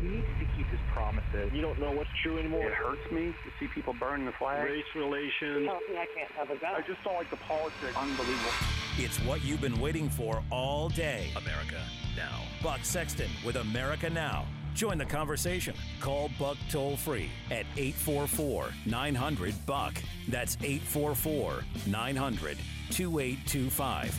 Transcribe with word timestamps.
He 0.00 0.08
needs 0.08 0.26
to 0.38 0.46
keep 0.56 0.66
his 0.68 0.80
promises. 0.92 1.52
You 1.52 1.62
don't 1.62 1.78
know 1.80 1.90
what's 1.90 2.10
true 2.22 2.38
anymore. 2.38 2.66
It 2.66 2.74
hurts 2.74 3.10
me 3.10 3.26
to 3.26 3.50
see 3.58 3.66
people 3.74 3.94
burning 3.98 4.26
the 4.26 4.32
flag. 4.32 4.64
Race 4.64 4.84
relations. 4.94 5.66
Tells 5.66 5.82
me 5.88 5.96
I 5.96 6.06
can't 6.14 6.30
have 6.32 6.50
a 6.50 6.56
gun. 6.56 6.74
I 6.74 6.80
just 6.86 7.02
don't 7.04 7.14
like 7.14 7.30
the 7.30 7.36
politics. 7.36 7.96
Unbelievable. 7.96 8.50
It's 8.98 9.18
what 9.20 9.44
you've 9.44 9.60
been 9.60 9.78
waiting 9.80 10.08
for 10.08 10.42
all 10.50 10.88
day. 10.88 11.30
America 11.36 11.82
Now. 12.16 12.42
Buck 12.62 12.80
Sexton 12.82 13.30
with 13.44 13.56
America 13.56 14.10
Now. 14.10 14.46
Join 14.74 14.98
the 14.98 15.06
conversation. 15.06 15.74
Call 16.00 16.30
Buck 16.38 16.58
toll 16.70 16.96
free 16.98 17.30
at 17.50 17.64
844 17.76 18.70
900 18.84 19.54
Buck. 19.64 19.94
That's 20.28 20.58
844 20.62 21.64
900 21.86 22.58
2825. 22.90 24.14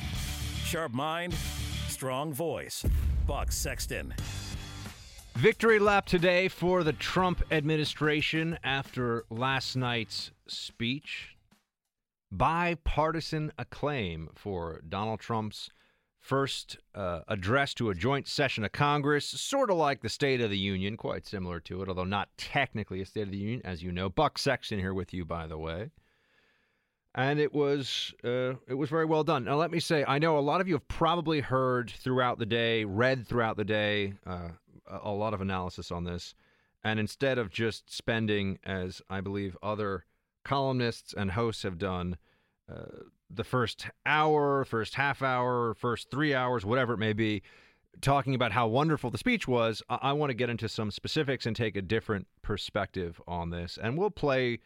Sharp 0.64 0.94
mind, 0.94 1.34
strong 1.88 2.34
voice. 2.34 2.84
Buck 3.28 3.52
Sexton. 3.52 4.14
Victory 5.38 5.78
lap 5.78 6.08
today 6.08 6.48
for 6.48 6.84
the 6.84 6.94
Trump 6.94 7.44
administration 7.52 8.58
after 8.64 9.24
last 9.30 9.76
night's 9.76 10.32
speech. 10.48 11.38
Bipartisan 12.32 13.52
acclaim 13.60 14.30
for 14.34 14.82
Donald 14.90 15.20
Trump's 15.20 15.70
first 16.20 16.80
uh, 16.96 17.20
address 17.28 17.76
to 17.76 17.92
a 17.92 17.94
joint 17.94 18.28
session 18.28 18.64
of 18.64 18.72
Congress, 18.72 19.28
sort 19.28 19.70
of 19.70 19.78
like 19.78 20.02
the 20.02 20.10
State 20.10 20.42
of 20.42 20.50
the 20.50 20.58
Union, 20.58 20.98
quite 20.98 21.28
similar 21.28 21.60
to 21.60 21.84
it, 21.84 21.88
although 21.88 22.04
not 22.04 22.30
technically 22.40 23.00
a 23.02 23.06
State 23.06 23.22
of 23.28 23.32
the 23.32 23.38
Union, 23.38 23.62
as 23.64 23.84
you 23.84 23.92
know. 23.92 24.10
Buck 24.10 24.40
Sexton 24.40 24.80
here 24.80 24.96
with 24.96 25.14
you, 25.14 25.24
by 25.24 25.46
the 25.46 25.60
way. 25.60 25.92
And 27.14 27.40
it 27.40 27.54
was 27.54 28.12
uh, 28.24 28.54
it 28.68 28.76
was 28.76 28.90
very 28.90 29.06
well 29.06 29.24
done. 29.24 29.46
Now, 29.46 29.56
let 29.56 29.70
me 29.70 29.80
say, 29.80 30.04
I 30.08 30.18
know 30.18 30.38
a 30.38 30.40
lot 30.40 30.62
of 30.62 30.68
you 30.68 30.74
have 30.76 30.88
probably 30.88 31.42
heard 31.42 31.92
throughout 31.92 32.40
the 32.40 32.46
day, 32.46 32.86
read 32.86 33.28
throughout 33.28 33.58
the 33.58 33.66
day, 33.66 34.14
uh, 34.26 34.50
a 34.90 35.12
lot 35.12 35.34
of 35.34 35.42
analysis 35.42 35.92
on 35.92 36.04
this. 36.04 36.34
And 36.84 37.00
instead 37.00 37.38
of 37.38 37.50
just 37.50 37.92
spending, 37.94 38.60
as 38.64 39.02
I 39.10 39.22
believe 39.22 39.58
other 39.62 40.06
columnists 40.44 41.14
and 41.14 41.32
hosts 41.32 41.64
have 41.64 41.78
done, 41.78 42.18
uh, 42.72 43.04
the 43.30 43.44
first 43.44 43.88
hour, 44.06 44.64
first 44.66 44.96
half 44.96 45.22
hour, 45.22 45.74
first 45.74 46.10
three 46.10 46.34
hours, 46.34 46.66
whatever 46.66 46.94
it 46.94 46.98
may 46.98 47.14
be, 47.14 47.42
talking 48.02 48.36
about 48.36 48.52
how 48.52 48.68
wonderful 48.68 49.10
the 49.10 49.18
speech 49.18 49.48
was, 49.48 49.82
I, 49.90 50.00
I 50.02 50.14
want 50.14 50.30
to 50.30 50.36
get 50.36 50.50
into 50.50 50.70
some 50.70 50.92
specifics 50.92 51.46
and 51.46 51.56
take 51.56 51.76
a 51.76 51.82
different 51.82 52.28
perspective 52.42 53.22
on 53.28 53.50
this. 53.50 53.78
And 53.82 53.98
we'll 53.98 54.12
play 54.12 54.60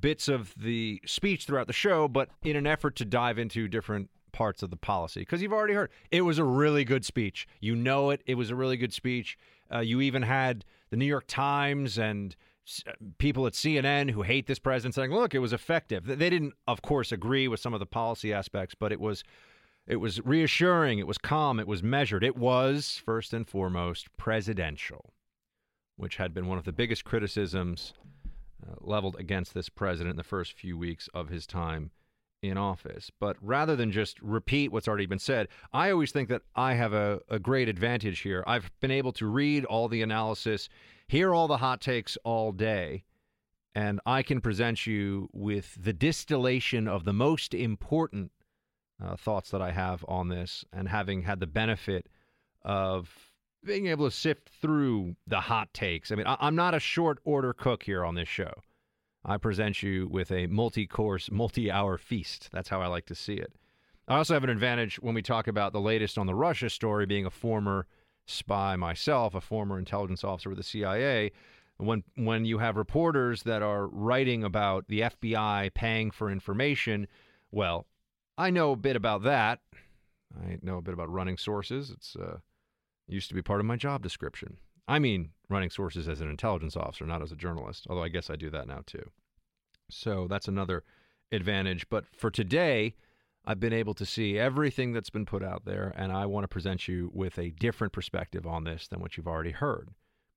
bits 0.00 0.28
of 0.28 0.54
the 0.56 1.00
speech 1.06 1.46
throughout 1.46 1.66
the 1.66 1.72
show, 1.72 2.08
but 2.08 2.28
in 2.42 2.56
an 2.56 2.66
effort 2.66 2.96
to 2.96 3.04
dive 3.04 3.38
into 3.38 3.68
different 3.68 4.10
parts 4.32 4.62
of 4.62 4.70
the 4.70 4.76
policy 4.76 5.20
because 5.20 5.42
you've 5.42 5.52
already 5.52 5.74
heard 5.74 5.90
it 6.10 6.22
was 6.22 6.38
a 6.38 6.44
really 6.44 6.84
good 6.84 7.04
speech. 7.04 7.46
You 7.60 7.76
know 7.76 8.10
it. 8.10 8.22
It 8.26 8.34
was 8.34 8.50
a 8.50 8.54
really 8.54 8.76
good 8.76 8.92
speech. 8.92 9.38
Uh, 9.72 9.80
you 9.80 10.00
even 10.00 10.22
had 10.22 10.64
the 10.90 10.96
New 10.96 11.06
York 11.06 11.24
Times 11.26 11.98
and 11.98 12.34
uh, 12.86 12.92
people 13.18 13.46
at 13.46 13.54
CNN 13.54 14.10
who 14.10 14.22
hate 14.22 14.46
this 14.46 14.58
president 14.58 14.94
saying, 14.94 15.12
"Look, 15.12 15.34
it 15.34 15.38
was 15.38 15.52
effective." 15.52 16.04
They 16.06 16.30
didn't, 16.30 16.54
of 16.66 16.82
course, 16.82 17.12
agree 17.12 17.48
with 17.48 17.60
some 17.60 17.74
of 17.74 17.80
the 17.80 17.86
policy 17.86 18.32
aspects, 18.32 18.74
but 18.74 18.92
it 18.92 19.00
was 19.00 19.24
it 19.86 19.96
was 19.96 20.24
reassuring. 20.24 20.98
It 20.98 21.06
was 21.06 21.18
calm. 21.18 21.58
It 21.58 21.66
was 21.66 21.82
measured. 21.82 22.22
It 22.22 22.36
was 22.36 23.00
first 23.04 23.32
and 23.32 23.46
foremost 23.46 24.08
presidential, 24.16 25.12
which 25.96 26.16
had 26.16 26.34
been 26.34 26.46
one 26.46 26.58
of 26.58 26.64
the 26.64 26.72
biggest 26.72 27.04
criticisms 27.04 27.94
uh, 28.64 28.74
leveled 28.80 29.16
against 29.18 29.54
this 29.54 29.68
president 29.68 30.12
in 30.12 30.16
the 30.16 30.24
first 30.24 30.52
few 30.52 30.76
weeks 30.76 31.08
of 31.14 31.28
his 31.28 31.46
time 31.46 31.90
in 32.42 32.56
office. 32.56 33.10
But 33.20 33.36
rather 33.40 33.76
than 33.76 33.92
just 33.92 34.20
repeat 34.20 34.72
what's 34.72 34.88
already 34.88 35.06
been 35.06 35.18
said, 35.18 35.48
I 35.72 35.90
always 35.90 36.12
think 36.12 36.28
that 36.28 36.42
I 36.54 36.74
have 36.74 36.92
a, 36.92 37.20
a 37.28 37.38
great 37.38 37.68
advantage 37.68 38.20
here. 38.20 38.42
I've 38.46 38.70
been 38.80 38.90
able 38.90 39.12
to 39.14 39.26
read 39.26 39.64
all 39.64 39.88
the 39.88 40.02
analysis, 40.02 40.68
hear 41.06 41.34
all 41.34 41.48
the 41.48 41.58
hot 41.58 41.80
takes 41.80 42.16
all 42.24 42.52
day, 42.52 43.04
and 43.74 44.00
I 44.06 44.22
can 44.22 44.40
present 44.40 44.86
you 44.86 45.28
with 45.32 45.76
the 45.80 45.92
distillation 45.92 46.88
of 46.88 47.04
the 47.04 47.12
most 47.12 47.54
important 47.54 48.32
uh, 49.02 49.16
thoughts 49.16 49.50
that 49.50 49.62
I 49.62 49.70
have 49.70 50.04
on 50.08 50.28
this, 50.28 50.64
and 50.72 50.88
having 50.88 51.22
had 51.22 51.40
the 51.40 51.46
benefit 51.46 52.08
of 52.62 53.08
being 53.64 53.86
able 53.86 54.08
to 54.08 54.14
sift 54.14 54.50
through 54.60 55.16
the 55.26 55.40
hot 55.40 55.72
takes. 55.72 56.10
I 56.10 56.14
mean, 56.14 56.26
I, 56.26 56.36
I'm 56.40 56.56
not 56.56 56.74
a 56.74 56.80
short 56.80 57.18
order 57.24 57.52
cook 57.52 57.82
here 57.82 58.04
on 58.04 58.14
this 58.14 58.28
show. 58.28 58.52
I 59.24 59.36
present 59.36 59.82
you 59.82 60.08
with 60.08 60.30
a 60.30 60.46
multi 60.46 60.86
course, 60.86 61.30
multi 61.30 61.70
hour 61.70 61.98
feast. 61.98 62.48
That's 62.52 62.68
how 62.68 62.80
I 62.80 62.86
like 62.86 63.06
to 63.06 63.14
see 63.14 63.34
it. 63.34 63.52
I 64.08 64.16
also 64.16 64.34
have 64.34 64.44
an 64.44 64.50
advantage 64.50 64.96
when 64.96 65.14
we 65.14 65.22
talk 65.22 65.46
about 65.46 65.72
the 65.72 65.80
latest 65.80 66.18
on 66.18 66.26
the 66.26 66.34
Russia 66.34 66.70
story, 66.70 67.06
being 67.06 67.26
a 67.26 67.30
former 67.30 67.86
spy 68.26 68.76
myself, 68.76 69.34
a 69.34 69.40
former 69.40 69.78
intelligence 69.78 70.24
officer 70.24 70.48
with 70.48 70.58
the 70.58 70.64
CIA. 70.64 71.32
When, 71.76 72.02
when 72.16 72.44
you 72.44 72.58
have 72.58 72.76
reporters 72.76 73.42
that 73.44 73.62
are 73.62 73.86
writing 73.86 74.44
about 74.44 74.86
the 74.88 75.00
FBI 75.02 75.72
paying 75.74 76.10
for 76.10 76.30
information, 76.30 77.06
well, 77.50 77.86
I 78.36 78.50
know 78.50 78.72
a 78.72 78.76
bit 78.76 78.96
about 78.96 79.22
that. 79.22 79.60
I 80.44 80.58
know 80.62 80.78
a 80.78 80.82
bit 80.82 80.94
about 80.94 81.10
running 81.10 81.36
sources. 81.36 81.90
It's 81.90 82.16
uh, 82.16 82.38
used 83.06 83.28
to 83.28 83.34
be 83.34 83.42
part 83.42 83.60
of 83.60 83.66
my 83.66 83.76
job 83.76 84.02
description. 84.02 84.58
I 84.90 84.98
mean, 84.98 85.30
running 85.48 85.70
sources 85.70 86.08
as 86.08 86.20
an 86.20 86.28
intelligence 86.28 86.76
officer, 86.76 87.06
not 87.06 87.22
as 87.22 87.30
a 87.30 87.36
journalist, 87.36 87.86
although 87.88 88.02
I 88.02 88.08
guess 88.08 88.28
I 88.28 88.34
do 88.34 88.50
that 88.50 88.66
now 88.66 88.80
too. 88.84 89.08
So 89.88 90.26
that's 90.28 90.48
another 90.48 90.82
advantage. 91.30 91.88
But 91.88 92.06
for 92.12 92.28
today, 92.28 92.96
I've 93.44 93.60
been 93.60 93.72
able 93.72 93.94
to 93.94 94.04
see 94.04 94.36
everything 94.36 94.92
that's 94.92 95.08
been 95.08 95.26
put 95.26 95.44
out 95.44 95.64
there, 95.64 95.94
and 95.96 96.10
I 96.10 96.26
want 96.26 96.42
to 96.42 96.48
present 96.48 96.88
you 96.88 97.08
with 97.14 97.38
a 97.38 97.50
different 97.50 97.92
perspective 97.92 98.48
on 98.48 98.64
this 98.64 98.88
than 98.88 99.00
what 99.00 99.16
you've 99.16 99.28
already 99.28 99.52
heard. 99.52 99.90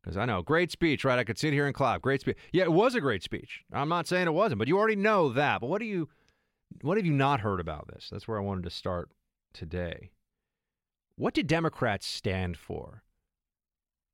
Because 0.04 0.18
I 0.18 0.26
know, 0.26 0.44
great 0.44 0.72
speech, 0.72 1.04
right? 1.04 1.18
I 1.18 1.24
could 1.24 1.40
sit 1.40 1.52
here 1.52 1.66
and 1.66 1.74
clap. 1.74 2.04
Great 2.04 2.22
speech. 2.22 2.38
Yeah, 2.52 2.66
it 2.66 2.74
was 2.74 2.94
a 2.94 3.02
great 3.02 3.24
speech. 3.24 3.64
I'm 3.74 3.90
not 3.90 4.06
saying 4.06 4.28
it 4.28 4.34
wasn't, 4.36 4.60
but 4.60 4.68
you 4.68 4.78
already 4.78 4.96
know 4.96 5.30
that. 5.30 5.62
But 5.62 5.68
what 5.72 5.80
do 5.80 5.86
you, 5.86 6.10
what 6.82 6.98
have 6.98 7.08
you 7.08 7.14
not 7.14 7.40
heard 7.40 7.60
about 7.60 7.88
this? 7.88 8.10
That's 8.12 8.28
where 8.28 8.38
I 8.38 8.42
wanted 8.42 8.66
to 8.66 8.70
start 8.70 9.10
today. 9.52 10.12
What 11.16 11.34
did 11.34 11.48
Democrats 11.48 12.06
stand 12.06 12.56
for? 12.56 13.02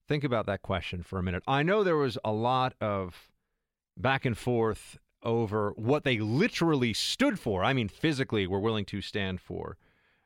Think 0.09 0.23
about 0.23 0.47
that 0.47 0.63
question 0.63 1.03
for 1.03 1.19
a 1.19 1.23
minute. 1.23 1.43
I 1.47 1.61
know 1.61 1.83
there 1.83 1.95
was 1.95 2.17
a 2.25 2.31
lot 2.31 2.73
of 2.81 3.29
back 3.95 4.25
and 4.25 4.35
forth 4.35 4.97
over 5.21 5.71
what 5.75 6.03
they 6.03 6.17
literally 6.17 6.93
stood 6.93 7.39
for. 7.39 7.63
I 7.63 7.73
mean, 7.73 7.89
physically, 7.89 8.47
were 8.47 8.59
willing 8.59 8.85
to 8.85 9.01
stand 9.01 9.39
for. 9.39 9.77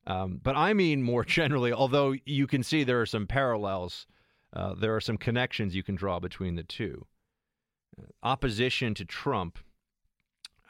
Um, 0.08 0.40
but 0.42 0.56
I 0.56 0.74
mean 0.74 1.04
more 1.04 1.26
generally, 1.40 1.74
although 1.74 2.16
you 2.26 2.48
can 2.48 2.64
see 2.64 2.86
there 2.86 3.02
are 3.02 3.06
some 3.06 3.28
parallels, 3.28 4.08
uh, 4.54 4.74
there 4.74 4.96
are 4.96 5.02
some 5.02 5.18
connections 5.18 5.76
you 5.76 5.84
can 5.84 5.96
draw 5.96 6.18
between 6.18 6.56
the 6.56 6.64
two. 6.64 7.06
Uh, 8.02 8.06
opposition 8.24 8.94
to 8.94 9.04
Trump 9.04 9.60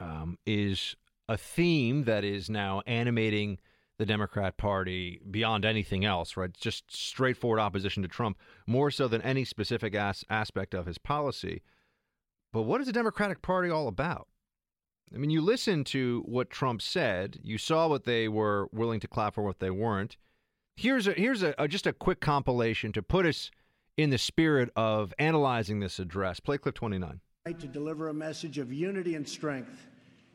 um, 0.00 0.38
is 0.44 0.96
a 1.28 1.36
theme 1.36 2.02
that 2.02 2.24
is 2.24 2.50
now 2.50 2.82
animating 2.84 3.58
the 3.98 4.06
Democrat 4.06 4.56
Party 4.56 5.20
beyond 5.30 5.64
anything 5.64 6.04
else, 6.04 6.36
right? 6.36 6.52
Just 6.52 6.94
straightforward 6.94 7.60
opposition 7.60 8.02
to 8.02 8.08
Trump, 8.08 8.38
more 8.66 8.90
so 8.90 9.06
than 9.08 9.22
any 9.22 9.44
specific 9.44 9.94
as- 9.94 10.24
aspect 10.28 10.74
of 10.74 10.86
his 10.86 10.98
policy. 10.98 11.62
But 12.52 12.62
what 12.62 12.80
is 12.80 12.86
the 12.86 12.92
Democratic 12.92 13.42
Party 13.42 13.70
all 13.70 13.88
about? 13.88 14.28
I 15.14 15.18
mean, 15.18 15.30
you 15.30 15.40
listen 15.40 15.84
to 15.84 16.22
what 16.26 16.50
Trump 16.50 16.82
said, 16.82 17.38
you 17.42 17.58
saw 17.58 17.86
what 17.86 18.04
they 18.04 18.26
were 18.26 18.68
willing 18.72 19.00
to 19.00 19.08
clap 19.08 19.34
for, 19.34 19.44
what 19.44 19.60
they 19.60 19.70
weren't. 19.70 20.16
Here's 20.76 21.06
a 21.06 21.12
here's 21.12 21.42
a, 21.42 21.54
a 21.56 21.68
just 21.68 21.86
a 21.86 21.92
quick 21.92 22.20
compilation 22.20 22.90
to 22.92 23.02
put 23.02 23.26
us 23.26 23.50
in 23.96 24.10
the 24.10 24.18
spirit 24.18 24.70
of 24.74 25.14
analyzing 25.20 25.78
this 25.78 26.00
address. 26.00 26.40
Play 26.40 26.58
clip 26.58 26.74
29. 26.74 27.20
To 27.46 27.52
deliver 27.68 28.08
a 28.08 28.14
message 28.14 28.58
of 28.58 28.72
unity 28.72 29.14
and 29.14 29.28
strength, 29.28 29.86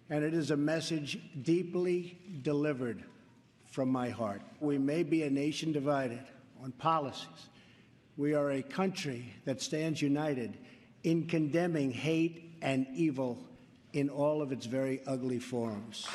and 0.10 0.24
it 0.24 0.34
is 0.34 0.52
a 0.52 0.56
message 0.56 1.20
deeply 1.42 2.18
delivered 2.42 3.04
from 3.80 3.94
my 3.94 4.10
heart. 4.10 4.42
We 4.60 4.78
may 4.78 5.04
be 5.04 5.24
a 5.24 5.30
nation 5.30 5.72
divided 5.72 6.20
on 6.62 6.74
policies. 6.74 7.48
We 8.18 8.34
are 8.34 8.52
a 8.52 8.62
country 8.62 9.34
that 9.46 9.62
stands 9.62 10.02
united 10.02 10.58
in 11.06 11.28
condemning 11.28 11.90
hate 11.90 12.58
and 12.62 12.86
evil 12.94 13.38
in 13.94 14.10
all 14.10 14.42
of 14.42 14.52
its 14.52 14.66
very 14.66 15.00
ugly 15.08 15.40
forms. 15.40 16.06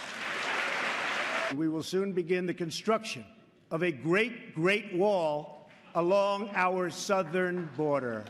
We 1.56 1.70
will 1.70 1.82
soon 1.82 2.12
begin 2.12 2.44
the 2.44 2.52
construction 2.52 3.24
of 3.70 3.82
a 3.82 3.90
great, 3.90 4.54
great 4.54 4.94
wall 4.94 5.70
along 5.94 6.50
our 6.54 6.90
southern 6.90 7.70
border. 7.78 8.26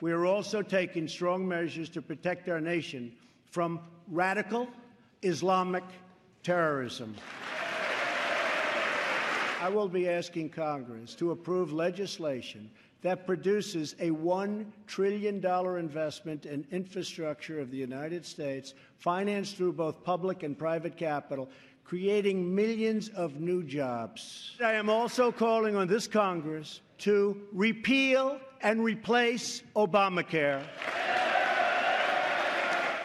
We 0.00 0.12
are 0.12 0.24
also 0.24 0.62
taking 0.62 1.08
strong 1.08 1.48
measures 1.48 1.88
to 1.88 2.00
protect 2.00 2.48
our 2.48 2.60
nation 2.60 3.10
from 3.50 3.80
radical 4.06 4.68
Islamic 5.22 5.82
terrorism. 6.42 7.14
I 9.60 9.68
will 9.68 9.88
be 9.88 10.08
asking 10.08 10.50
Congress 10.50 11.14
to 11.14 11.30
approve 11.30 11.72
legislation 11.72 12.70
that 13.02 13.26
produces 13.26 13.94
a 13.98 14.10
$1 14.10 14.66
trillion 14.86 15.44
investment 15.76 16.46
in 16.46 16.64
infrastructure 16.70 17.60
of 17.60 17.70
the 17.70 17.76
United 17.76 18.24
States, 18.24 18.74
financed 18.98 19.56
through 19.56 19.72
both 19.72 20.02
public 20.04 20.42
and 20.44 20.56
private 20.56 20.96
capital, 20.96 21.48
creating 21.84 22.54
millions 22.54 23.08
of 23.10 23.40
new 23.40 23.62
jobs. 23.62 24.56
I 24.60 24.72
am 24.74 24.88
also 24.88 25.32
calling 25.32 25.76
on 25.76 25.88
this 25.88 26.06
Congress 26.06 26.80
to 26.98 27.40
repeal 27.52 28.40
and 28.62 28.82
replace 28.82 29.62
Obamacare. 29.74 30.62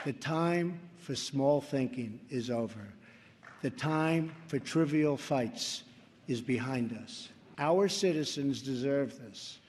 The 0.06 0.13
time 0.13 0.80
for 1.00 1.16
small 1.16 1.60
thinking 1.60 2.19
is 2.30 2.50
over. 2.50 2.80
The 3.62 3.69
time 3.71 4.36
for 4.48 4.59
trivial 4.59 5.18
fights 5.18 5.83
is 6.27 6.42
behind 6.42 6.94
us. 7.04 7.30
Our 7.57 7.88
citizens 7.88 8.62
deserve 8.62 9.19
this 9.19 9.59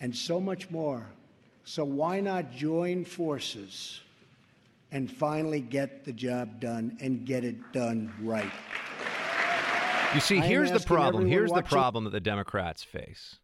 and 0.00 0.14
so 0.14 0.40
much 0.40 0.70
more. 0.70 1.06
So 1.64 1.84
why 1.84 2.20
not 2.20 2.50
join 2.50 3.04
forces 3.04 4.00
and 4.90 5.10
finally 5.10 5.60
get 5.60 6.04
the 6.04 6.12
job 6.12 6.60
done 6.60 6.96
and 7.00 7.26
get 7.26 7.44
it 7.44 7.72
done 7.72 8.12
right? 8.22 8.50
You 10.14 10.20
see, 10.20 10.38
here's 10.38 10.72
the 10.72 10.80
problem. 10.80 11.26
Here's 11.26 11.52
the 11.52 11.62
problem 11.62 12.04
that 12.04 12.10
the 12.10 12.20
Democrats 12.20 12.82
face. 12.82 13.38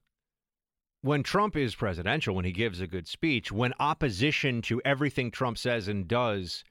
When 1.02 1.22
Trump 1.22 1.54
is 1.54 1.74
presidential, 1.74 2.34
when 2.34 2.46
he 2.46 2.52
gives 2.52 2.80
a 2.80 2.86
good 2.86 3.06
speech, 3.06 3.52
when 3.52 3.74
opposition 3.78 4.62
to 4.62 4.80
everything 4.86 5.30
Trump 5.30 5.58
says 5.58 5.86
and 5.86 6.08
does 6.08 6.64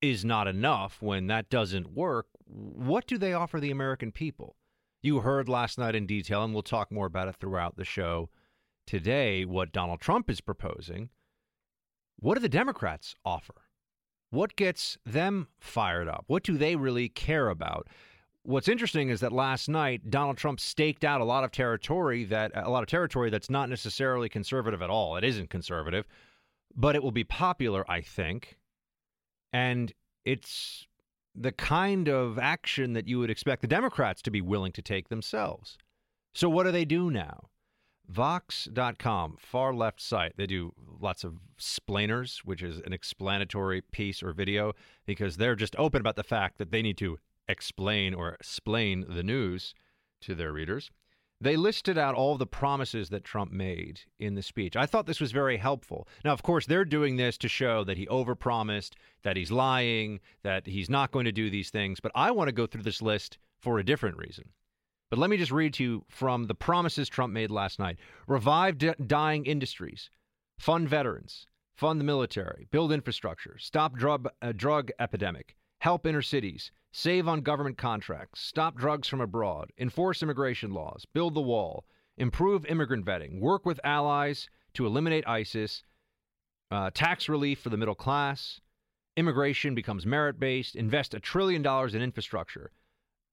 is 0.00 0.24
not 0.24 0.48
enough, 0.48 1.02
when 1.02 1.26
that 1.26 1.50
doesn't 1.50 1.92
work, 1.92 2.26
what 2.46 3.06
do 3.06 3.18
they 3.18 3.32
offer 3.32 3.60
the 3.60 3.70
American 3.70 4.12
people? 4.12 4.56
You 5.02 5.20
heard 5.20 5.48
last 5.48 5.78
night 5.78 5.94
in 5.94 6.06
detail, 6.06 6.44
and 6.44 6.54
we'll 6.54 6.62
talk 6.62 6.90
more 6.90 7.06
about 7.06 7.28
it 7.28 7.36
throughout 7.36 7.76
the 7.76 7.84
show 7.84 8.30
today, 8.86 9.44
what 9.44 9.72
Donald 9.72 10.00
Trump 10.00 10.30
is 10.30 10.40
proposing. 10.40 11.10
What 12.18 12.34
do 12.34 12.40
the 12.40 12.48
Democrats 12.48 13.14
offer? 13.24 13.54
What 14.30 14.56
gets 14.56 14.98
them 15.04 15.48
fired 15.58 16.08
up? 16.08 16.24
What 16.26 16.42
do 16.42 16.56
they 16.56 16.76
really 16.76 17.08
care 17.08 17.48
about? 17.48 17.88
What's 18.42 18.68
interesting 18.68 19.08
is 19.08 19.20
that 19.20 19.32
last 19.32 19.68
night 19.68 20.10
Donald 20.10 20.36
Trump 20.36 20.60
staked 20.60 21.04
out 21.04 21.20
a 21.20 21.24
lot 21.24 21.44
of 21.44 21.50
territory 21.50 22.24
that 22.24 22.52
a 22.54 22.68
lot 22.68 22.82
of 22.82 22.88
territory 22.88 23.30
that's 23.30 23.48
not 23.48 23.70
necessarily 23.70 24.28
conservative 24.28 24.82
at 24.82 24.90
all. 24.90 25.16
It 25.16 25.24
isn't 25.24 25.50
conservative, 25.50 26.06
but 26.76 26.94
it 26.94 27.02
will 27.02 27.12
be 27.12 27.24
popular, 27.24 27.90
I 27.90 28.00
think. 28.02 28.58
And 29.52 29.92
it's 30.24 30.86
the 31.34 31.52
kind 31.52 32.08
of 32.08 32.38
action 32.38 32.92
that 32.92 33.08
you 33.08 33.18
would 33.18 33.30
expect 33.30 33.62
the 33.62 33.68
Democrats 33.68 34.22
to 34.22 34.30
be 34.30 34.40
willing 34.40 34.72
to 34.72 34.82
take 34.82 35.08
themselves. 35.08 35.76
So 36.32 36.48
what 36.48 36.64
do 36.64 36.72
they 36.72 36.84
do 36.84 37.10
now? 37.10 37.48
Vox.com, 38.08 39.36
far 39.38 39.72
left 39.72 40.00
site. 40.00 40.36
They 40.36 40.46
do 40.46 40.74
lots 41.00 41.24
of 41.24 41.38
splainers, 41.56 42.42
which 42.44 42.62
is 42.62 42.80
an 42.80 42.92
explanatory 42.92 43.80
piece 43.80 44.22
or 44.22 44.32
video, 44.32 44.74
because 45.06 45.36
they're 45.36 45.56
just 45.56 45.74
open 45.76 46.00
about 46.00 46.16
the 46.16 46.22
fact 46.22 46.58
that 46.58 46.70
they 46.70 46.82
need 46.82 46.98
to 46.98 47.18
explain 47.48 48.14
or 48.14 48.34
explain 48.34 49.06
the 49.08 49.22
news 49.22 49.74
to 50.20 50.34
their 50.34 50.52
readers. 50.52 50.90
They 51.44 51.58
listed 51.58 51.98
out 51.98 52.14
all 52.14 52.38
the 52.38 52.46
promises 52.46 53.10
that 53.10 53.22
Trump 53.22 53.52
made 53.52 54.00
in 54.18 54.34
the 54.34 54.42
speech. 54.42 54.76
I 54.76 54.86
thought 54.86 55.04
this 55.04 55.20
was 55.20 55.30
very 55.30 55.58
helpful. 55.58 56.08
Now, 56.24 56.32
of 56.32 56.42
course, 56.42 56.64
they're 56.64 56.86
doing 56.86 57.16
this 57.16 57.36
to 57.36 57.48
show 57.48 57.84
that 57.84 57.98
he 57.98 58.06
overpromised, 58.06 58.92
that 59.24 59.36
he's 59.36 59.50
lying, 59.50 60.20
that 60.42 60.66
he's 60.66 60.88
not 60.88 61.10
going 61.10 61.26
to 61.26 61.32
do 61.32 61.50
these 61.50 61.68
things. 61.68 62.00
But 62.00 62.12
I 62.14 62.30
want 62.30 62.48
to 62.48 62.52
go 62.52 62.66
through 62.66 62.84
this 62.84 63.02
list 63.02 63.36
for 63.58 63.78
a 63.78 63.84
different 63.84 64.16
reason. 64.16 64.48
But 65.10 65.18
let 65.18 65.28
me 65.28 65.36
just 65.36 65.52
read 65.52 65.74
to 65.74 65.84
you 65.84 66.04
from 66.08 66.46
the 66.46 66.54
promises 66.54 67.10
Trump 67.10 67.34
made 67.34 67.50
last 67.50 67.78
night 67.78 67.98
revive 68.26 68.78
d- 68.78 68.94
dying 69.06 69.44
industries, 69.44 70.08
fund 70.58 70.88
veterans, 70.88 71.44
fund 71.74 72.00
the 72.00 72.04
military, 72.04 72.68
build 72.70 72.90
infrastructure, 72.90 73.58
stop 73.58 73.96
drug, 73.96 74.30
uh, 74.40 74.52
drug 74.52 74.92
epidemic, 74.98 75.56
help 75.84 76.06
inner 76.06 76.22
cities, 76.22 76.72
save 76.92 77.28
on 77.28 77.42
government 77.42 77.76
contracts, 77.76 78.40
stop 78.40 78.74
drugs 78.74 79.06
from 79.06 79.20
abroad, 79.20 79.70
enforce 79.76 80.22
immigration 80.22 80.70
laws, 80.70 81.04
build 81.12 81.34
the 81.34 81.42
wall, 81.42 81.84
improve 82.16 82.64
immigrant 82.64 83.04
vetting, 83.04 83.38
work 83.38 83.66
with 83.66 83.78
allies 83.84 84.48
to 84.72 84.86
eliminate 84.86 85.28
ISIS, 85.28 85.82
uh, 86.70 86.88
tax 86.94 87.28
relief 87.28 87.60
for 87.60 87.68
the 87.68 87.76
middle 87.76 87.94
class, 87.94 88.62
immigration 89.18 89.74
becomes 89.74 90.06
merit 90.06 90.40
based, 90.40 90.74
invest 90.74 91.12
a 91.12 91.20
trillion 91.20 91.60
dollars 91.60 91.94
in 91.94 92.00
infrastructure, 92.00 92.72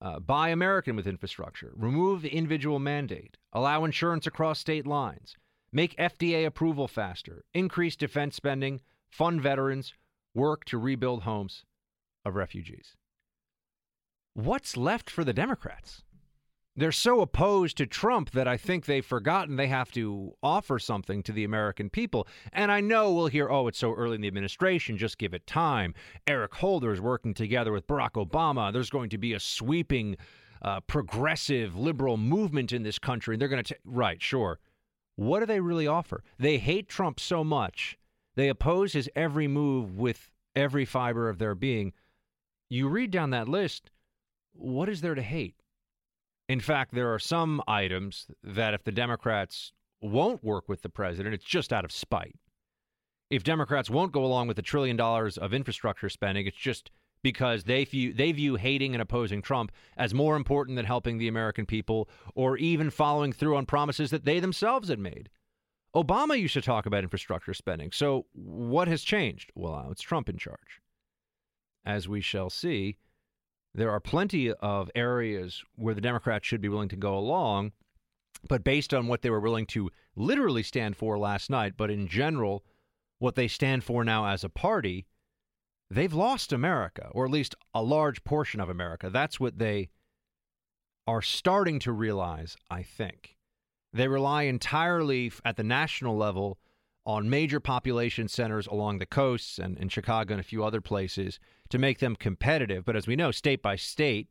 uh, 0.01 0.19
buy 0.19 0.49
American 0.49 0.97
with 0.97 1.07
infrastructure, 1.07 1.71
remove 1.77 2.21
the 2.21 2.35
individual 2.35 2.79
mandate, 2.79 3.37
allow 3.53 3.85
insurance 3.85 4.27
across 4.27 4.59
state 4.59 4.85
lines, 4.85 5.37
make 5.71 5.95
FDA 5.95 6.45
approval 6.45 6.89
faster, 6.89 7.45
increase 7.53 7.95
defense 7.95 8.35
spending, 8.35 8.81
fund 9.09 9.41
veterans, 9.41 9.93
work 10.33 10.65
to 10.65 10.77
rebuild 10.77 11.23
homes 11.23 11.63
of 12.25 12.35
refugees. 12.35 12.95
What's 14.33 14.77
left 14.77 15.09
for 15.09 15.23
the 15.23 15.33
Democrats? 15.33 16.03
They're 16.75 16.93
so 16.93 17.19
opposed 17.19 17.75
to 17.77 17.85
Trump 17.85 18.31
that 18.31 18.47
I 18.47 18.55
think 18.55 18.85
they've 18.85 19.05
forgotten 19.05 19.57
they 19.57 19.67
have 19.67 19.91
to 19.91 20.33
offer 20.41 20.79
something 20.79 21.21
to 21.23 21.33
the 21.33 21.43
American 21.43 21.89
people. 21.89 22.27
And 22.53 22.71
I 22.71 22.79
know 22.79 23.13
we'll 23.13 23.27
hear, 23.27 23.49
oh, 23.49 23.67
it's 23.67 23.79
so 23.79 23.93
early 23.93 24.15
in 24.15 24.21
the 24.21 24.29
administration, 24.29 24.97
just 24.97 25.17
give 25.17 25.33
it 25.33 25.45
time. 25.45 25.93
Eric 26.27 26.55
Holder 26.55 26.93
is 26.93 27.01
working 27.01 27.33
together 27.33 27.73
with 27.73 27.87
Barack 27.87 28.11
Obama. 28.11 28.71
There's 28.71 28.89
going 28.89 29.09
to 29.09 29.17
be 29.17 29.33
a 29.33 29.39
sweeping, 29.39 30.15
uh, 30.61 30.79
progressive, 30.81 31.75
liberal 31.75 32.15
movement 32.15 32.71
in 32.71 32.83
this 32.83 32.97
country. 32.97 33.35
And 33.35 33.41
they're 33.41 33.49
going 33.49 33.63
to, 33.63 33.73
take, 33.73 33.81
right, 33.83 34.21
sure. 34.21 34.59
What 35.17 35.41
do 35.41 35.47
they 35.47 35.59
really 35.59 35.87
offer? 35.87 36.23
They 36.39 36.57
hate 36.57 36.87
Trump 36.87 37.19
so 37.19 37.43
much, 37.43 37.97
they 38.35 38.47
oppose 38.47 38.93
his 38.93 39.09
every 39.13 39.47
move 39.47 39.97
with 39.97 40.31
every 40.55 40.85
fiber 40.85 41.27
of 41.27 41.37
their 41.37 41.53
being. 41.53 41.91
You 42.71 42.87
read 42.87 43.11
down 43.11 43.31
that 43.31 43.49
list, 43.49 43.91
what 44.53 44.87
is 44.87 45.01
there 45.01 45.13
to 45.13 45.21
hate? 45.21 45.55
In 46.47 46.61
fact, 46.61 46.95
there 46.95 47.13
are 47.13 47.19
some 47.19 47.61
items 47.67 48.27
that 48.41 48.73
if 48.73 48.85
the 48.85 48.93
Democrats 48.93 49.73
won't 49.99 50.41
work 50.41 50.69
with 50.69 50.81
the 50.81 50.87
president, 50.87 51.35
it's 51.35 51.43
just 51.43 51.73
out 51.73 51.83
of 51.83 51.91
spite. 51.91 52.37
If 53.29 53.43
Democrats 53.43 53.89
won't 53.89 54.13
go 54.13 54.23
along 54.23 54.47
with 54.47 54.57
a 54.57 54.61
trillion 54.61 54.95
dollars 54.95 55.37
of 55.37 55.53
infrastructure 55.53 56.07
spending, 56.07 56.47
it's 56.47 56.55
just 56.55 56.91
because 57.21 57.65
they 57.65 57.83
view 57.83 58.13
they 58.13 58.31
view 58.31 58.55
hating 58.55 58.95
and 58.95 59.01
opposing 59.01 59.41
Trump 59.41 59.73
as 59.97 60.13
more 60.13 60.37
important 60.37 60.77
than 60.77 60.85
helping 60.85 61.17
the 61.17 61.27
American 61.27 61.65
people 61.65 62.07
or 62.35 62.55
even 62.55 62.89
following 62.89 63.33
through 63.33 63.57
on 63.57 63.65
promises 63.65 64.11
that 64.11 64.23
they 64.23 64.39
themselves 64.39 64.87
had 64.87 64.97
made. 64.97 65.29
Obama 65.93 66.39
used 66.39 66.53
to 66.53 66.61
talk 66.61 66.85
about 66.85 67.03
infrastructure 67.03 67.53
spending. 67.53 67.91
So 67.91 68.27
what 68.31 68.87
has 68.87 69.03
changed? 69.03 69.51
Well, 69.55 69.89
it's 69.91 70.01
Trump 70.01 70.29
in 70.29 70.37
charge. 70.37 70.79
As 71.85 72.07
we 72.07 72.21
shall 72.21 72.49
see, 72.49 72.97
there 73.73 73.91
are 73.91 73.99
plenty 73.99 74.51
of 74.51 74.91
areas 74.95 75.63
where 75.75 75.93
the 75.93 76.01
Democrats 76.01 76.45
should 76.45 76.61
be 76.61 76.69
willing 76.69 76.89
to 76.89 76.95
go 76.95 77.17
along, 77.17 77.71
but 78.47 78.63
based 78.63 78.93
on 78.93 79.07
what 79.07 79.21
they 79.21 79.29
were 79.29 79.39
willing 79.39 79.65
to 79.67 79.89
literally 80.15 80.63
stand 80.63 80.97
for 80.97 81.17
last 81.17 81.49
night, 81.49 81.73
but 81.77 81.89
in 81.89 82.07
general, 82.07 82.63
what 83.19 83.35
they 83.35 83.47
stand 83.47 83.83
for 83.83 84.03
now 84.03 84.25
as 84.25 84.43
a 84.43 84.49
party, 84.49 85.05
they've 85.89 86.13
lost 86.13 86.51
America, 86.51 87.09
or 87.11 87.25
at 87.25 87.31
least 87.31 87.55
a 87.73 87.81
large 87.81 88.23
portion 88.23 88.59
of 88.59 88.69
America. 88.69 89.09
That's 89.09 89.39
what 89.39 89.57
they 89.57 89.89
are 91.07 91.21
starting 91.21 91.79
to 91.79 91.91
realize, 91.91 92.57
I 92.69 92.83
think. 92.83 93.37
They 93.93 94.07
rely 94.07 94.43
entirely 94.43 95.31
at 95.43 95.57
the 95.57 95.63
national 95.63 96.17
level 96.17 96.57
on 97.05 97.29
major 97.29 97.59
population 97.59 98.27
centers 98.27 98.67
along 98.67 98.99
the 98.99 99.05
coasts 99.05 99.57
and 99.57 99.77
in 99.77 99.89
Chicago 99.89 100.33
and 100.33 100.39
a 100.39 100.43
few 100.43 100.63
other 100.63 100.81
places 100.81 101.39
to 101.71 101.79
make 101.79 101.99
them 101.99 102.15
competitive. 102.15 102.85
But 102.85 102.95
as 102.95 103.07
we 103.07 103.15
know, 103.15 103.31
state 103.31 103.61
by 103.61 103.75
state, 103.75 104.27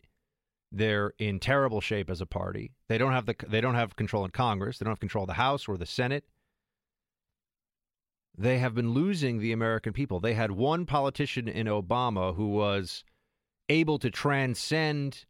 they're 0.70 1.12
in 1.18 1.40
terrible 1.40 1.80
shape 1.80 2.08
as 2.08 2.20
a 2.20 2.26
party. 2.26 2.72
They 2.88 2.98
don't 2.98 3.12
have 3.12 3.26
the 3.26 3.34
they 3.48 3.60
don't 3.60 3.74
have 3.74 3.96
control 3.96 4.24
in 4.24 4.30
Congress. 4.30 4.78
They 4.78 4.84
don't 4.84 4.92
have 4.92 5.00
control 5.00 5.24
of 5.24 5.28
the 5.28 5.34
House 5.34 5.66
or 5.66 5.76
the 5.76 5.86
Senate. 5.86 6.24
They 8.38 8.58
have 8.58 8.74
been 8.74 8.92
losing 8.92 9.38
the 9.38 9.52
American 9.52 9.92
people. 9.92 10.20
They 10.20 10.34
had 10.34 10.52
one 10.52 10.86
politician 10.86 11.48
in 11.48 11.66
Obama 11.66 12.36
who 12.36 12.48
was 12.48 13.04
able 13.68 13.98
to 13.98 14.10
transcend 14.10 15.26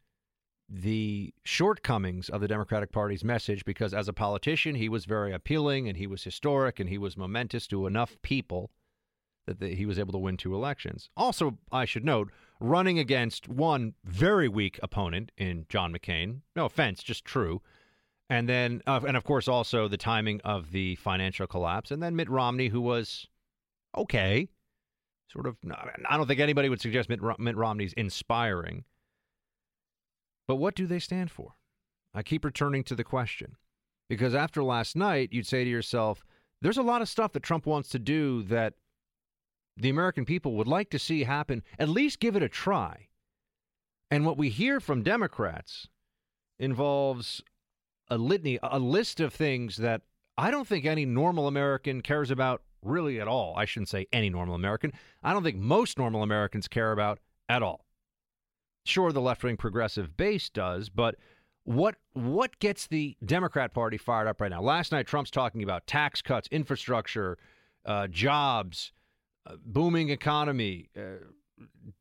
the 0.68 1.34
shortcomings 1.42 2.28
of 2.28 2.40
the 2.40 2.46
Democratic 2.46 2.92
Party's 2.92 3.24
message 3.24 3.64
because 3.64 3.92
as 3.92 4.06
a 4.06 4.12
politician, 4.12 4.76
he 4.76 4.88
was 4.88 5.04
very 5.06 5.32
appealing 5.32 5.88
and 5.88 5.96
he 5.96 6.06
was 6.06 6.22
historic 6.22 6.78
and 6.78 6.88
he 6.88 6.98
was 6.98 7.16
momentous 7.16 7.66
to 7.66 7.86
enough 7.86 8.16
people 8.22 8.70
that 9.46 9.60
the, 9.60 9.74
he 9.74 9.86
was 9.86 9.98
able 9.98 10.12
to 10.12 10.18
win 10.18 10.36
two 10.36 10.54
elections. 10.54 11.10
Also, 11.16 11.58
I 11.72 11.84
should 11.84 12.04
note, 12.04 12.30
running 12.60 12.98
against 12.98 13.48
one 13.48 13.94
very 14.04 14.48
weak 14.48 14.78
opponent 14.82 15.32
in 15.36 15.66
John 15.68 15.92
McCain. 15.92 16.40
No 16.54 16.66
offense, 16.66 17.02
just 17.02 17.24
true. 17.24 17.62
And 18.28 18.48
then, 18.48 18.80
uh, 18.86 19.00
and 19.06 19.16
of 19.16 19.24
course, 19.24 19.48
also 19.48 19.88
the 19.88 19.96
timing 19.96 20.40
of 20.42 20.70
the 20.70 20.94
financial 20.96 21.46
collapse. 21.46 21.90
And 21.90 22.02
then 22.02 22.14
Mitt 22.14 22.30
Romney, 22.30 22.68
who 22.68 22.80
was 22.80 23.26
okay, 23.96 24.48
sort 25.32 25.46
of. 25.46 25.56
I 26.08 26.16
don't 26.16 26.26
think 26.26 26.40
anybody 26.40 26.68
would 26.68 26.80
suggest 26.80 27.08
Mitt, 27.08 27.20
Mitt 27.38 27.56
Romney's 27.56 27.92
inspiring. 27.94 28.84
But 30.46 30.56
what 30.56 30.74
do 30.74 30.86
they 30.86 30.98
stand 30.98 31.30
for? 31.30 31.54
I 32.14 32.22
keep 32.22 32.44
returning 32.44 32.84
to 32.84 32.94
the 32.94 33.04
question 33.04 33.56
because 34.08 34.34
after 34.34 34.62
last 34.62 34.96
night, 34.96 35.30
you'd 35.32 35.46
say 35.46 35.64
to 35.64 35.70
yourself, 35.70 36.24
there's 36.60 36.78
a 36.78 36.82
lot 36.82 37.02
of 37.02 37.08
stuff 37.08 37.32
that 37.32 37.42
Trump 37.42 37.66
wants 37.66 37.88
to 37.90 37.98
do 37.98 38.42
that 38.44 38.74
the 39.76 39.90
American 39.90 40.24
people 40.24 40.54
would 40.54 40.68
like 40.68 40.90
to 40.90 40.98
see 40.98 41.24
happen. 41.24 41.62
At 41.78 41.88
least 41.88 42.20
give 42.20 42.36
it 42.36 42.42
a 42.42 42.48
try. 42.48 43.08
And 44.10 44.26
what 44.26 44.36
we 44.36 44.48
hear 44.48 44.80
from 44.80 45.02
Democrats 45.02 45.88
involves 46.58 47.42
a 48.08 48.18
litany, 48.18 48.58
a 48.62 48.78
list 48.78 49.20
of 49.20 49.32
things 49.32 49.76
that 49.76 50.02
I 50.36 50.50
don't 50.50 50.66
think 50.66 50.84
any 50.84 51.04
normal 51.04 51.46
American 51.46 52.00
cares 52.00 52.30
about 52.30 52.62
really 52.82 53.20
at 53.20 53.28
all. 53.28 53.54
I 53.56 53.64
shouldn't 53.64 53.88
say 53.88 54.06
any 54.12 54.30
normal 54.30 54.54
American. 54.54 54.92
I 55.22 55.32
don't 55.32 55.42
think 55.42 55.58
most 55.58 55.98
normal 55.98 56.22
Americans 56.22 56.66
care 56.66 56.92
about 56.92 57.18
at 57.48 57.62
all. 57.62 57.84
Sure, 58.84 59.12
the 59.12 59.20
left 59.20 59.44
wing 59.44 59.56
progressive 59.56 60.16
base 60.16 60.48
does, 60.48 60.88
but 60.88 61.16
what 61.64 61.96
what 62.14 62.58
gets 62.58 62.86
the 62.86 63.16
Democrat 63.24 63.74
Party 63.74 63.98
fired 63.98 64.26
up 64.26 64.40
right 64.40 64.50
now? 64.50 64.62
Last 64.62 64.92
night, 64.92 65.06
Trump's 65.06 65.30
talking 65.30 65.62
about 65.62 65.86
tax 65.86 66.22
cuts, 66.22 66.48
infrastructure, 66.50 67.38
uh, 67.84 68.06
jobs, 68.06 68.92
uh, 69.46 69.54
booming 69.64 70.10
economy, 70.10 70.88
uh, 70.96 71.24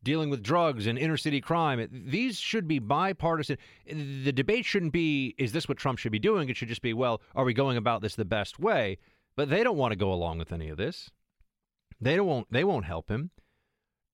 dealing 0.04 0.30
with 0.30 0.44
drugs 0.44 0.88
and 0.88 0.98
inner 0.98 1.18
city 1.18 1.42
crime. 1.42 1.88
These 1.92 2.38
should 2.38 2.68
be 2.68 2.80
bipartisan. 2.80 3.58
The 3.86 4.32
debate 4.32 4.66
shouldn't 4.66 4.94
be, 4.94 5.36
is 5.38 5.52
this 5.52 5.68
what 5.68 5.78
Trump 5.78 6.00
should 6.00 6.12
be 6.12 6.20
doing? 6.20 6.50
It 6.50 6.58
should 6.58 6.70
just 6.70 6.82
be, 6.82 6.94
well, 6.94 7.22
are 7.36 7.44
we 7.44 7.54
going 7.54 7.78
about 7.78 8.02
this 8.02 8.16
the 8.16 8.26
best 8.26 8.60
way? 8.60 8.98
But 9.36 9.50
they 9.50 9.64
don't 9.64 9.78
want 9.78 9.92
to 9.92 9.98
go 9.98 10.12
along 10.14 10.38
with 10.38 10.52
any 10.52 10.70
of 10.70 10.78
this. 10.78 11.12
They 12.02 12.16
don't 12.16 12.28
won't, 12.28 12.48
they 12.52 12.64
won't 12.64 12.86
help 12.86 13.10
him. 13.10 13.32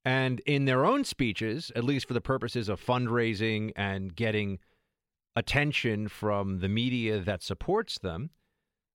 And 0.04 0.40
in 0.42 0.66
their 0.66 0.86
own 0.86 1.04
speeches, 1.04 1.72
at 1.76 1.84
least 1.84 2.08
for 2.08 2.14
the 2.14 2.22
purposes 2.22 2.70
of 2.70 2.84
fundraising 2.84 3.72
and 3.76 4.16
getting 4.16 4.60
attention 5.36 6.08
from 6.08 6.60
the 6.60 6.70
media 6.70 7.20
that 7.20 7.42
supports 7.42 7.98
them, 7.98 8.30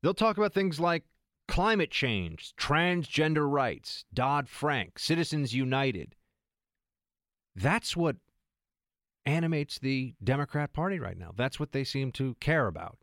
they'll 0.03 0.15
talk 0.15 0.39
about 0.39 0.55
things 0.55 0.79
like 0.79 1.05
climate 1.51 1.91
change, 1.91 2.55
transgender 2.57 3.51
rights, 3.51 4.05
Dodd 4.15 4.49
Frank, 4.49 5.01
Citizens 5.01 5.53
United. 5.53 6.15
That's 7.57 7.97
what 7.97 8.17
animates 9.27 9.81
the 9.81 10.15
Democrat 10.23 10.73
Party 10.73 11.01
right 11.01 11.19
now. 11.19 11.33
That's 11.37 11.59
what 11.59 11.73
they 11.73 11.83
seem 11.83 12.13
to 12.13 12.37
care 12.39 12.69
about. 12.69 12.99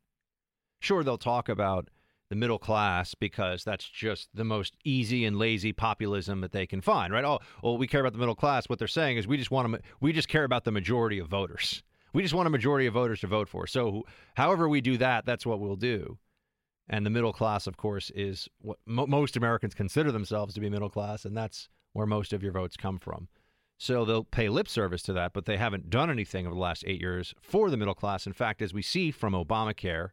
Sure, 0.79 1.03
they'll 1.03 1.17
talk 1.17 1.49
about 1.49 1.89
the 2.29 2.37
middle 2.37 2.57
class 2.57 3.13
because 3.13 3.65
that's 3.65 3.87
just 3.87 4.29
the 4.33 4.45
most 4.45 4.77
easy 4.85 5.25
and 5.25 5.37
lazy 5.37 5.73
populism 5.73 6.39
that 6.39 6.53
they 6.53 6.65
can 6.65 6.79
find, 6.79 7.11
right? 7.11 7.25
Oh, 7.25 7.39
well, 7.61 7.77
we 7.77 7.85
care 7.85 7.99
about 7.99 8.13
the 8.13 8.19
middle 8.19 8.35
class. 8.35 8.69
What 8.69 8.79
they're 8.79 8.87
saying 8.87 9.17
is 9.17 9.27
we 9.27 9.35
just 9.35 9.51
want 9.51 9.73
to, 9.73 9.81
we 9.99 10.13
just 10.13 10.29
care 10.29 10.45
about 10.45 10.63
the 10.63 10.71
majority 10.71 11.19
of 11.19 11.27
voters. 11.27 11.83
We 12.13 12.21
just 12.21 12.33
want 12.33 12.47
a 12.47 12.49
majority 12.49 12.87
of 12.87 12.93
voters 12.93 13.19
to 13.21 13.27
vote 13.27 13.49
for. 13.49 13.67
So, 13.67 14.05
however 14.35 14.69
we 14.69 14.79
do 14.79 14.97
that, 14.97 15.25
that's 15.25 15.45
what 15.45 15.59
we'll 15.59 15.75
do. 15.75 16.17
And 16.89 17.05
the 17.05 17.09
middle 17.09 17.33
class, 17.33 17.67
of 17.67 17.77
course, 17.77 18.09
is 18.11 18.47
what 18.59 18.77
mo- 18.85 19.07
most 19.07 19.35
Americans 19.35 19.73
consider 19.73 20.11
themselves 20.11 20.53
to 20.53 20.61
be 20.61 20.69
middle 20.69 20.89
class, 20.89 21.25
and 21.25 21.35
that's 21.35 21.67
where 21.93 22.05
most 22.05 22.31
of 22.31 22.41
your 22.41 22.53
votes 22.53 22.77
come 22.77 22.97
from. 22.97 23.27
So 23.77 24.05
they'll 24.05 24.23
pay 24.23 24.49
lip 24.49 24.67
service 24.67 25.01
to 25.03 25.13
that, 25.13 25.33
but 25.33 25.45
they 25.45 25.57
haven't 25.57 25.89
done 25.89 26.09
anything 26.09 26.45
over 26.47 26.55
the 26.55 26.61
last 26.61 26.83
eight 26.87 27.01
years 27.01 27.35
for 27.41 27.69
the 27.69 27.77
middle 27.77 27.93
class. 27.93 28.25
In 28.25 28.33
fact, 28.33 28.61
as 28.61 28.73
we 28.73 28.81
see 28.81 29.11
from 29.11 29.33
Obamacare, 29.33 30.11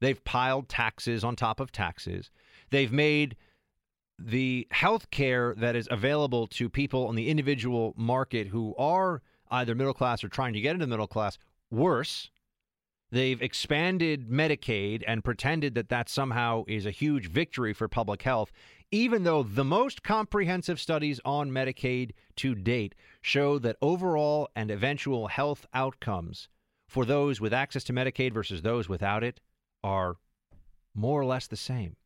They've 0.00 0.22
piled 0.24 0.68
taxes 0.68 1.24
on 1.24 1.36
top 1.36 1.60
of 1.60 1.72
taxes. 1.72 2.30
They've 2.70 2.92
made 2.92 3.36
the 4.18 4.66
health 4.70 5.10
care 5.10 5.54
that 5.56 5.76
is 5.76 5.88
available 5.90 6.46
to 6.48 6.68
people 6.68 7.06
on 7.06 7.14
the 7.14 7.28
individual 7.28 7.94
market 7.96 8.48
who 8.48 8.74
are 8.76 9.22
either 9.50 9.74
middle 9.74 9.94
class 9.94 10.24
or 10.24 10.28
trying 10.28 10.52
to 10.54 10.60
get 10.60 10.72
into 10.72 10.86
the 10.86 10.90
middle 10.90 11.06
class 11.06 11.38
worse. 11.70 12.30
They've 13.10 13.40
expanded 13.40 14.28
Medicaid 14.28 15.04
and 15.06 15.24
pretended 15.24 15.74
that 15.74 15.90
that 15.90 16.08
somehow 16.08 16.64
is 16.66 16.86
a 16.86 16.90
huge 16.90 17.28
victory 17.28 17.72
for 17.72 17.86
public 17.88 18.22
health, 18.22 18.50
even 18.90 19.22
though 19.22 19.42
the 19.42 19.64
most 19.64 20.02
comprehensive 20.02 20.80
studies 20.80 21.20
on 21.24 21.50
Medicaid 21.50 22.12
to 22.36 22.54
date 22.54 22.94
show 23.20 23.58
that 23.60 23.76
overall 23.80 24.48
and 24.56 24.70
eventual 24.70 25.28
health 25.28 25.66
outcomes 25.72 26.48
for 26.88 27.04
those 27.04 27.40
with 27.40 27.52
access 27.52 27.84
to 27.84 27.92
Medicaid 27.92 28.32
versus 28.32 28.62
those 28.62 28.88
without 28.88 29.22
it 29.22 29.40
are 29.84 30.16
more 30.94 31.20
or 31.20 31.24
less 31.24 31.46
the 31.46 31.56
same. 31.56 31.96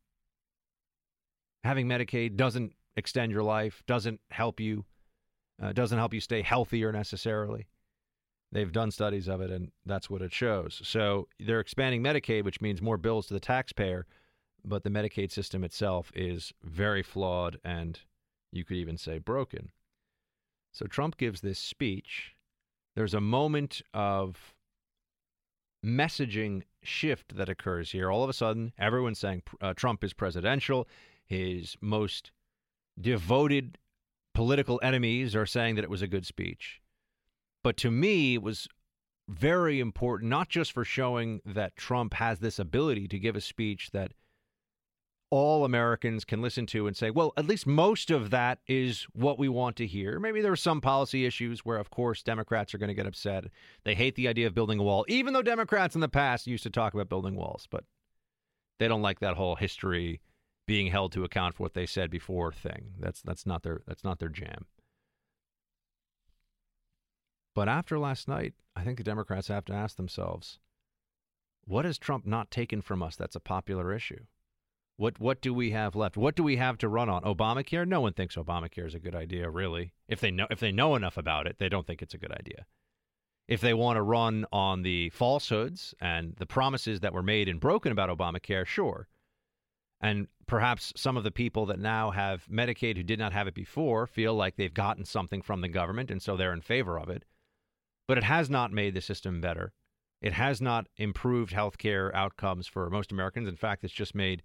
Having 1.63 1.87
Medicaid 1.87 2.35
doesn't 2.35 2.73
extend 2.95 3.31
your 3.31 3.43
life, 3.43 3.83
doesn't 3.87 4.19
help 4.29 4.59
you, 4.59 4.85
uh, 5.61 5.71
doesn't 5.73 5.97
help 5.97 6.13
you 6.13 6.19
stay 6.19 6.41
healthier 6.41 6.91
necessarily. 6.91 7.67
They've 8.51 8.71
done 8.71 8.91
studies 8.91 9.29
of 9.29 9.39
it, 9.39 9.49
and 9.49 9.71
that's 9.85 10.09
what 10.09 10.21
it 10.21 10.33
shows. 10.33 10.81
So 10.83 11.27
they're 11.39 11.61
expanding 11.61 12.03
Medicaid, 12.03 12.43
which 12.43 12.59
means 12.59 12.81
more 12.81 12.97
bills 12.97 13.27
to 13.27 13.33
the 13.33 13.39
taxpayer, 13.39 14.05
but 14.65 14.83
the 14.83 14.89
Medicaid 14.89 15.31
system 15.31 15.63
itself 15.63 16.11
is 16.13 16.53
very 16.61 17.01
flawed 17.01 17.57
and 17.63 17.99
you 18.51 18.65
could 18.65 18.77
even 18.77 18.97
say 18.97 19.17
broken. 19.17 19.71
So 20.73 20.85
Trump 20.85 21.17
gives 21.17 21.41
this 21.41 21.59
speech. 21.59 22.35
There's 22.95 23.13
a 23.13 23.21
moment 23.21 23.81
of 23.93 24.53
messaging 25.85 26.63
shift 26.83 27.35
that 27.35 27.49
occurs 27.49 27.91
here. 27.91 28.11
All 28.11 28.23
of 28.23 28.29
a 28.29 28.33
sudden, 28.33 28.73
everyone's 28.77 29.19
saying 29.19 29.43
uh, 29.61 29.73
Trump 29.73 30.03
is 30.03 30.13
presidential. 30.13 30.87
His 31.25 31.77
most 31.81 32.31
devoted 32.99 33.77
political 34.33 34.79
enemies 34.83 35.35
are 35.35 35.45
saying 35.45 35.75
that 35.75 35.83
it 35.83 35.89
was 35.89 36.01
a 36.01 36.07
good 36.07 36.25
speech. 36.25 36.80
But 37.63 37.77
to 37.77 37.91
me, 37.91 38.35
it 38.35 38.41
was 38.41 38.67
very 39.29 39.79
important, 39.79 40.29
not 40.29 40.49
just 40.49 40.71
for 40.71 40.83
showing 40.83 41.41
that 41.45 41.75
Trump 41.75 42.15
has 42.15 42.39
this 42.39 42.59
ability 42.59 43.07
to 43.09 43.19
give 43.19 43.35
a 43.35 43.41
speech 43.41 43.91
that 43.91 44.13
all 45.29 45.63
Americans 45.63 46.25
can 46.25 46.41
listen 46.41 46.65
to 46.65 46.87
and 46.87 46.95
say, 46.95 47.09
well, 47.09 47.31
at 47.37 47.47
least 47.47 47.65
most 47.65 48.11
of 48.11 48.31
that 48.31 48.59
is 48.67 49.07
what 49.13 49.39
we 49.39 49.47
want 49.47 49.77
to 49.77 49.87
hear. 49.87 50.19
Maybe 50.19 50.41
there 50.41 50.51
are 50.51 50.57
some 50.57 50.81
policy 50.81 51.25
issues 51.25 51.61
where, 51.61 51.77
of 51.77 51.89
course, 51.89 52.21
Democrats 52.21 52.73
are 52.73 52.77
going 52.77 52.89
to 52.89 52.93
get 52.93 53.07
upset. 53.07 53.45
They 53.85 53.95
hate 53.95 54.15
the 54.15 54.27
idea 54.27 54.47
of 54.47 54.53
building 54.53 54.79
a 54.79 54.83
wall, 54.83 55.05
even 55.07 55.33
though 55.33 55.41
Democrats 55.41 55.95
in 55.95 56.01
the 56.01 56.09
past 56.09 56.47
used 56.47 56.63
to 56.63 56.69
talk 56.69 56.93
about 56.93 57.07
building 57.07 57.35
walls, 57.35 57.65
but 57.71 57.85
they 58.77 58.89
don't 58.89 59.01
like 59.01 59.21
that 59.21 59.35
whole 59.35 59.55
history 59.55 60.19
being 60.67 60.87
held 60.87 61.13
to 61.13 61.23
account 61.23 61.55
for 61.55 61.63
what 61.63 61.75
they 61.75 61.85
said 61.85 62.09
before 62.09 62.51
thing. 62.51 62.93
That's 62.99 63.21
that's 63.21 63.45
not 63.45 63.63
their 63.63 63.81
that's 63.87 64.03
not 64.03 64.19
their 64.19 64.29
jam. 64.29 64.65
But 67.53 67.67
after 67.67 67.99
last 67.99 68.27
night, 68.27 68.53
I 68.75 68.83
think 68.83 68.97
the 68.97 69.03
Democrats 69.03 69.49
have 69.49 69.65
to 69.65 69.73
ask 69.73 69.97
themselves, 69.97 70.59
what 71.65 71.85
has 71.85 71.97
Trump 71.97 72.25
not 72.25 72.49
taken 72.49 72.81
from 72.81 73.03
us 73.03 73.15
that's 73.15 73.35
a 73.35 73.41
popular 73.41 73.93
issue? 73.93 74.25
What 74.97 75.19
what 75.19 75.41
do 75.41 75.53
we 75.53 75.71
have 75.71 75.95
left? 75.95 76.15
What 76.15 76.35
do 76.35 76.43
we 76.43 76.57
have 76.57 76.77
to 76.79 76.87
run 76.87 77.09
on? 77.09 77.23
Obamacare? 77.23 77.87
No 77.87 78.01
one 78.01 78.13
thinks 78.13 78.35
Obamacare 78.35 78.85
is 78.85 78.93
a 78.93 78.99
good 78.99 79.15
idea, 79.15 79.49
really. 79.49 79.93
If 80.07 80.19
they 80.19 80.31
know 80.31 80.47
if 80.49 80.59
they 80.59 80.71
know 80.71 80.95
enough 80.95 81.17
about 81.17 81.47
it, 81.47 81.57
they 81.59 81.69
don't 81.69 81.87
think 81.87 82.01
it's 82.01 82.13
a 82.13 82.19
good 82.19 82.31
idea. 82.31 82.65
If 83.47 83.61
they 83.61 83.73
want 83.73 83.97
to 83.97 84.01
run 84.01 84.45
on 84.51 84.83
the 84.83 85.09
falsehoods 85.09 85.93
and 85.99 86.35
the 86.37 86.45
promises 86.45 86.99
that 87.01 87.13
were 87.13 87.23
made 87.23 87.49
and 87.49 87.59
broken 87.59 87.91
about 87.91 88.15
Obamacare, 88.15 88.65
sure. 88.65 89.07
And 89.99 90.27
perhaps 90.47 90.93
some 90.95 91.17
of 91.17 91.23
the 91.23 91.31
people 91.31 91.65
that 91.67 91.79
now 91.79 92.11
have 92.11 92.45
Medicaid 92.47 92.97
who 92.97 93.03
did 93.03 93.19
not 93.19 93.33
have 93.33 93.47
it 93.47 93.53
before 93.53 94.07
feel 94.07 94.33
like 94.35 94.55
they've 94.55 94.73
gotten 94.73 95.05
something 95.05 95.41
from 95.41 95.61
the 95.61 95.67
government 95.67 96.11
and 96.11 96.21
so 96.21 96.37
they're 96.37 96.53
in 96.53 96.61
favor 96.61 96.99
of 96.99 97.09
it. 97.09 97.25
But 98.11 98.17
it 98.17 98.23
has 98.25 98.49
not 98.49 98.73
made 98.73 98.93
the 98.93 98.99
system 98.99 99.39
better. 99.39 99.71
It 100.21 100.33
has 100.33 100.59
not 100.59 100.89
improved 100.97 101.53
health 101.53 101.77
care 101.77 102.13
outcomes 102.13 102.67
for 102.67 102.89
most 102.89 103.13
Americans. 103.13 103.47
In 103.47 103.55
fact, 103.55 103.85
it's 103.85 103.93
just 103.93 104.13
made 104.13 104.43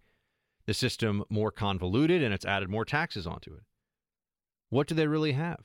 the 0.66 0.72
system 0.72 1.24
more 1.30 1.50
convoluted 1.50 2.22
and 2.22 2.32
it's 2.32 2.44
added 2.44 2.70
more 2.70 2.84
taxes 2.84 3.26
onto 3.26 3.52
it. 3.54 3.64
What 4.68 4.86
do 4.86 4.94
they 4.94 5.08
really 5.08 5.32
have? 5.32 5.64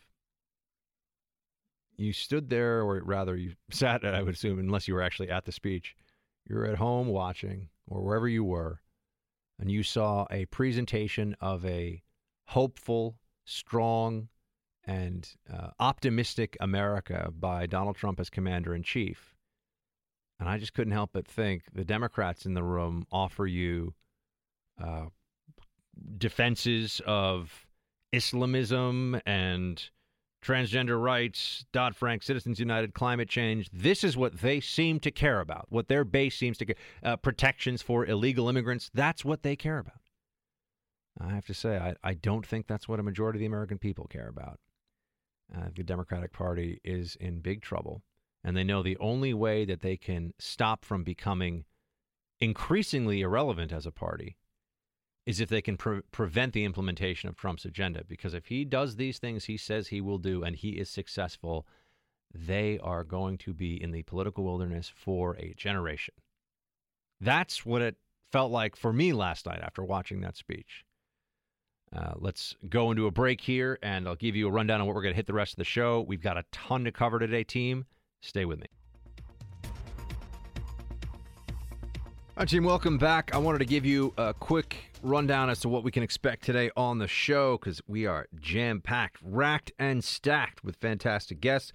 You 1.95 2.11
stood 2.11 2.49
there, 2.49 2.81
or 2.81 3.03
rather, 3.03 3.35
you 3.35 3.53
sat, 3.69 4.03
I 4.03 4.23
would 4.23 4.33
assume, 4.33 4.57
unless 4.57 4.87
you 4.87 4.95
were 4.95 5.03
actually 5.03 5.29
at 5.29 5.45
the 5.45 5.51
speech. 5.51 5.95
You're 6.49 6.65
at 6.65 6.79
home 6.79 7.07
watching, 7.07 7.69
or 7.87 8.01
wherever 8.01 8.27
you 8.27 8.43
were, 8.43 8.81
and 9.59 9.69
you 9.69 9.83
saw 9.83 10.25
a 10.31 10.45
presentation 10.45 11.35
of 11.39 11.63
a 11.67 12.01
hopeful, 12.45 13.19
strong, 13.45 14.29
and 14.85 15.29
uh, 15.51 15.69
optimistic 15.79 16.57
America 16.59 17.31
by 17.37 17.65
Donald 17.65 17.95
Trump 17.95 18.19
as 18.19 18.29
commander 18.29 18.73
in 18.73 18.83
chief. 18.83 19.35
And 20.39 20.49
I 20.49 20.57
just 20.57 20.73
couldn't 20.73 20.93
help 20.93 21.11
but 21.13 21.27
think 21.27 21.63
the 21.73 21.85
Democrats 21.85 22.45
in 22.45 22.55
the 22.55 22.63
room 22.63 23.05
offer 23.11 23.45
you 23.45 23.93
uh, 24.81 25.05
defenses 26.17 27.01
of 27.05 27.67
Islamism 28.11 29.21
and 29.25 29.89
transgender 30.43 31.01
rights, 31.01 31.65
Dodd 31.71 31.95
Frank, 31.95 32.23
Citizens 32.23 32.59
United, 32.59 32.95
climate 32.95 33.29
change. 33.29 33.69
This 33.71 34.03
is 34.03 34.17
what 34.17 34.39
they 34.39 34.59
seem 34.59 34.99
to 35.01 35.11
care 35.11 35.39
about, 35.39 35.67
what 35.69 35.87
their 35.87 36.03
base 36.03 36.35
seems 36.35 36.57
to 36.57 36.65
care 36.65 36.75
uh, 37.03 37.15
protections 37.17 37.81
for 37.81 38.05
illegal 38.05 38.49
immigrants. 38.49 38.89
That's 38.93 39.23
what 39.23 39.43
they 39.43 39.55
care 39.55 39.77
about. 39.77 40.01
I 41.19 41.29
have 41.29 41.45
to 41.45 41.53
say, 41.53 41.77
I, 41.77 41.93
I 42.03 42.13
don't 42.15 42.45
think 42.45 42.65
that's 42.67 42.87
what 42.87 42.99
a 42.99 43.03
majority 43.03 43.37
of 43.37 43.41
the 43.41 43.45
American 43.45 43.77
people 43.77 44.07
care 44.07 44.27
about. 44.27 44.59
Uh, 45.55 45.67
the 45.75 45.83
Democratic 45.83 46.31
Party 46.31 46.79
is 46.83 47.17
in 47.17 47.41
big 47.41 47.61
trouble, 47.61 48.03
and 48.43 48.55
they 48.55 48.63
know 48.63 48.81
the 48.81 48.97
only 48.97 49.33
way 49.33 49.65
that 49.65 49.81
they 49.81 49.97
can 49.97 50.33
stop 50.39 50.85
from 50.85 51.03
becoming 51.03 51.65
increasingly 52.39 53.21
irrelevant 53.21 53.71
as 53.71 53.85
a 53.85 53.91
party 53.91 54.37
is 55.25 55.39
if 55.39 55.49
they 55.49 55.61
can 55.61 55.77
pre- 55.77 56.01
prevent 56.11 56.53
the 56.53 56.63
implementation 56.63 57.29
of 57.29 57.35
Trump's 57.35 57.65
agenda. 57.65 58.03
Because 58.07 58.33
if 58.33 58.47
he 58.47 58.65
does 58.65 58.95
these 58.95 59.19
things 59.19 59.45
he 59.45 59.57
says 59.57 59.87
he 59.87 60.01
will 60.01 60.17
do 60.17 60.43
and 60.43 60.55
he 60.55 60.71
is 60.71 60.89
successful, 60.89 61.67
they 62.33 62.79
are 62.79 63.03
going 63.03 63.37
to 63.39 63.53
be 63.53 63.81
in 63.81 63.91
the 63.91 64.03
political 64.03 64.43
wilderness 64.43 64.91
for 64.93 65.35
a 65.35 65.53
generation. 65.55 66.15
That's 67.19 67.65
what 67.65 67.81
it 67.81 67.97
felt 68.31 68.51
like 68.51 68.75
for 68.75 68.91
me 68.91 69.13
last 69.13 69.45
night 69.45 69.61
after 69.61 69.83
watching 69.83 70.21
that 70.21 70.37
speech. 70.37 70.85
Uh, 71.95 72.13
let's 72.15 72.55
go 72.69 72.91
into 72.91 73.07
a 73.07 73.11
break 73.11 73.41
here, 73.41 73.77
and 73.83 74.07
I'll 74.07 74.15
give 74.15 74.35
you 74.35 74.47
a 74.47 74.51
rundown 74.51 74.79
on 74.79 74.87
what 74.87 74.95
we're 74.95 75.01
going 75.01 75.13
to 75.13 75.17
hit 75.17 75.27
the 75.27 75.33
rest 75.33 75.53
of 75.53 75.57
the 75.57 75.65
show. 75.65 76.01
We've 76.01 76.21
got 76.21 76.37
a 76.37 76.45
ton 76.51 76.85
to 76.85 76.91
cover 76.91 77.19
today, 77.19 77.43
team. 77.43 77.85
Stay 78.21 78.45
with 78.45 78.59
me. 78.59 78.67
All 82.37 82.43
right, 82.43 82.47
team, 82.47 82.63
welcome 82.63 82.97
back. 82.97 83.35
I 83.35 83.37
wanted 83.37 83.59
to 83.59 83.65
give 83.65 83.85
you 83.85 84.13
a 84.17 84.33
quick 84.33 84.77
rundown 85.03 85.49
as 85.49 85.59
to 85.59 85.69
what 85.69 85.83
we 85.83 85.91
can 85.91 86.01
expect 86.01 86.43
today 86.43 86.71
on 86.77 86.97
the 86.97 87.07
show 87.07 87.57
because 87.57 87.81
we 87.87 88.05
are 88.05 88.27
jam 88.39 88.79
packed, 88.79 89.17
racked, 89.21 89.73
and 89.77 90.01
stacked 90.01 90.63
with 90.63 90.77
fantastic 90.77 91.41
guests. 91.41 91.73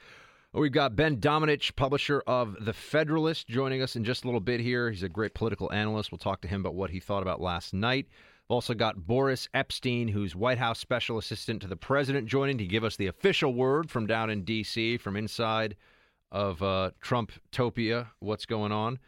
We've 0.52 0.72
got 0.72 0.96
Ben 0.96 1.18
Domenech, 1.18 1.76
publisher 1.76 2.22
of 2.26 2.56
The 2.64 2.72
Federalist, 2.72 3.46
joining 3.46 3.82
us 3.82 3.96
in 3.96 4.04
just 4.04 4.24
a 4.24 4.26
little 4.26 4.40
bit 4.40 4.60
here. 4.60 4.90
He's 4.90 5.02
a 5.02 5.08
great 5.10 5.34
political 5.34 5.70
analyst. 5.70 6.10
We'll 6.10 6.18
talk 6.18 6.40
to 6.40 6.48
him 6.48 6.62
about 6.62 6.74
what 6.74 6.88
he 6.88 7.00
thought 7.00 7.20
about 7.22 7.42
last 7.42 7.74
night. 7.74 8.06
We've 8.48 8.54
also 8.54 8.74
got 8.74 9.08
Boris 9.08 9.48
Epshteyn, 9.54 10.10
who's 10.10 10.36
White 10.36 10.58
House 10.58 10.78
special 10.78 11.18
assistant 11.18 11.62
to 11.62 11.66
the 11.66 11.74
president, 11.74 12.28
joining 12.28 12.58
to 12.58 12.64
give 12.64 12.84
us 12.84 12.94
the 12.94 13.08
official 13.08 13.52
word 13.52 13.90
from 13.90 14.06
down 14.06 14.30
in 14.30 14.44
D.C., 14.44 14.98
from 14.98 15.16
inside 15.16 15.74
of 16.30 16.62
uh, 16.62 16.92
Trumptopia, 17.02 18.06
what's 18.20 18.46
going 18.46 18.70
on. 18.70 19.00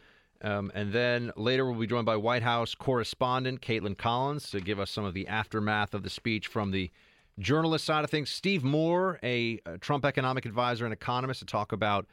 Um, 0.42 0.72
and 0.74 0.92
then 0.92 1.30
later 1.36 1.64
we'll 1.64 1.78
be 1.78 1.86
joined 1.86 2.06
by 2.06 2.16
White 2.16 2.42
House 2.42 2.74
correspondent 2.74 3.60
Kaitlan 3.60 3.96
Collins 3.96 4.50
to 4.50 4.60
give 4.60 4.80
us 4.80 4.90
some 4.90 5.04
of 5.04 5.14
the 5.14 5.28
aftermath 5.28 5.94
of 5.94 6.02
the 6.02 6.10
speech 6.10 6.48
from 6.48 6.72
the 6.72 6.90
journalist 7.38 7.84
side 7.84 8.02
of 8.02 8.10
things. 8.10 8.30
Steve 8.30 8.64
Moore, 8.64 9.20
a, 9.22 9.60
a 9.66 9.78
Trump 9.78 10.04
economic 10.04 10.46
advisor 10.46 10.84
and 10.84 10.92
economist, 10.92 11.38
to 11.40 11.46
talk 11.46 11.70
about 11.70 12.06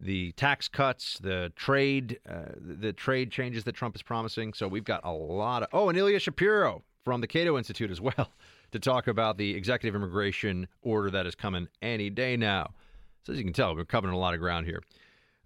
the 0.00 0.32
tax 0.32 0.68
cuts, 0.68 1.18
the 1.18 1.52
trade, 1.56 2.20
uh, 2.28 2.52
the 2.60 2.92
trade 2.92 3.30
changes 3.30 3.64
that 3.64 3.72
Trump 3.72 3.96
is 3.96 4.02
promising. 4.02 4.52
So 4.54 4.68
we've 4.68 4.84
got 4.84 5.04
a 5.04 5.12
lot 5.12 5.62
of. 5.64 5.68
Oh, 5.72 5.88
and 5.88 5.98
Ilya 5.98 6.20
Shapiro 6.20 6.82
from 7.04 7.20
the 7.20 7.26
Cato 7.26 7.58
Institute 7.58 7.90
as 7.90 8.00
well 8.00 8.32
to 8.72 8.78
talk 8.78 9.08
about 9.08 9.38
the 9.38 9.54
executive 9.54 9.94
immigration 9.94 10.68
order 10.82 11.10
that 11.10 11.26
is 11.26 11.34
coming 11.34 11.68
any 11.82 12.10
day 12.10 12.36
now. 12.36 12.74
So 13.24 13.32
as 13.32 13.38
you 13.38 13.44
can 13.44 13.52
tell, 13.52 13.74
we're 13.74 13.84
covering 13.84 14.14
a 14.14 14.18
lot 14.18 14.34
of 14.34 14.40
ground 14.40 14.66
here. 14.66 14.82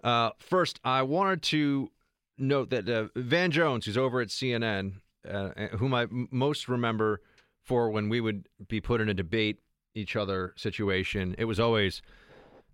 Uh, 0.04 0.30
first, 0.38 0.80
I 0.84 1.02
wanted 1.02 1.42
to 1.42 1.90
note 2.36 2.70
that 2.70 2.88
uh, 2.88 3.08
Van 3.14 3.50
Jones, 3.50 3.86
who's 3.86 3.96
over 3.96 4.20
at 4.20 4.28
CNN, 4.28 4.94
uh, 5.28 5.50
whom 5.78 5.94
I 5.94 6.02
m- 6.02 6.28
most 6.30 6.68
remember 6.68 7.20
for 7.62 7.90
when 7.90 8.08
we 8.08 8.20
would 8.20 8.48
be 8.68 8.80
put 8.80 9.00
in 9.00 9.08
a 9.08 9.14
debate 9.14 9.60
each 9.94 10.16
other 10.16 10.52
situation, 10.56 11.34
it 11.38 11.44
was 11.44 11.60
always 11.60 12.02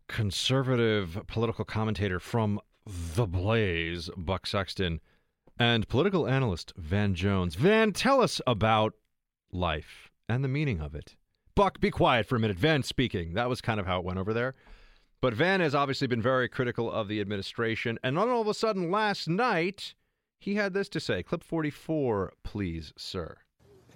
conservative 0.08 1.20
political 1.26 1.64
commentator 1.64 2.18
from 2.18 2.60
The 2.86 3.26
Blaze, 3.26 4.10
Buck 4.16 4.46
Sexton, 4.46 5.00
and 5.58 5.88
political 5.88 6.26
analyst 6.26 6.72
Van 6.76 7.14
Jones. 7.14 7.54
Van, 7.54 7.92
tell 7.92 8.20
us 8.20 8.40
about 8.46 8.94
life 9.52 10.10
and 10.28 10.42
the 10.42 10.48
meaning 10.48 10.80
of 10.80 10.94
it. 10.94 11.16
Buck, 11.54 11.80
be 11.80 11.90
quiet 11.90 12.26
for 12.26 12.36
a 12.36 12.40
minute. 12.40 12.56
Van 12.56 12.82
speaking. 12.82 13.34
That 13.34 13.48
was 13.48 13.60
kind 13.60 13.80
of 13.80 13.86
how 13.86 13.98
it 13.98 14.04
went 14.04 14.18
over 14.18 14.32
there. 14.32 14.54
But 15.20 15.34
Van 15.34 15.60
has 15.60 15.74
obviously 15.74 16.06
been 16.06 16.22
very 16.22 16.48
critical 16.48 16.90
of 16.90 17.08
the 17.08 17.20
administration. 17.20 17.98
And 18.04 18.18
all 18.18 18.40
of 18.40 18.46
a 18.46 18.54
sudden, 18.54 18.90
last 18.90 19.28
night, 19.28 19.94
he 20.38 20.54
had 20.54 20.72
this 20.72 20.88
to 20.90 21.00
say. 21.00 21.24
Clip 21.24 21.42
44, 21.42 22.32
please, 22.44 22.92
sir. 22.96 23.36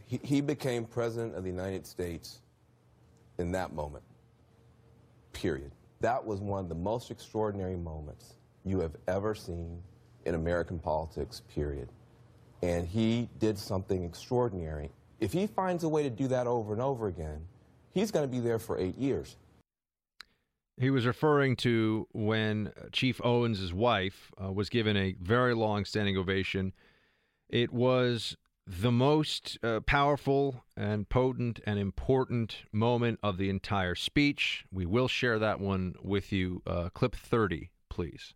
He, 0.07 0.21
he 0.25 0.41
became 0.41 0.85
president 0.85 1.37
of 1.37 1.45
the 1.45 1.51
United 1.51 1.87
States 1.87 2.41
in 3.39 3.53
that 3.53 3.73
moment, 3.73 4.05
period. 5.33 5.71
That 6.03 6.27
was 6.27 6.41
one 6.41 6.59
of 6.59 6.69
the 6.69 6.75
most 6.75 7.13
extraordinary 7.13 7.77
moments 7.77 8.35
you 8.65 8.81
have 8.81 8.97
ever 9.07 9.37
seen 9.37 9.81
in 10.25 10.35
American 10.35 10.81
politics, 10.81 11.43
period. 11.55 11.89
And 12.61 12.87
he 12.89 13.29
did 13.39 13.57
something 13.57 14.03
extraordinary. 14.03 14.91
If 15.21 15.33
he 15.33 15.47
finds 15.47 15.85
a 15.85 15.89
way 15.89 16.03
to 16.03 16.11
do 16.11 16.27
that 16.27 16.49
over 16.49 16.73
and 16.73 16.83
over 16.83 17.07
again, 17.07 17.41
he's 17.93 18.11
going 18.11 18.25
to 18.25 18.31
be 18.31 18.41
there 18.41 18.59
for 18.59 18.79
eight 18.79 18.99
years. 18.99 19.37
He 20.77 20.91
was 20.91 21.07
referring 21.07 21.55
to 21.57 22.09
when 22.13 22.73
Chief 22.91 23.21
Owens' 23.23 23.73
wife 23.73 24.33
uh, 24.43 24.51
was 24.51 24.69
given 24.69 24.97
a 24.97 25.15
very 25.21 25.55
long 25.55 25.85
standing 25.85 26.17
ovation. 26.17 26.73
It 27.49 27.73
was 27.73 28.37
the 28.67 28.93
most 28.93 29.59
uh, 29.63 29.81
powerful 29.81 30.65
and 30.77 31.09
potent 31.09 31.61
and 31.67 31.79
important 31.79 32.59
moment 32.73 33.19
of 33.23 33.37
the 33.37 33.51
entire 33.51 33.95
speech. 33.95 34.65
We 34.73 34.87
will 34.87 35.09
share 35.09 35.39
that 35.39 35.61
one 35.61 35.95
with 36.03 36.33
you. 36.33 36.63
Uh, 36.67 36.89
clip 36.91 37.15
30, 37.17 37.71
please. 37.89 38.35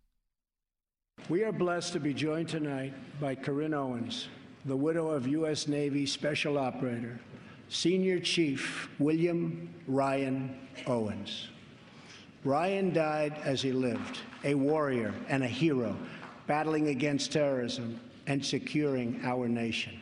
We 1.29 1.43
are 1.43 1.51
blessed 1.51 1.93
to 1.93 1.99
be 1.99 2.13
joined 2.13 2.49
tonight 2.49 2.93
by 3.19 3.35
Carryn 3.35 3.73
Owens, 3.73 4.27
the 4.65 4.75
widow 4.75 5.09
of 5.09 5.27
U.S. 5.27 5.67
Navy 5.67 6.05
Special 6.05 6.57
Operator, 6.57 7.19
Senior 7.69 8.19
Chief 8.19 8.89
William 8.99 9.73
Ryan 9.87 10.57
Owens. 10.85 11.47
Ryan 12.43 12.93
died 12.93 13.35
as 13.43 13.61
he 13.61 13.71
lived, 13.71 14.19
a 14.43 14.53
warrior 14.53 15.13
and 15.27 15.43
a 15.43 15.47
hero, 15.47 15.97
battling 16.45 16.89
against 16.89 17.31
terrorism 17.31 17.99
and 18.27 18.45
securing 18.45 19.19
our 19.23 19.47
nation. 19.47 19.99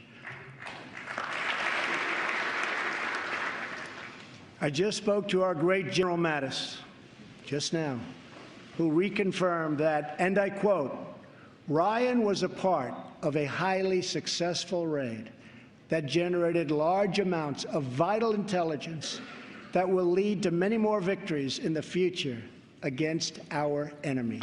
I 4.61 4.69
just 4.69 4.97
spoke 4.97 5.27
to 5.29 5.43
our 5.43 5.53
great 5.53 5.91
General 5.91 6.17
Mattis 6.17 6.77
just 7.45 7.73
now, 7.73 7.99
who 8.77 8.89
reconfirmed 8.89 9.77
that, 9.77 10.15
and 10.17 10.37
I 10.37 10.49
quote, 10.49 10.97
Ryan 11.67 12.23
was 12.23 12.43
a 12.43 12.49
part 12.49 12.93
of 13.21 13.35
a 13.35 13.45
highly 13.45 14.01
successful 14.01 14.87
raid 14.87 15.29
that 15.89 16.05
generated 16.05 16.71
large 16.71 17.19
amounts 17.19 17.65
of 17.65 17.83
vital 17.83 18.33
intelligence 18.33 19.19
that 19.73 19.87
will 19.87 20.05
lead 20.05 20.41
to 20.43 20.51
many 20.51 20.77
more 20.77 21.01
victories 21.01 21.59
in 21.59 21.73
the 21.73 21.81
future 21.81 22.41
against 22.83 23.39
our 23.51 23.91
enemy. 24.03 24.41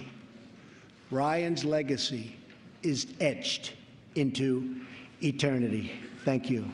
Ryan's 1.11 1.65
legacy 1.65 2.37
is 2.83 3.07
etched 3.21 3.73
into 4.15 4.77
eternity. 5.23 5.93
Thank 6.25 6.51
you. 6.51 6.71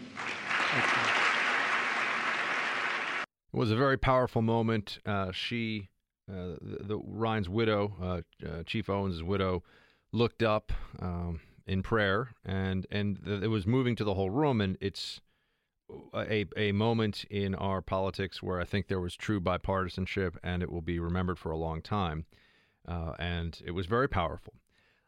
Thank 0.73 1.07
you. 1.07 1.18
It 3.53 3.57
was 3.57 3.71
a 3.71 3.77
very 3.77 3.97
powerful 3.97 4.43
moment. 4.43 4.99
Uh, 5.07 5.33
she, 5.33 5.89
uh, 6.31 6.57
the, 6.61 6.79
the, 6.83 6.99
Ryan's 6.99 7.49
widow, 7.49 7.95
uh, 8.01 8.47
uh 8.47 8.63
Chief 8.65 8.91
Owens' 8.91 9.23
widow, 9.23 9.63
looked 10.13 10.43
up 10.43 10.73
um, 11.01 11.41
in 11.67 11.83
prayer, 11.83 12.35
and 12.45 12.87
and 12.91 13.25
th- 13.25 13.43
it 13.43 13.49
was 13.49 13.67
moving 13.67 13.97
to 13.97 14.05
the 14.05 14.15
whole 14.15 14.31
room. 14.31 14.61
And 14.61 14.77
it's 14.81 15.21
a 16.15 16.47
a 16.57 16.73
moment 16.73 17.25
in 17.31 17.55
our 17.55 17.81
politics 17.81 18.43
where 18.43 18.61
I 18.61 18.65
think 18.65 18.89
there 18.89 19.01
was 19.01 19.17
true 19.17 19.41
bipartisanship, 19.41 20.37
and 20.43 20.63
it 20.63 20.71
will 20.71 20.83
be 20.83 20.99
remembered 20.99 21.39
for 21.39 21.51
a 21.51 21.57
long 21.57 21.81
time. 21.81 22.27
Uh, 22.87 23.13
and 23.19 23.61
it 23.65 23.73
was 23.73 23.87
very 23.87 24.09
powerful. 24.09 24.55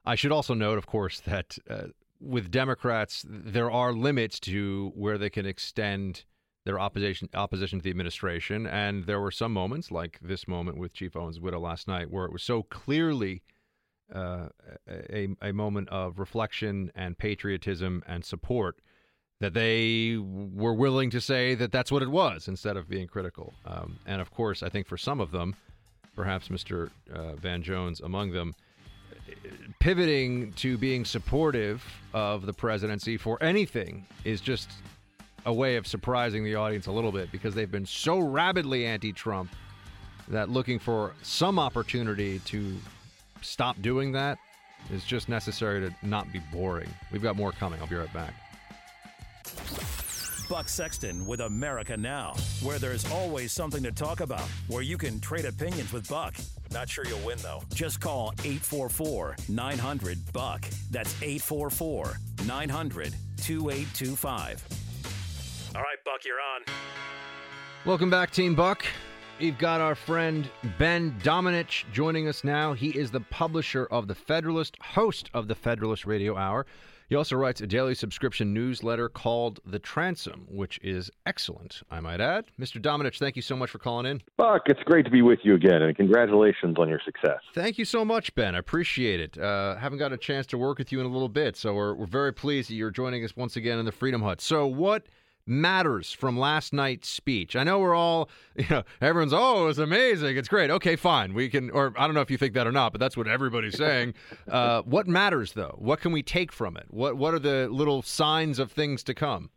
I 0.05 0.14
should 0.14 0.33
also 0.33 0.55
note, 0.55 0.76
of 0.76 0.87
course, 0.87 1.20
that 1.20 1.59
uh, 1.68 1.88
with 2.20 2.50
Democrats, 2.50 3.24
there 3.26 3.70
are 3.70 3.92
limits 3.92 4.38
to 4.40 4.92
where 4.94 5.16
they 5.16 5.31
can 5.31 5.46
extend 5.46 6.24
their 6.70 6.78
opposition 6.78 7.28
opposition 7.35 7.80
to 7.80 7.83
the 7.83 7.90
administration. 7.90 8.64
And 8.64 9.04
there 9.04 9.20
were 9.20 9.33
some 9.33 9.52
moments, 9.52 9.90
like 9.90 10.20
this 10.22 10.46
moment 10.46 10.78
with 10.78 10.94
Chief 10.94 11.16
Owens' 11.16 11.40
widow 11.40 11.59
last 11.59 11.88
night, 11.88 12.11
where 12.11 12.24
it 12.24 12.33
was 12.33 12.44
so 12.44 12.62
clearly 12.62 13.42
uh, 14.14 14.48
a, 14.88 15.28
a 15.42 15.52
moment 15.52 15.88
of 15.88 16.20
reflection 16.20 16.92
and 16.94 17.18
patriotism 17.18 18.04
and 18.06 18.24
support 18.24 18.76
that 19.40 19.52
they 19.52 20.16
were 20.16 20.74
willing 20.74 21.11
to 21.11 21.20
say 21.20 21.56
that 21.56 21.72
that's 21.72 21.90
what 21.90 22.02
it 22.02 22.11
was 22.11 22.46
instead 22.46 22.76
of 22.76 22.88
being 22.88 23.09
critical. 23.09 23.52
Um, 23.66 23.98
and 24.06 24.20
of 24.20 24.30
course, 24.30 24.62
I 24.62 24.68
think 24.68 24.87
for 24.87 24.98
some 24.98 25.20
of 25.20 25.33
them, 25.33 25.56
perhaps 26.14 26.48
Mr. 26.48 26.90
Uh, 27.12 27.35
Van 27.35 27.62
Jones 27.62 28.00
among 28.00 28.30
them, 28.30 28.54
pivoting 29.80 30.52
to 30.52 30.78
being 30.78 31.04
supportive 31.04 31.83
of 32.14 32.46
the 32.46 32.52
presidency 32.52 33.16
for 33.16 33.42
anything 33.42 34.06
is 34.24 34.40
just 34.40 34.70
a 35.46 35.53
way 35.53 35.76
of 35.76 35.87
surprising 35.87 36.44
the 36.44 36.55
audience 36.55 36.87
a 36.87 36.92
little 36.92 37.12
bit 37.12 37.33
because 37.33 37.55
they've 37.55 37.70
been 37.70 37.87
so 37.87 38.18
rabidly 38.18 38.87
anti 38.87 39.12
Trump 39.12 39.50
that 40.29 40.48
looking 40.48 40.79
for 40.79 41.14
some 41.22 41.59
opportunity 41.59 42.38
to 42.40 42.76
stop 43.42 43.81
doing 43.83 44.12
that 44.12 44.38
is 44.90 45.05
just 45.05 45.29
necessary 45.29 45.81
to 45.81 45.94
not 46.07 46.33
be 46.33 46.40
boring. 46.53 46.88
We've 47.12 47.22
got 47.22 47.37
more 47.37 47.53
coming. 47.53 47.81
I'll 47.81 47.87
be 47.87 47.96
right 47.96 48.12
back. 48.12 48.35
Buck 50.48 50.68
Sexton 50.68 51.26
with 51.26 51.40
America 51.40 51.96
Now, 51.96 52.35
where 52.62 52.81
there's 52.81 53.09
always 53.12 53.53
something 53.53 53.85
to 53.85 53.92
talk 53.92 54.18
about, 54.18 54.42
where 54.66 54.83
you 54.83 54.98
can 54.98 55.20
trade 55.20 55.44
opinions 55.44 55.92
with 55.92 56.09
Buck. 56.09 56.35
Not 56.72 56.88
sure 56.88 57.07
you'll 57.07 57.24
win, 57.24 57.38
though. 57.38 57.62
Just 57.72 58.00
call 58.00 58.33
844 58.40 59.37
900 59.48 60.18
Buck. 60.33 60.66
That's 60.90 61.14
844 61.22 62.16
900 62.46 63.14
2825. 63.37 64.89
All 65.74 65.83
right, 65.83 65.98
Buck, 66.04 66.24
you're 66.24 66.40
on. 66.40 66.62
Welcome 67.87 68.11
back, 68.11 68.33
Team 68.33 68.56
Buck. 68.56 68.85
We've 69.38 69.56
got 69.56 69.80
our 69.80 69.94
friend 69.94 70.50
Ben 70.78 71.16
Domenech 71.22 71.85
joining 71.92 72.26
us 72.26 72.42
now. 72.42 72.72
He 72.72 72.88
is 72.88 73.12
the 73.12 73.20
publisher 73.20 73.87
of 73.87 74.09
The 74.09 74.14
Federalist, 74.16 74.76
host 74.83 75.30
of 75.33 75.46
the 75.46 75.54
Federalist 75.54 76.06
Radio 76.06 76.37
Hour. 76.37 76.66
He 77.09 77.14
also 77.14 77.37
writes 77.37 77.61
a 77.61 77.68
daily 77.68 77.94
subscription 77.94 78.52
newsletter 78.52 79.09
called 79.09 79.61
The 79.64 79.78
Transom, 79.78 80.46
which 80.48 80.80
is 80.83 81.09
excellent, 81.24 81.83
I 81.88 82.00
might 82.00 82.20
add. 82.20 82.46
Mr. 82.59 82.83
Domenech, 82.83 83.18
thank 83.18 83.37
you 83.37 83.42
so 83.42 83.56
much 83.56 83.70
for 83.70 83.78
calling 83.78 84.06
in. 84.06 84.22
Buck, 84.37 84.62
it's 84.66 84.83
great 84.85 85.04
to 85.04 85.11
be 85.11 85.22
with 85.22 85.38
you 85.44 85.54
again, 85.54 85.83
and 85.83 85.96
congratulations 85.96 86.76
on 86.78 86.88
your 86.88 87.00
success. 87.04 87.38
Thank 87.54 87.78
you 87.78 87.85
so 87.85 88.04
much, 88.04 88.35
Ben. 88.35 88.56
I 88.56 88.59
appreciate 88.59 89.20
it. 89.20 89.38
Uh, 89.38 89.76
haven't 89.76 89.98
got 89.98 90.12
a 90.12 90.16
chance 90.16 90.46
to 90.48 90.59
work 90.59 90.78
with 90.78 90.90
you 90.90 91.00
in 91.00 91.06
a 91.06 91.11
little 91.11 91.28
bit, 91.28 91.56
so 91.56 91.74
we're, 91.74 91.94
we're 91.94 92.06
very 92.06 92.33
pleased 92.33 92.70
that 92.70 92.74
you're 92.74 92.90
joining 92.90 93.24
us 93.24 93.37
once 93.37 93.56
again 93.56 93.78
in 93.78 93.85
the 93.85 93.92
Freedom 93.92 94.22
Hut. 94.22 94.40
So, 94.40 94.66
what 94.66 95.06
matters 95.46 96.12
from 96.12 96.38
last 96.38 96.72
night's 96.72 97.09
speech? 97.09 97.57
I 97.57 97.64
know 97.64 97.79
we're 97.79 97.94
all, 97.94 98.29
you 98.57 98.66
know, 98.70 98.83
everyone's, 99.00 99.33
oh, 99.35 99.68
it's 99.68 99.79
amazing. 99.79 100.37
It's 100.37 100.48
great. 100.48 100.70
Okay, 100.70 100.96
fine. 100.96 101.35
We 101.35 101.48
can, 101.48 101.70
or 101.70 101.92
I 101.96 102.07
don't 102.07 102.14
know 102.14 102.20
if 102.20 102.31
you 102.31 102.38
think 102.38 102.55
that 102.55 102.66
or 102.66 102.72
not, 102.72 102.92
but 102.92 103.00
that's 103.00 103.16
what 103.16 103.29
everybody's 103.29 103.76
saying. 103.76 104.14
Uh, 104.50 104.83
what 104.83 105.07
matters, 105.07 105.53
though? 105.53 105.76
What 105.79 106.00
can 106.00 106.12
we 106.12 106.22
take 106.22 106.50
from 106.53 106.76
it? 106.76 106.87
What, 106.88 107.16
what 107.16 107.35
are 107.35 107.38
the 107.38 107.68
little 107.70 108.03
signs 108.03 108.59
of 108.59 108.72
things 108.72 109.03
to 109.05 109.14
come? 109.14 109.50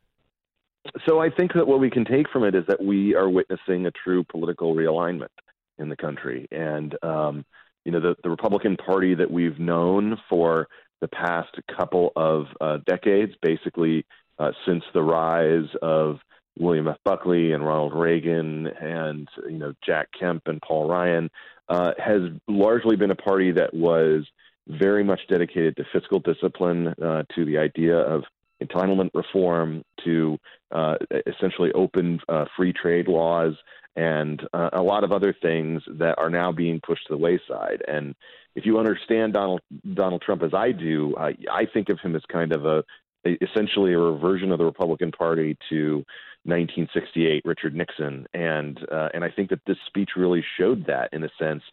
So 1.08 1.20
I 1.20 1.30
think 1.30 1.54
that 1.54 1.66
what 1.66 1.80
we 1.80 1.90
can 1.90 2.06
take 2.06 2.30
from 2.30 2.44
it 2.44 2.54
is 2.54 2.64
that 2.68 2.84
we 2.84 3.16
are 3.16 3.30
witnessing 3.30 3.86
a 3.86 3.92
true 3.92 4.24
political 4.24 4.76
realignment 4.76 5.28
in 5.80 5.90
the 5.90 5.96
country. 5.96 6.48
And, 6.52 6.96
um, 7.02 7.46
you 7.86 7.92
know, 7.92 8.00
the, 8.00 8.16
the 8.24 8.30
Republican 8.30 8.78
Party 8.78 9.16
that 9.16 9.32
we've 9.32 9.60
known 9.60 10.18
for 10.30 10.68
the 11.02 11.08
past 11.08 11.56
couple 11.78 12.12
of 12.16 12.46
uh, 12.62 12.78
decades, 12.86 13.34
basically 13.42 14.06
uh, 14.40 14.52
since 14.66 14.84
the 14.94 15.02
rise 15.02 15.70
of 15.82 16.20
William 16.58 16.88
F. 16.88 16.98
Buckley 17.04 17.54
and 17.54 17.66
Ronald 17.66 17.94
Reagan 17.96 18.68
and 18.68 19.28
you 19.50 19.58
know 19.58 19.74
Jack 19.86 20.10
Kemp 20.18 20.44
and 20.46 20.62
Paul 20.62 20.88
Ryan 20.88 21.30
uh, 21.70 21.92
has 21.98 22.22
largely 22.48 22.96
been 22.96 23.12
a 23.12 23.16
party 23.16 23.52
that 23.52 23.74
was 23.74 24.26
very 24.68 25.04
much 25.04 25.22
dedicated 25.30 25.76
to 25.76 25.86
fiscal 25.92 26.20
discipline, 26.20 26.88
uh, 27.04 27.24
to 27.36 27.46
the 27.46 27.58
idea 27.58 27.98
of 27.98 28.24
entitlement 28.62 29.10
reform, 29.14 29.84
to 30.04 30.38
uh, 30.72 30.96
essentially 31.28 31.72
open 31.74 32.20
uh, 32.30 32.46
free 32.56 32.74
trade 32.74 33.08
laws, 33.08 33.54
and 33.96 34.42
uh, 34.54 34.70
a 34.74 34.82
lot 34.82 35.04
of 35.04 35.12
other 35.12 35.36
things 35.42 35.82
that 35.88 36.18
are 36.18 36.30
now 36.30 36.52
being 36.52 36.80
pushed 36.86 37.06
to 37.08 37.14
the 37.14 37.18
wayside. 37.18 37.84
And 37.88 38.16
if 38.56 38.66
you 38.66 38.80
understand 38.80 39.34
Donald 39.34 39.62
Donald 39.94 40.22
Trump 40.22 40.44
as 40.44 40.54
I 40.54 40.72
do, 40.72 41.16
I 41.18 41.66
think 41.74 41.90
of 41.90 42.00
him 42.00 42.16
as 42.16 42.24
kind 42.32 42.54
of 42.54 42.66
a 42.66 42.84
essentially 43.26 43.94
a 43.94 44.00
reversion 44.00 44.52
of 44.52 44.60
the 44.60 44.66
Republican 44.66 45.12
Party 45.12 45.58
to 45.70 46.04
1968, 46.46 47.44
Richard 47.46 47.74
Nixon, 47.74 48.28
and 48.34 48.78
uh, 48.92 49.10
and 49.14 49.24
I 49.24 49.30
think 49.30 49.50
that 49.50 49.62
this 49.66 49.78
speech 49.88 50.12
really 50.18 50.44
showed 50.60 50.86
that 50.88 51.10
in 51.14 51.24
a 51.24 51.30
sense, 51.40 51.64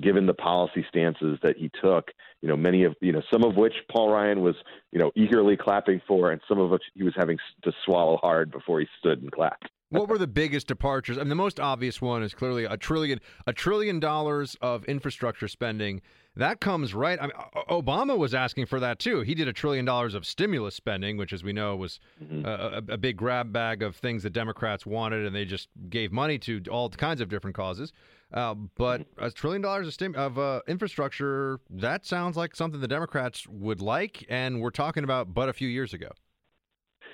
given 0.00 0.26
the 0.26 0.34
policy 0.34 0.84
stances 0.88 1.38
that 1.42 1.56
he 1.56 1.70
took. 1.82 2.10
You 2.40 2.48
know, 2.48 2.56
many 2.56 2.84
of 2.84 2.94
you 3.00 3.12
know 3.12 3.22
some 3.32 3.42
of 3.42 3.56
which 3.56 3.74
Paul 3.90 4.12
Ryan 4.12 4.40
was 4.40 4.54
you 4.92 5.00
know 5.00 5.10
eagerly 5.16 5.56
clapping 5.56 6.00
for, 6.06 6.30
and 6.30 6.40
some 6.48 6.60
of 6.60 6.70
which 6.70 6.84
he 6.94 7.02
was 7.02 7.14
having 7.16 7.38
to 7.64 7.72
swallow 7.84 8.18
hard 8.18 8.52
before 8.52 8.78
he 8.80 8.86
stood 9.00 9.20
and 9.20 9.32
clapped. 9.32 9.68
what 9.88 10.08
were 10.08 10.18
the 10.18 10.28
biggest 10.28 10.68
departures? 10.68 11.18
I 11.18 11.22
mean, 11.22 11.28
the 11.28 11.34
most 11.34 11.58
obvious 11.58 12.00
one 12.00 12.22
is 12.22 12.32
clearly 12.32 12.64
a 12.64 12.76
trillion, 12.76 13.20
a 13.48 13.52
trillion 13.52 13.98
dollars 13.98 14.56
of 14.62 14.84
infrastructure 14.84 15.48
spending 15.48 16.02
that 16.36 16.60
comes 16.60 16.94
right. 16.94 17.18
I 17.20 17.22
mean, 17.22 17.32
Obama 17.68 18.16
was 18.16 18.34
asking 18.34 18.66
for 18.66 18.78
that 18.80 18.98
too. 18.98 19.20
He 19.22 19.34
did 19.34 19.48
a 19.48 19.52
trillion 19.52 19.84
dollars 19.84 20.14
of 20.14 20.24
stimulus 20.24 20.74
spending, 20.74 21.16
which, 21.16 21.32
as 21.32 21.42
we 21.42 21.52
know, 21.52 21.74
was 21.74 21.98
mm-hmm. 22.22 22.44
a, 22.46 22.94
a, 22.94 22.96
big 22.96 23.16
grab 23.16 23.52
bag 23.52 23.82
of 23.82 23.96
things 23.96 24.22
that 24.22 24.30
Democrats 24.30 24.86
wanted, 24.86 25.26
and 25.26 25.34
they 25.34 25.44
just 25.44 25.68
gave 25.88 26.12
money 26.12 26.38
to 26.38 26.62
all 26.70 26.88
kinds 26.88 27.20
of 27.20 27.28
different 27.28 27.56
causes. 27.56 27.92
Uh, 28.32 28.54
but 28.54 29.00
mm-hmm. 29.00 29.24
a 29.24 29.30
trillion 29.30 29.60
dollars 29.60 29.88
of, 29.88 29.92
stim- 29.92 30.14
of 30.14 30.38
uh, 30.38 30.60
infrastructure, 30.68 31.58
that 31.68 32.06
sounds 32.06 32.36
like 32.36 32.54
something 32.54 32.80
the 32.80 32.88
Democrats 32.88 33.46
would 33.48 33.80
like, 33.80 34.24
and 34.28 34.60
we're 34.60 34.70
talking 34.70 35.02
about 35.02 35.34
but 35.34 35.48
a 35.48 35.52
few 35.52 35.68
years 35.68 35.92
ago. 35.92 36.10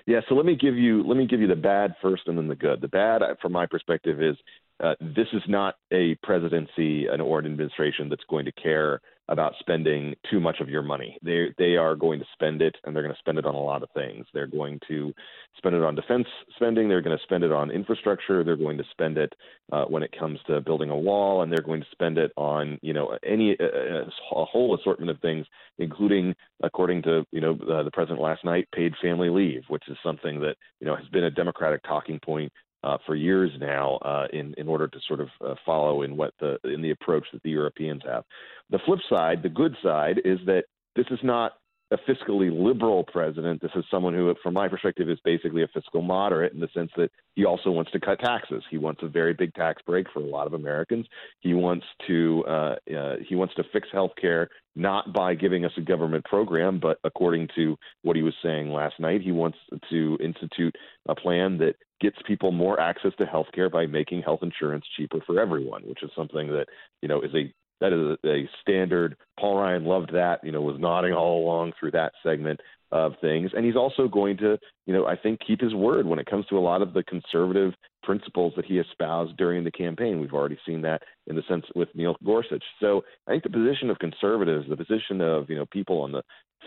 Yeah, 0.06 0.20
so 0.28 0.34
let 0.34 0.46
me 0.46 0.54
give 0.54 0.76
you 0.76 1.02
let 1.02 1.16
me 1.16 1.26
give 1.26 1.40
you 1.40 1.48
the 1.48 1.56
bad 1.56 1.96
first, 2.00 2.28
and 2.28 2.38
then 2.38 2.46
the 2.46 2.54
good. 2.54 2.80
The 2.80 2.88
bad, 2.88 3.22
uh, 3.22 3.34
from 3.42 3.52
my 3.52 3.66
perspective, 3.66 4.22
is 4.22 4.36
uh, 4.82 4.94
this 5.00 5.28
is 5.32 5.42
not 5.48 5.76
a 5.92 6.14
presidency 6.22 7.06
an, 7.06 7.20
or 7.20 7.38
an 7.38 7.46
administration 7.46 8.08
that's 8.08 8.24
going 8.28 8.44
to 8.44 8.52
care 8.52 9.00
about 9.28 9.54
spending 9.58 10.14
too 10.30 10.38
much 10.38 10.60
of 10.60 10.68
your 10.68 10.82
money. 10.82 11.18
They 11.22 11.52
they 11.58 11.76
are 11.76 11.96
going 11.96 12.20
to 12.20 12.26
spend 12.32 12.62
it, 12.62 12.76
and 12.84 12.94
they're 12.94 13.02
going 13.02 13.14
to 13.14 13.18
spend 13.18 13.38
it 13.38 13.46
on 13.46 13.54
a 13.54 13.60
lot 13.60 13.82
of 13.82 13.88
things. 13.92 14.24
They're 14.32 14.46
going 14.46 14.78
to 14.86 15.12
spend 15.56 15.74
it 15.74 15.82
on 15.82 15.96
defense 15.96 16.26
spending. 16.54 16.88
They're 16.88 17.02
going 17.02 17.16
to 17.16 17.22
spend 17.24 17.42
it 17.42 17.50
on 17.50 17.70
infrastructure. 17.70 18.44
They're 18.44 18.56
going 18.56 18.78
to 18.78 18.84
spend 18.90 19.18
it 19.18 19.32
uh, 19.72 19.86
when 19.86 20.02
it 20.02 20.14
comes 20.16 20.38
to 20.46 20.60
building 20.60 20.90
a 20.90 20.96
wall, 20.96 21.42
and 21.42 21.50
they're 21.50 21.58
going 21.58 21.80
to 21.80 21.90
spend 21.90 22.18
it 22.18 22.30
on 22.36 22.78
you 22.82 22.92
know 22.92 23.18
any 23.26 23.56
uh, 23.58 24.04
a 24.04 24.44
whole 24.44 24.78
assortment 24.78 25.10
of 25.10 25.20
things, 25.20 25.46
including, 25.78 26.34
according 26.62 27.02
to 27.02 27.24
you 27.32 27.40
know 27.40 27.58
uh, 27.68 27.82
the 27.82 27.90
president 27.90 28.20
last 28.20 28.44
night, 28.44 28.68
paid 28.72 28.92
family 29.02 29.30
leave, 29.30 29.62
which 29.68 29.84
is 29.88 29.96
something 30.04 30.40
that 30.40 30.56
you 30.80 30.86
know 30.86 30.94
has 30.94 31.08
been 31.08 31.24
a 31.24 31.30
Democratic 31.30 31.82
talking 31.82 32.20
point 32.20 32.52
uh, 32.84 32.98
for 33.06 33.14
years 33.14 33.50
now 33.60 33.96
uh, 33.96 34.26
in 34.32 34.54
in 34.58 34.68
order 34.68 34.88
to 34.88 34.98
sort 35.06 35.20
of 35.20 35.28
uh, 35.44 35.54
follow 35.64 36.02
in 36.02 36.16
what 36.16 36.34
the 36.40 36.58
in 36.64 36.82
the 36.82 36.90
approach 36.90 37.24
that 37.32 37.42
the 37.42 37.50
Europeans 37.50 38.02
have. 38.06 38.24
The 38.70 38.78
flip 38.84 39.00
side, 39.08 39.42
the 39.42 39.48
good 39.48 39.76
side, 39.82 40.20
is 40.24 40.38
that 40.46 40.64
this 40.94 41.06
is 41.10 41.18
not 41.22 41.52
a 41.92 41.96
fiscally 41.98 42.50
liberal 42.50 43.04
president. 43.04 43.62
This 43.62 43.70
is 43.76 43.84
someone 43.90 44.12
who, 44.12 44.34
from 44.42 44.54
my 44.54 44.66
perspective, 44.66 45.08
is 45.08 45.18
basically 45.24 45.62
a 45.62 45.68
fiscal 45.68 46.02
moderate 46.02 46.52
in 46.52 46.58
the 46.58 46.68
sense 46.74 46.90
that 46.96 47.10
he 47.34 47.44
also 47.44 47.70
wants 47.70 47.92
to 47.92 48.00
cut 48.00 48.18
taxes. 48.18 48.64
He 48.70 48.78
wants 48.78 49.02
a 49.04 49.08
very 49.08 49.34
big 49.34 49.54
tax 49.54 49.80
break 49.86 50.06
for 50.12 50.20
a 50.20 50.26
lot 50.26 50.48
of 50.48 50.54
Americans. 50.54 51.06
He 51.40 51.54
wants 51.54 51.86
to 52.08 52.44
uh, 52.48 52.74
uh, 52.96 53.16
he 53.28 53.36
wants 53.36 53.54
to 53.54 53.64
fix 53.72 53.88
health 53.92 54.12
care 54.20 54.48
not 54.74 55.12
by 55.12 55.34
giving 55.34 55.64
us 55.64 55.72
a 55.78 55.80
government 55.80 56.24
program, 56.24 56.78
but 56.78 56.98
according 57.04 57.48
to 57.56 57.76
what 58.02 58.16
he 58.16 58.22
was 58.22 58.34
saying 58.42 58.70
last 58.70 58.98
night, 59.00 59.22
he 59.22 59.32
wants 59.32 59.56
to 59.88 60.18
institute 60.20 60.74
a 61.08 61.14
plan 61.14 61.56
that 61.58 61.76
gets 62.00 62.16
people 62.26 62.52
more 62.52 62.78
access 62.78 63.12
to 63.16 63.24
health 63.24 63.46
care 63.54 63.70
by 63.70 63.86
making 63.86 64.22
health 64.22 64.40
insurance 64.42 64.84
cheaper 64.96 65.18
for 65.26 65.40
everyone, 65.40 65.82
which 65.84 66.02
is 66.02 66.10
something 66.14 66.48
that 66.48 66.66
you 67.00 67.08
know 67.08 67.22
is 67.22 67.34
a 67.34 67.52
that 67.80 67.92
is 67.92 68.18
a, 68.24 68.48
standard. 68.62 69.16
Paul 69.38 69.58
Ryan 69.58 69.84
loved 69.84 70.12
that. 70.12 70.40
You 70.42 70.52
know, 70.52 70.60
was 70.60 70.78
nodding 70.78 71.12
all 71.12 71.44
along 71.44 71.72
through 71.78 71.92
that 71.92 72.12
segment 72.22 72.60
of 72.92 73.12
things, 73.20 73.50
and 73.54 73.64
he's 73.64 73.76
also 73.76 74.06
going 74.08 74.36
to, 74.38 74.58
you 74.86 74.94
know, 74.94 75.06
I 75.06 75.16
think 75.16 75.40
keep 75.44 75.60
his 75.60 75.74
word 75.74 76.06
when 76.06 76.18
it 76.18 76.26
comes 76.26 76.46
to 76.46 76.58
a 76.58 76.60
lot 76.60 76.82
of 76.82 76.94
the 76.94 77.02
conservative 77.02 77.74
principles 78.04 78.52
that 78.56 78.64
he 78.64 78.78
espoused 78.78 79.36
during 79.36 79.64
the 79.64 79.72
campaign. 79.72 80.20
We've 80.20 80.32
already 80.32 80.58
seen 80.64 80.82
that 80.82 81.02
in 81.26 81.34
the 81.34 81.42
sense 81.48 81.64
with 81.74 81.88
Neil 81.94 82.16
Gorsuch. 82.24 82.62
So 82.80 83.02
I 83.26 83.32
think 83.32 83.42
the 83.42 83.50
position 83.50 83.90
of 83.90 83.98
conservatives, 83.98 84.66
the 84.68 84.76
position 84.76 85.20
of 85.20 85.50
you 85.50 85.56
know 85.56 85.66
people 85.66 86.00
on 86.02 86.12
the 86.12 86.22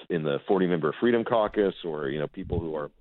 in 0.09 0.23
the 0.23 0.37
40 0.47 0.67
member 0.67 0.93
Freedom 0.99 1.23
Caucus, 1.23 1.73
or 1.85 2.09
you 2.09 2.19
know 2.19 2.27
people 2.27 2.59
who 2.59 2.75
are 2.75 2.91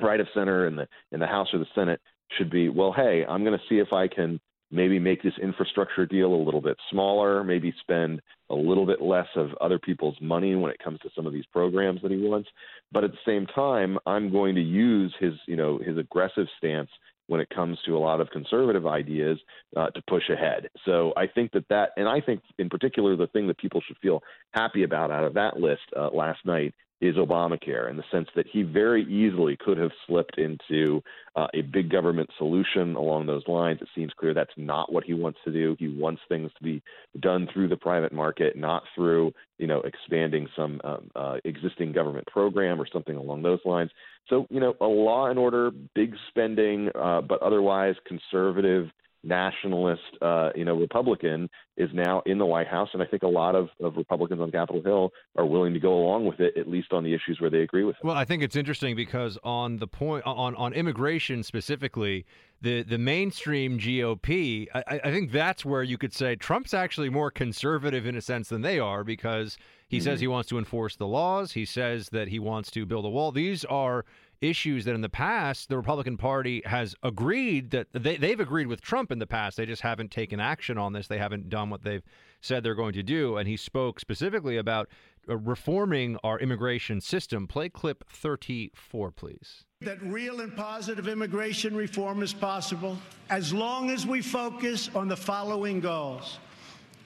right 0.00 0.20
of 0.20 0.28
center 0.32 0.66
in 0.66 0.76
the 0.76 0.86
in 1.10 1.20
the 1.20 1.26
House 1.26 1.48
or 1.52 1.58
the 1.58 1.66
Senate, 1.74 2.00
should 2.38 2.50
be 2.50 2.68
well. 2.68 2.92
Hey, 2.92 3.24
I'm 3.28 3.44
going 3.44 3.58
to 3.58 3.64
see 3.68 3.78
if 3.78 3.92
I 3.92 4.08
can 4.08 4.40
maybe 4.72 4.98
make 4.98 5.22
this 5.22 5.34
infrastructure 5.40 6.06
deal 6.06 6.34
a 6.34 6.44
little 6.44 6.62
bit 6.62 6.76
smaller, 6.90 7.44
maybe 7.44 7.72
spend 7.80 8.20
a 8.50 8.54
little 8.54 8.86
bit 8.86 9.00
less 9.00 9.28
of 9.36 9.50
other 9.60 9.78
people's 9.78 10.16
money 10.20 10.54
when 10.54 10.70
it 10.70 10.82
comes 10.82 10.98
to 11.00 11.10
some 11.14 11.26
of 11.26 11.32
these 11.32 11.46
programs 11.52 12.00
that 12.02 12.10
he 12.10 12.18
wants. 12.18 12.48
But 12.90 13.04
at 13.04 13.12
the 13.12 13.18
same 13.24 13.46
time, 13.46 13.98
I'm 14.06 14.32
going 14.32 14.54
to 14.54 14.62
use 14.62 15.14
his, 15.20 15.34
you 15.46 15.56
know, 15.56 15.78
his 15.78 15.98
aggressive 15.98 16.46
stance 16.58 16.90
when 17.32 17.40
it 17.40 17.48
comes 17.48 17.78
to 17.86 17.96
a 17.96 17.98
lot 17.98 18.20
of 18.20 18.28
conservative 18.28 18.86
ideas 18.86 19.38
uh, 19.74 19.86
to 19.88 20.02
push 20.06 20.28
ahead. 20.28 20.68
So 20.84 21.14
I 21.16 21.26
think 21.26 21.50
that 21.52 21.66
that, 21.70 21.92
and 21.96 22.06
I 22.06 22.20
think 22.20 22.42
in 22.58 22.68
particular, 22.68 23.16
the 23.16 23.26
thing 23.28 23.46
that 23.46 23.56
people 23.56 23.80
should 23.80 23.96
feel 24.02 24.22
happy 24.50 24.82
about 24.82 25.10
out 25.10 25.24
of 25.24 25.32
that 25.32 25.56
list 25.56 25.80
uh, 25.96 26.10
last 26.12 26.40
night 26.44 26.74
is 27.00 27.16
Obamacare 27.16 27.88
in 27.88 27.96
the 27.96 28.04
sense 28.12 28.28
that 28.36 28.46
he 28.52 28.62
very 28.62 29.02
easily 29.04 29.56
could 29.56 29.78
have 29.78 29.90
slipped 30.06 30.36
into 30.36 31.02
uh, 31.34 31.46
a 31.54 31.62
big 31.62 31.90
government 31.90 32.28
solution 32.36 32.96
along 32.96 33.24
those 33.24 33.42
lines. 33.48 33.80
It 33.80 33.88
seems 33.94 34.12
clear 34.16 34.34
that's 34.34 34.52
not 34.58 34.92
what 34.92 35.04
he 35.04 35.14
wants 35.14 35.38
to 35.46 35.52
do. 35.52 35.74
He 35.78 35.88
wants 35.88 36.20
things 36.28 36.50
to 36.56 36.62
be 36.62 36.82
done 37.18 37.48
through 37.50 37.68
the 37.68 37.78
private 37.78 38.12
market, 38.12 38.56
not 38.56 38.82
through 38.94 39.32
you 39.58 39.66
know 39.66 39.80
expanding 39.80 40.46
some 40.54 40.80
um, 40.84 41.10
uh, 41.16 41.36
existing 41.44 41.92
government 41.92 42.26
program 42.26 42.78
or 42.80 42.86
something 42.92 43.16
along 43.16 43.42
those 43.42 43.60
lines. 43.64 43.90
So 44.28 44.46
you 44.50 44.60
know, 44.60 44.74
a 44.80 44.86
law 44.86 45.28
and 45.28 45.38
order, 45.38 45.70
big 45.94 46.14
spending, 46.28 46.90
uh, 46.94 47.20
but 47.22 47.42
otherwise 47.42 47.94
conservative 48.06 48.88
nationalist, 49.24 50.02
uh, 50.20 50.50
you 50.54 50.64
know, 50.64 50.74
Republican 50.74 51.48
is 51.76 51.88
now 51.92 52.22
in 52.26 52.38
the 52.38 52.46
White 52.46 52.66
House, 52.66 52.88
and 52.92 53.02
I 53.02 53.06
think 53.06 53.22
a 53.22 53.28
lot 53.28 53.54
of, 53.54 53.68
of 53.80 53.96
Republicans 53.96 54.40
on 54.40 54.50
Capitol 54.50 54.82
Hill 54.82 55.12
are 55.36 55.46
willing 55.46 55.72
to 55.74 55.80
go 55.80 55.94
along 55.94 56.26
with 56.26 56.40
it, 56.40 56.56
at 56.56 56.68
least 56.68 56.92
on 56.92 57.04
the 57.04 57.14
issues 57.14 57.40
where 57.40 57.50
they 57.50 57.60
agree 57.60 57.84
with 57.84 57.96
it. 57.96 58.04
Well, 58.04 58.16
I 58.16 58.24
think 58.24 58.42
it's 58.42 58.56
interesting 58.56 58.96
because 58.96 59.38
on 59.44 59.78
the 59.78 59.86
point 59.86 60.26
on 60.26 60.54
on 60.56 60.72
immigration 60.72 61.42
specifically, 61.42 62.26
the 62.60 62.82
the 62.82 62.98
mainstream 62.98 63.78
GOP, 63.78 64.66
I, 64.74 65.00
I 65.04 65.10
think 65.10 65.30
that's 65.30 65.64
where 65.64 65.82
you 65.82 65.98
could 65.98 66.12
say 66.12 66.34
Trump's 66.36 66.74
actually 66.74 67.08
more 67.08 67.30
conservative 67.30 68.06
in 68.06 68.16
a 68.16 68.20
sense 68.20 68.48
than 68.48 68.62
they 68.62 68.78
are 68.78 69.04
because 69.04 69.56
He 69.92 69.98
Mm-hmm. 69.98 70.04
says 70.04 70.20
he 70.20 70.26
wants 70.26 70.48
to 70.48 70.56
enforce 70.56 70.96
the 70.96 71.06
laws. 71.06 71.52
He 71.52 71.66
says 71.66 72.08
that 72.08 72.28
he 72.28 72.38
wants 72.38 72.70
to 72.70 72.86
build 72.86 73.04
a 73.04 73.10
wall. 73.10 73.30
These 73.30 73.62
are 73.66 74.06
issues 74.40 74.86
that 74.86 74.94
in 74.94 75.02
the 75.02 75.10
past 75.10 75.68
the 75.68 75.76
Republican 75.76 76.16
Party 76.16 76.62
has 76.64 76.96
agreed 77.02 77.72
that 77.72 77.88
they, 77.92 78.16
they've 78.16 78.40
agreed 78.40 78.68
with 78.68 78.80
Trump 78.80 79.12
in 79.12 79.18
the 79.18 79.26
past. 79.26 79.58
They 79.58 79.66
just 79.66 79.82
haven't 79.82 80.10
taken 80.10 80.40
action 80.40 80.78
on 80.78 80.94
this. 80.94 81.08
They 81.08 81.18
haven't 81.18 81.50
done 81.50 81.68
what 81.68 81.84
they've 81.84 82.02
said 82.40 82.62
they're 82.64 82.74
going 82.74 82.94
to 82.94 83.02
do. 83.02 83.36
And 83.36 83.46
he 83.46 83.58
spoke 83.58 84.00
specifically 84.00 84.56
about 84.56 84.88
uh, 85.28 85.36
reforming 85.36 86.16
our 86.24 86.38
immigration 86.40 87.02
system. 87.02 87.46
Play 87.46 87.68
clip 87.68 88.02
34, 88.10 89.10
please. 89.10 89.64
That 89.82 90.02
real 90.02 90.40
and 90.40 90.56
positive 90.56 91.06
immigration 91.06 91.76
reform 91.76 92.22
is 92.22 92.32
possible 92.32 92.96
as 93.28 93.52
long 93.52 93.90
as 93.90 94.06
we 94.06 94.22
focus 94.22 94.88
on 94.94 95.06
the 95.08 95.18
following 95.18 95.80
goals 95.80 96.38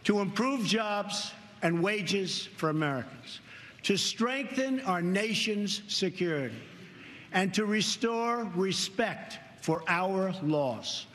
to 0.05 0.21
improve 0.21 0.65
jobs 0.65 1.33
and 1.63 1.83
wages 1.83 2.47
for 2.57 2.71
Americans, 2.71 3.41
to 3.83 3.97
strengthen 3.97 4.81
our 4.83 5.03
nation's 5.03 5.83
security, 5.89 6.57
and 7.33 7.53
to 7.55 7.67
restore 7.67 8.45
respect 8.55 9.39
for 9.61 9.83
our 9.89 10.33
laws. 10.43 11.07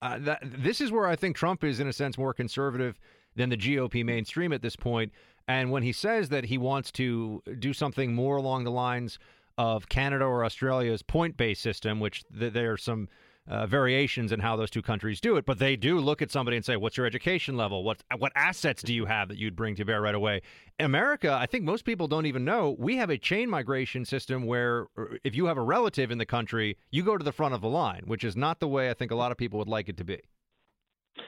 Uh, 0.00 0.18
that, 0.20 0.42
this 0.42 0.80
is 0.80 0.92
where 0.92 1.06
I 1.06 1.16
think 1.16 1.36
Trump 1.36 1.64
is, 1.64 1.80
in 1.80 1.88
a 1.88 1.92
sense, 1.92 2.16
more 2.16 2.32
conservative 2.32 2.98
than 3.34 3.48
the 3.48 3.56
GOP 3.56 4.04
mainstream 4.04 4.52
at 4.52 4.62
this 4.62 4.76
point. 4.76 5.12
And 5.48 5.70
when 5.70 5.82
he 5.82 5.92
says 5.92 6.28
that 6.28 6.44
he 6.44 6.58
wants 6.58 6.92
to 6.92 7.42
do 7.58 7.72
something 7.72 8.14
more 8.14 8.36
along 8.36 8.64
the 8.64 8.70
lines 8.70 9.18
of 9.56 9.88
Canada 9.88 10.24
or 10.24 10.44
Australia's 10.44 11.02
point 11.02 11.36
based 11.36 11.62
system, 11.62 12.00
which 12.00 12.22
th- 12.38 12.52
there 12.52 12.72
are 12.72 12.76
some 12.76 13.08
uh, 13.48 13.66
variations 13.66 14.32
in 14.32 14.40
how 14.40 14.56
those 14.56 14.70
two 14.70 14.82
countries 14.82 15.20
do 15.20 15.36
it, 15.36 15.46
but 15.46 15.58
they 15.58 15.76
do 15.76 15.98
look 15.98 16.22
at 16.22 16.30
somebody 16.30 16.56
and 16.56 16.64
say, 16.64 16.76
"What's 16.76 16.96
your 16.96 17.06
education 17.06 17.56
level? 17.56 17.82
What 17.82 18.02
what 18.18 18.32
assets 18.34 18.82
do 18.82 18.92
you 18.94 19.06
have 19.06 19.28
that 19.28 19.38
you'd 19.38 19.56
bring 19.56 19.74
to 19.76 19.84
bear 19.84 20.00
right 20.00 20.14
away?" 20.14 20.42
America, 20.78 21.32
I 21.32 21.46
think 21.46 21.64
most 21.64 21.84
people 21.84 22.06
don't 22.06 22.26
even 22.26 22.44
know 22.44 22.76
we 22.78 22.96
have 22.96 23.10
a 23.10 23.18
chain 23.18 23.50
migration 23.50 24.04
system 24.04 24.46
where 24.46 24.86
uh, 24.96 25.04
if 25.24 25.34
you 25.34 25.46
have 25.46 25.56
a 25.56 25.62
relative 25.62 26.10
in 26.10 26.18
the 26.18 26.26
country, 26.26 26.76
you 26.90 27.02
go 27.02 27.16
to 27.16 27.24
the 27.24 27.32
front 27.32 27.54
of 27.54 27.60
the 27.60 27.68
line, 27.68 28.02
which 28.06 28.24
is 28.24 28.36
not 28.36 28.60
the 28.60 28.68
way 28.68 28.90
I 28.90 28.94
think 28.94 29.10
a 29.10 29.16
lot 29.16 29.32
of 29.32 29.38
people 29.38 29.58
would 29.58 29.68
like 29.68 29.88
it 29.88 29.96
to 29.98 30.04
be. 30.04 30.20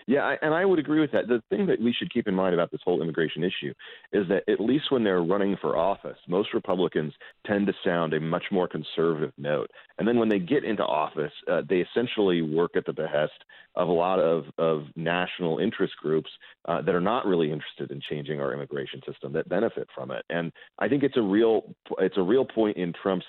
Yeah, 0.07 0.23
I, 0.23 0.37
and 0.43 0.55
I 0.55 0.65
would 0.65 0.79
agree 0.79 1.01
with 1.01 1.13
that. 1.13 1.29
The 1.29 1.43
thing 1.51 1.67
that 1.67 1.81
we 1.81 1.93
should 1.93 2.13
keep 2.13 2.27
in 2.27 2.35
mind 2.35 2.55
about 2.55 2.71
this 2.71 2.81
whole 2.85 3.01
immigration 3.03 3.45
issue 3.45 3.73
is 4.13 4.27
that 4.29 4.43
at 4.49 4.61
least 4.61 4.91
when 4.91 5.05
they're 5.05 5.23
running 5.23 5.57
for 5.61 5.77
office, 5.77 6.19
most 6.29 6.55
Republicans 6.55 7.13
tend 7.47 7.67
to 7.67 7.73
sound 7.85 8.15
a 8.15 8.21
much 8.21 8.45
more 8.51 8.69
conservative 8.69 9.33
note. 9.39 9.71
And 9.99 10.07
then 10.07 10.19
when 10.19 10.29
they 10.29 10.39
get 10.39 10.65
into 10.65 10.85
office, 10.85 11.33
uh, 11.51 11.63
they 11.69 11.77
essentially 11.77 12.43
work 12.43 12.73
at 12.77 12.87
the 12.87 12.93
behest 12.93 13.33
of 13.77 13.89
a 13.89 13.93
lot 13.93 14.19
of, 14.19 14.45
of 14.59 14.85
national 14.97 15.59
interest 15.59 15.95
groups 16.03 16.31
uh, 16.67 16.83
that 16.83 16.95
are 16.95 17.01
not 17.01 17.27
really 17.27 17.53
interested 17.53 17.91
in 17.91 18.01
changing 18.09 18.41
our 18.41 18.53
immigration 18.53 19.01
system 19.07 19.33
that 19.33 19.49
benefit 19.49 19.89
from 19.95 20.11
it. 20.11 20.25
And 20.29 20.53
I 20.79 20.89
think 20.89 21.03
it's 21.03 21.17
a 21.17 21.23
real 21.23 21.75
it's 21.99 22.17
a 22.17 22.23
real 22.23 22.45
point 22.45 22.77
in 22.77 22.93
Trump's 23.01 23.27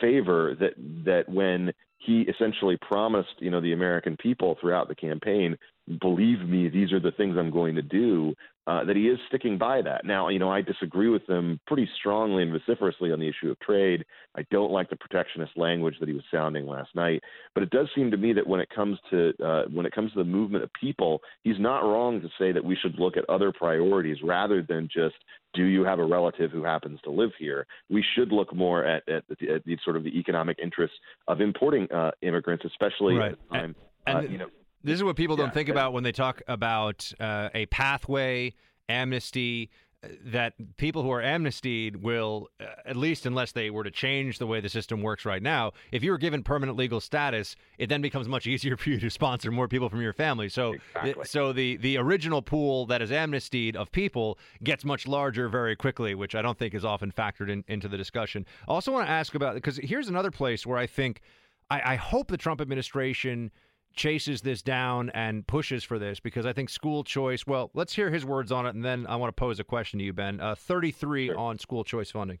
favor 0.00 0.56
that 0.58 0.72
that 1.04 1.28
when 1.28 1.72
he 1.98 2.22
essentially 2.22 2.76
promised, 2.76 3.34
you 3.38 3.50
know, 3.50 3.60
the 3.60 3.72
American 3.72 4.16
people 4.16 4.56
throughout 4.60 4.88
the 4.88 4.94
campaign, 4.94 5.56
believe 6.00 6.40
me, 6.40 6.68
these 6.68 6.92
are 6.92 7.00
the 7.00 7.12
things 7.12 7.36
I'm 7.38 7.50
going 7.50 7.74
to 7.74 7.82
do. 7.82 8.34
Uh, 8.66 8.82
that 8.82 8.96
he 8.96 9.08
is 9.08 9.18
sticking 9.28 9.58
by 9.58 9.82
that. 9.82 10.06
Now, 10.06 10.30
you 10.30 10.38
know, 10.38 10.50
I 10.50 10.62
disagree 10.62 11.10
with 11.10 11.28
him 11.28 11.60
pretty 11.66 11.86
strongly 11.98 12.42
and 12.42 12.50
vociferously 12.50 13.12
on 13.12 13.20
the 13.20 13.28
issue 13.28 13.50
of 13.50 13.60
trade. 13.60 14.06
I 14.38 14.46
don't 14.50 14.72
like 14.72 14.88
the 14.88 14.96
protectionist 14.96 15.52
language 15.58 15.96
that 16.00 16.08
he 16.08 16.14
was 16.14 16.24
sounding 16.32 16.66
last 16.66 16.88
night. 16.94 17.22
But 17.52 17.64
it 17.64 17.68
does 17.68 17.88
seem 17.94 18.10
to 18.10 18.16
me 18.16 18.32
that 18.32 18.46
when 18.46 18.60
it 18.60 18.70
comes 18.74 18.98
to 19.10 19.34
uh, 19.44 19.64
when 19.70 19.84
it 19.84 19.92
comes 19.92 20.12
to 20.12 20.18
the 20.18 20.24
movement 20.24 20.64
of 20.64 20.70
people, 20.72 21.20
he's 21.42 21.60
not 21.60 21.80
wrong 21.80 22.22
to 22.22 22.28
say 22.38 22.52
that 22.52 22.64
we 22.64 22.74
should 22.74 22.98
look 22.98 23.18
at 23.18 23.28
other 23.28 23.52
priorities 23.52 24.16
rather 24.24 24.62
than 24.66 24.88
just 24.90 25.16
do 25.52 25.64
you 25.64 25.84
have 25.84 25.98
a 25.98 26.04
relative 26.04 26.50
who 26.50 26.64
happens 26.64 26.98
to 27.04 27.10
live 27.10 27.32
here? 27.38 27.66
We 27.90 28.02
should 28.14 28.32
look 28.32 28.54
more 28.54 28.82
at, 28.82 29.06
at, 29.10 29.24
the, 29.28 29.56
at 29.56 29.64
the 29.66 29.76
sort 29.84 29.96
of 29.98 30.04
the 30.04 30.18
economic 30.18 30.58
interests 30.58 30.96
of 31.28 31.42
importing 31.42 31.86
uh, 31.92 32.12
immigrants, 32.22 32.64
especially 32.64 33.16
Right. 33.16 33.32
at 33.32 33.38
a 33.38 33.52
time. 33.52 33.76
And- 34.06 34.16
uh, 34.16 34.20
and 34.20 34.32
you 34.32 34.38
know, 34.38 34.48
This 34.84 34.94
is 34.96 35.02
what 35.04 35.16
people 35.16 35.34
don't 35.36 35.46
Yeah, 35.48 35.52
think 35.52 35.68
about 35.70 35.92
when 35.92 36.04
they 36.04 36.12
talk 36.12 36.42
about 36.46 37.10
uh, 37.18 37.48
a 37.54 37.66
pathway, 37.66 38.52
amnesty. 38.88 39.70
uh, 40.02 40.08
That 40.26 40.52
people 40.76 41.02
who 41.02 41.10
are 41.10 41.22
amnestied 41.22 41.96
will, 42.02 42.48
uh, 42.60 42.66
at 42.84 42.94
least 42.96 43.24
unless 43.24 43.52
they 43.52 43.70
were 43.70 43.82
to 43.84 43.90
change 43.90 44.38
the 44.38 44.46
way 44.46 44.60
the 44.60 44.68
system 44.68 45.00
works 45.00 45.24
right 45.24 45.42
now, 45.42 45.72
if 45.90 46.04
you 46.04 46.10
were 46.10 46.18
given 46.18 46.42
permanent 46.42 46.76
legal 46.76 47.00
status, 47.00 47.56
it 47.78 47.88
then 47.88 48.02
becomes 48.02 48.28
much 48.28 48.46
easier 48.52 48.76
for 48.76 48.90
you 48.90 49.00
to 49.00 49.08
sponsor 49.08 49.50
more 49.50 49.66
people 49.68 49.88
from 49.88 50.02
your 50.02 50.12
family. 50.12 50.50
So, 50.50 50.74
Exactly. 50.74 51.24
so 51.24 51.54
the 51.54 51.78
the 51.78 51.96
original 51.96 52.42
pool 52.42 52.84
that 52.86 53.00
is 53.00 53.10
amnestied 53.10 53.76
of 53.76 53.90
people 53.90 54.38
gets 54.62 54.84
much 54.84 55.06
larger 55.08 55.48
very 55.48 55.74
quickly, 55.76 56.14
which 56.14 56.34
I 56.34 56.42
don't 56.42 56.58
think 56.58 56.74
is 56.74 56.84
often 56.84 57.10
factored 57.10 57.48
in, 57.48 57.64
into 57.68 57.88
the 57.88 57.96
discussion. 57.96 58.44
I 58.68 58.72
also 58.72 58.92
want 58.92 59.06
to 59.06 59.10
ask 59.10 59.34
about 59.34 59.54
because 59.54 59.78
here's 59.78 60.08
another 60.08 60.30
place 60.30 60.66
where 60.66 60.76
I 60.76 60.86
think 60.86 61.22
I, 61.70 61.94
I 61.94 61.96
hope 61.96 62.28
the 62.28 62.36
Trump 62.36 62.60
administration 62.60 63.50
chases 63.94 64.42
this 64.42 64.62
down 64.62 65.10
and 65.10 65.46
pushes 65.46 65.84
for 65.84 65.98
this 65.98 66.20
because 66.20 66.46
I 66.46 66.52
think 66.52 66.68
school 66.68 67.04
choice. 67.04 67.46
Well, 67.46 67.70
let's 67.74 67.94
hear 67.94 68.10
his 68.10 68.24
words 68.24 68.52
on 68.52 68.66
it, 68.66 68.74
and 68.74 68.84
then 68.84 69.06
I 69.06 69.16
want 69.16 69.34
to 69.34 69.40
pose 69.40 69.60
a 69.60 69.64
question 69.64 69.98
to 69.98 70.04
you, 70.04 70.12
Ben. 70.12 70.40
Uh, 70.40 70.54
Thirty-three 70.54 71.32
on 71.32 71.58
school 71.58 71.84
choice 71.84 72.10
funding. 72.10 72.38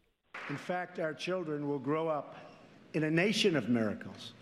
In 0.50 0.56
fact, 0.56 0.98
our 0.98 1.14
children 1.14 1.68
will 1.68 1.78
grow 1.78 2.08
up 2.08 2.36
in 2.92 3.04
a 3.04 3.10
nation 3.10 3.56
of 3.56 3.68
miracles. 3.68 4.32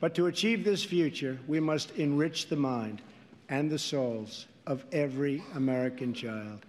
But 0.00 0.14
to 0.16 0.26
achieve 0.26 0.64
this 0.64 0.84
future, 0.84 1.38
we 1.46 1.60
must 1.60 1.90
enrich 1.92 2.48
the 2.48 2.56
mind 2.56 3.00
and 3.48 3.70
the 3.70 3.78
souls 3.78 4.46
of 4.66 4.84
every 4.92 5.42
American 5.54 6.12
child. 6.12 6.66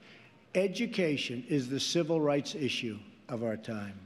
Education 0.56 1.44
is 1.50 1.70
the 1.70 1.80
civil 1.80 2.22
rights 2.22 2.56
issue 2.56 2.98
of 3.28 3.44
our 3.44 3.58
time. 3.58 4.00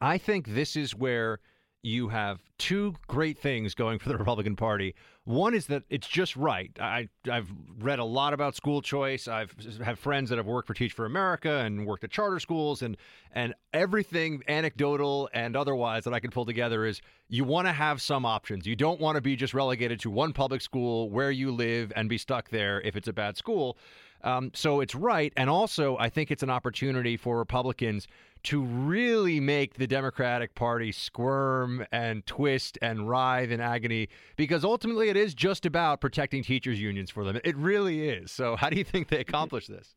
I 0.00 0.18
think 0.18 0.48
this 0.48 0.74
is 0.74 0.96
where 0.96 1.38
you 1.82 2.08
have 2.08 2.40
two 2.58 2.94
great 3.08 3.38
things 3.38 3.74
going 3.74 3.98
for 3.98 4.08
the 4.08 4.16
Republican 4.18 4.54
Party. 4.56 4.94
One 5.24 5.54
is 5.54 5.66
that 5.66 5.82
it's 5.90 6.06
just 6.06 6.36
right. 6.36 6.70
I, 6.80 7.08
I've 7.30 7.48
read 7.78 7.98
a 7.98 8.04
lot 8.04 8.32
about 8.32 8.56
school 8.56 8.82
choice. 8.82 9.28
I've 9.28 9.54
have 9.84 9.98
friends 9.98 10.30
that 10.30 10.36
have 10.36 10.46
worked 10.46 10.66
for 10.66 10.74
Teach 10.74 10.92
for 10.92 11.06
America 11.06 11.58
and 11.58 11.86
worked 11.86 12.02
at 12.04 12.10
charter 12.10 12.40
schools, 12.40 12.82
and 12.82 12.96
and 13.32 13.54
everything 13.72 14.42
anecdotal 14.48 15.28
and 15.32 15.56
otherwise 15.56 16.04
that 16.04 16.14
I 16.14 16.20
can 16.20 16.30
pull 16.30 16.44
together 16.44 16.84
is 16.84 17.00
you 17.28 17.44
want 17.44 17.66
to 17.66 17.72
have 17.72 18.02
some 18.02 18.26
options. 18.26 18.66
You 18.66 18.76
don't 18.76 19.00
want 19.00 19.16
to 19.16 19.20
be 19.20 19.36
just 19.36 19.54
relegated 19.54 20.00
to 20.00 20.10
one 20.10 20.32
public 20.32 20.60
school 20.60 21.08
where 21.10 21.30
you 21.30 21.52
live 21.52 21.92
and 21.94 22.08
be 22.08 22.18
stuck 22.18 22.48
there 22.50 22.80
if 22.80 22.96
it's 22.96 23.08
a 23.08 23.12
bad 23.12 23.36
school. 23.36 23.76
Um, 24.24 24.50
so 24.54 24.80
it's 24.80 24.94
right, 24.94 25.32
and 25.36 25.50
also 25.50 25.96
I 25.98 26.08
think 26.08 26.30
it's 26.30 26.42
an 26.42 26.50
opportunity 26.50 27.16
for 27.16 27.38
Republicans 27.38 28.06
to 28.44 28.62
really 28.62 29.40
make 29.40 29.74
the 29.74 29.86
Democratic 29.86 30.54
Party 30.54 30.92
squirm 30.92 31.84
and 31.92 32.26
twist 32.26 32.78
and 32.82 33.08
writhe 33.08 33.50
in 33.50 33.60
agony 33.60 34.08
because 34.36 34.64
ultimately 34.64 35.08
it 35.08 35.16
is 35.16 35.34
just 35.34 35.64
about 35.64 36.00
protecting 36.00 36.42
teachers' 36.42 36.80
unions 36.80 37.10
for 37.10 37.24
them. 37.24 37.38
It 37.44 37.56
really 37.56 38.08
is. 38.08 38.30
So, 38.30 38.56
how 38.56 38.70
do 38.70 38.76
you 38.76 38.84
think 38.84 39.08
they 39.08 39.20
accomplish 39.20 39.66
this? 39.66 39.94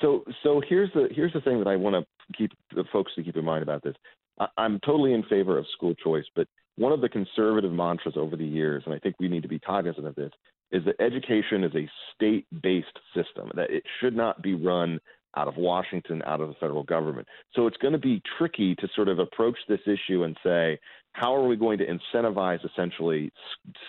So, 0.00 0.24
so 0.42 0.60
here's 0.68 0.92
the 0.92 1.08
here's 1.10 1.32
the 1.32 1.40
thing 1.40 1.58
that 1.58 1.68
I 1.68 1.76
want 1.76 1.96
to 1.96 2.36
keep 2.36 2.52
the 2.74 2.84
folks 2.92 3.12
to 3.16 3.22
keep 3.22 3.36
in 3.36 3.44
mind 3.44 3.62
about 3.62 3.82
this. 3.82 3.94
I, 4.38 4.46
I'm 4.58 4.78
totally 4.80 5.14
in 5.14 5.22
favor 5.24 5.58
of 5.58 5.66
school 5.74 5.94
choice, 5.94 6.24
but 6.34 6.46
one 6.76 6.92
of 6.92 7.00
the 7.00 7.08
conservative 7.08 7.72
mantras 7.72 8.16
over 8.16 8.36
the 8.36 8.44
years, 8.44 8.82
and 8.84 8.94
I 8.94 8.98
think 8.98 9.16
we 9.18 9.28
need 9.28 9.42
to 9.42 9.48
be 9.48 9.58
cognizant 9.58 10.06
of 10.06 10.14
this, 10.14 10.30
is 10.72 10.84
that 10.84 11.00
education 11.00 11.64
is 11.64 11.74
a 11.74 11.88
state-based 12.14 12.98
system. 13.14 13.50
That 13.54 13.70
it 13.70 13.84
should 14.00 14.16
not 14.16 14.42
be 14.42 14.54
run 14.54 15.00
out 15.36 15.48
of 15.48 15.56
Washington, 15.56 16.22
out 16.26 16.40
of 16.40 16.48
the 16.48 16.54
federal 16.54 16.82
government. 16.82 17.28
So 17.54 17.66
it's 17.66 17.76
going 17.76 17.92
to 17.92 17.98
be 17.98 18.22
tricky 18.38 18.74
to 18.76 18.88
sort 18.96 19.08
of 19.08 19.18
approach 19.18 19.58
this 19.68 19.80
issue 19.86 20.24
and 20.24 20.36
say, 20.42 20.78
how 21.12 21.34
are 21.34 21.46
we 21.46 21.56
going 21.56 21.78
to 21.78 21.86
incentivize 21.86 22.58
essentially 22.64 23.30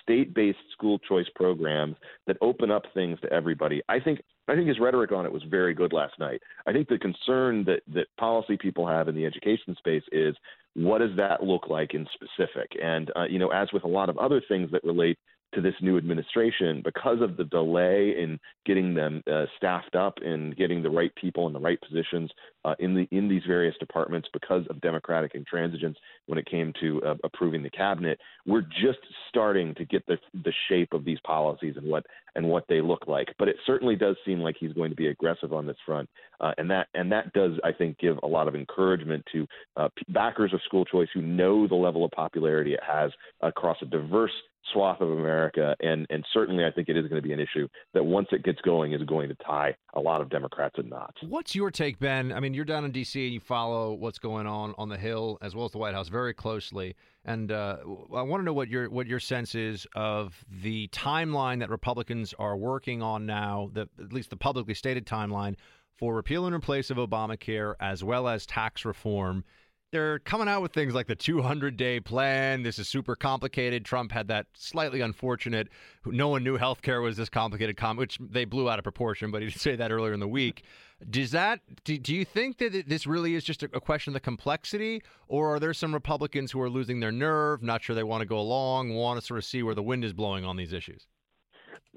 state-based 0.02 0.58
school 0.72 0.98
choice 0.98 1.26
programs 1.34 1.96
that 2.26 2.36
open 2.40 2.70
up 2.70 2.84
things 2.94 3.18
to 3.20 3.32
everybody? 3.32 3.82
I 3.88 4.00
think 4.00 4.20
I 4.48 4.54
think 4.54 4.66
his 4.66 4.80
rhetoric 4.80 5.12
on 5.12 5.26
it 5.26 5.32
was 5.32 5.42
very 5.50 5.74
good 5.74 5.92
last 5.92 6.18
night. 6.18 6.40
I 6.66 6.72
think 6.72 6.88
the 6.88 6.98
concern 6.98 7.64
that 7.64 7.80
that 7.92 8.06
policy 8.18 8.56
people 8.56 8.86
have 8.86 9.08
in 9.08 9.14
the 9.14 9.26
education 9.26 9.76
space 9.78 10.04
is 10.10 10.34
what 10.74 10.98
does 10.98 11.14
that 11.18 11.42
look 11.42 11.68
like 11.68 11.92
in 11.92 12.06
specific? 12.14 12.70
And 12.82 13.10
uh, 13.14 13.24
you 13.24 13.38
know, 13.38 13.48
as 13.48 13.68
with 13.74 13.84
a 13.84 13.88
lot 13.88 14.08
of 14.08 14.16
other 14.16 14.40
things 14.48 14.70
that 14.72 14.82
relate 14.84 15.18
to 15.54 15.60
this 15.60 15.74
new 15.80 15.96
administration, 15.96 16.82
because 16.84 17.20
of 17.22 17.36
the 17.36 17.44
delay 17.44 18.14
in 18.18 18.38
getting 18.66 18.94
them 18.94 19.22
uh, 19.32 19.46
staffed 19.56 19.94
up 19.94 20.14
and 20.22 20.56
getting 20.56 20.82
the 20.82 20.90
right 20.90 21.14
people 21.14 21.46
in 21.46 21.52
the 21.52 21.60
right 21.60 21.80
positions 21.80 22.30
uh, 22.64 22.74
in 22.78 22.94
the 22.94 23.08
in 23.16 23.28
these 23.28 23.42
various 23.46 23.74
departments, 23.78 24.28
because 24.32 24.64
of 24.68 24.80
Democratic 24.80 25.32
intransigence 25.34 25.94
when 26.26 26.38
it 26.38 26.46
came 26.46 26.72
to 26.80 27.02
uh, 27.02 27.14
approving 27.24 27.62
the 27.62 27.70
cabinet, 27.70 28.18
we're 28.46 28.60
just 28.62 28.98
starting 29.28 29.74
to 29.76 29.84
get 29.84 30.04
the 30.06 30.18
the 30.44 30.52
shape 30.68 30.92
of 30.92 31.04
these 31.04 31.18
policies 31.24 31.74
and 31.76 31.86
what 31.86 32.04
and 32.34 32.46
what 32.46 32.64
they 32.68 32.80
look 32.80 33.06
like. 33.06 33.28
But 33.38 33.48
it 33.48 33.56
certainly 33.66 33.96
does 33.96 34.16
seem 34.26 34.40
like 34.40 34.56
he's 34.60 34.72
going 34.72 34.90
to 34.90 34.96
be 34.96 35.08
aggressive 35.08 35.52
on 35.52 35.66
this 35.66 35.76
front, 35.86 36.08
uh, 36.40 36.52
and 36.58 36.70
that 36.70 36.88
and 36.94 37.10
that 37.10 37.32
does, 37.32 37.52
I 37.64 37.72
think, 37.72 37.98
give 37.98 38.18
a 38.22 38.26
lot 38.26 38.48
of 38.48 38.54
encouragement 38.54 39.24
to 39.32 39.46
uh, 39.76 39.88
backers 40.08 40.52
of 40.52 40.60
school 40.66 40.84
choice 40.84 41.08
who 41.14 41.22
know 41.22 41.66
the 41.66 41.74
level 41.74 42.04
of 42.04 42.10
popularity 42.10 42.74
it 42.74 42.80
has 42.86 43.10
across 43.40 43.78
a 43.80 43.86
diverse 43.86 44.32
swath 44.72 45.00
of 45.00 45.10
America, 45.10 45.74
and 45.80 46.06
and 46.10 46.24
certainly 46.32 46.64
I 46.64 46.70
think 46.70 46.88
it 46.88 46.96
is 46.96 47.06
going 47.08 47.20
to 47.20 47.26
be 47.26 47.32
an 47.32 47.40
issue 47.40 47.68
that 47.94 48.04
once 48.04 48.28
it 48.32 48.44
gets 48.44 48.60
going 48.62 48.92
is 48.92 49.02
going 49.04 49.28
to 49.28 49.34
tie 49.36 49.74
a 49.94 50.00
lot 50.00 50.20
of 50.20 50.30
Democrats 50.30 50.76
in 50.78 50.88
knots. 50.88 51.16
What's 51.22 51.54
your 51.54 51.70
take, 51.70 51.98
Ben? 51.98 52.32
I 52.32 52.40
mean, 52.40 52.54
you're 52.54 52.64
down 52.64 52.84
in 52.84 52.92
D.C. 52.92 53.24
and 53.24 53.34
you 53.34 53.40
follow 53.40 53.92
what's 53.94 54.18
going 54.18 54.46
on 54.46 54.74
on 54.78 54.88
the 54.88 54.98
Hill 54.98 55.38
as 55.42 55.54
well 55.54 55.66
as 55.66 55.72
the 55.72 55.78
White 55.78 55.94
House 55.94 56.08
very 56.08 56.34
closely, 56.34 56.94
and 57.24 57.50
uh, 57.50 57.78
I 58.14 58.22
want 58.22 58.40
to 58.40 58.44
know 58.44 58.52
what 58.52 58.68
your 58.68 58.90
what 58.90 59.06
your 59.06 59.20
sense 59.20 59.54
is 59.54 59.86
of 59.94 60.44
the 60.62 60.88
timeline 60.88 61.60
that 61.60 61.70
Republicans 61.70 62.34
are 62.38 62.56
working 62.56 63.02
on 63.02 63.26
now, 63.26 63.70
the, 63.72 63.88
at 63.98 64.12
least 64.12 64.30
the 64.30 64.36
publicly 64.36 64.74
stated 64.74 65.06
timeline 65.06 65.56
for 65.96 66.14
repeal 66.14 66.46
and 66.46 66.54
replace 66.54 66.90
of 66.90 66.96
Obamacare 66.96 67.74
as 67.80 68.04
well 68.04 68.28
as 68.28 68.46
tax 68.46 68.84
reform 68.84 69.44
they're 69.90 70.18
coming 70.20 70.48
out 70.48 70.60
with 70.60 70.72
things 70.72 70.94
like 70.94 71.06
the 71.06 71.16
200 71.16 71.76
day 71.76 72.00
plan. 72.00 72.62
This 72.62 72.78
is 72.78 72.88
super 72.88 73.16
complicated. 73.16 73.84
Trump 73.84 74.12
had 74.12 74.28
that 74.28 74.46
slightly 74.54 75.00
unfortunate, 75.00 75.68
no 76.04 76.28
one 76.28 76.44
knew 76.44 76.58
healthcare 76.58 77.02
was 77.02 77.16
this 77.16 77.28
complicated, 77.28 77.78
which 77.96 78.18
they 78.20 78.44
blew 78.44 78.68
out 78.68 78.78
of 78.78 78.82
proportion, 78.82 79.30
but 79.30 79.42
he 79.42 79.48
did 79.50 79.60
say 79.60 79.76
that 79.76 79.90
earlier 79.90 80.12
in 80.12 80.20
the 80.20 80.28
week. 80.28 80.64
Does 81.08 81.30
that, 81.30 81.60
do, 81.84 81.96
do 81.96 82.14
you 82.14 82.24
think 82.24 82.58
that 82.58 82.84
this 82.88 83.06
really 83.06 83.34
is 83.34 83.44
just 83.44 83.62
a, 83.62 83.66
a 83.72 83.80
question 83.80 84.10
of 84.10 84.14
the 84.14 84.20
complexity, 84.20 85.02
or 85.28 85.54
are 85.54 85.60
there 85.60 85.72
some 85.72 85.94
Republicans 85.94 86.50
who 86.50 86.60
are 86.60 86.68
losing 86.68 87.00
their 87.00 87.12
nerve, 87.12 87.62
not 87.62 87.82
sure 87.82 87.94
they 87.94 88.02
want 88.02 88.20
to 88.20 88.26
go 88.26 88.38
along, 88.38 88.94
want 88.94 89.20
to 89.20 89.24
sort 89.24 89.38
of 89.38 89.44
see 89.44 89.62
where 89.62 89.74
the 89.74 89.82
wind 89.82 90.04
is 90.04 90.12
blowing 90.12 90.44
on 90.44 90.56
these 90.56 90.72
issues? 90.72 91.06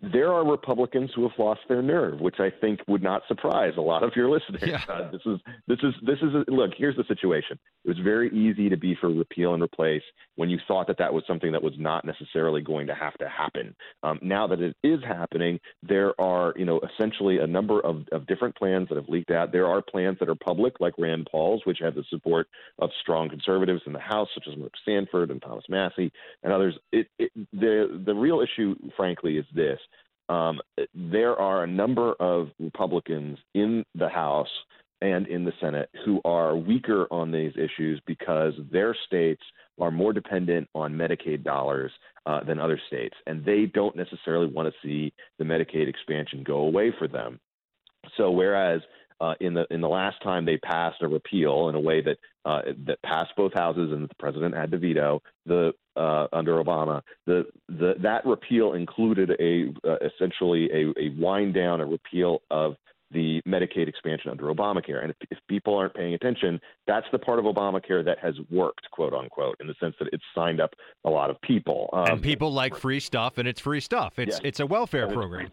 There 0.01 0.31
are 0.31 0.43
Republicans 0.43 1.11
who 1.15 1.23
have 1.23 1.37
lost 1.37 1.61
their 1.69 1.81
nerve, 1.81 2.19
which 2.19 2.39
I 2.39 2.49
think 2.49 2.79
would 2.87 3.03
not 3.03 3.21
surprise 3.27 3.73
a 3.77 3.81
lot 3.81 4.03
of 4.03 4.15
your 4.15 4.29
listeners. 4.29 4.63
Yeah. 4.65 4.81
Uh, 4.87 5.11
this 5.11 5.21
is 5.25 5.39
this 5.67 5.77
is 5.83 5.93
this 6.01 6.17
is 6.21 6.33
a, 6.33 6.51
look. 6.51 6.71
Here's 6.75 6.95
the 6.95 7.03
situation. 7.07 7.59
It 7.85 7.87
was 7.87 7.99
very 7.99 8.29
easy 8.29 8.69
to 8.69 8.77
be 8.77 8.95
for 8.99 9.09
repeal 9.09 9.53
and 9.53 9.61
replace 9.61 10.01
when 10.35 10.49
you 10.49 10.59
thought 10.67 10.87
that 10.87 10.97
that 10.97 11.13
was 11.13 11.23
something 11.27 11.51
that 11.51 11.61
was 11.61 11.73
not 11.77 12.05
necessarily 12.05 12.61
going 12.61 12.87
to 12.87 12.95
have 12.95 13.13
to 13.19 13.29
happen. 13.29 13.75
Um, 14.03 14.19
now 14.21 14.47
that 14.47 14.59
it 14.59 14.75
is 14.83 14.99
happening, 15.03 15.59
there 15.83 16.19
are 16.19 16.53
you 16.55 16.65
know 16.65 16.79
essentially 16.79 17.39
a 17.39 17.47
number 17.47 17.79
of, 17.79 18.07
of 18.11 18.25
different 18.27 18.55
plans 18.55 18.89
that 18.89 18.95
have 18.95 19.09
leaked 19.09 19.31
out. 19.31 19.51
There 19.51 19.67
are 19.67 19.81
plans 19.81 20.17
that 20.19 20.29
are 20.29 20.35
public, 20.35 20.79
like 20.79 20.93
Rand 20.97 21.27
Paul's, 21.31 21.61
which 21.65 21.79
have 21.81 21.95
the 21.95 22.03
support 22.09 22.47
of 22.79 22.89
strong 23.01 23.29
conservatives 23.29 23.81
in 23.85 23.93
the 23.93 23.99
House, 23.99 24.29
such 24.33 24.47
as 24.51 24.57
Mark 24.57 24.73
Sanford 24.85 25.29
and 25.29 25.41
Thomas 25.41 25.65
Massie 25.69 26.11
and 26.43 26.51
others. 26.51 26.75
It, 26.91 27.07
it, 27.19 27.31
the 27.53 28.01
the 28.05 28.15
real 28.15 28.41
issue, 28.41 28.75
frankly, 28.97 29.37
is 29.37 29.45
this 29.53 29.70
um, 30.29 30.59
there 30.93 31.35
are 31.35 31.63
a 31.63 31.67
number 31.67 32.13
of 32.13 32.49
Republicans 32.59 33.37
in 33.53 33.83
the 33.95 34.09
House 34.09 34.47
and 35.01 35.27
in 35.27 35.43
the 35.43 35.53
Senate 35.59 35.89
who 36.05 36.21
are 36.23 36.55
weaker 36.55 37.07
on 37.11 37.31
these 37.31 37.53
issues 37.55 38.01
because 38.05 38.53
their 38.71 38.95
states 39.07 39.41
are 39.79 39.91
more 39.91 40.13
dependent 40.13 40.69
on 40.75 40.93
Medicaid 40.93 41.43
dollars 41.43 41.91
uh, 42.25 42.43
than 42.43 42.59
other 42.59 42.79
states, 42.87 43.15
and 43.25 43.43
they 43.43 43.65
don't 43.65 43.95
necessarily 43.95 44.47
want 44.47 44.71
to 44.71 44.87
see 44.87 45.11
the 45.39 45.43
Medicaid 45.43 45.87
expansion 45.87 46.43
go 46.43 46.57
away 46.57 46.93
for 46.97 47.07
them. 47.07 47.39
So, 48.15 48.29
whereas 48.31 48.81
uh, 49.19 49.33
in 49.39 49.53
the 49.53 49.65
in 49.71 49.81
the 49.81 49.89
last 49.89 50.21
time 50.23 50.45
they 50.45 50.57
passed 50.57 51.01
a 51.01 51.07
repeal 51.07 51.69
in 51.69 51.75
a 51.75 51.79
way 51.79 52.01
that 52.01 52.17
uh, 52.45 52.61
that 52.85 53.01
passed 53.03 53.31
both 53.35 53.53
houses 53.53 53.91
and 53.91 54.07
the 54.07 54.15
president 54.19 54.55
had 54.55 54.71
to 54.71 54.77
veto 54.77 55.21
the 55.45 55.73
uh, 55.95 56.27
under 56.33 56.63
Obama. 56.63 57.01
The, 57.25 57.45
the 57.67 57.93
that 58.01 58.25
repeal 58.25 58.73
included 58.73 59.31
a 59.39 59.73
uh, 59.87 59.97
essentially 60.05 60.69
a, 60.71 60.99
a 60.99 61.09
wind 61.17 61.53
down, 61.53 61.81
a 61.81 61.85
repeal 61.85 62.41
of 62.49 62.75
the 63.13 63.41
Medicaid 63.47 63.87
expansion 63.87 64.31
under 64.31 64.45
Obamacare. 64.45 65.01
And 65.01 65.11
if, 65.11 65.17
if, 65.31 65.37
people 65.49 65.75
aren't 65.75 65.93
paying 65.93 66.13
attention, 66.13 66.59
that's 66.87 67.05
the 67.11 67.19
part 67.19 67.39
of 67.39 67.45
Obamacare 67.45 68.05
that 68.05 68.17
has 68.19 68.35
worked, 68.49 68.89
quote 68.91 69.13
unquote, 69.13 69.57
in 69.59 69.67
the 69.67 69.75
sense 69.81 69.95
that 69.99 70.07
it's 70.13 70.23
signed 70.33 70.61
up 70.61 70.71
a 71.03 71.09
lot 71.09 71.29
of 71.29 71.39
people. 71.41 71.89
Um, 71.91 72.05
and 72.05 72.21
people 72.21 72.53
like 72.53 72.75
free 72.75 72.99
stuff, 72.99 73.37
and 73.37 73.47
it's 73.47 73.59
free 73.59 73.81
stuff. 73.81 74.17
It's 74.17 74.39
it's 74.43 74.59
a 74.59 74.65
welfare 74.65 75.07
program. 75.07 75.51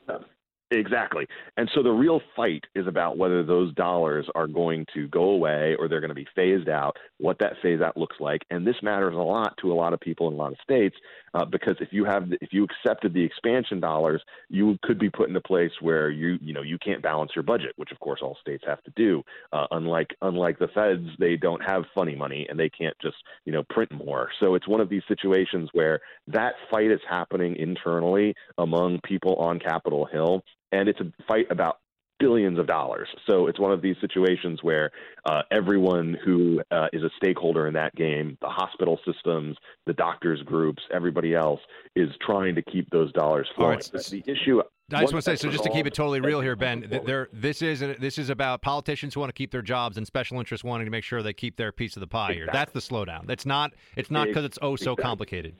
Exactly. 0.70 1.26
And 1.56 1.70
so 1.74 1.82
the 1.82 1.90
real 1.90 2.20
fight 2.36 2.64
is 2.74 2.86
about 2.86 3.16
whether 3.16 3.42
those 3.42 3.72
dollars 3.74 4.26
are 4.34 4.46
going 4.46 4.84
to 4.92 5.08
go 5.08 5.30
away 5.30 5.74
or 5.78 5.88
they're 5.88 6.00
going 6.00 6.10
to 6.10 6.14
be 6.14 6.26
phased 6.36 6.68
out, 6.68 6.94
what 7.16 7.38
that 7.38 7.54
phase 7.62 7.80
out 7.80 7.96
looks 7.96 8.16
like. 8.20 8.42
And 8.50 8.66
this 8.66 8.76
matters 8.82 9.14
a 9.14 9.18
lot 9.18 9.54
to 9.62 9.72
a 9.72 9.74
lot 9.74 9.94
of 9.94 10.00
people 10.00 10.28
in 10.28 10.34
a 10.34 10.36
lot 10.36 10.52
of 10.52 10.58
states 10.62 10.94
uh, 11.32 11.46
because 11.46 11.76
if 11.80 11.88
you 11.90 12.04
have 12.04 12.28
if 12.42 12.52
you 12.52 12.64
accepted 12.64 13.14
the 13.14 13.24
expansion 13.24 13.80
dollars, 13.80 14.22
you 14.50 14.78
could 14.82 14.98
be 14.98 15.08
put 15.08 15.30
in 15.30 15.36
a 15.36 15.40
place 15.40 15.70
where 15.80 16.10
you 16.10 16.38
you 16.42 16.52
know 16.52 16.62
you 16.62 16.78
can't 16.78 17.02
balance 17.02 17.30
your 17.34 17.42
budget, 17.44 17.72
which 17.76 17.90
of 17.92 17.98
course 18.00 18.20
all 18.22 18.36
states 18.40 18.64
have 18.66 18.82
to 18.84 18.92
do. 18.94 19.22
Uh, 19.54 19.66
unlike 19.70 20.14
unlike 20.20 20.58
the 20.58 20.68
feds, 20.68 21.08
they 21.18 21.36
don't 21.36 21.62
have 21.66 21.84
funny 21.94 22.14
money 22.14 22.46
and 22.50 22.58
they 22.60 22.68
can't 22.68 22.96
just 23.00 23.16
you 23.46 23.52
know 23.52 23.62
print 23.70 23.90
more. 23.92 24.28
So 24.42 24.54
it's 24.54 24.68
one 24.68 24.82
of 24.82 24.90
these 24.90 25.02
situations 25.08 25.70
where 25.72 26.00
that 26.26 26.54
fight 26.70 26.90
is 26.90 27.00
happening 27.08 27.56
internally 27.56 28.34
among 28.58 29.00
people 29.04 29.34
on 29.36 29.58
Capitol 29.58 30.06
Hill 30.12 30.42
and 30.72 30.88
it's 30.88 31.00
a 31.00 31.12
fight 31.26 31.46
about 31.50 31.78
billions 32.18 32.58
of 32.58 32.66
dollars. 32.66 33.08
So 33.28 33.46
it's 33.46 33.58
one 33.58 33.72
of 33.72 33.80
these 33.80 33.96
situations 34.00 34.62
where 34.62 34.90
uh, 35.24 35.42
everyone 35.50 36.16
who 36.24 36.60
uh, 36.70 36.88
is 36.92 37.02
a 37.02 37.10
stakeholder 37.16 37.68
in 37.68 37.74
that 37.74 37.94
game, 37.94 38.36
the 38.40 38.48
hospital 38.48 38.98
systems, 39.06 39.56
the 39.86 39.92
doctors 39.94 40.42
groups, 40.42 40.82
everybody 40.92 41.34
else, 41.34 41.60
is 41.96 42.08
trying 42.24 42.54
to 42.54 42.62
keep 42.62 42.88
those 42.90 43.12
dollars 43.12 43.48
flowing. 43.54 43.80
Right. 43.92 44.04
The 44.10 44.22
issue. 44.26 44.62
I 44.90 45.02
just 45.02 45.12
want 45.12 45.22
to 45.24 45.30
say, 45.30 45.36
so 45.36 45.50
just 45.50 45.64
to 45.64 45.70
keep 45.70 45.86
it 45.86 45.92
totally 45.92 46.20
real 46.20 46.40
here, 46.40 46.56
Ben, 46.56 46.86
there, 47.04 47.28
this 47.30 47.60
is 47.60 47.80
this 48.00 48.16
is 48.16 48.30
about 48.30 48.62
politicians 48.62 49.12
who 49.12 49.20
want 49.20 49.28
to 49.28 49.34
keep 49.34 49.50
their 49.50 49.60
jobs 49.60 49.98
and 49.98 50.06
special 50.06 50.38
interests 50.38 50.64
wanting 50.64 50.86
to 50.86 50.90
make 50.90 51.04
sure 51.04 51.22
they 51.22 51.34
keep 51.34 51.56
their 51.56 51.72
piece 51.72 51.94
of 51.94 52.00
the 52.00 52.06
pie 52.06 52.30
exactly. 52.30 52.36
here. 52.36 52.48
That's 52.52 52.72
the 52.72 52.80
slowdown. 52.80 53.28
It's 53.28 53.44
not. 53.44 53.74
It's 53.96 54.10
not 54.10 54.28
because 54.28 54.46
it's 54.46 54.58
oh 54.62 54.76
so 54.76 54.92
exactly. 54.92 55.02
complicated. 55.02 55.56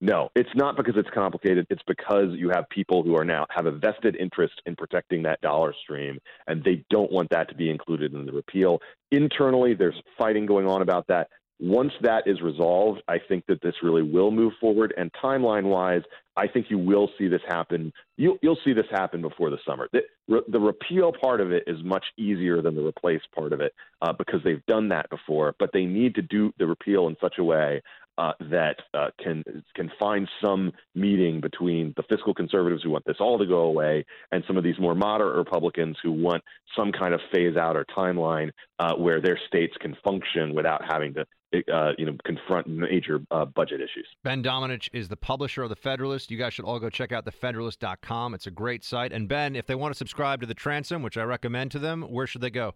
No, 0.00 0.28
it's 0.34 0.50
not 0.54 0.76
because 0.76 0.94
it's 0.96 1.08
complicated. 1.14 1.66
It's 1.70 1.82
because 1.86 2.26
you 2.32 2.50
have 2.50 2.68
people 2.68 3.02
who 3.02 3.16
are 3.16 3.24
now 3.24 3.46
have 3.48 3.64
a 3.64 3.70
vested 3.70 4.16
interest 4.16 4.60
in 4.66 4.76
protecting 4.76 5.22
that 5.22 5.40
dollar 5.40 5.74
stream, 5.82 6.18
and 6.46 6.62
they 6.62 6.84
don't 6.90 7.10
want 7.10 7.30
that 7.30 7.48
to 7.48 7.54
be 7.54 7.70
included 7.70 8.12
in 8.12 8.26
the 8.26 8.32
repeal. 8.32 8.78
Internally, 9.10 9.74
there's 9.74 10.00
fighting 10.18 10.44
going 10.44 10.66
on 10.66 10.82
about 10.82 11.06
that. 11.08 11.28
Once 11.58 11.92
that 12.02 12.24
is 12.26 12.42
resolved, 12.42 13.02
I 13.08 13.16
think 13.18 13.44
that 13.48 13.62
this 13.62 13.74
really 13.82 14.02
will 14.02 14.30
move 14.30 14.52
forward. 14.60 14.92
And 14.98 15.10
timeline 15.24 15.64
wise, 15.64 16.02
I 16.36 16.46
think 16.46 16.66
you 16.68 16.78
will 16.78 17.10
see 17.18 17.28
this 17.28 17.40
happen. 17.48 17.92
You'll, 18.16 18.36
you'll 18.42 18.58
see 18.64 18.72
this 18.72 18.86
happen 18.90 19.22
before 19.22 19.50
the 19.50 19.58
summer. 19.66 19.88
The, 19.92 20.02
the, 20.48 20.60
repeal 20.60 21.12
part 21.12 21.40
of 21.40 21.52
it 21.52 21.64
is 21.66 21.78
much 21.82 22.04
easier 22.18 22.60
than 22.60 22.74
the 22.74 22.84
replace 22.84 23.22
part 23.34 23.52
of 23.52 23.60
it 23.60 23.72
uh, 24.02 24.12
because 24.12 24.40
they've 24.44 24.64
done 24.66 24.88
that 24.88 25.08
before. 25.08 25.54
But 25.58 25.70
they 25.72 25.84
need 25.84 26.14
to 26.16 26.22
do 26.22 26.52
the 26.58 26.66
repeal 26.66 27.08
in 27.08 27.16
such 27.20 27.36
a 27.38 27.44
way 27.44 27.80
uh, 28.18 28.32
that 28.40 28.76
uh, 28.94 29.08
can 29.22 29.44
can 29.74 29.90
find 29.98 30.26
some 30.42 30.72
meeting 30.94 31.40
between 31.40 31.92
the 31.96 32.02
fiscal 32.04 32.32
conservatives 32.32 32.82
who 32.82 32.90
want 32.90 33.04
this 33.04 33.16
all 33.20 33.38
to 33.38 33.46
go 33.46 33.60
away 33.60 34.04
and 34.32 34.42
some 34.46 34.56
of 34.56 34.64
these 34.64 34.78
more 34.78 34.94
moderate 34.94 35.36
Republicans 35.36 35.96
who 36.02 36.10
want 36.10 36.42
some 36.74 36.92
kind 36.92 37.12
of 37.12 37.20
phase 37.32 37.56
out 37.56 37.76
or 37.76 37.84
timeline 37.96 38.50
uh, 38.78 38.94
where 38.94 39.20
their 39.20 39.38
states 39.46 39.74
can 39.80 39.94
function 40.02 40.54
without 40.54 40.82
having 40.90 41.12
to. 41.12 41.26
Uh, 41.72 41.92
you 41.98 42.06
know, 42.06 42.16
confront 42.24 42.66
major 42.66 43.20
uh, 43.30 43.44
budget 43.44 43.80
issues. 43.80 44.06
Ben 44.22 44.42
Domenech 44.42 44.88
is 44.92 45.08
the 45.08 45.16
publisher 45.16 45.62
of 45.62 45.68
The 45.68 45.76
Federalist. 45.76 46.30
You 46.30 46.38
guys 46.38 46.54
should 46.54 46.64
all 46.64 46.78
go 46.78 46.90
check 46.90 47.12
out 47.12 47.24
thefederalist.com. 47.24 48.34
It's 48.34 48.46
a 48.46 48.50
great 48.50 48.84
site. 48.84 49.12
And 49.12 49.28
Ben, 49.28 49.56
if 49.56 49.66
they 49.66 49.74
want 49.74 49.92
to 49.92 49.98
subscribe 49.98 50.40
to 50.40 50.46
the 50.46 50.54
Transom, 50.54 51.02
which 51.02 51.16
I 51.16 51.22
recommend 51.22 51.70
to 51.72 51.78
them, 51.78 52.02
where 52.02 52.26
should 52.26 52.40
they 52.40 52.50
go? 52.50 52.74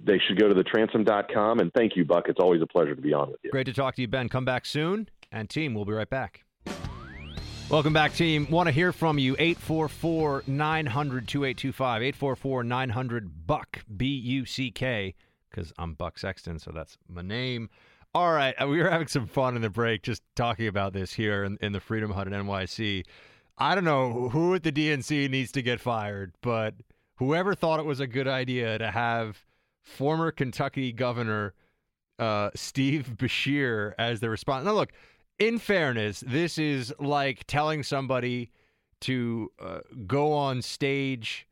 they 0.00 0.20
should 0.26 0.38
go 0.38 0.48
to 0.48 0.54
the 0.54 0.62
transom.com. 0.62 1.58
And 1.58 1.72
thank 1.72 1.96
you, 1.96 2.04
Buck. 2.04 2.24
It's 2.28 2.40
always 2.40 2.62
a 2.62 2.66
pleasure 2.66 2.94
to 2.94 3.00
be 3.00 3.12
on 3.12 3.30
with 3.30 3.40
you. 3.42 3.50
Great 3.50 3.66
to 3.66 3.72
talk 3.72 3.94
to 3.96 4.02
you, 4.02 4.08
Ben. 4.08 4.28
Come 4.28 4.44
back 4.44 4.66
soon. 4.66 5.08
And 5.32 5.48
team, 5.48 5.74
we'll 5.74 5.84
be 5.84 5.92
right 5.92 6.08
back. 6.08 6.44
Welcome 7.68 7.92
back, 7.92 8.14
team. 8.14 8.46
Want 8.48 8.68
to 8.68 8.72
hear 8.72 8.92
from 8.92 9.18
you. 9.18 9.34
844 9.38 10.44
900 10.46 11.26
2825. 11.26 12.02
844 12.02 12.64
900 12.64 13.46
Buck, 13.46 13.84
B 13.96 14.06
U 14.06 14.46
C 14.46 14.70
K, 14.70 15.14
because 15.50 15.72
I'm 15.76 15.94
Buck 15.94 16.16
Sexton, 16.16 16.60
so 16.60 16.70
that's 16.72 16.96
my 17.08 17.22
name. 17.22 17.68
All 18.16 18.32
right. 18.32 18.54
Uh, 18.58 18.66
we 18.66 18.82
were 18.82 18.88
having 18.88 19.08
some 19.08 19.26
fun 19.26 19.56
in 19.56 19.60
the 19.60 19.68
break 19.68 20.00
just 20.00 20.22
talking 20.36 20.68
about 20.68 20.94
this 20.94 21.12
here 21.12 21.44
in, 21.44 21.58
in 21.60 21.72
the 21.72 21.80
Freedom 21.80 22.10
Hut 22.10 22.26
at 22.26 22.32
NYC. 22.32 23.04
I 23.58 23.74
don't 23.74 23.84
know 23.84 24.30
who 24.30 24.54
at 24.54 24.62
the 24.62 24.72
DNC 24.72 25.28
needs 25.28 25.52
to 25.52 25.60
get 25.60 25.82
fired, 25.82 26.32
but 26.40 26.76
whoever 27.16 27.54
thought 27.54 27.78
it 27.78 27.84
was 27.84 28.00
a 28.00 28.06
good 28.06 28.26
idea 28.26 28.78
to 28.78 28.90
have 28.90 29.44
former 29.82 30.30
Kentucky 30.30 30.92
Governor 30.92 31.52
uh, 32.18 32.48
Steve 32.54 33.16
Beshear 33.18 33.92
as 33.98 34.20
the 34.20 34.30
response. 34.30 34.64
Now, 34.64 34.72
look, 34.72 34.92
in 35.38 35.58
fairness, 35.58 36.24
this 36.26 36.56
is 36.56 36.94
like 36.98 37.46
telling 37.46 37.82
somebody 37.82 38.50
to 39.02 39.52
uh, 39.60 39.80
go 40.06 40.32
on 40.32 40.62
stage 40.62 41.46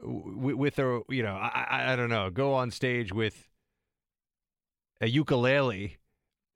w- 0.00 0.56
with 0.56 0.78
a, 0.78 1.02
you 1.08 1.24
know, 1.24 1.34
I, 1.34 1.92
I 1.92 1.96
don't 1.96 2.08
know, 2.08 2.30
go 2.30 2.54
on 2.54 2.70
stage 2.70 3.12
with 3.12 3.48
a 5.00 5.08
ukulele 5.08 5.96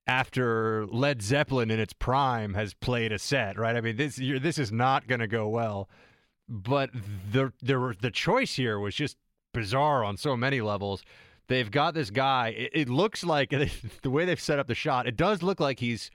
after 0.09 0.87
Led 0.87 1.23
Zeppelin 1.23 1.71
in 1.71 1.79
its 1.79 1.93
prime 1.93 2.55
has 2.55 2.73
played 2.75 3.13
a 3.13 3.19
set, 3.19 3.59
right? 3.59 3.77
I 3.77 3.81
mean, 3.83 3.97
this 3.97 4.17
this 4.17 4.59
is 4.59 4.73
not 4.73 5.07
going 5.07 5.21
to 5.21 5.29
go 5.29 5.49
well. 5.49 5.89
But 6.49 6.91
the 7.31 7.53
the 7.63 7.95
the 8.01 8.11
choice 8.11 8.55
here 8.55 8.81
was 8.81 8.95
just 8.95 9.19
bizarre 9.53 10.03
on 10.03 10.17
so 10.17 10.37
many 10.37 10.63
levels. 10.63 11.03
They've 11.49 11.71
got 11.71 11.95
this 11.95 12.11
guy. 12.11 12.49
It, 12.49 12.71
it 12.75 12.89
looks 12.89 13.23
like 13.23 13.51
the 14.03 14.11
way 14.11 14.25
they've 14.25 14.41
set 14.41 14.59
up 14.59 14.67
the 14.67 14.75
shot. 14.75 15.07
It 15.07 15.17
does 15.17 15.43
look 15.43 15.61
like 15.61 15.79
he's 15.79 16.11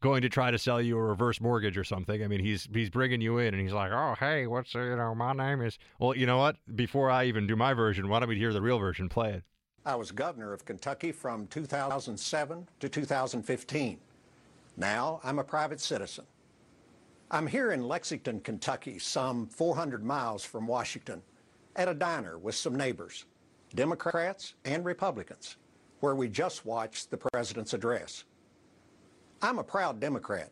going 0.00 0.22
to 0.22 0.28
try 0.28 0.50
to 0.50 0.58
sell 0.58 0.80
you 0.80 0.96
a 0.96 1.02
reverse 1.02 1.40
mortgage 1.40 1.78
or 1.78 1.84
something. 1.84 2.24
I 2.24 2.26
mean, 2.26 2.40
he's 2.40 2.68
he's 2.72 2.90
bringing 2.90 3.20
you 3.20 3.38
in 3.38 3.54
and 3.54 3.62
he's 3.62 3.72
like, 3.72 3.92
"Oh, 3.92 4.16
hey, 4.18 4.48
what's 4.48 4.74
you 4.74 4.96
know, 4.96 5.14
my 5.14 5.32
name 5.32 5.60
is." 5.60 5.78
Well, 6.00 6.16
you 6.16 6.26
know 6.26 6.38
what? 6.38 6.56
Before 6.74 7.10
I 7.10 7.26
even 7.26 7.46
do 7.46 7.54
my 7.54 7.74
version, 7.74 8.08
why 8.08 8.18
don't 8.18 8.28
we 8.28 8.36
hear 8.36 8.52
the 8.52 8.62
real 8.62 8.78
version? 8.78 9.08
Play 9.08 9.34
it. 9.34 9.44
I 9.84 9.94
was 9.94 10.10
governor 10.10 10.52
of 10.52 10.66
Kentucky 10.66 11.10
from 11.10 11.46
2007 11.46 12.68
to 12.80 12.88
2015. 12.88 13.98
Now 14.76 15.20
I'm 15.24 15.38
a 15.38 15.44
private 15.44 15.80
citizen. 15.80 16.26
I'm 17.30 17.46
here 17.46 17.72
in 17.72 17.88
Lexington, 17.88 18.40
Kentucky, 18.40 18.98
some 18.98 19.46
400 19.46 20.04
miles 20.04 20.44
from 20.44 20.66
Washington, 20.66 21.22
at 21.76 21.88
a 21.88 21.94
diner 21.94 22.36
with 22.36 22.56
some 22.56 22.74
neighbors, 22.74 23.24
Democrats 23.74 24.54
and 24.66 24.84
Republicans, 24.84 25.56
where 26.00 26.14
we 26.14 26.28
just 26.28 26.66
watched 26.66 27.10
the 27.10 27.16
president's 27.16 27.72
address. 27.72 28.24
I'm 29.40 29.58
a 29.58 29.64
proud 29.64 29.98
Democrat, 29.98 30.50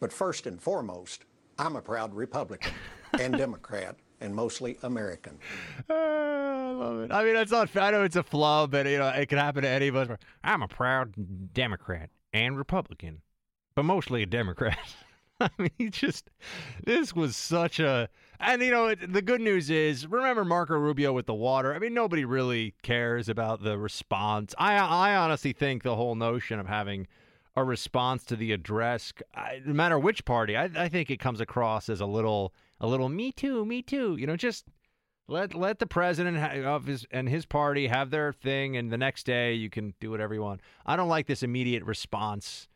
but 0.00 0.12
first 0.12 0.46
and 0.46 0.60
foremost, 0.60 1.26
I'm 1.58 1.76
a 1.76 1.82
proud 1.82 2.14
Republican 2.14 2.72
and 3.20 3.36
Democrat 3.36 3.96
and 4.24 4.34
mostly 4.34 4.76
American. 4.82 5.38
Ah, 5.88 5.94
I 5.94 6.70
love 6.70 7.00
it. 7.00 7.12
I 7.12 7.24
mean, 7.24 7.36
it's 7.36 7.52
not. 7.52 7.76
I 7.76 7.90
know 7.90 8.02
it's 8.02 8.16
a 8.16 8.22
flub, 8.22 8.72
but 8.72 8.86
you 8.86 8.98
know, 8.98 9.08
it 9.08 9.26
could 9.26 9.38
happen 9.38 9.62
to 9.62 9.68
any 9.68 9.88
of 9.88 9.96
us. 9.96 10.08
I'm 10.42 10.62
a 10.62 10.68
proud 10.68 11.52
Democrat 11.52 12.10
and 12.32 12.56
Republican, 12.56 13.20
but 13.74 13.84
mostly 13.84 14.22
a 14.22 14.26
Democrat. 14.26 14.78
I 15.40 15.50
mean, 15.58 15.70
he 15.78 15.90
just. 15.90 16.30
This 16.84 17.14
was 17.14 17.36
such 17.36 17.78
a. 17.78 18.08
And 18.40 18.62
you 18.62 18.70
know, 18.70 18.88
it, 18.88 19.12
the 19.12 19.22
good 19.22 19.40
news 19.40 19.70
is, 19.70 20.06
remember 20.06 20.44
Marco 20.44 20.74
Rubio 20.74 21.12
with 21.12 21.26
the 21.26 21.34
water. 21.34 21.74
I 21.74 21.78
mean, 21.78 21.94
nobody 21.94 22.24
really 22.24 22.74
cares 22.82 23.28
about 23.28 23.62
the 23.62 23.78
response. 23.78 24.54
I, 24.58 24.76
I 24.76 25.14
honestly 25.14 25.52
think 25.52 25.82
the 25.82 25.96
whole 25.96 26.14
notion 26.14 26.58
of 26.58 26.66
having 26.66 27.06
a 27.56 27.64
response 27.64 28.24
to 28.24 28.36
the 28.36 28.52
address, 28.52 29.12
I, 29.34 29.60
no 29.64 29.74
matter 29.74 29.98
which 29.98 30.24
party, 30.24 30.56
I, 30.56 30.64
I 30.74 30.88
think 30.88 31.10
it 31.10 31.18
comes 31.20 31.40
across 31.40 31.88
as 31.88 32.00
a 32.00 32.06
little, 32.06 32.52
a 32.84 32.86
little 32.86 33.08
me 33.08 33.32
too, 33.32 33.64
me 33.64 33.80
too. 33.80 34.16
You 34.16 34.26
know, 34.26 34.36
just 34.36 34.66
let 35.26 35.54
let 35.54 35.78
the 35.78 35.86
president 35.86 36.36
of 36.64 36.84
his 36.84 37.06
and 37.10 37.28
his 37.28 37.46
party 37.46 37.86
have 37.86 38.10
their 38.10 38.32
thing, 38.32 38.76
and 38.76 38.92
the 38.92 38.98
next 38.98 39.24
day 39.24 39.54
you 39.54 39.70
can 39.70 39.94
do 40.00 40.10
whatever 40.10 40.34
you 40.34 40.42
want. 40.42 40.60
I 40.84 40.96
don't 40.96 41.08
like 41.08 41.26
this 41.26 41.42
immediate 41.42 41.82
response. 41.82 42.68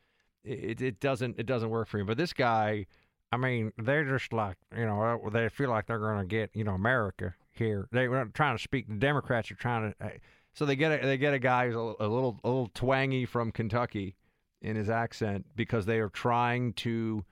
It 0.44 0.80
it 0.80 0.98
doesn't 0.98 1.38
it 1.38 1.44
doesn't 1.44 1.68
work 1.68 1.88
for 1.88 1.98
me. 1.98 2.04
But 2.04 2.16
this 2.16 2.32
guy, 2.32 2.86
I 3.30 3.36
mean, 3.36 3.72
they're 3.76 4.04
just 4.04 4.32
like 4.32 4.56
you 4.74 4.86
know 4.86 5.28
they 5.30 5.50
feel 5.50 5.68
like 5.68 5.86
they're 5.86 5.98
going 5.98 6.20
to 6.20 6.26
get 6.26 6.50
you 6.54 6.64
know 6.64 6.74
America 6.74 7.34
here. 7.52 7.86
They 7.92 8.06
are 8.06 8.30
trying 8.32 8.56
to 8.56 8.62
speak. 8.62 8.88
The 8.88 8.94
Democrats 8.94 9.50
are 9.50 9.56
trying 9.56 9.92
to. 9.92 10.06
Uh, 10.06 10.10
so 10.54 10.64
they 10.64 10.74
get 10.74 11.04
a, 11.04 11.06
they 11.06 11.18
get 11.18 11.34
a 11.34 11.38
guy 11.38 11.66
who's 11.66 11.76
a, 11.76 11.78
a 12.00 12.08
little 12.08 12.40
a 12.42 12.48
little 12.48 12.70
twangy 12.72 13.26
from 13.26 13.52
Kentucky 13.52 14.16
in 14.62 14.74
his 14.74 14.88
accent 14.88 15.44
because 15.54 15.84
they 15.84 15.98
are 15.98 16.08
trying 16.08 16.72
to 16.72 17.24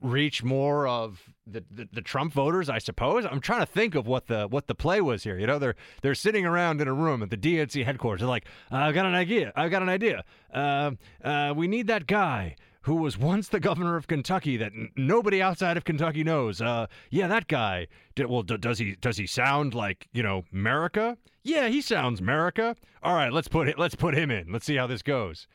reach 0.00 0.42
more 0.42 0.86
of 0.86 1.22
the, 1.46 1.64
the, 1.70 1.88
the 1.92 2.02
Trump 2.02 2.32
voters, 2.32 2.68
I 2.68 2.78
suppose. 2.78 3.24
I'm 3.24 3.40
trying 3.40 3.60
to 3.60 3.66
think 3.66 3.94
of 3.94 4.06
what 4.06 4.26
the 4.26 4.46
what 4.46 4.66
the 4.66 4.74
play 4.74 5.00
was 5.00 5.24
here. 5.24 5.38
You 5.38 5.46
know, 5.46 5.58
they're 5.58 5.76
they're 6.02 6.14
sitting 6.14 6.44
around 6.44 6.80
in 6.80 6.88
a 6.88 6.92
room 6.92 7.22
at 7.22 7.30
the 7.30 7.36
DNC 7.36 7.84
headquarters. 7.84 8.20
They're 8.20 8.28
like, 8.28 8.44
"I've 8.70 8.94
got 8.94 9.06
an 9.06 9.14
idea. 9.14 9.52
I've 9.56 9.70
got 9.70 9.82
an 9.82 9.88
idea. 9.88 10.24
Uh, 10.52 10.92
uh, 11.24 11.54
we 11.56 11.68
need 11.68 11.86
that 11.86 12.06
guy." 12.06 12.56
Who 12.84 12.94
was 12.94 13.18
once 13.18 13.48
the 13.48 13.60
governor 13.60 13.96
of 13.96 14.06
Kentucky 14.06 14.56
that 14.56 14.72
n- 14.72 14.88
nobody 14.96 15.42
outside 15.42 15.76
of 15.76 15.84
Kentucky 15.84 16.24
knows? 16.24 16.62
Uh, 16.62 16.86
yeah, 17.10 17.26
that 17.26 17.46
guy. 17.46 17.88
Did, 18.14 18.26
well, 18.26 18.42
d- 18.42 18.56
does 18.56 18.78
he 18.78 18.96
does 18.96 19.18
he 19.18 19.26
sound 19.26 19.74
like 19.74 20.08
you 20.14 20.22
know 20.22 20.44
America? 20.50 21.18
Yeah, 21.42 21.68
he 21.68 21.82
sounds 21.82 22.20
America. 22.20 22.74
All 23.02 23.14
right, 23.14 23.30
let's 23.34 23.48
put 23.48 23.68
it. 23.68 23.78
Let's 23.78 23.94
put 23.94 24.14
him 24.14 24.30
in. 24.30 24.50
Let's 24.50 24.64
see 24.64 24.76
how 24.76 24.86
this 24.86 25.02
goes. 25.02 25.46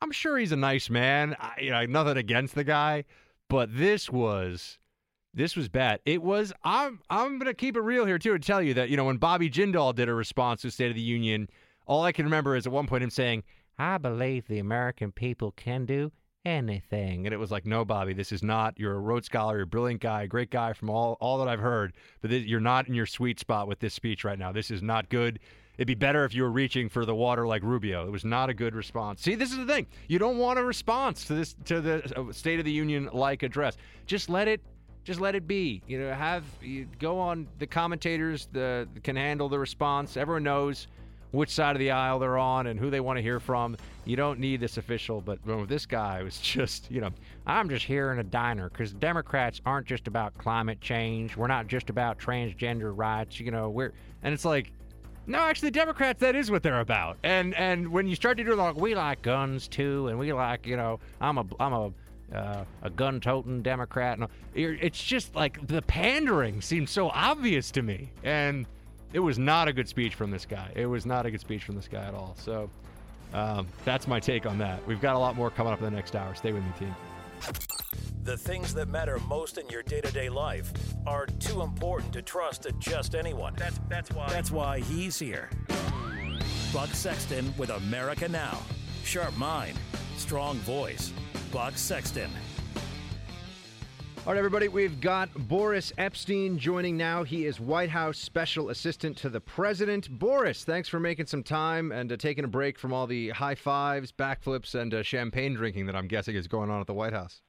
I'm 0.00 0.10
sure 0.10 0.36
he's 0.36 0.50
a 0.50 0.56
nice 0.56 0.90
man. 0.90 1.36
I, 1.38 1.52
you 1.60 1.70
know, 1.70 1.86
nothing 1.86 2.16
against 2.16 2.56
the 2.56 2.64
guy, 2.64 3.04
but 3.52 3.68
this 3.76 4.08
was 4.08 4.78
this 5.34 5.56
was 5.56 5.68
bad. 5.68 6.00
It 6.06 6.22
was. 6.22 6.54
I'm 6.64 7.00
I'm 7.10 7.38
gonna 7.38 7.52
keep 7.52 7.76
it 7.76 7.82
real 7.82 8.06
here 8.06 8.18
too 8.18 8.32
and 8.32 8.42
tell 8.42 8.62
you 8.62 8.72
that 8.72 8.88
you 8.88 8.96
know 8.96 9.04
when 9.04 9.18
Bobby 9.18 9.50
Jindal 9.50 9.94
did 9.94 10.08
a 10.08 10.14
response 10.14 10.62
to 10.62 10.70
State 10.70 10.88
of 10.88 10.94
the 10.94 11.02
Union, 11.02 11.50
all 11.86 12.02
I 12.02 12.12
can 12.12 12.24
remember 12.24 12.56
is 12.56 12.66
at 12.66 12.72
one 12.72 12.86
point 12.86 13.04
him 13.04 13.10
saying, 13.10 13.42
"I 13.78 13.98
believe 13.98 14.48
the 14.48 14.58
American 14.58 15.12
people 15.12 15.52
can 15.52 15.84
do." 15.84 16.12
Anything, 16.44 17.24
and 17.24 17.32
it 17.32 17.36
was 17.36 17.52
like, 17.52 17.64
no, 17.64 17.84
Bobby, 17.84 18.14
this 18.14 18.32
is 18.32 18.42
not. 18.42 18.76
You're 18.76 18.96
a 18.96 18.98
Rhodes 18.98 19.26
Scholar, 19.26 19.58
you're 19.58 19.62
a 19.62 19.66
brilliant 19.66 20.00
guy, 20.00 20.26
great 20.26 20.50
guy 20.50 20.72
from 20.72 20.90
all 20.90 21.16
all 21.20 21.38
that 21.38 21.46
I've 21.46 21.60
heard, 21.60 21.92
but 22.20 22.30
this, 22.30 22.42
you're 22.42 22.58
not 22.58 22.88
in 22.88 22.94
your 22.94 23.06
sweet 23.06 23.38
spot 23.38 23.68
with 23.68 23.78
this 23.78 23.94
speech 23.94 24.24
right 24.24 24.36
now. 24.36 24.50
This 24.50 24.68
is 24.68 24.82
not 24.82 25.08
good. 25.08 25.38
It'd 25.78 25.86
be 25.86 25.94
better 25.94 26.24
if 26.24 26.34
you 26.34 26.42
were 26.42 26.50
reaching 26.50 26.88
for 26.88 27.06
the 27.06 27.14
water 27.14 27.46
like 27.46 27.62
Rubio. 27.62 28.06
It 28.06 28.10
was 28.10 28.24
not 28.24 28.50
a 28.50 28.54
good 28.54 28.74
response. 28.74 29.22
See, 29.22 29.34
this 29.34 29.50
is 29.50 29.56
the 29.56 29.66
thing. 29.66 29.86
You 30.06 30.18
don't 30.18 30.38
want 30.38 30.58
a 30.58 30.64
response 30.64 31.24
to 31.26 31.34
this 31.34 31.56
to 31.64 31.80
the 31.80 32.12
uh, 32.16 32.32
State 32.32 32.58
of 32.58 32.64
the 32.64 32.72
Union 32.72 33.08
like 33.12 33.42
address. 33.42 33.76
Just 34.06 34.28
let 34.28 34.48
it 34.48 34.60
just 35.04 35.20
let 35.20 35.34
it 35.34 35.48
be. 35.48 35.82
You 35.86 36.00
know, 36.00 36.12
have 36.12 36.44
you 36.60 36.86
go 36.98 37.18
on 37.18 37.48
the 37.58 37.66
commentators 37.66 38.48
the 38.52 38.86
can 39.02 39.16
handle 39.16 39.48
the 39.48 39.58
response. 39.58 40.16
Everyone 40.16 40.44
knows 40.44 40.88
which 41.32 41.50
side 41.50 41.74
of 41.74 41.80
the 41.80 41.90
aisle 41.90 42.18
they're 42.18 42.38
on 42.38 42.66
and 42.66 42.78
who 42.78 42.90
they 42.90 43.00
want 43.00 43.16
to 43.16 43.22
hear 43.22 43.40
from. 43.40 43.76
You 44.04 44.16
don't 44.16 44.38
need 44.38 44.60
this 44.60 44.76
official, 44.76 45.20
but 45.20 45.38
this 45.66 45.86
guy 45.86 46.22
was 46.22 46.38
just, 46.42 46.90
you 46.90 47.00
know, 47.00 47.10
I'm 47.46 47.68
just 47.68 47.86
here 47.86 48.12
in 48.12 48.18
a 48.18 48.24
diner 48.24 48.68
because 48.68 48.92
Democrats 48.92 49.60
aren't 49.66 49.86
just 49.86 50.06
about 50.06 50.36
climate 50.38 50.80
change. 50.80 51.36
We're 51.36 51.46
not 51.46 51.66
just 51.66 51.90
about 51.90 52.18
transgender 52.18 52.92
rights. 52.94 53.40
You 53.40 53.50
know, 53.50 53.70
we're 53.70 53.92
and 54.22 54.32
it's 54.32 54.44
like 54.44 54.72
no, 55.26 55.38
actually, 55.38 55.70
Democrats, 55.70 56.20
that 56.20 56.34
is 56.34 56.50
what 56.50 56.62
they're 56.62 56.80
about. 56.80 57.16
And 57.22 57.54
and 57.54 57.88
when 57.88 58.06
you 58.06 58.16
start 58.16 58.36
to 58.38 58.44
do 58.44 58.54
like, 58.54 58.76
we 58.76 58.94
like 58.94 59.22
guns 59.22 59.68
too, 59.68 60.08
and 60.08 60.18
we 60.18 60.32
like, 60.32 60.66
you 60.66 60.76
know, 60.76 61.00
I'm 61.20 61.38
a 61.38 61.44
I'm 61.60 61.72
a 61.72 61.92
uh, 62.34 62.64
a 62.82 62.90
gun-toting 62.90 63.62
Democrat, 63.62 64.18
and 64.18 64.26
it's 64.54 65.02
just 65.02 65.34
like 65.34 65.66
the 65.66 65.82
pandering 65.82 66.60
seems 66.60 66.90
so 66.90 67.10
obvious 67.10 67.70
to 67.72 67.82
me. 67.82 68.10
And 68.22 68.66
it 69.12 69.18
was 69.18 69.38
not 69.38 69.68
a 69.68 69.72
good 69.72 69.88
speech 69.88 70.14
from 70.14 70.30
this 70.30 70.46
guy. 70.46 70.70
It 70.74 70.86
was 70.86 71.04
not 71.04 71.26
a 71.26 71.30
good 71.30 71.40
speech 71.40 71.64
from 71.64 71.76
this 71.76 71.88
guy 71.88 72.04
at 72.04 72.14
all. 72.14 72.34
So 72.38 72.70
um, 73.34 73.68
that's 73.84 74.08
my 74.08 74.18
take 74.18 74.46
on 74.46 74.58
that. 74.58 74.86
We've 74.86 75.00
got 75.00 75.14
a 75.14 75.18
lot 75.18 75.36
more 75.36 75.50
coming 75.50 75.72
up 75.72 75.80
in 75.80 75.84
the 75.84 75.90
next 75.90 76.16
hour. 76.16 76.34
Stay 76.34 76.52
with 76.52 76.62
me, 76.62 76.70
team. 76.78 76.94
The 78.24 78.36
things 78.36 78.72
that 78.74 78.88
matter 78.88 79.18
most 79.28 79.58
in 79.58 79.68
your 79.68 79.82
day-to-day 79.82 80.28
life 80.28 80.72
are 81.06 81.26
too 81.26 81.62
important 81.62 82.12
to 82.12 82.22
trust 82.22 82.62
to 82.62 82.72
just 82.72 83.14
anyone. 83.14 83.54
That's 83.56 83.80
that's 83.88 84.12
why. 84.12 84.28
That's 84.28 84.50
why 84.50 84.78
he's 84.80 85.18
here. 85.18 85.50
Buck 86.72 86.90
Sexton 86.90 87.52
with 87.58 87.70
America 87.70 88.28
Now. 88.28 88.58
Sharp 89.04 89.36
mind, 89.36 89.76
strong 90.16 90.56
voice. 90.58 91.12
Buck 91.52 91.76
Sexton. 91.76 92.30
All 94.24 94.32
right, 94.32 94.38
everybody, 94.38 94.68
we've 94.68 95.00
got 95.00 95.30
Boris 95.48 95.92
Epshteyn 95.98 96.56
joining 96.56 96.96
now. 96.96 97.24
He 97.24 97.44
is 97.44 97.58
White 97.58 97.90
House 97.90 98.18
Special 98.18 98.68
Assistant 98.70 99.16
to 99.16 99.28
the 99.28 99.40
President. 99.40 100.08
Boris, 100.16 100.62
thanks 100.62 100.88
for 100.88 101.00
making 101.00 101.26
some 101.26 101.42
time 101.42 101.90
and 101.90 102.12
uh, 102.12 102.16
taking 102.16 102.44
a 102.44 102.48
break 102.48 102.78
from 102.78 102.92
all 102.92 103.08
the 103.08 103.30
high 103.30 103.56
fives, 103.56 104.12
backflips, 104.12 104.76
and 104.76 104.94
uh, 104.94 105.02
champagne 105.02 105.54
drinking 105.54 105.86
that 105.86 105.96
I'm 105.96 106.06
guessing 106.06 106.36
is 106.36 106.46
going 106.46 106.70
on 106.70 106.80
at 106.80 106.86
the 106.86 106.94
White 106.94 107.12
House. 107.12 107.42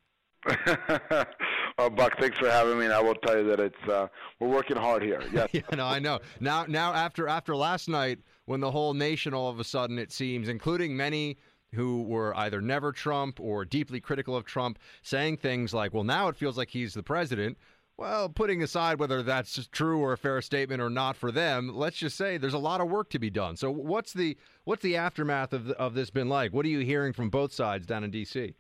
well, 1.78 1.89
Buck, 1.95 2.17
thanks 2.19 2.39
for 2.39 2.49
having 2.49 2.80
me. 2.80 2.86
And 2.86 2.93
I 2.93 3.01
will 3.03 3.15
tell 3.15 3.38
you 3.38 3.47
that 3.49 3.59
it's 3.59 3.88
uh, 3.88 4.07
we're 4.39 4.49
working 4.49 4.76
hard 4.76 5.03
here. 5.03 5.21
Yes. 5.32 5.49
yeah, 5.53 5.61
no, 5.76 5.86
I 5.86 5.99
know. 5.99 6.21
Now, 6.39 6.65
now 6.67 6.91
after 6.91 7.28
after 7.28 7.55
last 7.55 7.88
night, 7.88 8.17
when 8.45 8.61
the 8.61 8.71
whole 8.71 8.95
nation, 8.95 9.36
all 9.36 9.51
of 9.51 9.59
a 9.59 9.63
sudden, 9.63 9.99
it 9.99 10.11
seems, 10.11 10.49
including 10.49 10.97
many 10.97 11.38
who 11.74 12.03
were 12.03 12.36
either 12.36 12.61
never 12.61 12.91
Trump 12.91 13.39
or 13.39 13.65
deeply 13.65 13.99
critical 13.99 14.36
of 14.36 14.45
Trump, 14.45 14.80
saying 15.01 15.38
things 15.38 15.74
like, 15.74 15.93
"Well, 15.93 16.03
now 16.03 16.28
it 16.28 16.36
feels 16.36 16.57
like 16.57 16.69
he's 16.69 16.93
the 16.93 17.03
president." 17.03 17.57
Well, 17.95 18.28
putting 18.28 18.63
aside 18.63 18.99
whether 18.99 19.21
that's 19.21 19.67
true 19.67 19.99
or 19.99 20.13
a 20.13 20.17
fair 20.17 20.41
statement 20.41 20.82
or 20.82 20.89
not 20.89 21.15
for 21.15 21.32
them, 21.32 21.76
let's 21.76 21.97
just 21.97 22.17
say 22.17 22.38
there's 22.38 22.55
a 22.55 22.57
lot 22.57 22.82
of 22.82 22.89
work 22.89 23.09
to 23.11 23.19
be 23.19 23.30
done. 23.30 23.55
So, 23.55 23.69
what's 23.69 24.13
the 24.13 24.36
what's 24.63 24.82
the 24.82 24.97
aftermath 24.97 25.53
of 25.53 25.69
of 25.71 25.93
this 25.93 26.09
been 26.09 26.28
like? 26.28 26.53
What 26.53 26.65
are 26.65 26.69
you 26.69 26.80
hearing 26.80 27.13
from 27.13 27.30
both 27.30 27.53
sides 27.53 27.86
down 27.86 28.03
in 28.03 28.09
D.C.? 28.09 28.55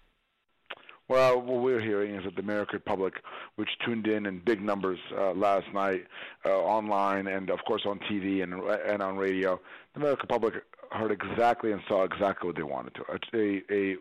Well, 1.09 1.41
what 1.41 1.61
we're 1.61 1.81
hearing 1.81 2.15
is 2.15 2.23
that 2.23 2.35
the 2.35 2.41
American 2.41 2.81
public, 2.85 3.15
which 3.55 3.69
tuned 3.85 4.07
in 4.07 4.25
in 4.25 4.39
big 4.39 4.61
numbers 4.61 4.99
uh, 5.17 5.33
last 5.33 5.65
night 5.73 6.05
uh, 6.45 6.49
online 6.49 7.27
and, 7.27 7.49
of 7.49 7.59
course, 7.67 7.83
on 7.85 7.99
TV 7.99 8.41
and 8.41 8.53
and 8.53 9.01
on 9.01 9.17
radio, 9.17 9.59
the 9.93 9.99
American 9.99 10.27
public 10.27 10.53
heard 10.93 11.11
exactly 11.11 11.71
and 11.71 11.81
saw 11.87 12.03
exactly 12.03 12.47
what 12.47 12.55
they 12.55 12.63
wanted 12.63 12.95
to. 12.95 13.03
A, 13.33 13.73
a 13.73 13.95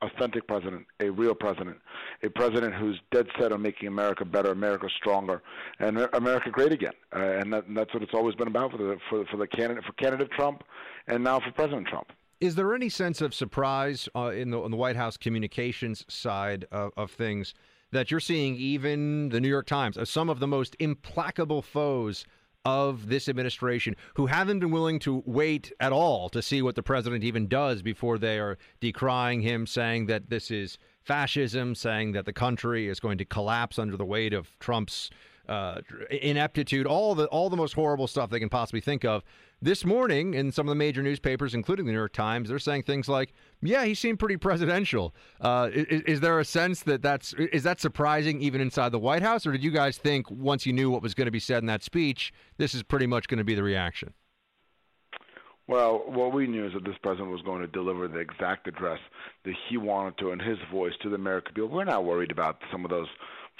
authentic 0.00 0.46
president, 0.46 0.86
a 1.00 1.10
real 1.10 1.34
president, 1.34 1.76
a 2.22 2.28
president 2.28 2.74
who's 2.74 3.00
dead 3.10 3.26
set 3.38 3.52
on 3.52 3.60
making 3.60 3.88
America 3.88 4.24
better, 4.24 4.52
America 4.52 4.86
stronger, 4.96 5.42
and 5.80 5.98
America 6.12 6.50
great 6.50 6.72
again. 6.72 6.92
Uh, 7.14 7.18
and, 7.18 7.52
that, 7.52 7.66
and 7.66 7.76
that's 7.76 7.92
what 7.92 8.02
it's 8.02 8.14
always 8.14 8.34
been 8.36 8.48
about 8.48 8.70
for 8.70 8.78
the 8.78 8.96
for, 9.10 9.24
for 9.26 9.36
the 9.36 9.46
candidate 9.46 9.84
for 9.84 9.92
candidate 9.94 10.30
Trump, 10.32 10.62
and 11.08 11.22
now 11.24 11.40
for 11.40 11.50
President 11.52 11.86
Trump. 11.88 12.12
Is 12.40 12.54
there 12.54 12.72
any 12.72 12.88
sense 12.88 13.20
of 13.20 13.34
surprise 13.34 14.08
uh, 14.14 14.26
in, 14.26 14.50
the, 14.50 14.62
in 14.62 14.70
the 14.70 14.76
White 14.76 14.94
House 14.94 15.16
communications 15.16 16.04
side 16.08 16.66
of, 16.70 16.92
of 16.96 17.10
things 17.10 17.52
that 17.90 18.12
you're 18.12 18.20
seeing 18.20 18.54
even 18.54 19.30
the 19.30 19.40
New 19.40 19.48
York 19.48 19.66
Times, 19.66 19.98
as 19.98 20.08
some 20.08 20.28
of 20.28 20.38
the 20.38 20.46
most 20.46 20.76
implacable 20.78 21.62
foes 21.62 22.24
of 22.68 23.08
this 23.08 23.30
administration 23.30 23.96
who 24.14 24.26
haven't 24.26 24.58
been 24.58 24.70
willing 24.70 24.98
to 24.98 25.22
wait 25.24 25.72
at 25.80 25.90
all 25.90 26.28
to 26.28 26.42
see 26.42 26.60
what 26.60 26.74
the 26.74 26.82
president 26.82 27.24
even 27.24 27.48
does 27.48 27.80
before 27.80 28.18
they 28.18 28.38
are 28.38 28.58
decrying 28.80 29.40
him, 29.40 29.66
saying 29.66 30.04
that 30.04 30.28
this 30.28 30.50
is 30.50 30.76
fascism, 31.02 31.74
saying 31.74 32.12
that 32.12 32.26
the 32.26 32.32
country 32.32 32.86
is 32.86 33.00
going 33.00 33.16
to 33.16 33.24
collapse 33.24 33.78
under 33.78 33.96
the 33.96 34.04
weight 34.04 34.34
of 34.34 34.58
Trump's 34.58 35.08
uh, 35.48 35.80
ineptitude, 36.10 36.86
all 36.86 37.14
the 37.14 37.24
all 37.28 37.48
the 37.48 37.56
most 37.56 37.72
horrible 37.72 38.06
stuff 38.06 38.28
they 38.28 38.38
can 38.38 38.50
possibly 38.50 38.82
think 38.82 39.02
of. 39.02 39.24
This 39.60 39.84
morning, 39.84 40.34
in 40.34 40.52
some 40.52 40.68
of 40.68 40.70
the 40.70 40.76
major 40.76 41.02
newspapers, 41.02 41.52
including 41.52 41.84
the 41.86 41.90
New 41.90 41.98
York 41.98 42.12
Times, 42.12 42.48
they're 42.48 42.60
saying 42.60 42.84
things 42.84 43.08
like, 43.08 43.32
"Yeah, 43.60 43.84
he 43.84 43.94
seemed 43.94 44.20
pretty 44.20 44.36
presidential." 44.36 45.16
Uh, 45.40 45.68
is, 45.72 46.02
is, 46.02 46.20
there 46.20 46.38
a 46.38 46.44
sense 46.44 46.84
that 46.84 47.02
that's 47.02 47.32
is 47.34 47.64
that 47.64 47.80
surprising 47.80 48.40
even 48.40 48.60
inside 48.60 48.92
the 48.92 49.00
White 49.00 49.22
House, 49.22 49.46
or 49.48 49.52
did 49.52 49.64
you 49.64 49.72
guys 49.72 49.98
think 49.98 50.30
once 50.30 50.64
you 50.64 50.72
knew 50.72 50.90
what 50.90 51.02
was 51.02 51.12
going 51.12 51.24
to 51.24 51.32
be 51.32 51.40
said 51.40 51.58
in 51.64 51.66
that 51.66 51.82
speech, 51.82 52.32
this 52.56 52.72
is 52.72 52.84
pretty 52.84 53.08
much 53.08 53.26
going 53.26 53.38
to 53.38 53.44
be 53.44 53.56
the 53.56 53.64
reaction? 53.64 54.14
Well, 55.66 56.04
what 56.06 56.32
we 56.32 56.46
knew 56.46 56.66
is 56.66 56.72
that 56.74 56.84
this 56.84 56.96
president 57.02 57.30
was 57.30 57.42
going 57.42 57.60
to 57.60 57.66
deliver 57.66 58.06
the 58.06 58.20
exact 58.20 58.68
address 58.68 59.00
that 59.44 59.54
he 59.68 59.76
wanted 59.76 60.16
to 60.18 60.30
in 60.30 60.38
his 60.38 60.56
voice 60.72 60.94
to 61.02 61.10
the 61.10 61.16
American 61.16 61.54
people. 61.54 61.68
We're 61.68 61.84
not 61.84 62.04
worried 62.04 62.30
about 62.30 62.62
some 62.70 62.84
of 62.84 62.90
those 62.90 63.08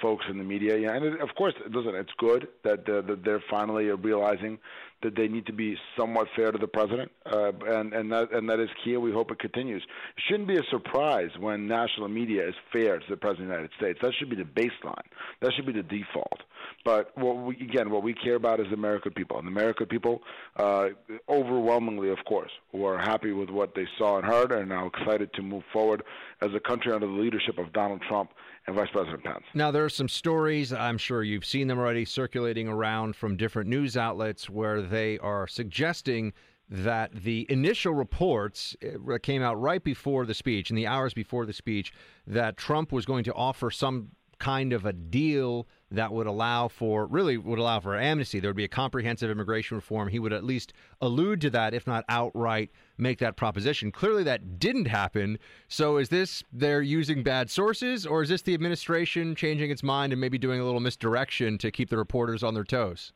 folks 0.01 0.25
in 0.31 0.39
the 0.39 0.45
media. 0.45 0.79
Yeah, 0.79 0.95
and 0.95 1.05
it, 1.05 1.21
of 1.21 1.29
course, 1.37 1.55
listen, 1.71 1.95
it's 1.95 2.13
good 2.19 2.49
that, 2.65 2.89
uh, 2.89 3.03
that 3.03 3.25
they're 3.25 3.43
finally 3.51 3.87
realizing 3.87 4.59
that 5.03 5.15
they 5.15 5.29
need 5.29 5.47
to 5.47 5.53
be 5.53 5.77
somewhat 5.97 6.27
fair 6.35 6.51
to 6.51 6.59
the 6.59 6.67
president, 6.67 7.11
uh, 7.27 7.53
and 7.67 7.93
and 7.93 8.11
that 8.11 8.33
and 8.33 8.49
that 8.49 8.59
is 8.59 8.69
key. 8.85 8.97
We 8.97 9.13
hope 9.13 9.31
it 9.31 9.39
continues. 9.39 9.83
It 10.17 10.23
shouldn't 10.29 10.49
be 10.49 10.57
a 10.57 10.65
surprise 10.71 11.31
when 11.39 11.69
national 11.69 12.09
media 12.09 12.49
is 12.49 12.55
fair 12.73 12.99
to 12.99 13.05
the 13.09 13.17
president 13.17 13.45
of 13.45 13.49
the 13.49 13.55
United 13.55 13.77
States. 13.77 13.99
That 14.03 14.13
should 14.19 14.31
be 14.31 14.37
the 14.37 14.43
baseline. 14.43 15.07
That 15.41 15.53
should 15.55 15.67
be 15.67 15.73
the 15.73 15.83
default. 15.83 16.41
But 16.85 17.17
what 17.17 17.37
we, 17.37 17.55
again, 17.57 17.91
what 17.91 18.03
we 18.03 18.15
care 18.15 18.35
about 18.35 18.61
is 18.61 18.67
the 18.69 18.75
American 18.75 19.13
people, 19.13 19.39
and 19.39 19.47
the 19.47 19.53
American 19.53 19.87
people, 19.87 20.23
uh, 20.57 20.89
overwhelmingly, 21.29 22.11
of 22.11 22.19
course, 22.27 22.51
who 22.73 22.85
are 22.85 22.99
happy 22.99 23.33
with 23.33 23.51
what 23.51 23.75
they 23.75 23.87
saw 23.99 24.19
and 24.19 24.27
heard, 24.27 24.53
and 24.53 24.61
are 24.61 24.67
now 24.67 24.87
excited 24.87 25.33
to 25.35 25.43
move 25.43 25.63
forward 25.73 26.03
as 26.41 26.51
a 26.55 26.61
country 26.61 26.93
under 26.93 27.07
the 27.07 27.13
leadership 27.13 27.59
of 27.59 27.73
Donald 27.73 28.01
Trump 28.09 28.31
and 28.67 28.77
Vice 28.77 28.89
President 28.93 29.25
Pence. 29.25 29.45
Now, 29.55 29.71
there 29.71 29.85
are 29.85 29.89
some 29.89 30.09
stories, 30.09 30.73
I'm 30.73 30.99
sure 30.99 31.23
you've 31.23 31.45
seen 31.45 31.69
them 31.69 31.79
already, 31.79 32.05
circulating 32.05 32.69
around 32.69 33.17
from 33.17 33.37
different 33.37 33.69
news 33.69 33.97
outlets 33.97 34.49
where 34.49 34.83
they 34.91 35.19
are 35.19 35.47
suggesting 35.47 36.33
that 36.71 37.13
the 37.13 37.47
initial 37.49 37.95
reports 37.95 38.77
uh, 38.83 39.19
came 39.23 39.43
out 39.43 39.61
right 39.61 39.83
before 39.83 40.27
the 40.27 40.35
speech, 40.35 40.71
in 40.71 40.77
the 40.77 40.87
hours 40.87 41.15
before 41.15 41.47
the 41.47 41.53
speech, 41.53 41.93
that 42.27 42.57
Trump 42.57 42.93
was 42.93 43.07
going 43.07 43.25
to 43.25 43.33
offer 43.33 43.71
some 43.71 44.11
kind 44.39 44.73
of 44.73 44.87
a 44.87 44.93
deal 44.93 45.67
that 45.91 46.13
would 46.13 46.27
allow 46.27 46.69
for 46.69 47.07
really 47.07 47.37
would 47.37 47.59
allow 47.59 47.81
for 47.81 47.99
amnesty. 47.99 48.39
There 48.39 48.51
would 48.51 48.57
be 48.57 48.65
a 48.65 48.69
comprehensive 48.69 49.31
immigration 49.31 49.77
reform. 49.77 50.09
He 50.09 50.19
would 50.19 50.33
at 50.33 50.45
least 50.45 50.73
allude 51.01 51.41
to 51.41 51.51
that, 51.51 51.75
if 51.75 51.87
not 51.87 52.05
outright 52.09 52.71
make 52.99 53.19
that 53.19 53.37
proposition. 53.37 53.91
Clearly, 53.91 54.23
that 54.25 54.59
didn't 54.59 54.87
happen. 54.87 55.39
So, 55.69 55.97
is 55.97 56.09
this 56.09 56.45
they're 56.53 56.83
using 56.83 57.23
bad 57.23 57.51
sources, 57.51 58.07
or 58.07 58.23
is 58.23 58.29
this 58.29 58.43
the 58.43 58.55
administration 58.55 59.35
changing 59.35 59.71
its 59.71 59.83
mind 59.83 60.13
and 60.13 60.21
maybe 60.21 60.39
doing 60.39 60.61
a 60.61 60.65
little 60.65 60.81
misdirection 60.81 61.59
to 61.59 61.71
keep 61.71 61.91
the 61.91 61.99
reporters 61.99 62.43
on 62.43 62.55
their 62.55 62.65
toes? 62.65 63.13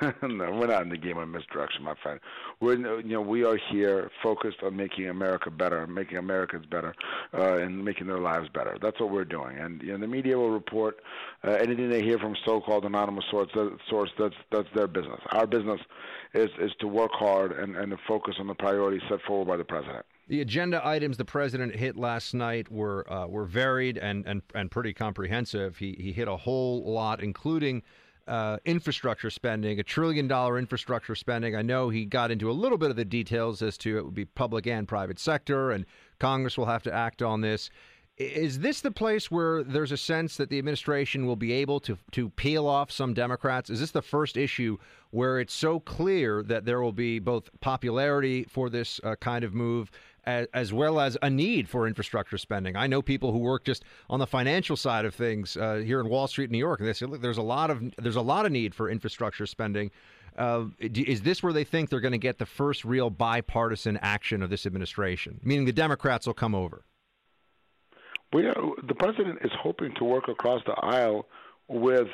no, 0.22 0.50
we're 0.52 0.66
not 0.66 0.82
in 0.82 0.88
the 0.88 0.96
game 0.96 1.18
of 1.18 1.28
misdirection, 1.28 1.84
my 1.84 1.94
friend. 2.02 2.20
We're 2.60 3.00
you 3.00 3.14
know 3.14 3.20
we 3.20 3.44
are 3.44 3.58
here 3.70 4.10
focused 4.22 4.58
on 4.62 4.76
making 4.76 5.08
America 5.08 5.50
better, 5.50 5.86
making 5.86 6.18
Americans 6.18 6.66
better, 6.66 6.94
uh, 7.34 7.58
and 7.58 7.84
making 7.84 8.06
their 8.06 8.18
lives 8.18 8.48
better. 8.54 8.76
That's 8.80 8.98
what 9.00 9.10
we're 9.10 9.24
doing. 9.24 9.58
And 9.58 9.82
you 9.82 9.92
know, 9.92 9.98
the 9.98 10.06
media 10.06 10.36
will 10.36 10.50
report 10.50 11.00
uh, 11.44 11.52
anything 11.52 11.90
they 11.90 12.02
hear 12.02 12.18
from 12.18 12.36
so-called 12.44 12.84
anonymous 12.84 13.24
source. 13.30 13.50
Source 13.88 14.10
that's 14.18 14.34
that's 14.50 14.68
their 14.74 14.86
business. 14.86 15.20
Our 15.32 15.46
business 15.46 15.80
is 16.34 16.50
is 16.58 16.72
to 16.80 16.88
work 16.88 17.12
hard 17.12 17.52
and 17.52 17.76
and 17.76 17.90
to 17.90 17.98
focus 18.08 18.36
on 18.38 18.46
the 18.46 18.54
priorities 18.54 19.02
set 19.08 19.20
forward 19.26 19.48
by 19.48 19.56
the 19.56 19.64
president. 19.64 20.06
The 20.28 20.40
agenda 20.40 20.80
items 20.86 21.16
the 21.16 21.24
president 21.24 21.74
hit 21.74 21.96
last 21.96 22.32
night 22.32 22.70
were 22.70 23.10
uh, 23.12 23.26
were 23.26 23.44
varied 23.44 23.98
and, 23.98 24.24
and 24.26 24.42
and 24.54 24.70
pretty 24.70 24.94
comprehensive. 24.94 25.78
He 25.78 25.96
he 25.98 26.12
hit 26.12 26.28
a 26.28 26.36
whole 26.36 26.82
lot, 26.90 27.22
including 27.22 27.82
uh, 28.26 28.58
infrastructure 28.64 29.30
spending, 29.30 29.80
a 29.80 29.82
trillion 29.82 30.28
dollar 30.28 30.58
infrastructure 30.58 31.14
spending. 31.14 31.56
I 31.56 31.62
know 31.62 31.88
he 31.88 32.04
got 32.04 32.30
into 32.30 32.50
a 32.50 32.52
little 32.52 32.78
bit 32.78 32.90
of 32.90 32.96
the 32.96 33.04
details 33.04 33.62
as 33.62 33.76
to 33.78 33.98
it 33.98 34.04
would 34.04 34.14
be 34.14 34.24
public 34.24 34.66
and 34.66 34.86
private 34.86 35.18
sector, 35.18 35.70
and 35.70 35.86
Congress 36.18 36.56
will 36.56 36.66
have 36.66 36.82
to 36.84 36.92
act 36.92 37.22
on 37.22 37.40
this. 37.40 37.70
Is 38.18 38.60
this 38.60 38.82
the 38.82 38.90
place 38.90 39.30
where 39.30 39.64
there's 39.64 39.90
a 39.90 39.96
sense 39.96 40.36
that 40.36 40.50
the 40.50 40.58
administration 40.58 41.26
will 41.26 41.36
be 41.36 41.52
able 41.52 41.80
to 41.80 41.96
to 42.12 42.28
peel 42.28 42.66
off 42.66 42.92
some 42.92 43.14
Democrats? 43.14 43.70
Is 43.70 43.80
this 43.80 43.90
the 43.90 44.02
first 44.02 44.36
issue 44.36 44.76
where 45.10 45.40
it's 45.40 45.54
so 45.54 45.80
clear 45.80 46.42
that 46.42 46.64
there 46.64 46.82
will 46.82 46.92
be 46.92 47.18
both 47.18 47.48
popularity 47.60 48.44
for 48.44 48.68
this 48.68 49.00
uh, 49.02 49.16
kind 49.16 49.44
of 49.44 49.54
move 49.54 49.90
as, 50.24 50.46
as, 50.54 50.72
well 50.72 51.00
as 51.00 51.16
a 51.22 51.30
need 51.30 51.68
for 51.68 51.86
infrastructure 51.86 52.38
spending. 52.38 52.76
I 52.76 52.86
know 52.86 53.02
people 53.02 53.32
who 53.32 53.38
work 53.38 53.64
just 53.64 53.84
on 54.08 54.18
the 54.18 54.26
financial 54.26 54.76
side 54.76 55.04
of 55.04 55.14
things 55.14 55.56
uh, 55.56 55.76
here 55.76 56.00
in 56.00 56.08
Wall 56.08 56.26
Street, 56.26 56.50
New 56.50 56.58
York, 56.58 56.80
and 56.80 56.88
they 56.88 56.92
say, 56.92 57.06
look, 57.06 57.20
there's 57.20 57.38
a 57.38 57.42
lot 57.42 57.70
of 57.70 57.82
there's 57.98 58.16
a 58.16 58.22
lot 58.22 58.46
of 58.46 58.52
need 58.52 58.74
for 58.74 58.90
infrastructure 58.90 59.46
spending. 59.46 59.90
Uh, 60.36 60.64
is 60.78 61.22
this 61.22 61.42
where 61.42 61.52
they 61.52 61.64
think 61.64 61.90
they're 61.90 62.00
going 62.00 62.12
to 62.12 62.18
get 62.18 62.38
the 62.38 62.46
first 62.46 62.84
real 62.84 63.10
bipartisan 63.10 63.98
action 63.98 64.42
of 64.42 64.48
this 64.48 64.64
administration? 64.64 65.38
Meaning 65.42 65.66
the 65.66 65.72
Democrats 65.72 66.26
will 66.26 66.34
come 66.34 66.54
over. 66.54 66.84
We 68.32 68.46
are, 68.46 68.54
the 68.86 68.94
president 68.94 69.40
is 69.42 69.50
hoping 69.60 69.94
to 69.96 70.04
work 70.04 70.28
across 70.28 70.62
the 70.64 70.72
aisle 70.72 71.26
with 71.68 72.08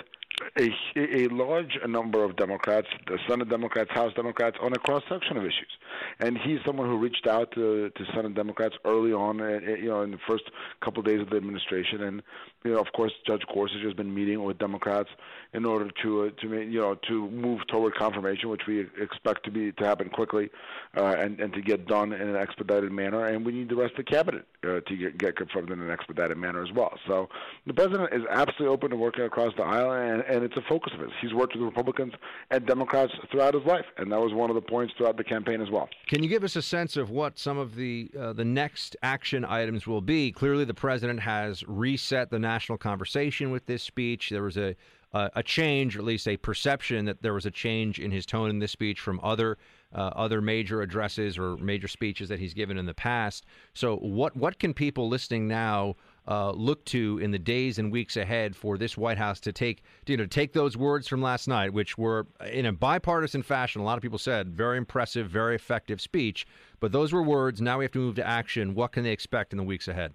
a, 0.57 0.71
a 0.97 1.29
large 1.29 1.79
number 1.87 2.25
of 2.25 2.37
Democrats, 2.37 2.89
the 3.07 3.19
Senate 3.29 3.49
Democrats, 3.49 3.91
House 3.93 4.13
Democrats, 4.15 4.57
on 4.61 4.73
a 4.73 4.79
cross 4.79 5.03
section 5.09 5.37
of 5.37 5.45
issues. 5.45 5.73
And 6.21 6.39
he's 6.39 6.59
someone 6.67 6.89
who 6.89 6.99
reached 6.99 7.27
out 7.27 7.53
to, 7.53 7.91
to 7.91 8.05
Senate 8.15 8.35
Democrats 8.35 8.75
early 8.85 9.13
on, 9.13 9.41
uh, 9.41 9.61
you 9.85 9.89
know, 9.89 10.03
in 10.03 10.11
the 10.11 10.19
first 10.27 10.45
couple 10.83 11.01
of 11.01 11.07
days 11.07 11.21
of 11.21 11.31
the 11.31 11.37
administration. 11.37 12.03
And, 12.03 12.23
you 12.65 12.73
know, 12.73 12.81
of 12.81 12.93
course, 12.95 13.13
Judge 13.27 13.43
Gorsuch 13.53 13.83
has 13.85 13.95
been 13.95 14.15
meeting 14.15 14.43
with 14.45 14.59
Democrats 14.59 15.11
in 15.53 15.65
order 15.65 15.91
to, 16.03 16.25
uh, 16.25 16.31
to 16.41 16.63
you 16.63 16.81
know, 16.81 16.95
to 17.09 17.31
move 17.31 17.67
toward 17.69 17.95
confirmation, 17.95 18.49
which 18.49 18.63
we 18.67 18.87
expect 19.01 19.45
to 19.45 19.51
be 19.51 19.73
to 19.73 19.85
happen 19.85 20.09
quickly, 20.09 20.51
uh, 20.97 21.15
and 21.19 21.41
and 21.41 21.53
to 21.55 21.63
get 21.63 21.87
done 21.87 22.13
in 22.13 22.29
an 22.29 22.37
expedited 22.37 22.93
manner. 22.93 23.25
And 23.25 23.47
we 23.47 23.53
need 23.53 23.69
the 23.69 23.77
rest 23.77 23.93
of 23.93 24.05
the 24.05 24.11
cabinet 24.11 24.47
uh, 24.65 24.81
to 24.81 24.97
get, 24.97 25.19
get 25.19 25.37
confirmed 25.37 25.71
in 25.71 25.81
an 25.81 25.91
expedited 25.91 26.37
manner 26.37 26.63
as 26.63 26.73
well. 26.73 26.93
So 27.07 27.29
the 27.67 27.75
president 27.75 28.13
is 28.13 28.23
absolutely 28.31 28.75
open 28.75 28.91
to 28.91 28.97
working 28.97 29.25
across 29.25 29.55
the 29.57 29.63
aisle, 29.63 29.93
and, 29.93 30.23
and 30.29 30.45
it's 30.45 30.57
a 30.57 30.63
focus 30.69 30.93
of 30.95 31.01
his. 31.01 31.11
He's 31.21 31.35
worked 31.35 31.55
with 31.55 31.63
Republicans 31.63 32.13
and 32.51 32.67
Democrats 32.67 33.13
throughout 33.31 33.55
his 33.55 33.65
life, 33.65 33.85
and 33.97 34.11
that 34.13 34.21
was 34.21 34.33
one 34.33 34.51
of 34.51 34.55
the 34.55 34.63
points 34.63 34.95
throughout 34.97 35.17
the 35.17 35.25
campaign 35.25 35.61
as 35.61 35.71
well. 35.71 35.89
Can 36.07 36.23
you 36.23 36.29
give 36.29 36.45
us 36.45 36.57
a 36.57 36.63
sense 36.63 36.97
of 36.97 37.11
what 37.11 37.39
some 37.39 37.59
of 37.59 37.75
the 37.75 38.11
uh, 38.19 38.33
the 38.33 38.45
next 38.45 38.97
action 39.03 39.45
items 39.45 39.87
will 39.87 40.01
be? 40.01 40.31
Clearly, 40.33 40.65
the 40.65 40.75
president 40.75 41.21
has 41.21 41.65
reset 41.67 42.31
the 42.31 42.39
national 42.39 42.79
conversation 42.79 43.51
with 43.51 43.67
this 43.67 43.83
speech. 43.83 44.31
There 44.31 44.43
was 44.43 44.57
a 44.57 44.77
uh, 45.13 45.29
a 45.35 45.43
change, 45.43 45.97
or 45.97 46.01
at 46.01 46.05
least 46.05 46.29
a 46.29 46.37
perception 46.37 47.07
that 47.07 47.23
there 47.23 47.33
was 47.33 47.47
a 47.47 47.51
change 47.51 47.99
in 47.99 48.11
his 48.11 48.27
tone 48.27 48.51
in 48.51 48.59
this 48.59 48.73
speech 48.73 49.01
from 49.01 49.21
other 49.23 49.57
uh, 49.95 50.11
other 50.15 50.43
major 50.43 50.83
addresses 50.83 51.39
or 51.39 51.57
major 51.57 51.89
speeches 51.89 52.29
that 52.29 52.39
he's 52.39 52.53
given 52.53 52.77
in 52.77 52.85
the 52.85 52.95
past. 52.95 53.47
So, 53.73 53.97
what 53.97 54.37
what 54.37 54.59
can 54.59 54.75
people 54.75 55.09
listening 55.09 55.49
now 55.49 55.97
uh, 56.29 56.51
look 56.51 56.85
to 56.85 57.19
in 57.19 57.31
the 57.31 57.39
days 57.39 57.79
and 57.79 57.91
weeks 57.91 58.17
ahead 58.17 58.55
for 58.55 58.77
this 58.77 58.99
White 58.99 59.19
House 59.19 59.41
to 59.41 59.53
take 59.53 59.83
you 60.07 60.17
know 60.17 60.27
take 60.27 60.53
those 60.53 60.77
words 60.77 61.09
from 61.09 61.23
last 61.23 61.49
night, 61.49 61.73
which 61.73 61.97
were 61.97 62.27
in 62.53 62.67
a 62.67 62.73
bipartisan 62.73 63.43
fashion. 63.43 63.81
A 63.81 63.85
lot 63.85 63.97
of 63.97 64.03
people 64.03 64.19
said 64.19 64.55
very 64.55 64.77
impressive, 64.77 65.29
very 65.29 65.57
effective 65.57 66.01
speech, 66.01 66.47
but 66.81 66.93
those 66.93 67.13
were 67.13 67.23
words. 67.23 67.63
Now 67.63 67.79
we 67.79 67.85
have 67.85 67.93
to 67.93 67.99
move 67.99 68.17
to 68.17 68.27
action. 68.27 68.75
What 68.75 68.93
can 68.93 69.05
they 69.05 69.13
expect 69.13 69.53
in 69.53 69.57
the 69.57 69.65
weeks 69.65 69.89
ahead? 69.89 70.13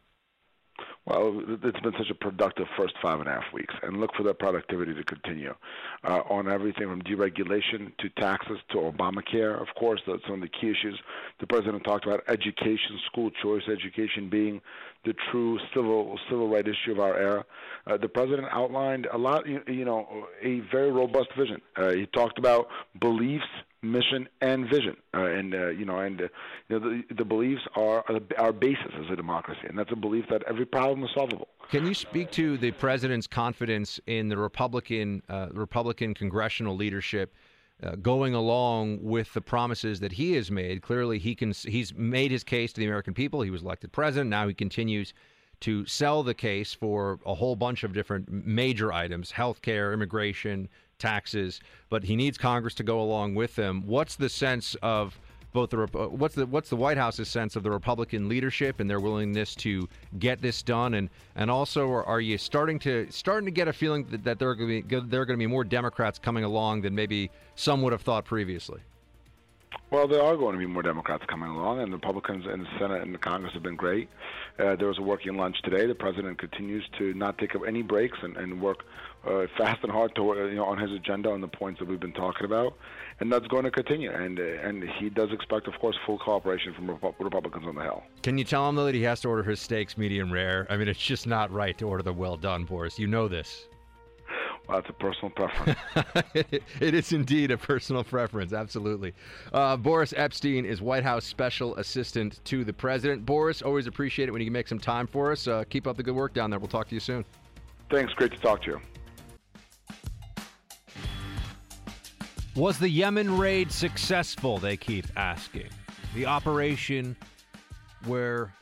Well, 1.06 1.42
it's 1.64 1.80
been 1.82 1.94
such 1.98 2.10
a 2.10 2.16
productive 2.16 2.66
first 2.78 2.94
five 3.02 3.20
and 3.20 3.28
a 3.28 3.34
half 3.34 3.52
weeks, 3.54 3.74
and 3.84 4.00
look 4.00 4.12
for 4.16 4.24
that 4.24 4.40
productivity 4.40 4.94
to 4.94 5.04
continue 5.04 5.54
uh, 6.08 6.22
on 6.30 6.50
everything 6.50 6.88
from 6.88 7.02
deregulation 7.02 7.92
to 7.98 8.10
taxes 8.22 8.58
to 8.72 8.78
Obamacare. 8.78 9.62
Of 9.62 9.68
course, 9.78 10.02
that's 10.08 10.24
one 10.30 10.42
of 10.42 10.42
the 10.42 10.48
key 10.48 10.70
issues 10.70 10.98
the 11.42 11.48
president 11.48 11.84
talked 11.84 12.06
about: 12.06 12.22
education, 12.30 13.00
school 13.08 13.32
choice 13.42 13.64
education 13.70 14.30
being 14.30 14.62
the 15.04 15.14
true 15.30 15.60
civil 15.74 16.18
civil 16.30 16.48
right 16.48 16.66
issue 16.66 16.94
of 16.94 17.00
our 17.00 17.18
era. 17.18 17.46
Uh, 17.86 17.98
the 17.98 18.08
president 18.08 18.48
outlined 18.52 19.06
a 19.12 19.18
lot, 19.18 19.46
you, 19.46 19.62
you 19.68 19.84
know, 19.84 20.28
a 20.42 20.62
very 20.72 20.92
robust 20.92 21.28
vision. 21.38 21.62
Uh, 21.76 21.92
he 21.92 22.06
talked 22.06 22.40
about 22.40 22.68
beliefs 23.02 23.44
mission 23.84 24.28
and 24.42 24.70
vision, 24.70 24.96
uh, 25.14 25.26
and 25.26 25.54
uh, 25.54 25.68
you 25.70 25.86
know, 25.86 26.00
and 26.00 26.22
uh, 26.22 26.28
you 26.70 26.80
know, 26.80 26.90
the, 26.90 27.16
the 27.16 27.26
beliefs 27.26 27.62
are 27.76 28.04
our 28.38 28.54
basis 28.54 28.92
as 29.00 29.12
a 29.12 29.16
democracy, 29.16 29.62
and 29.68 29.78
that's 29.78 29.92
a 29.92 29.96
belief 29.96 30.26
that 30.30 30.44
every 30.48 30.66
problem 30.66 31.04
is 31.04 31.10
solvable. 31.14 31.50
Can 31.70 31.86
you 31.86 31.94
speak 31.94 32.32
to 32.32 32.58
the 32.58 32.72
president's 32.72 33.28
confidence 33.28 34.00
in 34.08 34.30
the 34.30 34.38
Republican 34.38 35.22
uh, 35.30 35.48
Republican 35.52 36.14
congressional 36.14 36.76
leadership? 36.76 37.34
Uh, 37.82 37.96
going 37.96 38.34
along 38.34 39.00
with 39.02 39.34
the 39.34 39.42
promises 39.42 40.00
that 40.00 40.14
he 40.14 40.34
has 40.34 40.50
made, 40.50 40.82
clearly 40.82 41.20
he 41.20 41.36
can. 41.36 41.52
He's 41.52 41.94
made 41.94 42.32
his 42.32 42.44
case 42.44 42.72
to 42.74 42.80
the 42.80 42.86
American 42.86 43.14
people. 43.14 43.42
He 43.42 43.50
was 43.50 43.62
elected 43.62 43.92
president. 43.92 44.30
Now 44.30 44.48
he 44.48 44.54
continues 44.54 45.14
to 45.62 45.86
sell 45.86 46.24
the 46.24 46.34
case 46.34 46.74
for 46.74 47.20
a 47.26 47.34
whole 47.34 47.56
bunch 47.58 47.84
of 47.84 47.92
different 47.92 48.32
major 48.32 48.94
items: 48.94 49.32
health 49.32 49.62
care, 49.62 49.92
immigration, 49.92 50.70
taxes, 51.00 51.60
but 51.90 52.04
he 52.04 52.16
needs 52.16 52.38
Congress 52.38 52.74
to 52.76 52.84
go 52.84 53.02
along 53.02 53.36
with 53.36 53.56
him. 53.56 53.86
What's 53.86 54.16
the 54.16 54.30
sense 54.30 54.76
of 54.82 55.20
both 55.54 55.70
the 55.70 55.78
what's 56.10 56.36
the 56.36 56.46
what's 56.48 56.70
the 56.70 56.76
White 56.76 56.98
House's 56.98 57.30
sense 57.30 57.56
of 57.56 57.64
the 57.64 57.70
Republican 57.72 58.28
leadership 58.28 58.80
and 58.80 58.90
their 58.90 59.00
willingness 59.00 59.56
to 59.56 59.88
get 60.18 60.42
this 60.42 60.64
done, 60.64 60.96
and 60.96 61.10
and 61.36 61.50
also 61.50 61.90
are, 61.90 62.04
are 62.06 62.20
you 62.20 62.38
starting 62.38 62.80
to 62.80 63.08
starting 63.12 63.46
to 63.46 63.52
get 63.52 63.68
a 63.68 63.74
feeling 63.74 64.06
that, 64.06 64.24
that 64.24 64.40
there 64.40 64.50
are 64.50 64.56
going 64.56 64.82
to 64.82 64.88
be 64.88 65.08
there 65.08 65.22
are 65.22 65.26
going 65.26 65.38
to 65.38 65.44
be 65.44 65.48
more 65.48 65.64
Democrats 65.64 66.18
coming 66.20 66.44
along 66.44 66.82
than 66.82 66.96
maybe 66.96 67.30
some 67.56 67.82
would 67.84 67.94
have 67.94 68.02
thought 68.02 68.26
previously? 68.26 68.82
Well, 69.90 70.08
there 70.08 70.22
are 70.24 70.36
going 70.36 70.54
to 70.54 70.60
be 70.60 70.66
more 70.66 70.82
Democrats 70.82 71.24
coming 71.28 71.50
along, 71.50 71.80
and 71.80 71.92
the 71.92 71.98
Republicans 71.98 72.46
in 72.52 72.62
the 72.62 72.70
Senate 72.80 73.04
and 73.04 73.14
the 73.14 73.20
Congress 73.20 73.54
have 73.54 73.64
been 73.64 73.76
great. 73.76 74.10
Uh, 74.60 74.76
there 74.76 74.88
was 74.88 74.98
a 74.98 75.02
working 75.02 75.36
lunch 75.36 75.62
today. 75.64 75.86
The 75.86 75.96
president 75.96 76.40
continues 76.40 76.84
to 76.98 77.14
not 77.14 77.38
take 77.38 77.56
up 77.56 77.62
any 77.68 77.82
breaks 77.82 78.18
and, 78.22 78.38
and 78.38 78.62
work 78.62 78.86
uh, 79.26 79.46
fast 79.58 79.84
and 79.84 79.92
hard 79.92 80.14
to, 80.16 80.22
you 80.50 80.56
know, 80.56 80.66
on 80.66 80.78
his 80.78 80.92
agenda 80.92 81.30
on 81.30 81.42
the 81.42 81.48
points 81.48 81.80
that 81.80 81.88
we've 81.88 82.00
been 82.00 82.14
talking 82.14 82.46
about, 82.46 82.76
and 83.20 83.32
that's 83.32 83.48
going 83.48 83.64
to 83.64 83.72
continue. 83.72 84.12
And 84.12 84.40
uh, 84.40 84.44
and 84.44 84.84
he 85.00 85.10
does 85.10 85.32
expect, 85.32 85.68
of 85.68 85.74
course, 85.80 85.96
full 86.06 86.20
cooperation 86.20 86.74
from 86.74 86.88
Repu- 86.88 87.16
Republicans 87.20 87.66
on 87.68 87.76
the 87.76 87.84
Hill. 87.84 88.04
Can 88.22 88.38
you 88.38 88.44
tell 88.44 88.68
him 88.68 88.76
though 88.76 88.86
that 88.86 88.96
he 88.96 89.04
has 89.04 89.22
to 89.22 89.30
order 89.30 89.44
his 89.44 89.60
steaks 89.60 89.98
medium 89.98 90.32
rare? 90.32 90.68
I 90.70 90.78
mean, 90.78 90.88
it's 90.88 91.00
just 91.00 91.28
not 91.28 91.52
right 91.52 91.78
to 91.78 91.88
order 91.88 92.04
the 92.04 92.14
well 92.14 92.38
done, 92.38 92.66
Boris. 92.66 93.00
You 93.00 93.08
know 93.08 93.28
this. 93.28 93.68
Well, 94.68 94.78
that's 94.78 94.90
a 94.90 94.94
personal 94.94 95.30
preference. 95.32 95.80
it 96.80 96.94
is 96.94 97.12
indeed 97.12 97.52
a 97.52 97.58
personal 97.58 98.04
preference, 98.04 98.54
absolutely. 98.54 99.14
Uh, 99.52 99.76
Boris 99.76 100.14
Epshteyn 100.14 100.64
is 100.64 100.82
White 100.82 101.04
House 101.04 101.26
Special 101.26 101.76
Assistant 101.76 102.40
to 102.46 102.64
the 102.64 102.72
President. 102.72 103.26
Boris, 103.26 103.62
always 103.62 103.88
appreciate 103.88 104.30
it 104.30 104.32
when 104.32 104.40
you 104.40 104.46
can 104.46 104.54
make 104.54 104.70
some 104.70 104.80
time 104.80 105.06
for 105.06 105.34
us. 105.34 105.50
Uh, 105.50 105.66
keep 105.70 105.86
up 105.86 105.98
the 105.98 106.04
good 106.04 106.16
work 106.16 106.34
down 106.34 106.50
there. 106.50 106.60
We'll 106.60 106.70
talk 106.70 106.88
to 106.88 106.96
you 106.96 107.02
soon. 107.02 107.26
Thanks. 107.90 108.14
Great 108.14 108.32
to 108.32 108.40
talk 108.40 108.64
to 108.64 108.72
you. 108.72 108.82
Was 112.56 112.78
the 112.78 112.88
Yemen 112.88 113.36
raid 113.36 113.72
successful? 113.72 114.60
They 114.60 114.78
keep 114.78 115.08
asking. 115.16 115.70
The 116.14 116.28
operation 116.28 117.16
where 118.06 118.54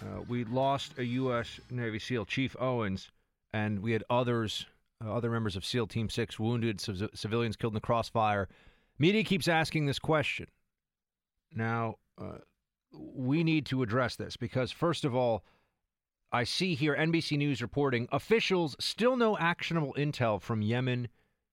uh, 0.00 0.22
we 0.28 0.44
lost 0.44 0.96
a 0.96 1.04
U.S. 1.04 1.60
Navy 1.70 1.98
SEAL, 1.98 2.24
Chief 2.24 2.56
Owens, 2.58 3.10
and 3.52 3.80
we 3.80 3.92
had 3.92 4.02
others, 4.08 4.64
uh, 5.04 5.12
other 5.12 5.30
members 5.30 5.56
of 5.56 5.64
SEAL 5.64 5.88
Team 5.88 6.08
6 6.08 6.40
wounded, 6.40 6.80
civ- 6.80 7.10
civilians 7.14 7.54
killed 7.54 7.74
in 7.74 7.74
the 7.74 7.82
crossfire. 7.82 8.48
Media 8.98 9.22
keeps 9.24 9.46
asking 9.46 9.84
this 9.84 9.98
question. 9.98 10.46
Now, 11.54 11.96
uh, 12.18 12.38
we 12.92 13.44
need 13.44 13.66
to 13.66 13.82
address 13.82 14.16
this 14.16 14.38
because, 14.38 14.72
first 14.72 15.04
of 15.04 15.14
all, 15.14 15.44
I 16.32 16.44
see 16.44 16.74
here 16.74 16.96
NBC 16.96 17.36
News 17.36 17.60
reporting 17.60 18.08
officials 18.10 18.74
still 18.80 19.16
no 19.16 19.36
actionable 19.36 19.94
intel 19.98 20.40
from 20.40 20.62
Yemen 20.62 21.08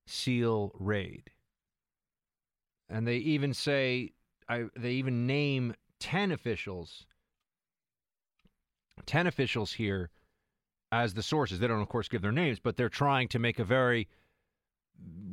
SEAL 0.07 0.72
raid. 0.80 1.32
And 2.89 3.07
they 3.07 3.17
even 3.17 3.53
say, 3.53 4.11
I, 4.47 4.65
they 4.75 4.91
even 4.93 5.27
name 5.27 5.75
10 5.99 6.31
officials, 6.31 7.05
10 9.05 9.27
officials 9.27 9.73
here 9.73 10.09
as 10.91 11.13
the 11.13 11.23
sources. 11.23 11.59
They 11.59 11.67
don't, 11.67 11.81
of 11.81 11.89
course, 11.89 12.07
give 12.07 12.21
their 12.21 12.31
names, 12.31 12.59
but 12.59 12.75
they're 12.75 12.89
trying 12.89 13.27
to 13.29 13.39
make 13.39 13.59
a 13.59 13.63
very 13.63 14.07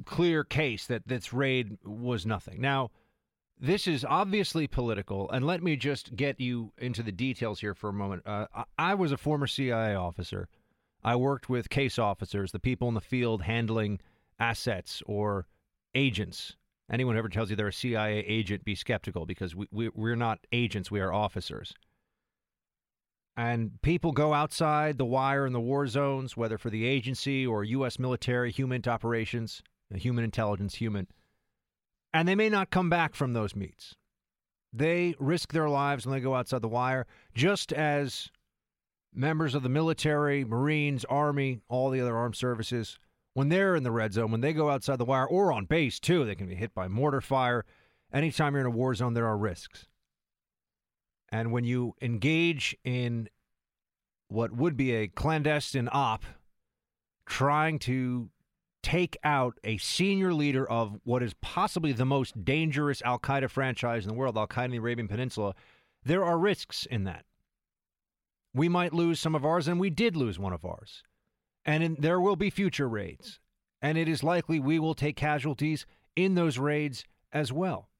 clear 0.05 0.45
case 0.45 0.87
that 0.87 1.09
this 1.09 1.33
raid 1.33 1.79
was 1.85 2.27
nothing. 2.27 2.61
Now, 2.61 2.91
this 3.59 3.87
is 3.87 4.05
obviously 4.05 4.67
political, 4.67 5.31
and 5.31 5.47
let 5.47 5.63
me 5.63 5.77
just 5.77 6.15
get 6.15 6.39
you 6.39 6.73
into 6.77 7.03
the 7.03 7.13
details 7.13 7.61
here 7.61 7.75
for 7.75 7.89
a 7.89 7.93
moment. 7.93 8.23
Uh, 8.27 8.47
I, 8.55 8.65
I 8.79 8.95
was 8.95 9.13
a 9.13 9.17
former 9.17 9.47
CIA 9.47 9.95
officer. 9.95 10.49
I 11.03 11.17
worked 11.17 11.49
with 11.49 11.71
case 11.71 11.99
officers, 11.99 12.53
the 12.53 12.59
people 12.59 12.89
in 12.89 12.95
the 12.95 13.01
field 13.01 13.43
handling 13.43 14.01
assets 14.39 15.03
or 15.07 15.47
agents. 15.95 16.57
Anyone 16.91 17.15
who 17.15 17.19
ever 17.19 17.29
tells 17.29 17.51
you 17.51 17.57
they're 17.57 17.69
a 17.69 17.73
CIA 17.73 18.19
agent, 18.21 18.65
be 18.65 18.75
skeptical 18.75 19.27
because 19.27 19.55
we, 19.55 19.67
we, 19.73 19.89
we're 19.89 20.17
not 20.17 20.47
agents, 20.53 20.91
we 20.91 21.01
are 21.01 21.13
officers. 21.13 21.75
And 23.37 23.83
people 23.83 24.13
go 24.13 24.33
outside 24.33 24.97
the 24.97 25.05
wire 25.05 25.47
in 25.47 25.53
the 25.53 25.61
war 25.61 25.87
zones, 25.87 26.37
whether 26.37 26.57
for 26.57 26.71
the 26.71 26.87
agency 26.87 27.47
or 27.47 27.65
U.S. 27.65 27.99
military, 27.99 28.51
human 28.51 28.83
operations, 28.87 29.63
human 29.95 30.25
intelligence, 30.25 30.77
human, 30.77 31.09
and 32.15 32.27
they 32.27 32.35
may 32.35 32.49
not 32.49 32.71
come 32.71 32.89
back 32.89 33.15
from 33.15 33.33
those 33.35 33.55
meets. 33.55 33.95
They 34.73 35.15
risk 35.19 35.53
their 35.53 35.69
lives 35.69 36.07
when 36.07 36.15
they 36.15 36.21
go 36.21 36.35
outside 36.35 36.63
the 36.63 36.69
wire, 36.69 37.07
just 37.35 37.73
as 37.73 38.31
members 39.15 39.55
of 39.55 39.63
the 39.63 39.69
military, 39.69 40.45
Marines, 40.45 41.05
Army, 41.07 41.61
all 41.69 41.91
the 41.91 42.01
other 42.01 42.17
armed 42.17 42.37
services, 42.37 42.99
when 43.37 43.51
they're 43.51 43.77
in 43.77 43.83
the 43.83 43.91
red 43.91 44.15
zone, 44.15 44.31
when 44.31 44.41
they 44.41 44.55
go 44.55 44.71
outside 44.71 44.97
the 44.97 45.05
wire 45.05 45.27
or 45.27 45.53
on 45.53 45.67
base 45.67 46.01
too, 46.01 46.25
they 46.25 46.35
can 46.35 46.47
be 46.47 46.55
hit 46.55 46.73
by 46.73 46.89
mortar 46.89 47.21
fire. 47.21 47.67
Anytime 48.11 48.55
you're 48.55 48.63
in 48.63 48.67
a 48.67 48.71
war 48.71 48.95
zone, 48.95 49.13
there 49.13 49.27
are 49.27 49.37
risks. 49.37 49.85
And 51.29 51.53
when 51.53 51.65
you 51.65 51.93
engage 52.01 52.75
in 52.83 53.29
what 54.29 54.57
would 54.57 54.75
be 54.75 54.93
a 54.93 55.09
clandestine 55.09 55.91
op, 55.93 56.25
trying 57.27 57.79
to 57.81 58.31
take 58.83 59.19
out 59.23 59.59
a 59.63 59.77
senior 59.77 60.33
leader 60.33 60.67
of 60.67 60.99
what 61.05 61.23
is 61.23 61.35
possibly 61.43 61.93
the 61.93 62.07
most 62.07 62.43
dangerous 62.43 63.03
Al 63.03 63.19
Qaeda 63.19 63.51
franchise 63.51 64.05
in 64.05 64.09
the 64.09 64.15
world, 64.15 64.39
Al 64.39 64.47
Qaeda 64.47 64.65
in 64.65 64.71
the 64.71 64.79
Arabian 64.79 65.09
Peninsula, 65.09 65.55
there 66.03 66.25
are 66.25 66.39
risks 66.39 66.87
in 66.87 67.05
that. 67.05 67.27
We 68.55 68.71
might 68.71 68.95
lose 68.95 69.21
some 69.21 69.35
of 69.35 69.45
ours, 69.45 69.69
and 69.69 69.79
we 69.79 69.91
did 69.91 70.17
lose 70.17 70.39
one 70.39 70.55
of 70.55 70.65
ours. 70.65 71.03
And 71.67 71.83
in, 71.83 71.97
there 71.99 72.21
will 72.21 72.37
be 72.37 72.49
future 72.49 72.89
raids. 72.89 73.41
And 73.83 73.99
it 73.99 74.09
is 74.09 74.23
likely 74.23 74.59
we 74.59 74.79
will 74.79 74.95
take 74.95 75.17
casualties 75.17 75.85
in 76.15 76.35
those 76.35 76.59
raids 76.59 77.05
as 77.33 77.53
well. 77.53 77.91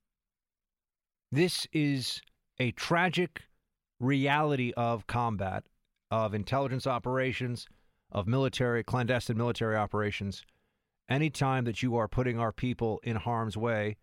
This 1.31 1.67
is 1.73 2.23
a 2.59 2.71
tragic 2.71 3.43
reality 4.01 4.73
of 4.77 5.07
combat, 5.07 5.65
of 6.11 6.33
intelligence 6.33 6.87
operations, 6.87 7.67
of 8.11 8.27
military, 8.27 8.85
clandestine 8.85 9.37
military 9.37 9.77
operations. 9.77 10.45
Anytime 11.09 11.65
that 11.65 11.83
you 11.83 11.97
are 11.97 12.09
putting 12.09 12.39
our 12.39 12.53
people 12.53 13.01
in 13.03 13.17
harm's 13.17 13.57
way, 13.57 13.97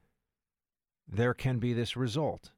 there 1.07 1.33
can 1.33 1.59
be 1.59 1.73
this 1.73 1.97
result. 1.97 2.51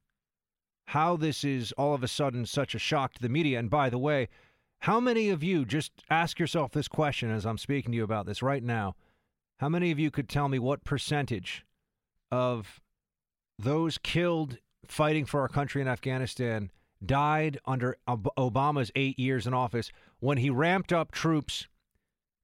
How 0.87 1.15
this 1.15 1.43
is 1.43 1.71
all 1.73 1.93
of 1.93 2.03
a 2.03 2.07
sudden 2.07 2.45
such 2.45 2.75
a 2.75 2.79
shock 2.79 3.13
to 3.13 3.21
the 3.21 3.29
media, 3.29 3.59
and 3.59 3.69
by 3.69 3.89
the 3.89 3.97
way, 3.97 4.27
how 4.79 4.99
many 4.99 5.29
of 5.29 5.43
you, 5.43 5.65
just 5.65 5.91
ask 6.09 6.39
yourself 6.39 6.71
this 6.71 6.87
question 6.87 7.31
as 7.31 7.45
I'm 7.45 7.57
speaking 7.57 7.91
to 7.91 7.95
you 7.97 8.03
about 8.03 8.25
this 8.25 8.43
right 8.43 8.63
now, 8.63 8.95
how 9.59 9.69
many 9.69 9.91
of 9.91 9.99
you 9.99 10.11
could 10.11 10.29
tell 10.29 10.49
me 10.49 10.59
what 10.59 10.83
percentage 10.83 11.65
of 12.31 12.81
those 13.57 13.97
killed 13.97 14.57
fighting 14.87 15.25
for 15.25 15.41
our 15.41 15.47
country 15.47 15.81
in 15.81 15.87
Afghanistan 15.87 16.71
died 17.03 17.59
under 17.65 17.97
Obama's 18.07 18.91
eight 18.95 19.17
years 19.19 19.47
in 19.47 19.53
office 19.53 19.91
when 20.19 20.37
he 20.37 20.49
ramped 20.49 20.91
up 20.93 21.11
troops 21.11 21.67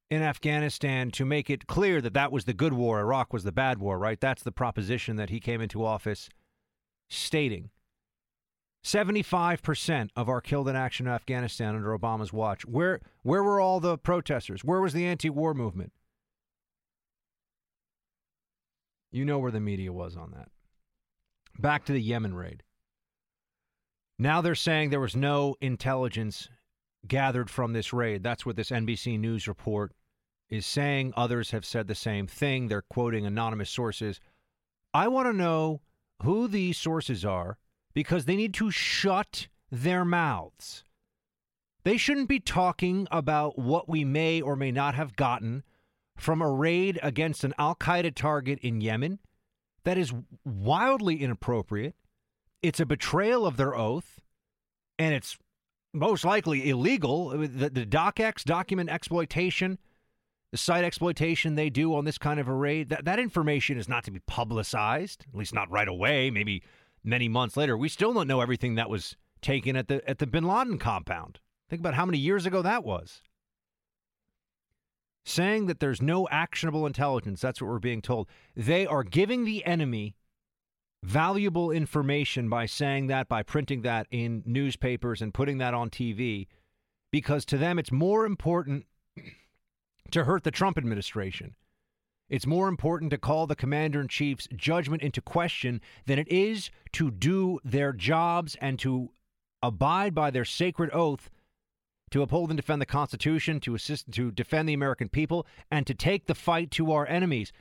in 0.10 0.22
Afghanistan 0.22 1.10
to 1.12 1.26
make 1.26 1.50
it 1.50 1.68
clear 1.68 2.02
that 2.02 2.14
that 2.14 2.32
was 2.32 2.44
the 2.46 2.54
good 2.54 2.74
war, 2.74 3.00
Iraq 3.00 3.32
was 3.32 3.44
the 3.44 3.52
bad 3.52 3.78
war, 3.80 3.98
right? 3.98 4.20
That's 4.20 4.44
the 4.44 4.52
proposition 4.52 5.16
that 5.16 5.30
he 5.30 5.40
came 5.40 5.62
into 5.62 5.86
office 5.86 6.30
stating. 7.10 7.70
75% 8.84 10.10
of 10.16 10.28
our 10.28 10.42
killed 10.42 10.68
in 10.68 10.76
action 10.76 11.08
in 11.08 11.14
Afghanistan 11.14 11.76
under 11.76 11.98
Obama's 11.98 12.34
watch. 12.34 12.66
Where 12.66 13.00
where 13.22 13.44
were 13.44 13.60
all 13.60 13.80
the 13.80 13.98
protesters? 13.98 14.64
Where 14.64 14.82
was 14.82 14.94
the 14.94 15.06
anti-war 15.06 15.54
movement? 15.54 15.94
You 19.12 19.26
know 19.26 19.40
where 19.40 19.52
the 19.52 19.60
media 19.60 19.92
was 19.92 20.16
on 20.16 20.32
that. 20.32 20.50
Back 21.60 21.86
to 21.86 21.94
the 21.94 22.02
Yemen 22.02 22.34
raid. 22.34 22.64
Now 24.18 24.42
they're 24.42 24.56
saying 24.56 24.90
there 24.90 25.00
was 25.00 25.16
no 25.16 25.56
intelligence 25.62 26.50
gathered 27.08 27.50
from 27.50 27.74
this 27.74 27.92
raid. 27.92 28.24
That's 28.24 28.46
what 28.46 28.56
this 28.56 28.70
NBC 28.70 29.20
News 29.20 29.48
report 29.48 29.94
is 30.50 30.66
saying. 30.66 31.14
Others 31.16 31.52
have 31.52 31.66
said 31.66 31.88
the 31.88 31.96
same 31.96 32.28
thing. 32.28 32.68
They're 32.68 32.84
quoting 32.84 33.26
anonymous 33.26 33.70
sources. 33.70 34.20
I 34.94 35.08
want 35.08 35.28
to 35.28 35.34
know 35.34 35.82
who 36.24 36.48
these 36.48 36.78
sources 36.78 37.26
are 37.26 37.58
because 37.94 38.26
they 38.26 38.36
need 38.36 38.54
to 38.56 38.72
shut 38.72 39.48
their 39.72 40.04
mouths. 40.06 40.84
They 41.84 41.98
shouldn't 41.98 42.30
be 42.30 42.40
talking 42.40 43.08
about 43.12 43.58
what 43.58 43.90
we 43.90 44.04
may 44.04 44.42
or 44.42 44.56
may 44.56 44.72
not 44.72 44.96
have 44.96 45.16
gotten 45.16 45.64
from 46.16 46.42
a 46.42 46.52
raid 46.52 47.00
against 47.02 47.44
an 47.44 47.54
Al 47.58 47.76
Qaeda 47.76 48.14
target 48.14 48.60
in 48.60 48.82
Yemen. 48.82 49.20
That 49.84 49.98
is 49.98 50.14
wildly 50.46 51.22
inappropriate. 51.22 51.96
It's 52.62 52.80
a 52.80 52.86
betrayal 52.86 53.48
of 53.48 53.58
their 53.58 53.76
oath, 53.76 54.20
and 55.00 55.16
it's 55.16 55.40
most 55.94 56.24
likely 56.24 56.70
illegal. 56.70 57.30
The, 57.30 57.70
the 57.70 57.86
DOCEX 57.86 58.44
document 58.44 58.92
exploitation, 58.92 59.80
the 60.52 60.60
site 60.60 60.84
exploitation 60.84 61.56
they 61.56 61.72
do 61.72 61.96
on 61.96 62.06
this 62.06 62.20
kind 62.20 62.40
of 62.40 62.48
a 62.48 62.54
raid, 62.54 62.90
that, 62.90 63.06
that 63.06 63.18
information 63.18 63.80
is 63.80 63.90
not 63.90 64.04
to 64.04 64.12
be 64.12 64.20
publicized, 64.28 65.26
at 65.28 65.36
least 65.36 65.56
not 65.56 65.72
right 65.72 65.88
away, 65.88 66.30
maybe 66.30 66.62
many 67.04 67.28
months 67.28 67.58
later. 67.58 67.78
We 67.78 67.90
still 67.90 68.14
don't 68.14 68.28
know 68.28 68.42
everything 68.42 68.76
that 68.76 68.90
was 68.90 69.16
taken 69.42 69.76
at 69.76 69.88
the 69.88 70.08
at 70.10 70.20
the 70.20 70.28
bin 70.28 70.44
Laden 70.44 70.78
compound. 70.78 71.40
Think 71.70 71.80
about 71.80 71.94
how 71.94 72.06
many 72.06 72.18
years 72.18 72.46
ago 72.46 72.62
that 72.62 72.84
was. 72.84 73.22
Saying 75.24 75.68
that 75.68 75.80
there's 75.80 76.02
no 76.02 76.28
actionable 76.30 76.88
intelligence, 76.88 77.42
that's 77.42 77.62
what 77.62 77.70
we're 77.70 77.80
being 77.80 78.02
told. 78.02 78.28
They 78.56 78.88
are 78.88 79.04
giving 79.04 79.46
the 79.46 79.64
enemy 79.66 80.16
valuable 81.04 81.72
information 81.72 82.50
by 82.50 82.66
saying 82.66 83.08
that, 83.08 83.28
by 83.28 83.44
printing 83.44 83.82
that 83.84 84.08
in 84.12 84.44
newspapers 84.46 85.22
and 85.22 85.34
putting 85.34 85.60
that 85.60 85.74
on 85.74 85.90
TV, 85.90 86.48
because 87.12 87.46
to 87.46 87.58
them 87.58 87.80
it's 87.80 87.92
more 87.92 88.26
important 88.26 88.86
to 90.12 90.24
hurt 90.24 90.44
the 90.44 90.52
Trump 90.52 90.78
administration. 90.78 91.56
It's 92.32 92.48
more 92.48 92.70
important 92.70 93.12
to 93.12 93.18
call 93.18 93.46
the 93.46 93.58
commander 93.58 94.00
in 94.00 94.08
chief's 94.08 94.48
judgment 94.56 95.02
into 95.02 95.22
question 95.22 95.82
than 96.06 96.18
it 96.18 96.30
is 96.30 96.72
to 96.94 97.12
do 97.12 97.60
their 97.66 97.92
jobs 97.92 98.56
and 98.62 98.80
to 98.80 99.12
abide 99.62 100.16
by 100.16 100.32
their 100.32 100.46
sacred 100.46 100.90
oath 100.94 101.30
to 102.12 102.22
uphold 102.22 102.50
and 102.50 102.58
defend 102.58 102.82
the 102.82 102.86
Constitution, 102.86 103.60
to 103.60 103.76
assist 103.76 104.12
to 104.14 104.32
defend 104.32 104.70
the 104.70 104.74
American 104.74 105.10
people, 105.10 105.46
and 105.70 105.86
to 105.86 105.94
take 105.94 106.28
the 106.28 106.36
fight 106.36 106.72
to 106.72 106.94
our 106.94 107.06
enemies, 107.08 107.52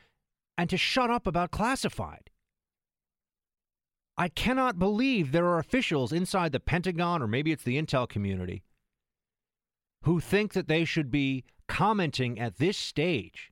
and 0.57 0.71
to 0.71 0.77
shut 0.77 1.11
up 1.11 1.27
about 1.27 1.51
classified. 1.51 2.31
I 4.17 4.29
cannot 4.29 4.79
believe 4.79 5.33
there 5.33 5.47
are 5.47 5.59
officials 5.59 6.13
inside 6.13 6.53
the 6.53 6.61
Pentagon, 6.61 7.23
or 7.23 7.27
maybe 7.27 7.51
it's 7.51 7.65
the 7.65 7.81
intel 7.81 8.09
community, 8.09 8.63
who 10.05 10.21
think 10.21 10.53
that 10.53 10.69
they 10.69 10.85
should 10.85 11.11
be 11.11 11.45
commenting 11.67 12.39
at 12.39 12.59
this 12.59 12.77
stage 12.77 13.51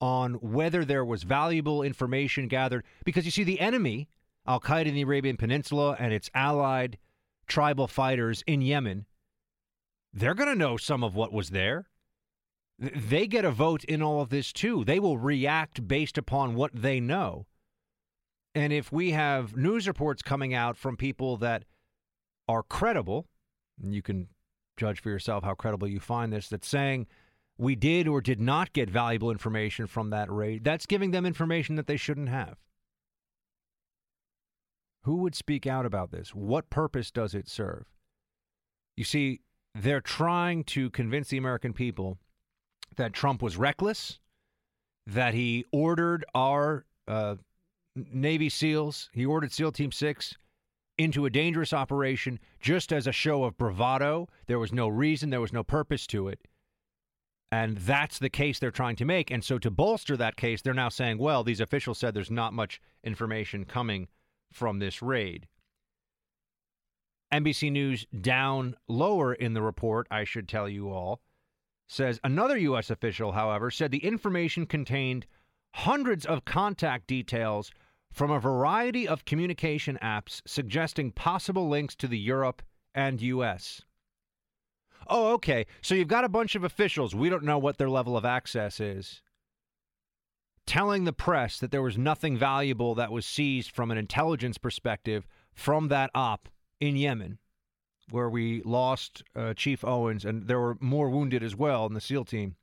on 0.00 0.34
whether 0.34 0.84
there 0.84 1.04
was 1.04 1.22
valuable 1.22 1.82
information 1.82 2.48
gathered. 2.48 2.84
Because 3.04 3.24
you 3.24 3.30
see, 3.30 3.44
the 3.44 3.60
enemy, 3.60 4.08
Al 4.46 4.60
Qaeda 4.60 4.86
in 4.86 4.94
the 4.94 5.02
Arabian 5.02 5.36
Peninsula 5.36 5.96
and 5.98 6.12
its 6.12 6.30
allied 6.34 6.98
tribal 7.46 7.86
fighters 7.86 8.42
in 8.46 8.60
Yemen, 8.60 9.06
they're 10.12 10.34
going 10.34 10.48
to 10.48 10.54
know 10.54 10.76
some 10.76 11.02
of 11.02 11.14
what 11.14 11.32
was 11.32 11.50
there. 11.50 11.88
They 12.78 13.26
get 13.26 13.44
a 13.44 13.50
vote 13.50 13.82
in 13.84 14.02
all 14.02 14.20
of 14.20 14.28
this 14.28 14.52
too. 14.52 14.84
They 14.84 15.00
will 15.00 15.18
react 15.18 15.88
based 15.88 16.16
upon 16.16 16.54
what 16.54 16.70
they 16.74 17.00
know. 17.00 17.46
And 18.54 18.72
if 18.72 18.92
we 18.92 19.10
have 19.10 19.56
news 19.56 19.86
reports 19.86 20.22
coming 20.22 20.54
out 20.54 20.76
from 20.76 20.96
people 20.96 21.36
that 21.38 21.64
are 22.48 22.62
credible, 22.62 23.26
and 23.82 23.94
you 23.94 24.02
can 24.02 24.28
judge 24.76 25.00
for 25.00 25.10
yourself 25.10 25.44
how 25.44 25.54
credible 25.54 25.88
you 25.88 26.00
find 26.00 26.32
this, 26.32 26.48
that's 26.48 26.68
saying 26.68 27.06
we 27.58 27.74
did 27.74 28.06
or 28.06 28.20
did 28.20 28.40
not 28.40 28.72
get 28.72 28.88
valuable 28.88 29.30
information 29.30 29.86
from 29.86 30.10
that 30.10 30.30
raid, 30.30 30.64
that's 30.64 30.86
giving 30.86 31.10
them 31.10 31.26
information 31.26 31.74
that 31.74 31.88
they 31.88 31.96
shouldn't 31.96 32.28
have. 32.28 32.56
Who 35.02 35.16
would 35.16 35.34
speak 35.34 35.66
out 35.66 35.84
about 35.84 36.10
this? 36.12 36.34
What 36.34 36.70
purpose 36.70 37.10
does 37.10 37.34
it 37.34 37.48
serve? 37.48 37.86
You 38.96 39.04
see, 39.04 39.40
they're 39.74 40.00
trying 40.00 40.64
to 40.64 40.90
convince 40.90 41.28
the 41.28 41.36
American 41.36 41.72
people 41.72 42.18
that 42.96 43.12
Trump 43.12 43.42
was 43.42 43.56
reckless, 43.56 44.18
that 45.06 45.34
he 45.34 45.64
ordered 45.72 46.24
our 46.34 46.84
uh, 47.06 47.36
Navy 47.96 48.48
SEALs, 48.48 49.10
he 49.12 49.24
ordered 49.24 49.52
SEAL 49.52 49.72
Team 49.72 49.92
6 49.92 50.34
into 50.96 51.26
a 51.26 51.30
dangerous 51.30 51.72
operation 51.72 52.38
just 52.60 52.92
as 52.92 53.06
a 53.06 53.12
show 53.12 53.44
of 53.44 53.56
bravado. 53.56 54.28
There 54.46 54.58
was 54.58 54.72
no 54.72 54.88
reason, 54.88 55.30
there 55.30 55.40
was 55.40 55.52
no 55.52 55.62
purpose 55.62 56.06
to 56.08 56.28
it. 56.28 56.40
And 57.50 57.78
that's 57.78 58.18
the 58.18 58.28
case 58.28 58.58
they're 58.58 58.70
trying 58.70 58.96
to 58.96 59.06
make. 59.06 59.30
And 59.30 59.42
so, 59.42 59.58
to 59.58 59.70
bolster 59.70 60.16
that 60.18 60.36
case, 60.36 60.60
they're 60.60 60.74
now 60.74 60.90
saying, 60.90 61.18
well, 61.18 61.42
these 61.42 61.60
officials 61.60 61.98
said 61.98 62.12
there's 62.12 62.30
not 62.30 62.52
much 62.52 62.80
information 63.02 63.64
coming 63.64 64.08
from 64.52 64.78
this 64.78 65.00
raid. 65.00 65.48
NBC 67.32 67.70
News 67.72 68.06
down 68.20 68.74
lower 68.86 69.34
in 69.34 69.54
the 69.54 69.62
report, 69.62 70.06
I 70.10 70.24
should 70.24 70.48
tell 70.48 70.68
you 70.68 70.90
all, 70.90 71.20
says 71.86 72.20
another 72.24 72.56
U.S. 72.58 72.90
official, 72.90 73.32
however, 73.32 73.70
said 73.70 73.90
the 73.90 74.04
information 74.04 74.66
contained 74.66 75.26
hundreds 75.74 76.24
of 76.24 76.44
contact 76.44 77.06
details 77.06 77.70
from 78.10 78.30
a 78.30 78.40
variety 78.40 79.06
of 79.06 79.24
communication 79.26 79.98
apps 80.02 80.40
suggesting 80.46 81.12
possible 81.12 81.68
links 81.68 81.94
to 81.96 82.08
the 82.08 82.18
Europe 82.18 82.62
and 82.94 83.20
U.S. 83.20 83.82
Oh, 85.08 85.32
okay. 85.34 85.66
So 85.80 85.94
you've 85.94 86.08
got 86.08 86.24
a 86.24 86.28
bunch 86.28 86.54
of 86.54 86.64
officials, 86.64 87.14
we 87.14 87.30
don't 87.30 87.44
know 87.44 87.58
what 87.58 87.78
their 87.78 87.88
level 87.88 88.16
of 88.16 88.24
access 88.24 88.78
is, 88.80 89.22
telling 90.66 91.04
the 91.04 91.12
press 91.12 91.58
that 91.60 91.70
there 91.70 91.82
was 91.82 91.96
nothing 91.96 92.36
valuable 92.36 92.94
that 92.96 93.10
was 93.10 93.24
seized 93.24 93.70
from 93.70 93.90
an 93.90 93.98
intelligence 93.98 94.58
perspective 94.58 95.26
from 95.54 95.88
that 95.88 96.10
op 96.14 96.48
in 96.80 96.96
Yemen, 96.96 97.38
where 98.10 98.28
we 98.28 98.62
lost 98.64 99.22
uh, 99.34 99.54
Chief 99.54 99.84
Owens, 99.84 100.24
and 100.24 100.46
there 100.46 100.60
were 100.60 100.76
more 100.80 101.08
wounded 101.08 101.42
as 101.42 101.56
well 101.56 101.86
in 101.86 101.94
the 101.94 102.00
SEAL 102.00 102.26
team. 102.26 102.56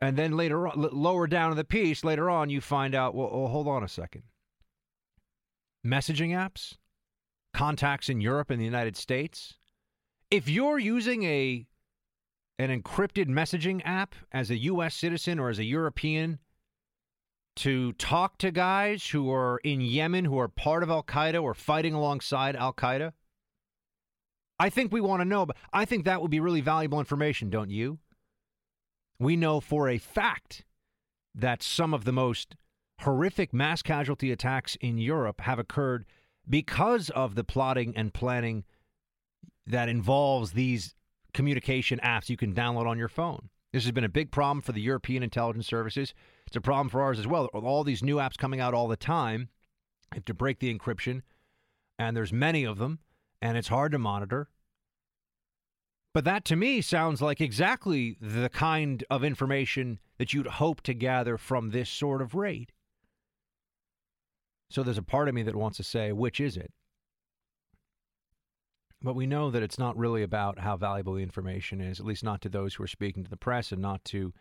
And 0.00 0.16
then 0.16 0.36
later 0.36 0.66
on, 0.66 0.88
lower 0.92 1.26
down 1.26 1.50
in 1.50 1.56
the 1.56 1.64
piece, 1.64 2.04
later 2.04 2.30
on, 2.30 2.48
you 2.48 2.60
find 2.60 2.94
out, 2.94 3.14
well, 3.14 3.30
well, 3.32 3.48
hold 3.48 3.68
on 3.68 3.82
a 3.82 3.88
second. 3.88 4.22
Messaging 5.84 6.30
apps, 6.30 6.76
contacts 7.52 8.08
in 8.08 8.20
Europe 8.20 8.50
and 8.50 8.60
the 8.60 8.64
United 8.64 8.96
States. 8.96 9.58
If 10.30 10.48
you're 10.48 10.78
using 10.78 11.24
a 11.24 11.66
an 12.58 12.68
encrypted 12.68 13.26
messaging 13.26 13.80
app 13.84 14.14
as 14.30 14.50
a 14.50 14.58
U.S. 14.58 14.94
citizen 14.94 15.38
or 15.40 15.48
as 15.48 15.58
a 15.58 15.64
European 15.64 16.38
to 17.56 17.94
talk 17.94 18.38
to 18.38 18.52
guys 18.52 19.08
who 19.08 19.32
are 19.32 19.58
in 19.64 19.80
Yemen 19.80 20.26
who 20.26 20.38
are 20.38 20.46
part 20.46 20.82
of 20.82 20.90
Al 20.90 21.02
Qaeda 21.02 21.42
or 21.42 21.54
fighting 21.54 21.94
alongside 21.94 22.54
Al 22.54 22.72
Qaeda? 22.72 23.12
I 24.58 24.68
think 24.68 24.92
we 24.92 25.00
want 25.00 25.20
to 25.20 25.24
know, 25.24 25.46
but 25.46 25.56
I 25.72 25.84
think 25.84 26.04
that 26.04 26.22
would 26.22 26.30
be 26.30 26.38
really 26.38 26.60
valuable 26.60 27.00
information, 27.00 27.50
don't 27.50 27.70
you? 27.70 27.98
We 29.18 29.34
know 29.34 29.58
for 29.60 29.88
a 29.88 29.98
fact 29.98 30.64
that 31.34 31.62
some 31.62 31.92
of 31.92 32.04
the 32.04 32.12
most 32.12 32.56
horrific 33.00 33.52
mass 33.52 33.82
casualty 33.82 34.30
attacks 34.30 34.76
in 34.80 34.98
Europe 34.98 35.40
have 35.40 35.58
occurred 35.58 36.04
because 36.48 37.10
of 37.10 37.34
the 37.34 37.44
plotting 37.44 37.96
and 37.96 38.12
planning 38.12 38.64
that 39.70 39.88
involves 39.88 40.52
these 40.52 40.94
communication 41.32 42.00
apps 42.02 42.28
you 42.28 42.36
can 42.36 42.54
download 42.54 42.86
on 42.86 42.98
your 42.98 43.08
phone. 43.08 43.48
This 43.72 43.84
has 43.84 43.92
been 43.92 44.04
a 44.04 44.08
big 44.08 44.32
problem 44.32 44.62
for 44.62 44.72
the 44.72 44.80
European 44.80 45.22
intelligence 45.22 45.66
services. 45.66 46.12
It's 46.46 46.56
a 46.56 46.60
problem 46.60 46.88
for 46.88 47.02
ours 47.02 47.18
as 47.18 47.26
well. 47.26 47.46
All 47.46 47.84
these 47.84 48.02
new 48.02 48.16
apps 48.16 48.36
coming 48.36 48.60
out 48.60 48.74
all 48.74 48.88
the 48.88 48.96
time 48.96 49.48
have 50.12 50.24
to 50.24 50.34
break 50.34 50.58
the 50.58 50.76
encryption, 50.76 51.22
and 51.98 52.16
there's 52.16 52.32
many 52.32 52.64
of 52.64 52.78
them, 52.78 52.98
and 53.40 53.56
it's 53.56 53.68
hard 53.68 53.92
to 53.92 53.98
monitor. 53.98 54.48
But 56.12 56.24
that 56.24 56.44
to 56.46 56.56
me 56.56 56.80
sounds 56.80 57.22
like 57.22 57.40
exactly 57.40 58.16
the 58.20 58.48
kind 58.48 59.04
of 59.08 59.22
information 59.22 60.00
that 60.18 60.34
you'd 60.34 60.48
hope 60.48 60.80
to 60.82 60.94
gather 60.94 61.36
from 61.36 61.70
this 61.70 61.88
sort 61.88 62.20
of 62.20 62.34
raid. 62.34 62.72
So 64.68 64.82
there's 64.82 64.98
a 64.98 65.02
part 65.02 65.28
of 65.28 65.34
me 65.34 65.44
that 65.44 65.54
wants 65.54 65.76
to 65.76 65.84
say, 65.84 66.10
which 66.10 66.40
is 66.40 66.56
it? 66.56 66.72
But 69.02 69.14
we 69.14 69.26
know 69.26 69.50
that 69.50 69.62
it's 69.62 69.78
not 69.78 69.96
really 69.96 70.22
about 70.22 70.58
how 70.58 70.76
valuable 70.76 71.14
the 71.14 71.22
information 71.22 71.80
is, 71.80 72.00
at 72.00 72.06
least 72.06 72.22
not 72.22 72.42
to 72.42 72.48
those 72.48 72.74
who 72.74 72.82
are 72.82 72.88
speaking 72.88 73.24
to 73.24 73.30
the 73.30 73.36
press 73.36 73.72
and 73.72 73.80
not 73.80 74.04
to 74.06 74.32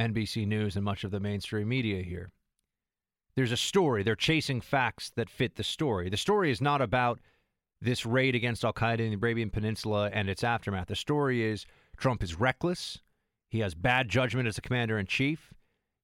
NBC 0.00 0.46
News 0.46 0.76
and 0.76 0.84
much 0.84 1.04
of 1.04 1.10
the 1.10 1.20
mainstream 1.20 1.68
media 1.68 2.02
here. 2.02 2.30
There's 3.36 3.52
a 3.52 3.56
story. 3.56 4.02
They're 4.02 4.16
chasing 4.16 4.60
facts 4.60 5.10
that 5.16 5.30
fit 5.30 5.56
the 5.56 5.64
story. 5.64 6.08
The 6.08 6.16
story 6.16 6.50
is 6.50 6.60
not 6.60 6.80
about 6.80 7.20
this 7.80 8.04
raid 8.04 8.34
against 8.34 8.64
Al 8.64 8.72
Qaeda 8.72 9.00
in 9.00 9.10
the 9.10 9.16
Arabian 9.16 9.50
Peninsula 9.50 10.10
and 10.12 10.28
its 10.28 10.44
aftermath. 10.44 10.88
The 10.88 10.96
story 10.96 11.42
is 11.42 11.66
Trump 11.96 12.22
is 12.22 12.38
reckless. 12.38 12.98
He 13.48 13.60
has 13.60 13.74
bad 13.74 14.08
judgment 14.08 14.48
as 14.48 14.58
a 14.58 14.62
commander 14.62 14.98
in 14.98 15.06
chief. 15.06 15.52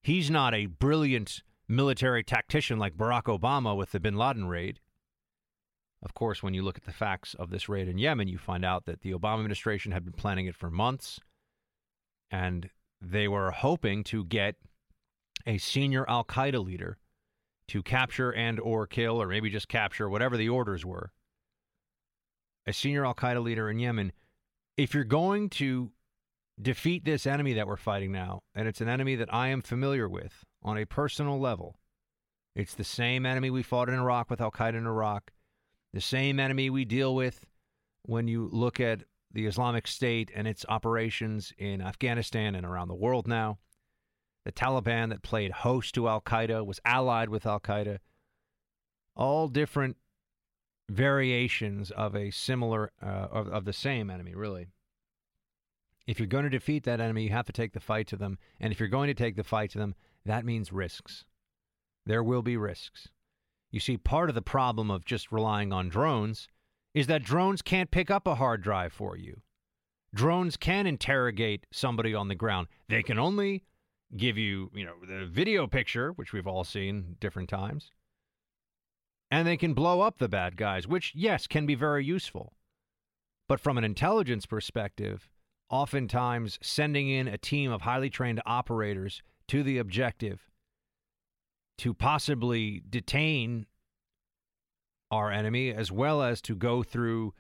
He's 0.03 0.31
not 0.31 0.55
a 0.55 0.67
brilliant 0.67 1.43
military 1.69 2.23
tactician 2.23 2.79
like 2.79 2.97
Barack 2.97 3.25
Obama 3.25 3.77
with 3.77 3.93
the 3.93 4.01
bin 4.01 4.17
Laden 4.17 4.49
raid. 4.49 4.81
Of 6.07 6.15
course, 6.15 6.41
when 6.41 6.55
you 6.55 6.63
look 6.63 6.79
at 6.79 6.85
the 6.85 6.93
facts 6.93 7.35
of 7.35 7.51
this 7.51 7.69
raid 7.69 7.89
in 7.89 7.99
Yemen, 7.99 8.29
you 8.29 8.39
find 8.39 8.65
out 8.65 8.85
that 8.85 9.01
the 9.01 9.11
Obama 9.11 9.41
administration 9.41 9.91
had 9.91 10.05
been 10.05 10.13
planning 10.13 10.47
it 10.47 10.55
for 10.55 10.71
months, 10.71 11.19
and 12.31 12.71
they 13.01 13.27
were 13.27 13.51
hoping 13.51 14.05
to 14.05 14.25
get 14.25 14.55
a 15.47 15.59
senior 15.59 16.09
Al 16.09 16.23
Qaeda 16.23 16.65
leader 16.65 16.97
to 17.67 17.83
capture 17.83 18.33
and 18.33 18.61
or 18.61 18.87
kill, 18.87 19.21
or 19.21 19.27
maybe 19.27 19.51
just 19.51 19.67
capture 19.67 20.09
whatever 20.09 20.37
the 20.37 20.49
orders 20.49 20.87
were. 20.87 21.11
A 22.67 22.73
senior 22.73 23.05
Al 23.05 23.15
Qaeda 23.15 23.43
leader 23.43 23.69
in 23.69 23.81
Yemen. 23.81 24.13
If 24.77 24.95
you're 24.95 25.03
going 25.03 25.51
to 25.51 25.91
defeat 26.63 27.05
this 27.05 27.27
enemy 27.27 27.55
that 27.55 27.67
we're 27.67 27.77
fighting 27.77 28.13
now, 28.13 28.45
and 28.55 28.69
it's 28.69 28.81
an 28.81 28.89
enemy 28.89 29.17
that 29.17 29.35
I 29.35 29.49
am 29.49 29.61
familiar 29.61 30.09
with 30.09 30.45
on 30.63 30.79
a 30.79 30.87
personal 30.87 31.41
level, 31.41 31.75
it's 32.55 32.75
the 32.75 32.85
same 32.85 33.27
enemy 33.27 33.51
we 33.51 33.65
fought 33.65 33.89
in 33.89 33.97
Iraq 33.97 34.31
with 34.31 34.41
Al 34.41 34.53
Qaeda 34.53 34.77
in 34.77 34.87
Iraq 34.87 35.33
the 35.97 36.03
same 36.03 36.39
enemy 36.39 36.69
we 36.69 36.85
deal 36.85 37.15
with 37.15 37.47
when 38.03 38.29
you 38.29 38.51
look 38.53 38.81
at 38.81 39.05
the 39.33 39.47
Islamic 39.47 39.87
State 39.87 40.31
and 40.35 40.47
its 40.47 40.67
operations 40.69 41.55
in 41.57 41.81
Afghanistan 41.81 42.55
and 42.55 42.67
around 42.67 42.89
the 42.89 42.95
world 42.95 43.27
now. 43.27 43.57
The 44.45 44.53
Taliban 44.53 45.09
that 45.09 45.23
played 45.23 45.51
host 45.51 45.95
to 45.95 46.07
Al 46.07 46.21
Qaeda 46.21 46.67
was 46.67 46.81
allied 46.85 47.31
with 47.31 47.47
Al 47.47 47.61
Qaeda. 47.61 48.01
All 49.17 49.49
different 49.49 49.97
variations 50.91 51.91
of 51.91 52.15
a 52.15 52.31
similar, 52.31 52.93
uh, 53.03 53.29
of, 53.31 53.49
of 53.49 53.65
the 53.65 53.73
same 53.73 54.11
enemy, 54.11 54.35
really. 54.35 54.67
If 56.07 56.19
you're 56.19 56.29
going 56.29 56.45
to 56.45 56.51
defeat 56.51 56.85
that 56.85 57.01
enemy, 57.01 57.25
you 57.25 57.31
have 57.31 57.47
to 57.47 57.53
take 57.53 57.73
the 57.73 57.81
fight 57.81 58.07
to 58.09 58.17
them. 58.17 58.37
And 58.61 58.71
if 58.71 58.81
you're 58.81 58.91
going 58.91 59.09
to 59.09 59.15
take 59.15 59.37
the 59.37 59.45
fight 59.45 59.71
to 59.71 59.79
them, 59.79 59.95
that 60.27 60.45
means 60.45 60.75
risks. 60.75 61.25
There 62.05 62.23
will 62.23 62.43
be 62.43 62.59
risks. 62.59 63.09
You 63.77 63.81
see, 63.81 63.99
part 63.99 64.31
of 64.31 64.35
the 64.35 64.41
problem 64.41 64.91
of 64.91 65.05
just 65.05 65.31
relying 65.31 65.71
on 65.71 65.91
drones 65.91 66.49
is 66.95 67.09
that 67.09 67.23
drones 67.23 67.61
can't 67.61 67.91
pick 67.91 68.11
up 68.11 68.27
a 68.27 68.37
hard 68.37 68.63
drive 68.63 68.91
for 68.91 69.19
you. 69.19 69.43
Drones 70.15 70.57
can 70.57 70.87
interrogate 70.87 71.67
somebody 71.71 72.15
on 72.15 72.29
the 72.29 72.35
ground. 72.35 72.69
They 72.89 73.03
can 73.03 73.19
only 73.19 73.65
give 74.17 74.39
you, 74.39 74.71
you 74.73 74.87
know, 74.87 74.95
the 75.07 75.27
video 75.27 75.67
picture, 75.67 76.13
which 76.13 76.33
we've 76.33 76.47
all 76.47 76.65
seen 76.65 77.17
different 77.21 77.51
times. 77.51 77.91
And 79.31 79.47
they 79.47 79.59
can 79.59 79.75
blow 79.75 80.01
up 80.01 80.17
the 80.17 80.29
bad 80.31 80.57
guys, 80.57 80.89
which, 80.89 81.13
yes, 81.15 81.47
can 81.47 81.67
be 81.67 81.75
very 81.75 82.03
useful. 82.03 82.55
But 83.47 83.61
from 83.61 83.77
an 83.77 83.85
intelligence 83.85 84.47
perspective, 84.47 85.29
oftentimes 85.69 86.59
sending 86.63 87.11
in 87.11 87.29
a 87.29 87.37
team 87.37 87.71
of 87.71 87.83
highly 87.83 88.09
trained 88.09 88.41
operators 88.47 89.21
to 89.49 89.63
the 89.63 89.77
objective 89.77 90.49
to 91.79 91.95
possibly 91.95 92.83
detain 92.89 93.67
our 95.11 95.31
enemy 95.31 95.73
as 95.73 95.93
well 95.93 96.23
as 96.23 96.41
to 96.43 96.55
go 96.55 96.83
through 96.83 97.35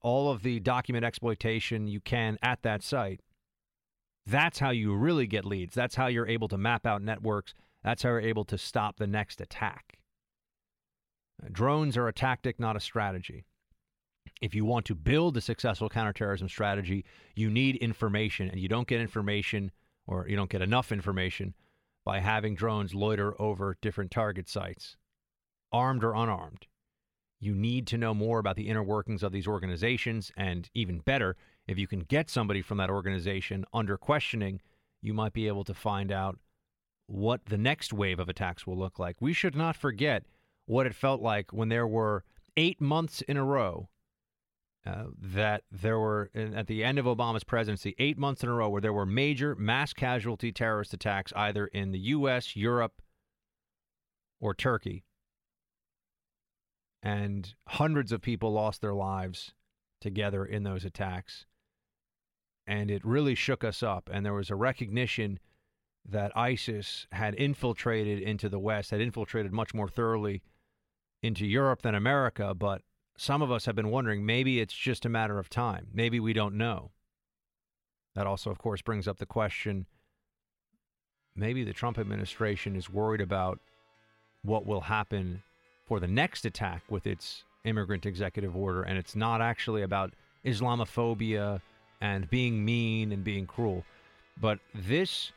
all 0.00 0.30
of 0.30 0.42
the 0.42 0.60
document 0.60 1.04
exploitation 1.04 1.86
you 1.86 2.00
can 2.00 2.38
at 2.42 2.62
that 2.62 2.82
site. 2.82 3.20
That's 4.26 4.58
how 4.58 4.70
you 4.70 4.94
really 4.94 5.26
get 5.26 5.44
leads. 5.44 5.74
That's 5.74 5.94
how 5.94 6.06
you're 6.06 6.28
able 6.28 6.48
to 6.48 6.58
map 6.58 6.86
out 6.86 7.02
networks. 7.02 7.54
That's 7.82 8.02
how 8.02 8.10
you're 8.10 8.20
able 8.20 8.44
to 8.44 8.58
stop 8.58 8.96
the 8.96 9.06
next 9.06 9.40
attack. 9.40 9.98
Uh, 11.42 11.48
drones 11.50 11.96
are 11.96 12.08
a 12.08 12.12
tactic, 12.12 12.60
not 12.60 12.76
a 12.76 12.80
strategy. 12.80 13.44
If 14.40 14.54
you 14.54 14.64
want 14.64 14.86
to 14.86 14.94
build 14.94 15.36
a 15.36 15.40
successful 15.40 15.88
counterterrorism 15.88 16.48
strategy, 16.48 17.04
you 17.34 17.50
need 17.50 17.76
information, 17.76 18.48
and 18.48 18.60
you 18.60 18.68
don't 18.68 18.86
get 18.86 19.00
information 19.00 19.72
or 20.06 20.26
you 20.28 20.36
don't 20.36 20.50
get 20.50 20.62
enough 20.62 20.92
information 20.92 21.54
by 22.04 22.20
having 22.20 22.54
drones 22.54 22.94
loiter 22.94 23.40
over 23.40 23.76
different 23.80 24.10
target 24.10 24.48
sites, 24.48 24.96
armed 25.72 26.04
or 26.04 26.14
unarmed. 26.14 26.66
You 27.38 27.54
need 27.54 27.86
to 27.88 27.98
know 27.98 28.12
more 28.12 28.38
about 28.38 28.56
the 28.56 28.68
inner 28.68 28.82
workings 28.82 29.22
of 29.22 29.32
these 29.32 29.46
organizations, 29.46 30.30
and 30.36 30.68
even 30.74 30.98
better, 30.98 31.36
if 31.66 31.78
you 31.78 31.86
can 31.86 32.00
get 32.00 32.28
somebody 32.28 32.62
from 32.62 32.78
that 32.78 32.90
organization 32.90 33.64
under 33.72 33.96
questioning, 33.96 34.60
you 35.00 35.14
might 35.14 35.32
be 35.32 35.46
able 35.46 35.64
to 35.64 35.74
find 35.74 36.12
out 36.12 36.38
what 37.06 37.46
the 37.46 37.58
next 37.58 37.92
wave 37.92 38.20
of 38.20 38.28
attacks 38.28 38.66
will 38.66 38.76
look 38.76 38.98
like. 38.98 39.16
We 39.20 39.32
should 39.32 39.56
not 39.56 39.76
forget 39.76 40.24
what 40.66 40.86
it 40.86 40.94
felt 40.94 41.20
like 41.20 41.52
when 41.52 41.68
there 41.68 41.86
were 41.86 42.24
eight 42.56 42.80
months 42.80 43.22
in 43.22 43.36
a 43.36 43.44
row 43.44 43.88
uh, 44.86 45.04
that 45.20 45.64
there 45.70 45.98
were, 45.98 46.30
at 46.34 46.66
the 46.66 46.82
end 46.82 46.98
of 46.98 47.04
Obama's 47.04 47.44
presidency, 47.44 47.94
eight 47.98 48.16
months 48.16 48.42
in 48.42 48.48
a 48.48 48.54
row 48.54 48.68
where 48.68 48.80
there 48.80 48.92
were 48.92 49.04
major 49.04 49.54
mass 49.54 49.92
casualty 49.92 50.52
terrorist 50.52 50.94
attacks 50.94 51.32
either 51.36 51.66
in 51.66 51.92
the 51.92 51.98
U.S., 51.98 52.56
Europe, 52.56 53.02
or 54.40 54.54
Turkey. 54.54 55.04
And 57.02 57.54
hundreds 57.68 58.10
of 58.10 58.22
people 58.22 58.52
lost 58.52 58.80
their 58.80 58.94
lives 58.94 59.52
together 60.00 60.44
in 60.44 60.62
those 60.62 60.84
attacks. 60.84 61.44
And 62.66 62.90
it 62.90 63.04
really 63.04 63.34
shook 63.34 63.64
us 63.64 63.82
up. 63.82 64.08
And 64.12 64.24
there 64.24 64.34
was 64.34 64.50
a 64.50 64.54
recognition 64.54 65.38
that 66.08 66.34
ISIS 66.36 67.06
had 67.12 67.34
infiltrated 67.34 68.20
into 68.22 68.48
the 68.48 68.58
West, 68.58 68.90
had 68.90 69.00
infiltrated 69.00 69.52
much 69.52 69.74
more 69.74 69.88
thoroughly 69.88 70.42
into 71.22 71.46
Europe 71.46 71.82
than 71.82 71.94
America, 71.94 72.54
but 72.54 72.82
some 73.20 73.42
of 73.42 73.52
us 73.52 73.66
have 73.66 73.76
been 73.76 73.90
wondering 73.90 74.24
maybe 74.24 74.60
it's 74.60 74.72
just 74.72 75.04
a 75.04 75.08
matter 75.10 75.38
of 75.38 75.50
time. 75.50 75.88
Maybe 75.92 76.18
we 76.18 76.32
don't 76.32 76.54
know. 76.54 76.90
That 78.14 78.26
also, 78.26 78.50
of 78.50 78.56
course, 78.56 78.80
brings 78.80 79.06
up 79.06 79.18
the 79.18 79.26
question 79.26 79.84
maybe 81.36 81.62
the 81.62 81.74
Trump 81.74 81.98
administration 81.98 82.74
is 82.74 82.88
worried 82.88 83.20
about 83.20 83.60
what 84.42 84.64
will 84.64 84.80
happen 84.80 85.42
for 85.86 86.00
the 86.00 86.06
next 86.06 86.46
attack 86.46 86.82
with 86.88 87.06
its 87.06 87.44
immigrant 87.64 88.06
executive 88.06 88.56
order, 88.56 88.84
and 88.84 88.96
it's 88.96 89.14
not 89.14 89.42
actually 89.42 89.82
about 89.82 90.14
Islamophobia 90.46 91.60
and 92.00 92.28
being 92.30 92.64
mean 92.64 93.12
and 93.12 93.22
being 93.22 93.46
cruel. 93.46 93.84
But 94.40 94.60
this 94.74 95.30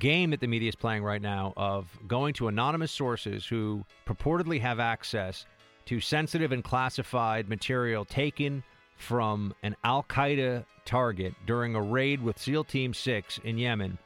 game 0.00 0.30
that 0.30 0.40
the 0.40 0.48
media 0.48 0.68
is 0.68 0.74
playing 0.74 1.04
right 1.04 1.22
now 1.22 1.52
of 1.56 1.96
going 2.08 2.34
to 2.34 2.48
anonymous 2.48 2.90
sources 2.90 3.46
who 3.46 3.84
purportedly 4.04 4.60
have 4.60 4.80
access 4.80 5.46
to 5.90 6.00
sensitive 6.00 6.52
and 6.52 6.62
classified 6.62 7.48
material 7.48 8.04
taken 8.04 8.62
from 8.96 9.52
an 9.64 9.74
Al 9.82 10.04
Qaeda 10.04 10.64
target 10.84 11.34
during 11.46 11.74
a 11.74 11.82
raid 11.82 12.22
with 12.22 12.38
SEAL 12.38 12.62
Team 12.62 12.94
6 12.94 13.40
in 13.42 13.58
Yemen 13.58 13.98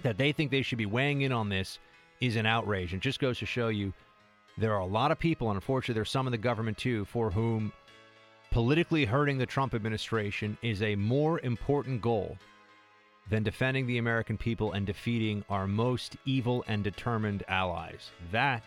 that 0.00 0.16
they 0.16 0.32
think 0.32 0.50
they 0.50 0.62
should 0.62 0.78
be 0.78 0.86
weighing 0.86 1.20
in 1.20 1.30
on 1.30 1.50
this 1.50 1.78
is 2.22 2.36
an 2.36 2.46
outrage. 2.46 2.94
And 2.94 3.02
just 3.02 3.20
goes 3.20 3.38
to 3.40 3.44
show 3.44 3.68
you 3.68 3.92
there 4.56 4.72
are 4.72 4.80
a 4.80 4.86
lot 4.86 5.10
of 5.10 5.18
people, 5.18 5.50
and 5.50 5.58
unfortunately, 5.58 5.92
there's 5.92 6.10
some 6.10 6.26
in 6.26 6.30
the 6.30 6.38
government 6.38 6.78
too, 6.78 7.04
for 7.04 7.30
whom 7.30 7.70
politically 8.50 9.04
hurting 9.04 9.36
the 9.36 9.44
Trump 9.44 9.74
administration 9.74 10.56
is 10.62 10.80
a 10.80 10.96
more 10.96 11.38
important 11.40 12.00
goal 12.00 12.38
than 13.28 13.42
defending 13.42 13.86
the 13.86 13.98
American 13.98 14.38
people 14.38 14.72
and 14.72 14.86
defeating 14.86 15.44
our 15.50 15.66
most 15.66 16.16
evil 16.24 16.64
and 16.66 16.82
determined 16.82 17.44
allies. 17.46 18.10
That 18.32 18.64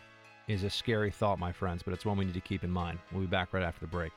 is 0.47 0.63
a 0.63 0.69
scary 0.69 1.11
thought, 1.11 1.39
my 1.39 1.51
friends, 1.51 1.83
but 1.83 1.93
it's 1.93 2.05
one 2.05 2.17
we 2.17 2.25
need 2.25 2.33
to 2.33 2.41
keep 2.41 2.63
in 2.63 2.71
mind. 2.71 2.99
We'll 3.11 3.21
be 3.21 3.27
back 3.27 3.53
right 3.53 3.63
after 3.63 3.81
the 3.81 3.87
break. 3.87 4.11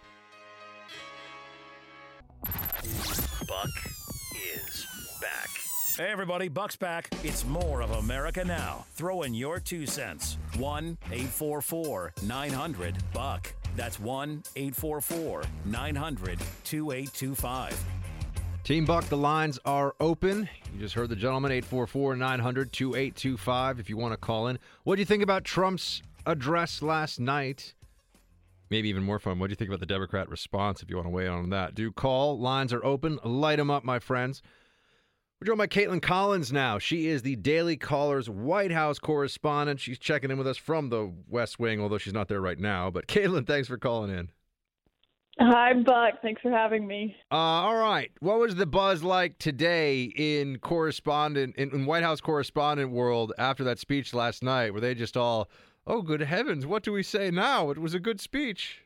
Buck 3.48 3.70
is 4.34 4.86
back. 5.20 5.48
Hey, 5.96 6.10
everybody, 6.10 6.48
Buck's 6.48 6.76
back. 6.76 7.08
It's 7.24 7.44
more 7.44 7.80
of 7.80 7.90
America 7.92 8.44
Now. 8.44 8.86
Throw 8.92 9.22
in 9.22 9.34
your 9.34 9.58
two 9.58 9.86
cents. 9.86 10.38
1 10.58 10.98
844 11.06 12.12
900 12.22 12.96
Buck. 13.12 13.52
That's 13.76 14.00
1 14.00 14.42
844 14.56 15.44
900 15.64 16.38
2825. 16.64 17.84
Team 18.64 18.84
Buck, 18.84 19.04
the 19.04 19.16
lines 19.16 19.60
are 19.64 19.94
open. 20.00 20.48
You 20.74 20.80
just 20.80 20.94
heard 20.94 21.08
the 21.08 21.16
gentleman, 21.16 21.52
844 21.52 22.16
900 22.16 22.72
2825, 22.72 23.78
if 23.78 23.88
you 23.88 23.96
want 23.96 24.12
to 24.12 24.16
call 24.16 24.48
in. 24.48 24.58
What 24.82 24.96
do 24.96 25.02
you 25.02 25.06
think 25.06 25.22
about 25.22 25.44
Trump's 25.44 26.02
address 26.26 26.82
last 26.82 27.20
night? 27.20 27.74
Maybe 28.68 28.88
even 28.88 29.04
more 29.04 29.18
fun. 29.18 29.38
What 29.38 29.46
do 29.46 29.52
you 29.52 29.56
think 29.56 29.70
about 29.70 29.80
the 29.80 29.86
Democrat 29.86 30.28
response 30.28 30.82
if 30.82 30.90
you 30.90 30.96
want 30.96 31.06
to 31.06 31.10
weigh 31.10 31.26
in 31.26 31.32
on 31.32 31.50
that? 31.50 31.74
Do 31.74 31.92
call. 31.92 32.38
Lines 32.38 32.72
are 32.72 32.84
open. 32.84 33.18
Light 33.24 33.56
them 33.56 33.70
up, 33.70 33.84
my 33.84 33.98
friends. 33.98 34.42
We're 35.40 35.46
joined 35.46 35.58
by 35.58 35.66
Kaitlan 35.66 36.00
Collins 36.00 36.50
now. 36.50 36.78
She 36.78 37.08
is 37.08 37.22
the 37.22 37.36
Daily 37.36 37.76
Caller's 37.76 38.28
White 38.28 38.72
House 38.72 38.98
correspondent. 38.98 39.80
She's 39.80 39.98
checking 39.98 40.30
in 40.30 40.38
with 40.38 40.46
us 40.46 40.56
from 40.56 40.88
the 40.88 41.12
West 41.28 41.58
Wing, 41.58 41.80
although 41.80 41.98
she's 41.98 42.14
not 42.14 42.28
there 42.28 42.40
right 42.40 42.58
now. 42.58 42.90
But 42.90 43.06
Kaitlan, 43.06 43.46
thanks 43.46 43.68
for 43.68 43.76
calling 43.76 44.10
in. 44.10 44.30
Hi, 45.38 45.74
Buck. 45.74 46.22
Thanks 46.22 46.40
for 46.40 46.50
having 46.50 46.86
me. 46.86 47.14
Uh, 47.30 47.34
all 47.34 47.76
right. 47.76 48.10
What 48.20 48.38
was 48.38 48.54
the 48.54 48.64
buzz 48.64 49.02
like 49.02 49.36
today 49.38 50.04
in 50.04 50.58
correspondent 50.60 51.56
in, 51.56 51.70
in 51.70 51.84
White 51.84 52.02
House 52.02 52.22
correspondent 52.22 52.90
world 52.90 53.34
after 53.38 53.62
that 53.64 53.78
speech 53.78 54.14
last 54.14 54.42
night? 54.42 54.72
Were 54.72 54.80
they 54.80 54.94
just 54.94 55.18
all, 55.18 55.50
"Oh, 55.86 56.02
good 56.02 56.20
heavens, 56.22 56.66
what 56.66 56.82
do 56.82 56.92
we 56.92 57.02
say 57.02 57.30
now?" 57.30 57.70
It 57.70 57.78
was 57.78 57.94
a 57.94 58.00
good 58.00 58.20
speech. 58.20 58.82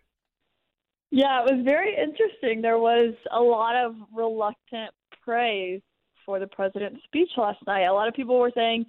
Yeah, 1.10 1.42
it 1.42 1.52
was 1.52 1.64
very 1.64 1.96
interesting. 1.96 2.62
There 2.62 2.78
was 2.78 3.14
a 3.32 3.40
lot 3.40 3.74
of 3.74 3.96
reluctant 4.14 4.92
praise 5.22 5.80
for 6.24 6.38
the 6.38 6.46
president's 6.46 7.02
speech 7.04 7.30
last 7.36 7.58
night. 7.66 7.84
A 7.84 7.92
lot 7.92 8.06
of 8.06 8.14
people 8.14 8.38
were 8.38 8.52
saying, 8.54 8.86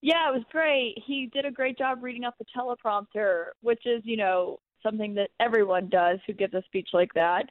"Yeah, 0.00 0.28
it 0.28 0.34
was 0.34 0.44
great. 0.50 1.00
He 1.06 1.26
did 1.26 1.44
a 1.44 1.50
great 1.50 1.78
job 1.78 2.02
reading 2.02 2.24
off 2.24 2.34
the 2.38 2.46
teleprompter," 2.56 3.50
which 3.60 3.86
is, 3.86 4.04
you 4.04 4.16
know, 4.16 4.58
something 4.82 5.14
that 5.14 5.30
everyone 5.38 5.88
does 5.88 6.18
who 6.26 6.32
gives 6.32 6.54
a 6.54 6.62
speech 6.62 6.88
like 6.92 7.12
that. 7.14 7.48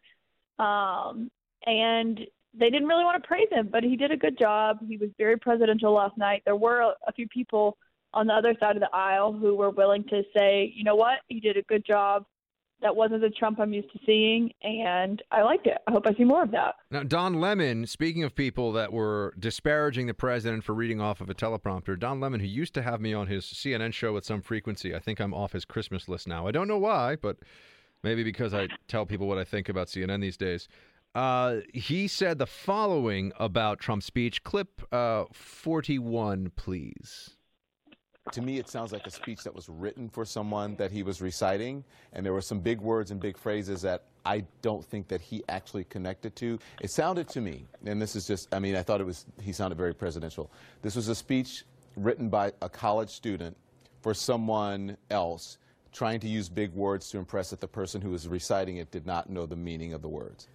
Um, 0.60 1.32
and 1.66 2.20
they 2.54 2.70
didn't 2.70 2.88
really 2.88 3.06
want 3.06 3.22
to 3.22 3.28
praise 3.28 3.48
him, 3.50 3.70
but 3.72 3.84
he 3.84 3.96
did 3.96 4.12
a 4.12 4.18
good 4.18 4.38
job. 4.38 4.80
He 4.86 4.98
was 4.98 5.10
very 5.18 5.38
presidential 5.38 5.94
last 5.94 6.18
night. 6.18 6.42
There 6.44 6.56
were 6.56 6.82
a, 6.82 6.94
a 7.08 7.14
few 7.14 7.28
people 7.30 7.78
on 8.14 8.28
the 8.28 8.34
other 8.34 8.56
side 8.60 8.76
of 8.76 8.82
the 8.82 8.94
aisle 8.94 9.34
who 9.34 9.56
were 9.56 9.70
willing 9.70 10.04
to 10.06 10.24
say, 10.36 10.72
you 10.76 10.84
know 10.84 10.96
what, 10.96 11.20
he 11.28 11.40
did 11.40 11.58
a 11.58 11.62
good 11.64 11.86
job. 11.86 12.26
That 12.82 12.96
wasn't 12.96 13.22
the 13.22 13.30
Trump 13.30 13.60
I'm 13.60 13.74
used 13.74 13.92
to 13.94 14.00
seeing, 14.08 14.52
and 14.64 15.22
I 15.32 15.44
liked 15.44 15.68
it. 15.68 15.78
I 15.88 15.92
hope 15.92 16.08
I 16.08 16.16
see 16.16 16.24
more 16.24 16.42
of 16.42 16.50
that. 16.52 16.76
Now, 16.90 17.04
Don 17.04 17.36
Lemon, 17.36 17.86
speaking 17.86 18.24
of 18.24 18.34
people 18.34 18.72
that 18.74 18.92
were 18.92 19.36
disparaging 19.38 20.08
the 20.08 20.16
president 20.16 20.64
for 20.64 20.74
reading 20.74 21.00
off 21.00 21.22
of 21.22 21.30
a 21.30 21.36
teleprompter, 21.36 21.98
Don 22.00 22.20
Lemon, 22.20 22.40
who 22.40 22.48
used 22.48 22.74
to 22.74 22.82
have 22.82 23.00
me 23.00 23.14
on 23.14 23.28
his 23.28 23.46
CNN 23.46 23.94
show 23.94 24.14
with 24.14 24.26
some 24.26 24.42
frequency, 24.42 24.96
I 24.96 25.00
think 25.00 25.20
I'm 25.22 25.34
off 25.34 25.52
his 25.52 25.64
Christmas 25.64 26.10
list 26.10 26.28
now. 26.28 26.48
I 26.48 26.52
don't 26.52 26.68
know 26.68 26.80
why, 26.80 27.18
but 27.18 27.38
maybe 28.04 28.24
because 28.24 28.52
I 28.52 28.68
tell 28.88 29.06
people 29.06 29.28
what 29.28 29.38
I 29.38 29.44
think 29.44 29.70
about 29.70 29.86
CNN 29.86 30.20
these 30.20 30.38
days. 30.38 30.68
Uh, 31.14 31.58
he 31.74 32.08
said 32.08 32.40
the 32.40 32.48
following 32.48 33.32
about 33.38 33.80
Trump's 33.80 34.06
speech. 34.06 34.44
Clip 34.44 34.82
uh, 34.92 35.26
41, 35.34 36.52
please. 36.56 37.38
To 38.32 38.42
me, 38.42 38.60
it 38.60 38.70
sounds 38.70 38.94
like 38.94 39.06
a 39.06 39.12
speech 39.12 39.44
that 39.44 39.54
was 39.54 39.68
written 39.68 40.08
for 40.10 40.24
someone 40.24 40.76
that 40.78 40.92
he 40.92 41.04
was 41.04 41.22
reciting, 41.22 41.84
and 42.14 42.26
there 42.26 42.34
were 42.34 42.42
some 42.42 42.60
big 42.60 42.80
words 42.80 43.12
and 43.12 43.20
big 43.20 43.38
phrases 43.38 43.82
that 43.82 44.06
I 44.26 44.46
don't 44.62 44.86
think 44.86 45.08
that 45.10 45.20
he 45.20 45.44
actually 45.50 45.84
connected 45.86 46.36
to. 46.38 46.58
It 46.82 46.92
sounded 46.92 47.28
to 47.30 47.42
me, 47.42 47.66
and 47.86 48.02
this 48.02 48.16
is 48.16 48.26
just, 48.26 48.54
I 48.54 48.60
mean, 48.60 48.76
I 48.76 48.84
thought 48.84 49.02
it 49.02 49.06
was, 49.06 49.26
he 49.42 49.52
sounded 49.52 49.78
very 49.78 49.94
presidential. 49.94 50.50
This 50.82 50.96
was 50.96 51.10
a 51.10 51.16
speech 51.16 51.66
written 51.98 52.30
by 52.30 52.54
a 52.62 52.70
college 52.70 53.10
student 53.10 53.58
for 54.02 54.14
someone 54.14 54.98
else 55.10 55.58
trying 55.92 56.20
to 56.22 56.28
use 56.28 56.48
big 56.48 56.72
words 56.74 57.10
to 57.10 57.18
impress 57.18 57.50
that 57.50 57.60
the 57.60 57.68
person 57.68 58.02
who 58.02 58.12
was 58.12 58.28
reciting 58.28 58.78
it 58.78 58.92
did 58.92 59.06
not 59.06 59.30
know 59.30 59.46
the 59.46 59.58
meaning 59.58 59.94
of 59.94 60.02
the 60.02 60.08
words. 60.08 60.48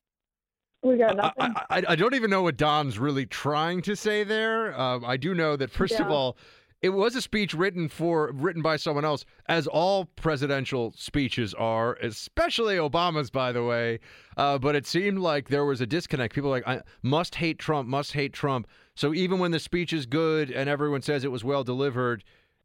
We 0.83 0.97
got 0.97 1.17
nothing. 1.17 1.35
I, 1.39 1.65
I, 1.69 1.83
I 1.89 1.97
don't 1.97 2.15
even 2.15 2.31
know 2.31 2.43
what 2.43 2.57
Don's 2.57 2.99
really 2.99 3.27
trying 3.27 3.83
to 3.83 3.97
say 3.97 4.25
there. 4.25 4.79
Um, 4.79 5.05
I 5.05 5.17
do 5.17 5.35
know 5.35 5.57
that 5.57 5.71
first 5.71 5.99
of 6.01 6.11
all, 6.11 6.37
it 6.83 6.91
was 6.91 7.17
a 7.17 7.23
speech 7.23 7.55
written 7.55 7.89
for 7.89 8.31
written 8.33 8.63
by 8.63 8.77
someone 8.77 9.05
else, 9.05 9.25
as 9.47 9.67
all 9.67 10.05
presidential 10.17 10.93
speeches 10.97 11.55
are, 11.55 11.95
especially 12.03 12.77
Obama's, 12.77 13.31
by 13.31 13.53
the 13.53 13.65
way. 13.65 13.99
Uh, 14.37 14.59
but 14.59 14.77
it 14.77 14.87
seemed 14.87 15.19
like 15.19 15.49
there 15.49 15.65
was 15.65 15.81
a 15.81 15.87
disconnect. 15.87 16.35
People 16.35 16.51
like 16.51 16.67
I 16.67 16.83
must 17.03 17.37
hate 17.37 17.59
Trump, 17.59 17.89
must 17.89 18.13
hate 18.13 18.33
Trump. 18.33 18.69
So 18.95 19.15
even 19.15 19.39
when 19.39 19.51
the 19.51 19.59
speech 19.59 19.93
is 19.93 20.07
good 20.07 20.51
and 20.51 20.69
everyone 20.69 21.03
says 21.03 21.25
it 21.25 21.33
was 21.33 21.45
well 21.45 21.65
delivered, 21.65 22.25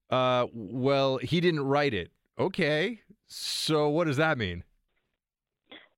uh, 0.09 0.47
well, 0.53 1.17
he 1.17 1.39
didn't 1.39 1.61
write 1.61 1.93
it. 1.93 2.11
Okay, 2.37 3.01
so 3.27 3.89
what 3.89 4.07
does 4.07 4.17
that 4.17 4.37
mean? 4.37 4.63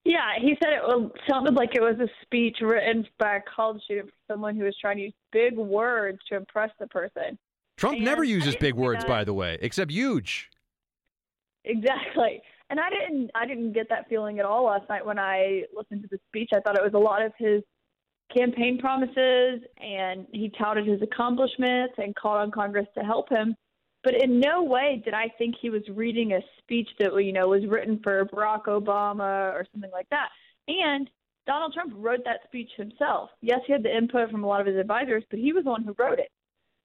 Yeah, 0.05 0.33
he 0.39 0.57
said 0.61 0.73
it 0.73 1.11
sounded 1.29 1.53
like 1.53 1.75
it 1.75 1.81
was 1.81 1.95
a 1.99 2.09
speech 2.23 2.57
written 2.61 3.07
by 3.19 3.37
a 3.37 3.41
college 3.55 3.81
student 3.83 4.11
someone 4.29 4.55
who 4.55 4.65
was 4.65 4.75
trying 4.79 4.97
to 4.97 5.03
use 5.03 5.13
big 5.31 5.57
words 5.57 6.19
to 6.29 6.35
impress 6.35 6.71
the 6.79 6.87
person. 6.87 7.37
Trump 7.83 7.97
And 7.97 8.05
never 8.05 8.23
uses 8.23 8.55
big 8.55 8.75
words, 8.75 9.03
by 9.03 9.25
the 9.25 9.33
way, 9.33 9.57
except 9.61 9.91
huge. 9.91 10.49
Exactly. 11.65 12.41
And 12.69 12.79
I 12.79 12.89
didn't 12.89 13.29
I 13.35 13.45
didn't 13.45 13.73
get 13.73 13.89
that 13.89 14.07
feeling 14.07 14.39
at 14.39 14.45
all 14.45 14.65
last 14.67 14.87
night 14.87 15.05
when 15.05 15.19
I 15.19 15.63
listened 15.75 16.01
to 16.03 16.07
the 16.09 16.17
speech. 16.29 16.51
I 16.55 16.61
thought 16.61 16.77
it 16.77 16.83
was 16.83 16.93
a 16.93 16.97
lot 16.97 17.21
of 17.21 17.33
his 17.37 17.61
campaign 18.33 18.79
promises 18.79 19.59
and 19.81 20.25
he 20.31 20.49
touted 20.57 20.87
his 20.87 21.01
accomplishments 21.01 21.95
and 21.97 22.15
called 22.15 22.37
on 22.37 22.51
Congress 22.51 22.87
to 22.97 23.03
help 23.03 23.27
him. 23.29 23.53
But 24.01 24.15
in 24.15 24.39
no 24.39 24.63
way 24.63 25.01
did 25.03 25.13
I 25.13 25.27
think 25.37 25.55
he 25.61 25.69
was 25.69 25.83
reading 25.89 26.31
a 26.31 26.39
speech 26.59 26.87
that 26.99 27.13
you 27.21 27.33
know 27.33 27.49
was 27.49 27.65
written 27.67 27.99
for 28.01 28.25
Barack 28.25 28.63
Obama 28.67 29.51
or 29.53 29.65
something 29.73 29.91
like 29.91 30.07
that. 30.09 30.29
And 30.69 31.09
Donald 31.45 31.73
Trump 31.73 31.93
wrote 31.97 32.23
that 32.23 32.39
speech 32.45 32.69
himself. 32.77 33.29
Yes, 33.41 33.59
he 33.67 33.73
had 33.73 33.83
the 33.83 33.93
input 33.95 34.31
from 34.31 34.45
a 34.45 34.47
lot 34.47 34.61
of 34.61 34.67
his 34.67 34.77
advisors, 34.77 35.25
but 35.29 35.39
he 35.39 35.51
was 35.51 35.65
the 35.65 35.69
one 35.69 35.83
who 35.83 35.93
wrote 35.99 36.19
it. 36.19 36.31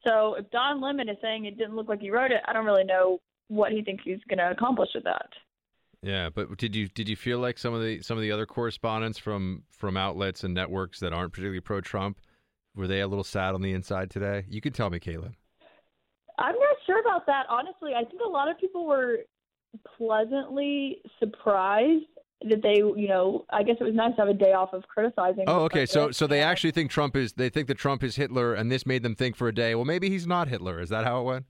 So 0.06 0.34
if 0.34 0.50
Don 0.50 0.80
Lemon 0.80 1.08
is 1.08 1.16
saying 1.20 1.44
it 1.44 1.58
didn't 1.58 1.76
look 1.76 1.88
like 1.88 2.00
he 2.00 2.10
wrote 2.10 2.30
it, 2.30 2.40
I 2.46 2.52
don't 2.52 2.64
really 2.64 2.84
know 2.84 3.18
what 3.48 3.72
he 3.72 3.82
thinks 3.82 4.04
he's 4.04 4.18
going 4.28 4.38
to 4.38 4.50
accomplish 4.50 4.90
with 4.94 5.04
that. 5.04 5.28
Yeah, 6.02 6.28
but 6.32 6.56
did 6.58 6.76
you 6.76 6.86
did 6.86 7.08
you 7.08 7.16
feel 7.16 7.40
like 7.40 7.58
some 7.58 7.74
of 7.74 7.82
the 7.82 8.00
some 8.02 8.16
of 8.16 8.22
the 8.22 8.30
other 8.30 8.46
correspondents 8.46 9.18
from 9.18 9.64
from 9.70 9.96
outlets 9.96 10.44
and 10.44 10.54
networks 10.54 11.00
that 11.00 11.12
aren't 11.12 11.32
particularly 11.32 11.60
pro 11.60 11.80
Trump 11.80 12.20
were 12.76 12.86
they 12.86 13.00
a 13.00 13.08
little 13.08 13.24
sad 13.24 13.54
on 13.54 13.62
the 13.62 13.72
inside 13.72 14.08
today? 14.08 14.44
You 14.48 14.60
could 14.60 14.74
tell 14.74 14.90
me, 14.90 15.00
Kaitlan. 15.00 15.34
I'm 16.38 16.54
not 16.54 16.76
sure 16.86 17.00
about 17.00 17.26
that. 17.26 17.46
Honestly, 17.50 17.92
I 17.94 18.04
think 18.04 18.22
a 18.24 18.28
lot 18.28 18.48
of 18.48 18.58
people 18.58 18.86
were 18.86 19.18
pleasantly 19.96 21.02
surprised 21.18 22.04
that 22.42 22.62
they, 22.62 22.76
you 22.76 23.08
know, 23.08 23.44
I 23.50 23.62
guess 23.62 23.76
it 23.80 23.84
was 23.84 23.94
nice 23.94 24.14
to 24.16 24.22
have 24.22 24.28
a 24.28 24.34
day 24.34 24.52
off 24.52 24.72
of 24.72 24.84
criticizing. 24.86 25.44
Oh, 25.46 25.62
okay. 25.64 25.86
So 25.86 26.10
so 26.10 26.26
they 26.26 26.42
actually 26.42 26.70
think 26.70 26.90
Trump 26.90 27.16
is 27.16 27.32
they 27.32 27.48
think 27.48 27.68
that 27.68 27.78
Trump 27.78 28.04
is 28.04 28.16
Hitler, 28.16 28.54
and 28.54 28.70
this 28.70 28.86
made 28.86 29.02
them 29.02 29.14
think 29.14 29.36
for 29.36 29.48
a 29.48 29.54
day. 29.54 29.74
Well, 29.74 29.84
maybe 29.84 30.08
he's 30.08 30.26
not 30.26 30.48
Hitler. 30.48 30.80
Is 30.80 30.88
that 30.90 31.04
how 31.04 31.20
it 31.20 31.24
went? 31.24 31.46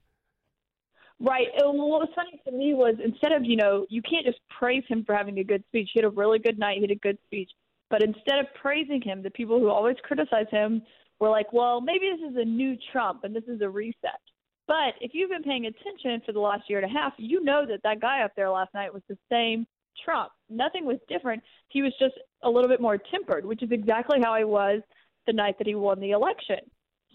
Right. 1.21 1.49
And 1.57 1.79
what 1.79 2.01
was 2.01 2.09
funny 2.15 2.41
to 2.45 2.53
me 2.53 2.75
was 2.75 2.95
instead 3.05 3.33
of, 3.33 3.45
you 3.45 3.57
know, 3.57 3.87
you 3.89 4.03
can't 4.03 4.25
just 4.25 4.39
praise 4.57 4.85
him 4.89 5.05
for 5.05 5.17
having 5.17 5.39
a 5.39 5.45
good 5.45 5.65
speech. 5.67 5.91
He 5.93 5.99
had 5.99 6.05
a 6.05 6.11
really 6.11 6.39
good 6.39 6.59
night. 6.59 6.77
He 6.77 6.83
had 6.83 6.93
a 6.93 6.95
good 6.95 7.19
speech. 7.27 7.51
But 7.91 8.03
instead 8.03 8.39
of 8.39 8.47
praising 8.61 9.03
him, 9.03 9.23
the 9.23 9.31
people 9.31 9.59
who 9.59 9.69
always 9.69 9.97
criticize 10.05 10.47
him 10.51 10.83
were 11.19 11.31
like, 11.31 11.53
well, 11.53 11.81
maybe 11.81 12.09
this 12.11 12.31
is 12.31 12.37
a 12.37 12.45
new 12.45 12.77
Trump 12.93 13.25
and 13.25 13.35
this 13.35 13.45
is 13.49 13.61
a 13.63 13.69
reset. 13.69 14.21
But 14.69 14.95
if 15.01 15.13
you've 15.15 15.31
been 15.31 15.43
paying 15.43 15.67
attention 15.67 16.23
for 16.25 16.33
the 16.33 16.41
last 16.41 16.69
year 16.69 16.79
and 16.79 16.89
a 16.89 16.97
half, 16.97 17.15
you 17.17 17.43
know 17.43 17.67
that 17.67 17.83
that 17.83 18.01
guy 18.01 18.23
up 18.23 18.33
there 18.37 18.51
last 18.51 18.73
night 18.75 18.93
was 18.93 19.03
the 19.09 19.19
same 19.33 19.67
Trump. 20.05 20.31
Nothing 20.49 20.85
was 20.85 20.99
different. 21.09 21.43
He 21.69 21.83
was 21.83 21.93
just 21.99 22.15
a 22.43 22.51
little 22.51 22.69
bit 22.69 22.81
more 22.81 22.99
tempered, 23.11 23.45
which 23.45 23.63
is 23.63 23.71
exactly 23.73 24.19
how 24.23 24.37
he 24.37 24.45
was 24.45 24.81
the 25.27 25.33
night 25.33 25.57
that 25.59 25.67
he 25.67 25.75
won 25.75 26.01
the 26.01 26.13
election. 26.13 26.59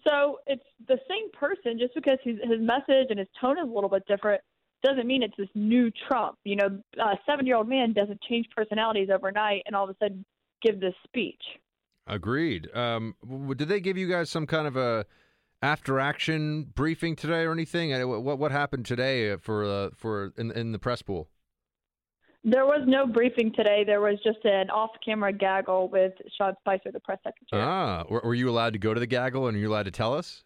So 0.05 0.39
it's 0.47 0.63
the 0.87 0.97
same 1.07 1.31
person 1.31 1.79
just 1.79 1.95
because 1.95 2.17
his, 2.23 2.35
his 2.43 2.59
message 2.59 3.07
and 3.09 3.19
his 3.19 3.27
tone 3.39 3.57
is 3.57 3.67
a 3.67 3.73
little 3.73 3.89
bit 3.89 4.03
different 4.07 4.41
doesn't 4.83 5.07
mean 5.07 5.23
it's 5.23 5.35
this 5.37 5.47
new 5.55 5.89
Trump. 6.09 6.37
You 6.43 6.57
know, 6.57 6.79
a 6.99 7.17
seven 7.25 7.45
year 7.45 7.55
old 7.55 7.69
man 7.69 7.93
doesn't 7.93 8.21
change 8.29 8.47
personalities 8.55 9.09
overnight 9.13 9.63
and 9.65 9.75
all 9.75 9.85
of 9.85 9.89
a 9.89 9.95
sudden 9.97 10.25
give 10.61 10.79
this 10.79 10.93
speech. 11.05 11.41
Agreed. 12.05 12.73
Um, 12.75 13.15
did 13.55 13.69
they 13.69 13.79
give 13.79 13.97
you 13.97 14.09
guys 14.09 14.29
some 14.29 14.45
kind 14.45 14.67
of 14.67 14.75
a 14.75 15.05
after 15.61 15.99
action 15.99 16.63
briefing 16.75 17.15
today 17.15 17.43
or 17.43 17.53
anything? 17.53 17.93
Uh, 17.93 18.05
What 18.05 18.37
what 18.37 18.51
happened 18.51 18.85
today 18.85 19.37
for 19.37 19.63
uh, 19.63 19.89
for 19.95 20.33
in 20.37 20.51
in 20.51 20.73
the 20.73 20.79
press 20.79 21.01
pool? 21.01 21.29
There 22.45 22.65
was 22.65 22.81
no 22.85 23.07
briefing 23.07 23.53
today. 23.53 23.83
There 23.85 24.01
was 24.01 24.19
just 24.23 24.43
an 24.43 24.69
off 24.69 24.91
camera 25.03 25.31
gaggle 25.31 25.87
with 25.87 26.13
Sean 26.37 26.53
Spicer, 26.59 26.91
the 26.91 26.99
press 26.99 27.19
secretary. 27.23 27.61
Ah, 27.61 28.03
were, 28.09 28.21
were 28.23 28.35
you 28.35 28.49
allowed 28.49 28.73
to 28.73 28.79
go 28.79 28.93
to 28.93 28.99
the 28.99 29.07
gaggle 29.07 29.47
and 29.47 29.55
are 29.55 29.59
you 29.59 29.69
allowed 29.69 29.83
to 29.85 29.91
tell 29.91 30.13
us? 30.13 30.43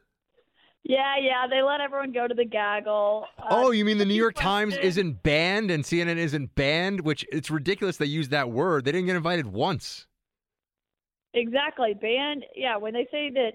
Yeah, 0.84 1.16
yeah, 1.20 1.48
they 1.50 1.62
let 1.62 1.82
everyone 1.82 2.14
go 2.14 2.28
to 2.28 2.34
the 2.34 2.46
gaggle. 2.46 3.26
Uh, 3.38 3.48
oh, 3.50 3.72
you 3.72 3.84
mean 3.84 3.98
the 3.98 4.06
New 4.06 4.14
York 4.14 4.36
Times 4.36 4.78
isn't 4.78 5.22
banned 5.24 5.72
and 5.72 5.84
CNN 5.84 6.18
isn't 6.18 6.56
banned? 6.56 7.02
Which 7.02 7.26
it's 7.32 7.50
ridiculous 7.50 7.98
they 7.98 8.06
use 8.06 8.30
that 8.30 8.52
word. 8.52 8.86
They 8.86 8.92
didn't 8.92 9.08
get 9.08 9.16
invited 9.16 9.48
once. 9.48 10.06
Exactly. 11.34 11.94
Banned. 11.94 12.46
Yeah, 12.56 12.78
when 12.78 12.94
they 12.94 13.08
say 13.12 13.32
that, 13.32 13.54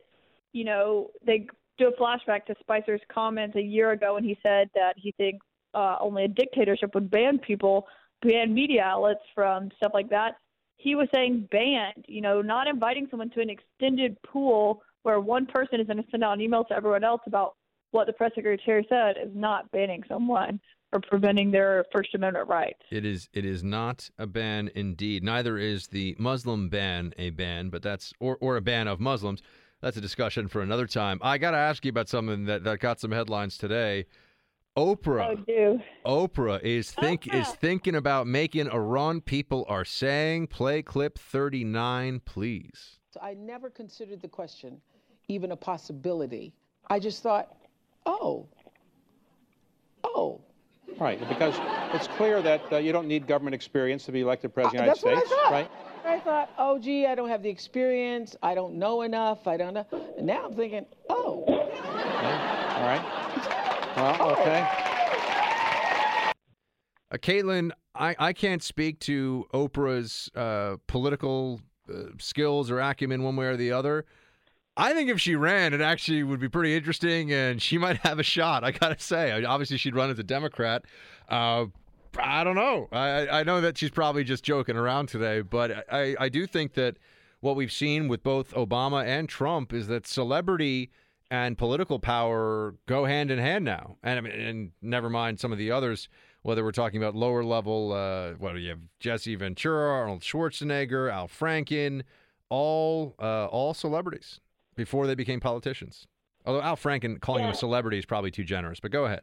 you 0.52 0.64
know, 0.64 1.10
they 1.24 1.46
do 1.78 1.88
a 1.88 2.00
flashback 2.00 2.44
to 2.46 2.54
Spicer's 2.60 3.00
comments 3.10 3.56
a 3.56 3.62
year 3.62 3.92
ago 3.92 4.14
when 4.14 4.24
he 4.24 4.36
said 4.42 4.68
that 4.74 4.94
he 4.96 5.12
thinks 5.12 5.46
uh, 5.74 5.96
only 6.00 6.24
a 6.24 6.28
dictatorship 6.28 6.94
would 6.94 7.10
ban 7.10 7.38
people, 7.38 7.86
ban 8.22 8.54
media 8.54 8.82
outlets 8.82 9.20
from 9.34 9.70
stuff 9.76 9.92
like 9.94 10.08
that. 10.10 10.36
He 10.76 10.94
was 10.94 11.08
saying 11.14 11.48
banned, 11.50 12.04
you 12.08 12.20
know, 12.20 12.42
not 12.42 12.66
inviting 12.66 13.06
someone 13.10 13.30
to 13.30 13.40
an 13.40 13.50
extended 13.50 14.16
pool 14.22 14.82
where 15.02 15.20
one 15.20 15.46
person 15.46 15.80
is 15.80 15.86
going 15.86 16.02
to 16.02 16.10
send 16.10 16.24
out 16.24 16.34
an 16.34 16.40
email 16.40 16.64
to 16.64 16.74
everyone 16.74 17.04
else 17.04 17.20
about 17.26 17.54
what 17.90 18.06
the 18.06 18.12
press 18.12 18.32
secretary 18.34 18.86
said 18.88 19.16
is 19.22 19.30
not 19.34 19.70
banning 19.70 20.02
someone 20.08 20.60
or 20.92 21.00
preventing 21.00 21.50
their 21.50 21.84
First 21.92 22.14
Amendment 22.14 22.48
rights. 22.48 22.80
It 22.90 23.04
is 23.04 23.28
it 23.32 23.44
is 23.44 23.62
not 23.62 24.10
a 24.18 24.26
ban 24.26 24.70
indeed. 24.74 25.22
Neither 25.22 25.56
is 25.58 25.88
the 25.88 26.16
Muslim 26.18 26.68
ban 26.68 27.14
a 27.18 27.30
ban, 27.30 27.70
but 27.70 27.82
that's 27.82 28.12
or, 28.20 28.36
or 28.40 28.56
a 28.56 28.60
ban 28.60 28.88
of 28.88 29.00
Muslims. 29.00 29.42
That's 29.80 29.96
a 29.96 30.00
discussion 30.00 30.48
for 30.48 30.62
another 30.62 30.86
time. 30.86 31.18
I 31.22 31.38
got 31.38 31.52
to 31.52 31.56
ask 31.56 31.84
you 31.84 31.88
about 31.88 32.08
something 32.08 32.44
that, 32.44 32.62
that 32.64 32.78
got 32.78 33.00
some 33.00 33.10
headlines 33.10 33.58
today. 33.58 34.06
Oprah. 34.76 35.30
Oh, 35.30 35.36
do. 35.36 35.82
Oprah 36.06 36.60
is 36.62 36.90
think 36.90 37.32
is 37.32 37.48
thinking 37.48 37.94
about 37.94 38.26
making 38.26 38.68
a 38.68 38.80
run. 38.80 39.20
People 39.20 39.66
are 39.68 39.84
saying, 39.84 40.46
"Play 40.46 40.82
clip 40.82 41.18
39, 41.18 42.20
please." 42.24 42.98
So 43.10 43.20
I 43.20 43.34
never 43.34 43.68
considered 43.68 44.22
the 44.22 44.28
question 44.28 44.80
even 45.28 45.52
a 45.52 45.56
possibility. 45.56 46.54
I 46.88 46.98
just 46.98 47.22
thought, 47.22 47.54
oh, 48.06 48.46
oh. 50.04 50.40
Right, 50.98 51.18
because 51.28 51.54
it's 51.94 52.06
clear 52.06 52.42
that 52.42 52.60
uh, 52.72 52.76
you 52.76 52.92
don't 52.92 53.08
need 53.08 53.26
government 53.26 53.54
experience 53.54 54.04
to 54.04 54.12
be 54.12 54.20
elected 54.20 54.52
president 54.52 54.88
of 54.88 55.00
the 55.00 55.00
That's 55.00 55.02
United 55.02 55.16
what 55.16 55.24
I 55.24 55.26
States, 55.26 55.42
thought. 55.42 55.52
right? 55.52 55.70
I 56.04 56.20
thought, 56.20 56.50
oh, 56.58 56.78
gee, 56.78 57.06
I 57.06 57.14
don't 57.14 57.28
have 57.28 57.42
the 57.42 57.48
experience. 57.48 58.36
I 58.42 58.54
don't 58.54 58.74
know 58.74 59.02
enough. 59.02 59.46
I 59.46 59.56
don't 59.56 59.72
know. 59.74 59.86
And 60.18 60.26
now 60.26 60.46
I'm 60.46 60.54
thinking, 60.54 60.84
oh. 61.08 61.44
All 61.44 62.88
right. 62.88 63.11
Well, 64.02 64.32
okay. 64.32 64.66
Uh, 67.12 67.18
Kaitlan, 67.18 67.70
I, 67.94 68.16
I 68.18 68.32
can't 68.32 68.60
speak 68.60 68.98
to 69.00 69.46
Oprah's 69.54 70.28
uh, 70.34 70.78
political 70.88 71.60
uh, 71.88 72.06
skills 72.18 72.68
or 72.68 72.80
acumen 72.80 73.22
one 73.22 73.36
way 73.36 73.46
or 73.46 73.56
the 73.56 73.70
other. 73.70 74.04
I 74.76 74.92
think 74.92 75.08
if 75.08 75.20
she 75.20 75.36
ran, 75.36 75.72
it 75.72 75.80
actually 75.80 76.24
would 76.24 76.40
be 76.40 76.48
pretty 76.48 76.74
interesting, 76.74 77.32
and 77.32 77.62
she 77.62 77.78
might 77.78 77.98
have 77.98 78.18
a 78.18 78.24
shot. 78.24 78.64
I 78.64 78.72
gotta 78.72 78.98
say, 78.98 79.44
obviously 79.44 79.76
she'd 79.76 79.94
run 79.94 80.10
as 80.10 80.18
a 80.18 80.24
Democrat. 80.24 80.84
Uh, 81.28 81.66
I 82.18 82.42
don't 82.42 82.56
know. 82.56 82.88
I, 82.90 83.28
I 83.28 83.42
know 83.44 83.60
that 83.60 83.78
she's 83.78 83.90
probably 83.90 84.24
just 84.24 84.42
joking 84.42 84.76
around 84.76 85.10
today, 85.10 85.42
but 85.42 85.88
I, 85.92 86.16
I 86.18 86.28
do 86.28 86.48
think 86.48 86.74
that 86.74 86.96
what 87.38 87.54
we've 87.54 87.70
seen 87.70 88.08
with 88.08 88.24
both 88.24 88.52
Obama 88.54 89.06
and 89.06 89.28
Trump 89.28 89.72
is 89.72 89.86
that 89.86 90.08
celebrity 90.08 90.90
and 91.32 91.56
political 91.56 91.98
power 91.98 92.74
go 92.86 93.06
hand 93.06 93.30
in 93.30 93.38
hand 93.38 93.64
now. 93.64 93.96
And 94.02 94.18
I 94.18 94.20
mean, 94.20 94.32
and 94.34 94.72
never 94.82 95.08
mind 95.08 95.40
some 95.40 95.50
of 95.50 95.56
the 95.56 95.70
others, 95.70 96.10
whether 96.42 96.62
we're 96.62 96.72
talking 96.72 97.02
about 97.02 97.14
lower 97.14 97.42
level, 97.42 97.90
uh, 97.92 98.32
what 98.32 98.52
do 98.52 98.58
you 98.58 98.68
have? 98.68 98.80
Jesse 99.00 99.34
Ventura, 99.34 99.90
Arnold 99.90 100.20
Schwarzenegger, 100.20 101.10
Al 101.10 101.28
Franken, 101.28 102.02
all 102.50 103.14
uh, 103.18 103.46
all 103.46 103.72
celebrities 103.72 104.40
before 104.76 105.06
they 105.06 105.14
became 105.14 105.40
politicians. 105.40 106.06
Although 106.44 106.60
Al 106.60 106.76
Franken 106.76 107.18
calling 107.18 107.44
him 107.44 107.50
a 107.50 107.54
celebrity 107.54 107.96
is 107.96 108.04
probably 108.04 108.30
too 108.30 108.44
generous, 108.44 108.78
but 108.78 108.90
go 108.90 109.06
ahead. 109.06 109.22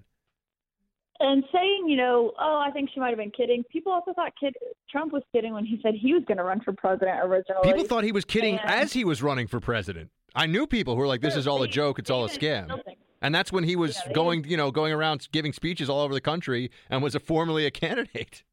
And 1.19 1.43
saying, 1.53 1.83
you 1.87 1.97
know, 1.97 2.31
oh, 2.39 2.63
I 2.65 2.71
think 2.71 2.89
she 2.91 2.99
might 2.99 3.09
have 3.09 3.17
been 3.17 3.29
kidding. 3.29 3.63
People 3.71 3.91
also 3.91 4.13
thought 4.13 4.31
kid 4.39 4.55
Trump 4.89 5.13
was 5.13 5.21
kidding 5.31 5.53
when 5.53 5.65
he 5.65 5.79
said 5.83 5.93
he 5.93 6.13
was 6.13 6.23
going 6.27 6.37
to 6.37 6.43
run 6.43 6.61
for 6.61 6.73
president 6.73 7.19
originally. 7.21 7.61
People 7.71 7.83
thought 7.83 8.03
he 8.03 8.11
was 8.13 8.25
kidding 8.25 8.57
And- 8.57 8.71
as 8.71 8.93
he 8.93 9.05
was 9.05 9.21
running 9.21 9.45
for 9.45 9.59
president. 9.59 10.09
I 10.35 10.45
knew 10.45 10.67
people 10.67 10.95
who 10.95 11.01
were 11.01 11.07
like, 11.07 11.21
"This 11.21 11.35
is 11.35 11.47
all 11.47 11.61
a 11.63 11.67
joke. 11.67 11.99
It's 11.99 12.09
all 12.09 12.25
a 12.25 12.29
scam." 12.29 12.79
And 13.21 13.35
that's 13.35 13.51
when 13.51 13.65
he 13.65 13.75
was 13.75 13.99
Yeah, 14.05 14.13
going, 14.13 14.45
you 14.45 14.55
know, 14.55 14.71
going 14.71 14.93
around 14.93 15.27
giving 15.33 15.51
speeches 15.51 15.89
all 15.89 15.99
over 15.99 16.13
the 16.13 16.21
country 16.21 16.71
and 16.89 17.03
was 17.03 17.15
a 17.15 17.19
formerly 17.19 17.65
a 17.65 17.71
candidate. 17.85 18.43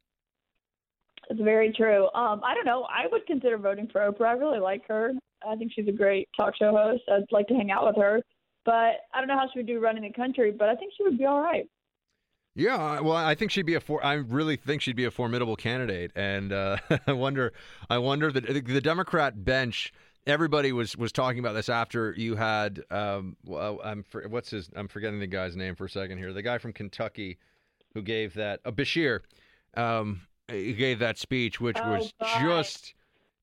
It's 1.28 1.40
very 1.40 1.72
true. 1.72 2.04
Um, 2.14 2.40
I 2.44 2.54
don't 2.54 2.66
know. 2.66 2.84
I 2.84 3.06
would 3.10 3.26
consider 3.26 3.58
voting 3.58 3.88
for 3.92 4.00
Oprah. 4.00 4.28
I 4.28 4.32
really 4.32 4.60
like 4.60 4.86
her. 4.88 5.12
I 5.46 5.56
think 5.56 5.72
she's 5.74 5.88
a 5.88 5.92
great 5.92 6.28
talk 6.36 6.54
show 6.56 6.72
host. 6.72 7.02
I'd 7.10 7.24
like 7.30 7.46
to 7.48 7.54
hang 7.54 7.70
out 7.70 7.86
with 7.86 7.96
her. 7.96 8.20
But 8.64 9.02
I 9.14 9.18
don't 9.18 9.28
know 9.28 9.38
how 9.38 9.48
she 9.52 9.60
would 9.60 9.66
do 9.66 9.78
running 9.78 10.02
the 10.02 10.12
country, 10.12 10.50
but 10.50 10.68
I 10.68 10.74
think 10.74 10.92
she 10.96 11.04
would 11.04 11.18
be 11.18 11.24
all 11.24 11.40
right. 11.40 11.68
Yeah, 12.56 13.00
well, 13.00 13.16
I 13.16 13.34
think 13.34 13.50
she'd 13.50 13.66
be 13.66 13.74
a 13.74 13.80
for. 13.80 14.02
I 14.04 14.14
really 14.14 14.56
think 14.56 14.80
she'd 14.80 14.96
be 14.96 15.04
a 15.04 15.10
formidable 15.10 15.56
candidate, 15.56 16.10
and 16.16 16.52
uh, 16.52 16.78
I 17.06 17.12
wonder, 17.12 17.52
I 17.90 17.98
wonder 17.98 18.32
that 18.32 18.46
the 18.46 18.80
Democrat 18.80 19.44
bench. 19.44 19.92
Everybody 20.26 20.72
was 20.72 20.96
was 20.96 21.12
talking 21.12 21.38
about 21.38 21.52
this 21.54 21.68
after 21.68 22.12
you 22.16 22.34
had. 22.34 22.82
Um, 22.90 23.36
well, 23.44 23.80
I'm 23.84 24.02
for, 24.02 24.26
what's 24.28 24.50
his? 24.50 24.70
I'm 24.74 24.88
forgetting 24.88 25.20
the 25.20 25.26
guy's 25.26 25.56
name 25.56 25.74
for 25.76 25.84
a 25.84 25.90
second 25.90 26.18
here. 26.18 26.32
The 26.32 26.42
guy 26.42 26.58
from 26.58 26.72
Kentucky 26.72 27.38
who 27.94 28.02
gave 28.02 28.34
that. 28.34 28.60
Uh, 28.64 28.72
Beshear. 28.72 29.20
Um, 29.74 30.22
he 30.48 30.72
gave 30.72 30.98
that 30.98 31.18
speech, 31.18 31.60
which 31.60 31.76
Oh, 31.80 31.92
was 31.92 32.12
God. 32.20 32.40
just. 32.40 32.94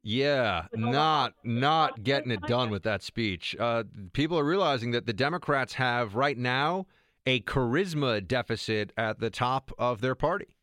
Yeah, 0.05 0.65
not 0.73 1.33
not 1.45 2.03
getting 2.03 2.29
it 2.29 2.41
done 2.41 2.69
with 2.69 2.83
that 2.83 3.01
speech. 3.03 3.55
Uh, 3.57 3.85
people 4.11 4.37
are 4.37 4.43
realizing 4.43 4.91
that 4.91 5.05
the 5.05 5.13
Democrats 5.13 5.75
have 5.75 6.15
right 6.15 6.37
now 6.37 6.87
a 7.25 7.39
charisma 7.39 8.27
deficit 8.27 8.91
at 8.97 9.21
the 9.21 9.29
top 9.29 9.71
of 9.77 10.01
their 10.01 10.15
party. 10.15 10.57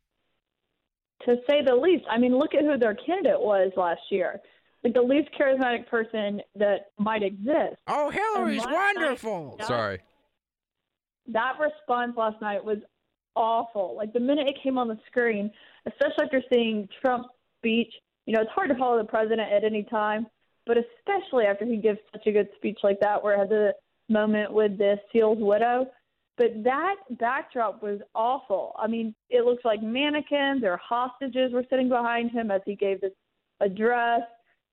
To 1.24 1.36
say 1.48 1.62
the 1.64 1.74
least. 1.74 2.04
I 2.10 2.18
mean, 2.18 2.36
look 2.36 2.54
at 2.54 2.64
who 2.64 2.76
their 2.76 2.94
candidate 2.94 3.40
was 3.40 3.72
last 3.78 4.02
year. 4.10 4.40
Like 4.82 4.94
the 4.94 5.02
least 5.02 5.28
charismatic 5.38 5.86
person 5.88 6.40
that 6.56 6.92
might 6.98 7.22
exist. 7.22 7.76
Oh, 7.86 8.10
Hillary's 8.10 8.64
wonderful. 8.64 9.56
that- 9.58 9.66
Sorry. 9.66 10.00
that 11.28 11.52
response 11.60 12.16
last 12.16 12.40
night 12.40 12.64
was 12.64 12.78
awful. 13.36 13.94
Like 13.96 14.12
the 14.12 14.20
minute 14.20 14.48
it 14.48 14.56
came 14.62 14.78
on 14.78 14.88
the 14.88 14.98
screen, 15.06 15.50
especially 15.86 16.24
after 16.24 16.42
seeing 16.52 16.88
Trump's 17.00 17.28
speech, 17.58 17.92
you 18.26 18.34
know, 18.34 18.40
it's 18.42 18.50
hard 18.50 18.68
to 18.70 18.74
follow 18.76 18.98
the 18.98 19.04
president 19.04 19.50
at 19.52 19.64
any 19.64 19.82
time, 19.84 20.26
but 20.66 20.76
especially 20.76 21.44
after 21.44 21.64
he 21.64 21.76
gives 21.76 21.98
such 22.12 22.26
a 22.26 22.32
good 22.32 22.48
speech 22.56 22.78
like 22.82 23.00
that, 23.00 23.22
where 23.22 23.34
it 23.34 23.38
had 23.38 23.48
the 23.48 23.74
moment 24.08 24.52
with 24.52 24.78
the 24.78 24.96
SEAL's 25.12 25.38
widow. 25.40 25.86
But 26.36 26.64
that 26.64 26.96
backdrop 27.18 27.82
was 27.82 28.00
awful. 28.14 28.74
I 28.78 28.86
mean, 28.86 29.14
it 29.28 29.44
looks 29.44 29.64
like 29.64 29.82
mannequins 29.82 30.64
or 30.64 30.78
hostages 30.78 31.52
were 31.52 31.64
sitting 31.68 31.88
behind 31.88 32.30
him 32.30 32.50
as 32.50 32.62
he 32.64 32.74
gave 32.76 33.00
this 33.02 33.12
address, 33.60 34.22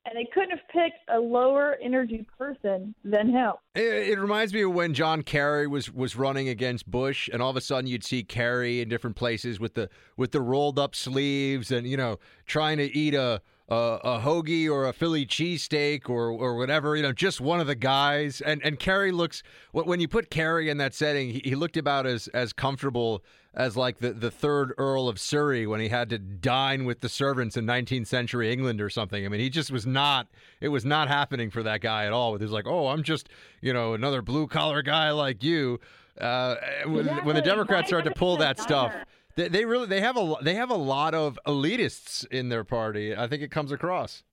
and 0.07 0.17
they 0.17 0.29
couldn't 0.33 0.51
have 0.51 0.67
picked 0.69 1.09
a 1.09 1.19
lower 1.19 1.77
energy 1.81 2.25
person 2.37 2.95
than 3.03 3.29
him. 3.29 3.53
It, 3.75 4.09
it 4.09 4.19
reminds 4.19 4.53
me 4.53 4.61
of 4.61 4.73
when 4.73 4.93
John 4.93 5.21
Kerry 5.21 5.67
was 5.67 5.91
was 5.91 6.15
running 6.15 6.49
against 6.49 6.89
Bush, 6.89 7.29
and 7.31 7.41
all 7.41 7.49
of 7.49 7.57
a 7.57 7.61
sudden 7.61 7.87
you'd 7.87 8.03
see 8.03 8.23
Kerry 8.23 8.81
in 8.81 8.89
different 8.89 9.15
places 9.15 9.59
with 9.59 9.73
the 9.73 9.89
with 10.15 10.31
the 10.31 10.41
rolled 10.41 10.79
up 10.79 10.95
sleeves, 10.95 11.71
and 11.71 11.87
you 11.87 11.97
know 11.97 12.19
trying 12.45 12.77
to 12.77 12.97
eat 12.97 13.13
a 13.13 13.41
a, 13.69 13.99
a 14.03 14.19
hoagie 14.19 14.69
or 14.69 14.87
a 14.87 14.93
Philly 14.93 15.25
cheesesteak 15.25 16.09
or 16.09 16.29
or 16.29 16.55
whatever. 16.55 16.95
You 16.95 17.03
know, 17.03 17.11
just 17.11 17.41
one 17.41 17.59
of 17.59 17.67
the 17.67 17.75
guys. 17.75 18.41
And 18.41 18.61
and 18.63 18.79
Kerry 18.79 19.11
looks 19.11 19.43
when 19.71 19.99
you 19.99 20.07
put 20.07 20.29
Kerry 20.29 20.69
in 20.69 20.77
that 20.77 20.93
setting, 20.93 21.29
he, 21.29 21.41
he 21.43 21.55
looked 21.55 21.77
about 21.77 22.05
as 22.05 22.27
as 22.29 22.53
comfortable 22.53 23.23
as 23.57 23.75
like 23.75 23.97
the, 23.97 24.13
the 24.13 24.29
third 24.29 24.71
Earl 24.77 25.09
of 25.09 25.19
Surrey 25.19 25.65
when 25.65 25.79
he 25.79 25.89
had 25.89 26.11
to 26.11 26.19
dine 26.19 26.85
with 26.85 27.01
the 27.01 27.09
servants 27.09 27.57
in 27.57 27.65
19th 27.65 28.05
century 28.05 28.53
England 28.53 28.79
or 28.79 28.89
something. 28.89 29.25
I 29.25 29.29
mean, 29.29 29.39
he 29.39 29.49
just 29.49 29.71
was 29.71 29.87
not, 29.87 30.27
it 30.61 30.67
was 30.67 30.85
not 30.85 31.07
happening 31.07 31.49
for 31.49 31.63
that 31.63 31.81
guy 31.81 32.05
at 32.05 32.13
all. 32.13 32.37
He 32.37 32.43
was 32.43 32.51
like, 32.51 32.67
oh, 32.67 32.89
I'm 32.89 33.01
just, 33.01 33.29
you 33.59 33.73
know, 33.73 33.95
another 33.95 34.21
blue 34.21 34.45
collar 34.45 34.83
guy 34.83 35.09
like 35.09 35.43
you. 35.43 35.79
Uh, 36.21 36.55
when, 36.85 37.07
when 37.25 37.35
the 37.35 37.41
Democrats 37.41 37.87
start 37.87 38.03
to 38.05 38.11
pull 38.11 38.37
that 38.37 38.59
stuff, 38.59 38.91
Diner. 38.91 39.05
They, 39.37 39.47
they 39.47 39.65
really 39.65 39.85
they 39.85 40.01
have 40.01 40.17
a 40.17 40.35
they 40.41 40.55
have 40.55 40.71
a 40.71 40.75
lot 40.75 41.13
of 41.13 41.39
elitists 41.47 42.25
in 42.27 42.49
their 42.49 42.63
party. 42.63 43.15
I 43.15 43.27
think 43.27 43.41
it 43.43 43.51
comes 43.51 43.71
across. 43.71 44.23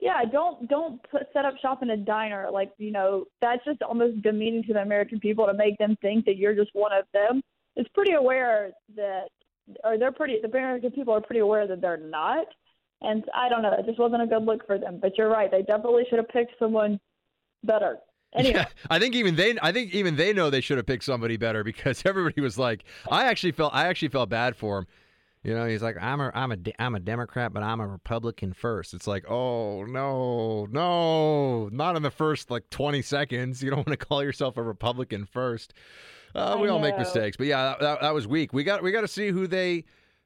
Yeah, 0.00 0.24
don't 0.24 0.68
don't 0.68 1.00
put, 1.10 1.22
set 1.32 1.44
up 1.44 1.54
shop 1.60 1.82
in 1.82 1.90
a 1.90 1.96
diner. 1.96 2.48
Like 2.50 2.72
you 2.78 2.90
know, 2.90 3.26
that's 3.40 3.64
just 3.64 3.82
almost 3.82 4.22
demeaning 4.22 4.64
to 4.64 4.72
the 4.72 4.80
American 4.80 5.20
people 5.20 5.46
to 5.46 5.54
make 5.54 5.76
them 5.78 5.96
think 6.00 6.24
that 6.24 6.36
you're 6.36 6.54
just 6.54 6.70
one 6.72 6.92
of 6.92 7.04
them. 7.12 7.42
It's 7.76 7.88
pretty 7.94 8.12
aware 8.12 8.70
that, 8.96 9.28
or 9.84 9.98
they're 9.98 10.12
pretty. 10.12 10.38
The 10.40 10.48
American 10.48 10.90
people 10.90 11.14
are 11.14 11.20
pretty 11.20 11.40
aware 11.40 11.68
that 11.68 11.80
they're 11.80 11.98
not. 11.98 12.46
And 13.02 13.24
I 13.34 13.50
don't 13.50 13.60
know. 13.60 13.74
It 13.78 13.84
just 13.84 13.98
wasn't 13.98 14.22
a 14.22 14.26
good 14.26 14.44
look 14.44 14.66
for 14.66 14.78
them. 14.78 14.98
But 15.02 15.18
you're 15.18 15.28
right. 15.28 15.50
They 15.50 15.60
definitely 15.60 16.04
should 16.08 16.18
have 16.18 16.28
picked 16.28 16.58
someone 16.58 16.98
better. 17.62 17.98
Anyway, 18.34 18.54
Yeah, 18.58 18.66
I 18.90 18.98
think 18.98 19.14
even 19.14 19.36
they 19.36 19.56
I 19.62 19.72
think 19.72 19.94
even 19.94 20.16
they 20.16 20.32
know 20.32 20.50
they 20.50 20.60
should 20.60 20.76
have 20.76 20.86
picked 20.86 21.04
somebody 21.04 21.36
better 21.36 21.64
because 21.64 22.02
everybody 22.06 22.40
was 22.40 22.58
like 22.58 22.84
I 23.10 23.24
actually 23.26 23.52
felt 23.52 23.74
I 23.74 23.86
actually 23.86 24.08
felt 24.08 24.28
bad 24.28 24.56
for 24.56 24.78
him. 24.78 24.86
You 25.42 25.54
know, 25.54 25.64
he's 25.66 25.80
like 25.82 25.96
I'm 26.00 26.20
a 26.20 26.30
I'm 26.34 26.52
a 26.52 26.56
I'm 26.78 26.94
a 26.96 27.00
Democrat, 27.00 27.52
but 27.52 27.62
I'm 27.62 27.80
a 27.80 27.86
Republican 27.86 28.52
first. 28.52 28.94
It's 28.94 29.06
like, 29.06 29.30
"Oh, 29.30 29.84
no. 29.84 30.66
No. 30.72 31.68
Not 31.68 31.94
in 31.94 32.02
the 32.02 32.10
first 32.10 32.50
like 32.50 32.68
20 32.70 33.00
seconds. 33.02 33.62
You 33.62 33.70
don't 33.70 33.86
want 33.86 33.98
to 33.98 34.06
call 34.06 34.24
yourself 34.24 34.56
a 34.56 34.62
Republican 34.62 35.24
first. 35.24 35.72
Uh, 36.34 36.58
we 36.60 36.68
all 36.68 36.80
make 36.80 36.98
mistakes. 36.98 37.36
But 37.36 37.46
yeah, 37.46 37.62
that, 37.62 37.80
that, 37.80 38.00
that 38.00 38.12
was 38.14 38.26
weak. 38.26 38.52
We 38.52 38.64
got 38.64 38.82
we 38.82 38.90
got 38.92 39.02
to 39.02 39.08
see 39.08 39.28
who 39.30 39.46
they 39.46 39.84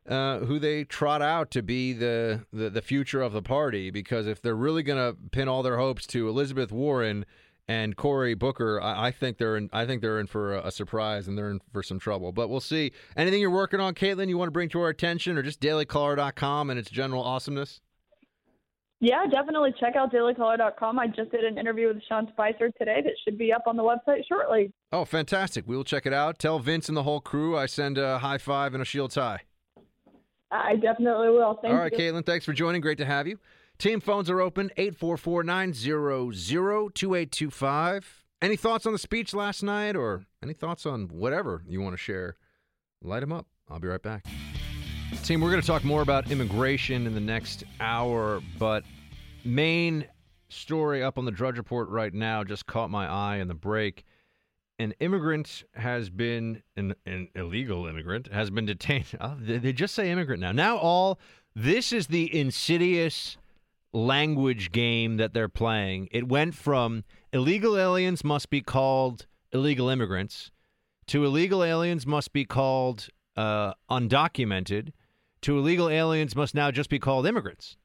uh, 0.09 0.39
who 0.41 0.59
they 0.59 0.85
trot 0.85 1.23
out 1.23 1.51
to 1.53 1.63
be 1.63 1.93
the, 1.93 2.45
the 2.53 2.71
the 2.71 2.83
future 2.83 3.21
of 3.21 3.33
the 3.33 3.43
party 3.43 3.91
because 3.91 4.27
if 4.27 4.41
they're 4.41 4.57
really 4.57 4.83
going 4.83 4.99
to 4.99 5.17
pin 5.31 5.47
all 5.49 5.63
their 5.63 5.77
hopes 5.77 6.07
to 6.09 6.29
Elizabeth 6.29 6.73
Warren 6.73 7.27
and 7.69 7.97
Cory 7.97 8.35
Booker, 8.35 8.81
I, 8.81 9.07
I 9.07 9.11
think 9.11 9.39
they're 9.39 9.57
in. 9.57 9.71
I 9.73 9.87
think 9.87 10.03
they're 10.03 10.21
in 10.21 10.27
for 10.27 10.55
a, 10.55 10.67
a 10.67 10.71
surprise 10.71 11.29
and 11.29 11.37
they're 11.37 11.51
in 11.51 11.61
for 11.73 11.83
some 11.83 11.99
trouble. 11.99 12.33
But 12.33 12.49
we'll 12.49 12.61
see. 12.61 12.93
Anything 13.17 13.41
you're 13.41 13.51
working 13.51 13.81
on, 13.81 13.95
Kaitlan, 13.95 14.29
you 14.29 14.39
want 14.39 14.49
to 14.49 14.53
bring 14.53 14.69
to 14.71 14.81
our 14.81 14.89
attention, 14.89 15.39
or 15.39 15.43
just 15.43 15.61
dailycaller.com 15.61 16.71
and 16.71 16.79
its 16.79 16.91
general 16.91 17.23
awesomeness? 17.23 17.81
yeah, 19.03 19.25
definitely 19.31 19.73
check 19.81 19.97
out 19.97 20.13
dailycaller.com. 20.13 20.99
I 20.99 21.07
just 21.07 21.31
did 21.31 21.43
an 21.43 21.57
interview 21.57 21.89
with 21.89 22.03
Sean 22.07 22.29
Spicer 22.33 22.71
today 22.79 23.01
that 23.03 23.15
should 23.25 23.39
be 23.39 23.51
up 23.51 23.63
on 23.67 23.77
the 23.77 23.83
website 23.83 24.27
shortly. 24.29 24.73
Oh, 24.93 25.07
fantastic! 25.07 25.67
We 25.67 25.75
will 25.75 25.85
check 25.85 26.05
it 26.05 26.13
out. 26.13 26.39
Tell 26.39 26.59
Vince 26.59 26.89
and 26.89 26.97
the 26.97 27.03
whole 27.03 27.21
crew 27.21 27.57
I 27.57 27.67
send 27.67 27.97
a 27.97 28.19
high 28.19 28.39
five 28.39 28.75
and 28.75 28.83
a 28.83 28.85
shield 28.85 29.13
tie. 29.13 29.41
I 30.51 30.77
definitely 30.77 31.31
will. 31.31 31.59
Thank 31.63 31.73
All 31.73 31.81
right, 31.81 31.93
you. 31.93 31.99
Kaitlan, 31.99 32.27
thanks 32.27 32.45
for 32.45 32.53
joining. 32.53 32.81
Great 32.81 32.99
to 32.99 33.07
have 33.07 33.27
you. 33.27 33.39
Team 33.81 33.99
phones 33.99 34.29
are 34.29 34.43
open 34.43 34.71
844 34.77 35.43
900 35.43 36.35
2825. 36.95 38.25
Any 38.43 38.55
thoughts 38.55 38.85
on 38.85 38.93
the 38.93 38.99
speech 38.99 39.33
last 39.33 39.63
night 39.63 39.97
or 39.97 40.27
any 40.43 40.53
thoughts 40.53 40.85
on 40.85 41.09
whatever 41.09 41.63
you 41.67 41.81
want 41.81 41.95
to 41.95 41.97
share? 41.97 42.37
Light 43.01 43.21
them 43.21 43.33
up. 43.33 43.47
I'll 43.71 43.79
be 43.79 43.89
right 43.89 44.03
back. 44.03 44.27
Team, 45.23 45.41
we're 45.41 45.49
going 45.49 45.63
to 45.63 45.67
talk 45.67 45.83
more 45.83 46.03
about 46.03 46.31
immigration 46.31 47.07
in 47.07 47.15
the 47.15 47.21
next 47.21 47.65
hour, 47.81 48.43
but 48.59 48.85
main 49.47 50.05
story 50.51 51.03
up 51.03 51.17
on 51.17 51.25
the 51.25 51.31
Drudge 51.31 51.57
Report 51.57 51.89
right 51.89 52.13
now 52.13 52.45
just 52.45 52.67
caught 52.67 52.91
my 52.91 53.09
eye 53.09 53.37
in 53.37 53.49
the 53.49 53.55
break. 53.55 54.05
An 54.79 54.93
immigrant 55.01 55.65
has 55.75 56.11
been, 56.11 56.63
an, 56.77 56.95
an 57.07 57.29
illegal 57.35 57.87
immigrant 57.87 58.31
has 58.31 58.51
been 58.51 58.67
detained. 58.67 59.07
Oh, 59.23 59.39
they, 59.41 59.57
they 59.57 59.73
just 59.73 59.95
say 59.95 60.11
immigrant 60.11 60.43
now. 60.43 60.53
Now, 60.53 60.77
all 60.77 61.19
this 61.57 61.95
is 61.95 62.09
the 62.09 62.39
insidious 62.39 63.39
language 63.93 64.73
game 64.73 65.17
that 65.17 65.35
they're 65.35 65.49
playing. 65.49 66.09
It 66.13 66.29
went 66.29 66.55
from 66.55 67.05
illegal 67.33 67.77
aliens 67.77 68.23
must 68.25 68.51
be 68.51 68.61
called 68.61 69.27
illegal 69.53 69.89
immigrants 69.89 70.51
to 71.11 71.25
illegal 71.25 71.65
aliens 71.65 72.07
must 72.07 72.33
be 72.33 72.45
called 72.45 73.09
uh, 73.37 73.73
undocumented 73.91 74.93
to 75.43 75.59
illegal 75.59 75.89
aliens 75.89 76.37
must 76.37 76.55
now 76.55 76.71
just 76.71 76.89
be 76.89 77.01
called 77.01 77.27
immigrants. 77.27 77.77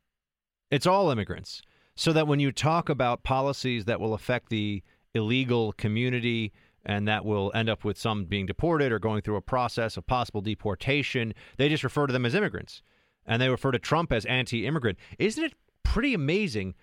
It's 0.70 0.86
all 0.86 1.10
immigrants. 1.10 1.64
So 1.96 2.14
that 2.14 2.28
when 2.28 2.40
you 2.40 2.52
talk 2.52 2.88
about 2.88 3.24
policies 3.24 3.86
that 3.86 4.00
will 4.00 4.14
affect 4.14 4.50
the 4.50 4.84
illegal 5.16 5.72
community 5.74 6.54
and 6.86 7.08
that 7.08 7.26
will 7.26 7.52
end 7.56 7.68
up 7.68 7.84
with 7.84 7.98
some 7.98 8.26
being 8.26 8.46
deported 8.46 8.92
or 8.92 9.00
going 9.00 9.24
through 9.24 9.38
a 9.38 9.42
process 9.42 9.98
of 9.98 10.06
possible 10.06 10.42
deportation, 10.42 11.34
they 11.58 11.68
just 11.68 11.84
refer 11.84 12.06
to 12.06 12.14
them 12.14 12.28
as 12.28 12.36
immigrants. 12.36 12.84
And 13.26 13.42
they 13.42 13.50
refer 13.50 13.72
to 13.72 13.80
Trump 13.80 14.14
as 14.14 14.26
anti 14.26 14.68
immigrant. 14.68 15.00
Isn't 15.18 15.46
it 15.46 15.54
pretty 15.86 16.14
amazing 16.14 16.76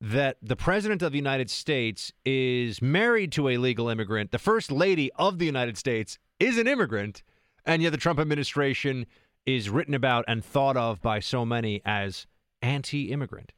that 0.00 0.36
the 0.40 0.56
president 0.56 1.02
of 1.02 1.12
the 1.12 1.18
United 1.18 1.50
States 1.50 2.12
is 2.24 2.80
married 2.80 3.32
to 3.32 3.48
a 3.48 3.56
legal 3.58 3.88
immigrant? 3.88 4.30
The 4.30 4.38
first 4.38 4.70
lady 4.72 5.10
of 5.16 5.38
the 5.38 5.46
United 5.46 5.76
States 5.76 6.18
is 6.38 6.56
an 6.56 6.66
immigrant, 6.66 7.22
and 7.66 7.82
yet 7.82 7.90
the 7.90 7.98
Trump 7.98 8.18
administration 8.18 9.06
is 9.44 9.70
written 9.70 9.94
about 9.94 10.24
and 10.28 10.44
thought 10.44 10.76
of 10.76 11.00
by 11.02 11.20
so 11.20 11.44
many 11.44 11.82
as 11.84 12.26
anti 12.62 13.10
immigrant. 13.10 13.52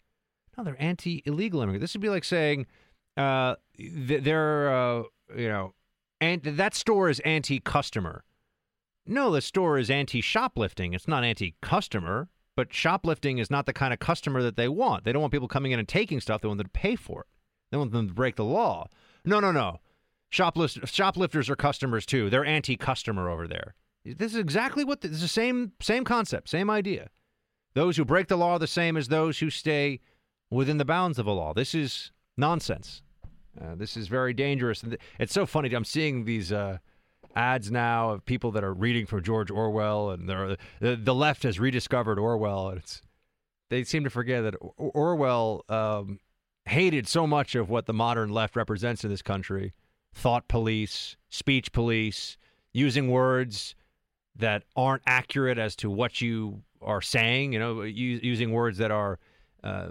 No, 0.56 0.64
they're 0.64 0.80
anti 0.82 1.22
illegal 1.26 1.60
immigrant. 1.62 1.80
This 1.80 1.94
would 1.94 2.00
be 2.00 2.08
like 2.08 2.24
saying 2.24 2.66
uh, 3.16 3.56
they're, 3.78 4.72
uh, 4.72 5.02
you 5.36 5.48
know, 5.48 5.74
and 6.20 6.42
that 6.42 6.74
store 6.74 7.08
is 7.08 7.20
anti 7.20 7.60
customer. 7.60 8.24
No, 9.06 9.30
the 9.30 9.40
store 9.40 9.78
is 9.78 9.90
anti 9.90 10.20
shoplifting. 10.20 10.94
It's 10.94 11.08
not 11.08 11.24
anti 11.24 11.54
customer, 11.60 12.28
but 12.60 12.74
shoplifting 12.74 13.38
is 13.38 13.50
not 13.50 13.64
the 13.64 13.72
kind 13.72 13.90
of 13.90 14.00
customer 14.00 14.42
that 14.42 14.54
they 14.54 14.68
want. 14.68 15.02
They 15.02 15.14
don't 15.14 15.22
want 15.22 15.32
people 15.32 15.48
coming 15.48 15.72
in 15.72 15.78
and 15.78 15.88
taking 15.88 16.20
stuff. 16.20 16.42
They 16.42 16.48
want 16.48 16.58
them 16.58 16.66
to 16.66 16.70
pay 16.78 16.94
for 16.94 17.22
it. 17.22 17.26
They 17.70 17.78
want 17.78 17.90
them 17.90 18.06
to 18.06 18.12
break 18.12 18.36
the 18.36 18.44
law. 18.44 18.88
No, 19.24 19.40
no, 19.40 19.50
no. 19.50 19.80
Shoplift, 20.30 20.86
shoplifters 20.86 21.48
are 21.48 21.56
customers 21.56 22.04
too. 22.04 22.28
They're 22.28 22.44
anti-customer 22.44 23.30
over 23.30 23.48
there. 23.48 23.76
This 24.04 24.32
is 24.34 24.38
exactly 24.38 24.84
what 24.84 25.00
the, 25.00 25.08
this 25.08 25.16
is 25.16 25.22
the 25.22 25.28
same 25.28 25.72
same 25.80 26.04
concept, 26.04 26.50
same 26.50 26.68
idea. 26.68 27.08
Those 27.72 27.96
who 27.96 28.04
break 28.04 28.28
the 28.28 28.36
law 28.36 28.52
are 28.52 28.58
the 28.58 28.66
same 28.66 28.98
as 28.98 29.08
those 29.08 29.38
who 29.38 29.48
stay 29.48 30.00
within 30.50 30.76
the 30.76 30.84
bounds 30.84 31.18
of 31.18 31.24
the 31.24 31.32
law. 31.32 31.54
This 31.54 31.74
is 31.74 32.12
nonsense. 32.36 33.00
Uh, 33.58 33.74
this 33.74 33.96
is 33.96 34.08
very 34.08 34.34
dangerous. 34.34 34.82
And 34.82 34.98
It's 35.18 35.32
so 35.32 35.46
funny. 35.46 35.72
I'm 35.72 35.86
seeing 35.86 36.26
these 36.26 36.52
uh, 36.52 36.76
ads 37.36 37.70
now 37.70 38.10
of 38.10 38.24
people 38.24 38.50
that 38.52 38.64
are 38.64 38.74
reading 38.74 39.06
from 39.06 39.22
George 39.22 39.50
Orwell, 39.50 40.10
and 40.10 40.28
the 40.28 40.56
the 40.80 41.14
left 41.14 41.42
has 41.44 41.58
rediscovered 41.60 42.18
Orwell, 42.18 42.68
and 42.70 42.78
it's 42.78 43.02
they 43.68 43.84
seem 43.84 44.04
to 44.04 44.10
forget 44.10 44.42
that 44.42 44.54
Or- 44.60 44.90
Orwell 44.94 45.64
um, 45.68 46.18
hated 46.64 47.06
so 47.06 47.26
much 47.26 47.54
of 47.54 47.70
what 47.70 47.86
the 47.86 47.92
modern 47.92 48.30
left 48.30 48.56
represents 48.56 49.04
in 49.04 49.10
this 49.10 49.22
country: 49.22 49.72
thought 50.14 50.48
police, 50.48 51.16
speech 51.28 51.72
police, 51.72 52.36
using 52.72 53.10
words 53.10 53.74
that 54.36 54.62
aren't 54.76 55.02
accurate 55.06 55.58
as 55.58 55.76
to 55.76 55.90
what 55.90 56.20
you 56.20 56.62
are 56.82 57.02
saying. 57.02 57.52
You 57.52 57.58
know, 57.58 57.82
u- 57.82 58.20
using 58.22 58.52
words 58.52 58.78
that 58.78 58.90
are 58.90 59.18
uh, 59.62 59.88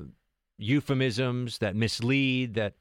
euphemisms 0.57 1.60
that 1.60 1.76
mislead. 1.76 2.56
That 2.56 2.74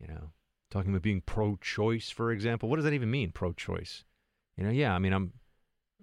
you 0.00 0.08
know, 0.08 0.30
talking 0.76 0.92
about 0.92 1.02
being 1.02 1.22
pro-choice, 1.22 2.10
for 2.10 2.30
example. 2.30 2.68
What 2.68 2.76
does 2.76 2.84
that 2.84 2.92
even 2.92 3.10
mean, 3.10 3.32
pro-choice? 3.32 4.04
You 4.56 4.64
know, 4.64 4.70
yeah, 4.70 4.94
I 4.94 4.98
mean, 4.98 5.12
I'm 5.12 5.32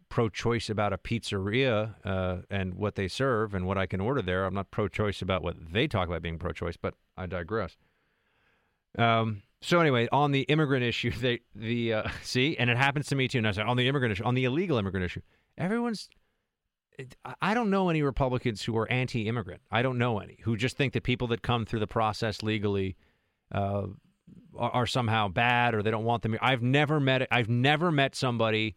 pro-choice 0.10 0.70
about 0.70 0.94
a 0.94 0.98
pizzeria 0.98 1.96
uh, 2.04 2.38
and 2.50 2.74
what 2.76 2.96
they 2.96 3.08
serve 3.08 3.54
and 3.54 3.66
what 3.66 3.78
I 3.78 3.86
can 3.86 4.02
order 4.02 4.22
there. 4.22 4.46
I'm 4.46 4.54
not 4.54 4.72
pro-choice 4.72 5.22
about 5.22 5.44
what 5.44 5.56
they 5.72 5.88
talk 5.88 6.08
about 6.08 6.22
being 6.22 6.40
pro-choice, 6.40 6.78
but 6.78 6.96
I 7.18 7.28
digress. 7.28 7.78
Um, 8.98 9.44
so 9.62 9.80
anyway, 9.80 10.08
on 10.12 10.32
the 10.32 10.42
immigrant 10.42 10.84
issue, 10.92 11.12
they 11.12 11.42
the 11.56 11.94
uh, 11.94 12.10
see, 12.24 12.58
and 12.58 12.70
it 12.70 12.78
happens 12.78 13.08
to 13.08 13.16
me 13.16 13.28
too. 13.28 13.40
And 13.40 13.48
I 13.48 13.52
said 13.52 13.66
on 13.66 13.78
the 13.78 13.88
immigrant 13.88 14.14
issue, 14.14 14.24
on 14.24 14.36
the 14.36 14.46
illegal 14.46 14.78
immigrant 14.78 15.06
issue, 15.06 15.22
everyone's. 15.58 16.10
I- 17.42 17.56
don't 17.56 17.72
know 17.72 17.90
any 17.90 18.04
Republicans 18.04 18.62
who 18.62 18.78
are 18.78 18.88
anti-immigrant. 18.92 19.62
I 19.72 19.82
don't 19.82 19.98
know 19.98 20.20
any 20.20 20.38
who 20.44 20.56
just 20.56 20.78
think 20.78 20.94
that 20.94 21.02
people 21.02 21.28
that 21.30 21.42
come 21.42 21.66
through 21.66 21.80
the 21.80 21.88
process 21.88 22.44
legally 22.44 22.98
uh, 23.52 23.88
are, 24.58 24.72
are 24.72 24.88
somehow 24.88 25.28
bad 25.28 25.74
or 25.74 25.84
they 25.84 25.92
don't 25.92 26.04
want 26.04 26.24
them. 26.24 26.38
I've 26.42 26.62
never 26.62 27.00
met. 27.00 27.28
I've 27.32 27.50
never 27.50 27.92
met 27.92 28.16
somebody 28.16 28.76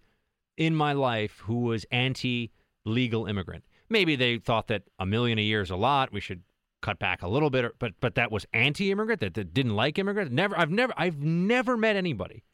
in 0.56 0.74
my 0.74 0.93
life 0.93 1.40
who 1.44 1.60
was 1.60 1.85
anti-legal 1.90 3.27
immigrant. 3.27 3.64
Maybe 3.89 4.16
they 4.16 4.39
thought 4.39 4.68
that 4.68 4.82
a 4.98 5.06
million 5.06 5.39
a 5.39 5.43
year 5.43 5.60
is 5.60 5.70
a 5.70 5.77
lot. 5.77 6.12
We 6.12 6.20
should 6.20 6.43
cut 6.82 6.98
back 6.98 7.23
a 7.23 7.28
little 7.28 7.51
bit, 7.51 7.73
but 7.78 7.93
but 8.01 8.14
that 8.16 8.31
was 8.31 8.47
anti-immigrant. 8.52 9.20
That, 9.20 9.35
that 9.35 9.55
didn't 9.55 9.77
like 9.77 9.98
immigrants. 9.98 10.32
Never. 10.32 10.59
I've 10.59 10.70
never. 10.70 10.93
I've 10.97 11.18
never 11.18 11.77
met 11.77 11.97
anybody 11.97 12.44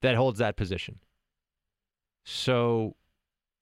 that 0.00 0.14
holds 0.14 0.38
that 0.38 0.56
position. 0.56 0.98
So, 2.24 2.96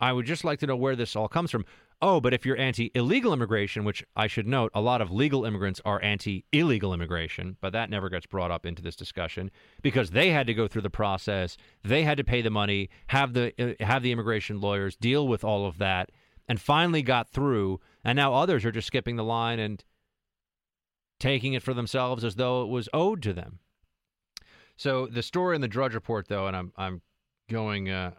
I 0.01 0.13
would 0.13 0.27
just 0.27 0.45
like 0.45 0.59
to 0.61 0.67
know 0.67 0.77
where 0.77 0.97
this 0.97 1.17
all 1.17 1.29
comes 1.29 1.51
from. 1.51 1.65
Oh, 2.03 2.19
but 2.19 2.33
if 2.33 2.47
you're 2.47 2.57
anti 2.57 2.91
illegal 2.95 3.33
immigration, 3.33 3.85
which 3.85 4.03
I 4.17 4.27
should 4.27 4.47
note, 4.47 4.71
a 4.75 4.81
lot 4.81 5.03
of 5.03 5.11
legal 5.11 5.45
immigrants 5.45 5.83
are 5.85 6.03
anti 6.03 6.45
illegal 6.51 6.95
immigration, 6.95 7.59
but 7.61 7.73
that 7.75 7.91
never 7.91 8.09
gets 8.09 8.27
brought 8.27 8.51
up 8.51 8.65
into 8.65 8.81
this 8.81 8.97
discussion 8.97 9.51
because 9.83 10.11
they 10.11 10.31
had 10.31 10.47
to 10.47 10.55
go 10.55 10.67
through 10.67 10.83
the 10.83 10.91
process, 10.91 11.59
they 11.85 12.05
had 12.05 12.17
to 12.17 12.25
pay 12.25 12.41
the 12.41 12.51
money, 12.51 12.89
have 13.09 13.35
the 13.35 13.53
uh, 13.59 13.85
have 13.85 14.03
the 14.03 14.13
immigration 14.13 14.61
lawyers 14.61 14.97
deal 14.97 15.29
with 15.29 15.45
all 15.45 15.67
of 15.67 15.77
that, 15.77 16.11
and 16.49 16.61
finally 16.61 17.03
got 17.03 17.29
through. 17.29 17.81
And 18.03 18.17
now 18.17 18.33
others 18.33 18.65
are 18.65 18.73
just 18.73 18.87
skipping 18.87 19.17
the 19.17 19.25
line 19.25 19.59
and 19.59 19.85
taking 21.19 21.53
it 21.53 21.63
for 21.63 21.75
themselves 21.75 22.25
as 22.25 22.37
though 22.37 22.63
it 22.63 22.69
was 22.69 22.89
owed 22.95 23.23
to 23.23 23.35
them. 23.35 23.59
So 24.77 25.07
the 25.07 25.23
story 25.23 25.55
in 25.55 25.61
the 25.61 25.69
Drudge 25.69 25.93
Report, 25.93 26.29
though, 26.29 26.47
and 26.47 26.57
I'm 26.57 26.73
I'm 26.79 27.03
going 27.51 27.91
uh, 27.91 28.13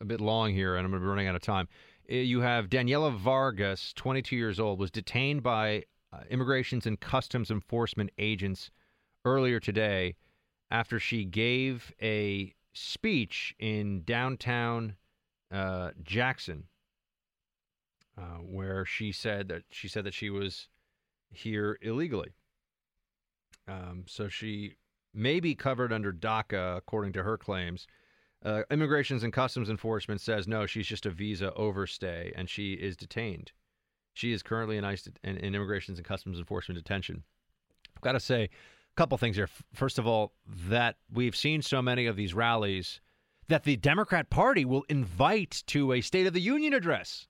a 0.00 0.04
bit 0.06 0.20
long 0.20 0.52
here, 0.52 0.76
and 0.76 0.86
I'm 0.86 0.90
going 0.90 1.02
to 1.02 1.04
be 1.04 1.08
running 1.10 1.26
out 1.26 1.34
of 1.34 1.42
time. 1.42 1.68
Uh, 2.10 2.16
You 2.16 2.40
have 2.40 2.68
Daniela 2.68 3.14
Vargas, 3.14 3.92
22 3.94 4.36
years 4.36 4.58
old, 4.58 4.78
was 4.78 4.90
detained 4.90 5.42
by 5.42 5.84
uh, 6.12 6.20
Immigrations 6.30 6.86
and 6.86 6.98
Customs 6.98 7.50
Enforcement 7.50 8.10
agents 8.18 8.70
earlier 9.24 9.60
today 9.60 10.16
after 10.70 10.98
she 10.98 11.24
gave 11.24 11.92
a 12.00 12.54
speech 12.72 13.54
in 13.58 14.02
downtown 14.04 14.96
uh, 15.50 15.90
Jackson, 16.02 16.64
uh, 18.16 18.38
where 18.42 18.84
she 18.84 19.12
said 19.12 19.48
that 19.48 19.62
she 19.70 19.88
said 19.88 20.04
that 20.04 20.14
she 20.14 20.30
was 20.30 20.68
here 21.30 21.78
illegally. 21.82 22.32
Um, 23.66 24.04
so 24.06 24.28
she 24.28 24.76
may 25.12 25.40
be 25.40 25.54
covered 25.54 25.92
under 25.92 26.12
DACA, 26.12 26.76
according 26.76 27.12
to 27.14 27.22
her 27.22 27.36
claims. 27.36 27.86
Uh, 28.44 28.62
Immigrations 28.70 29.24
and 29.24 29.32
Customs 29.32 29.68
Enforcement 29.68 30.20
says 30.20 30.46
no, 30.46 30.66
she's 30.66 30.86
just 30.86 31.06
a 31.06 31.10
visa 31.10 31.52
overstay 31.54 32.32
and 32.36 32.48
she 32.48 32.74
is 32.74 32.96
detained. 32.96 33.52
She 34.14 34.32
is 34.32 34.42
currently 34.42 34.76
in 34.76 34.84
ICE 34.84 35.08
in, 35.24 35.36
in 35.38 35.54
Immigrations 35.54 35.98
and 35.98 36.06
Customs 36.06 36.38
Enforcement 36.38 36.78
detention. 36.78 37.22
I've 37.96 38.02
got 38.02 38.12
to 38.12 38.20
say 38.20 38.44
a 38.44 38.48
couple 38.96 39.18
things 39.18 39.36
here. 39.36 39.48
First 39.74 39.98
of 39.98 40.06
all, 40.06 40.32
that 40.68 40.96
we've 41.12 41.36
seen 41.36 41.62
so 41.62 41.82
many 41.82 42.06
of 42.06 42.16
these 42.16 42.34
rallies 42.34 43.00
that 43.48 43.64
the 43.64 43.76
Democrat 43.76 44.30
Party 44.30 44.64
will 44.64 44.84
invite 44.88 45.62
to 45.68 45.92
a 45.92 46.00
State 46.00 46.26
of 46.26 46.32
the 46.32 46.40
Union 46.40 46.74
address 46.74 47.26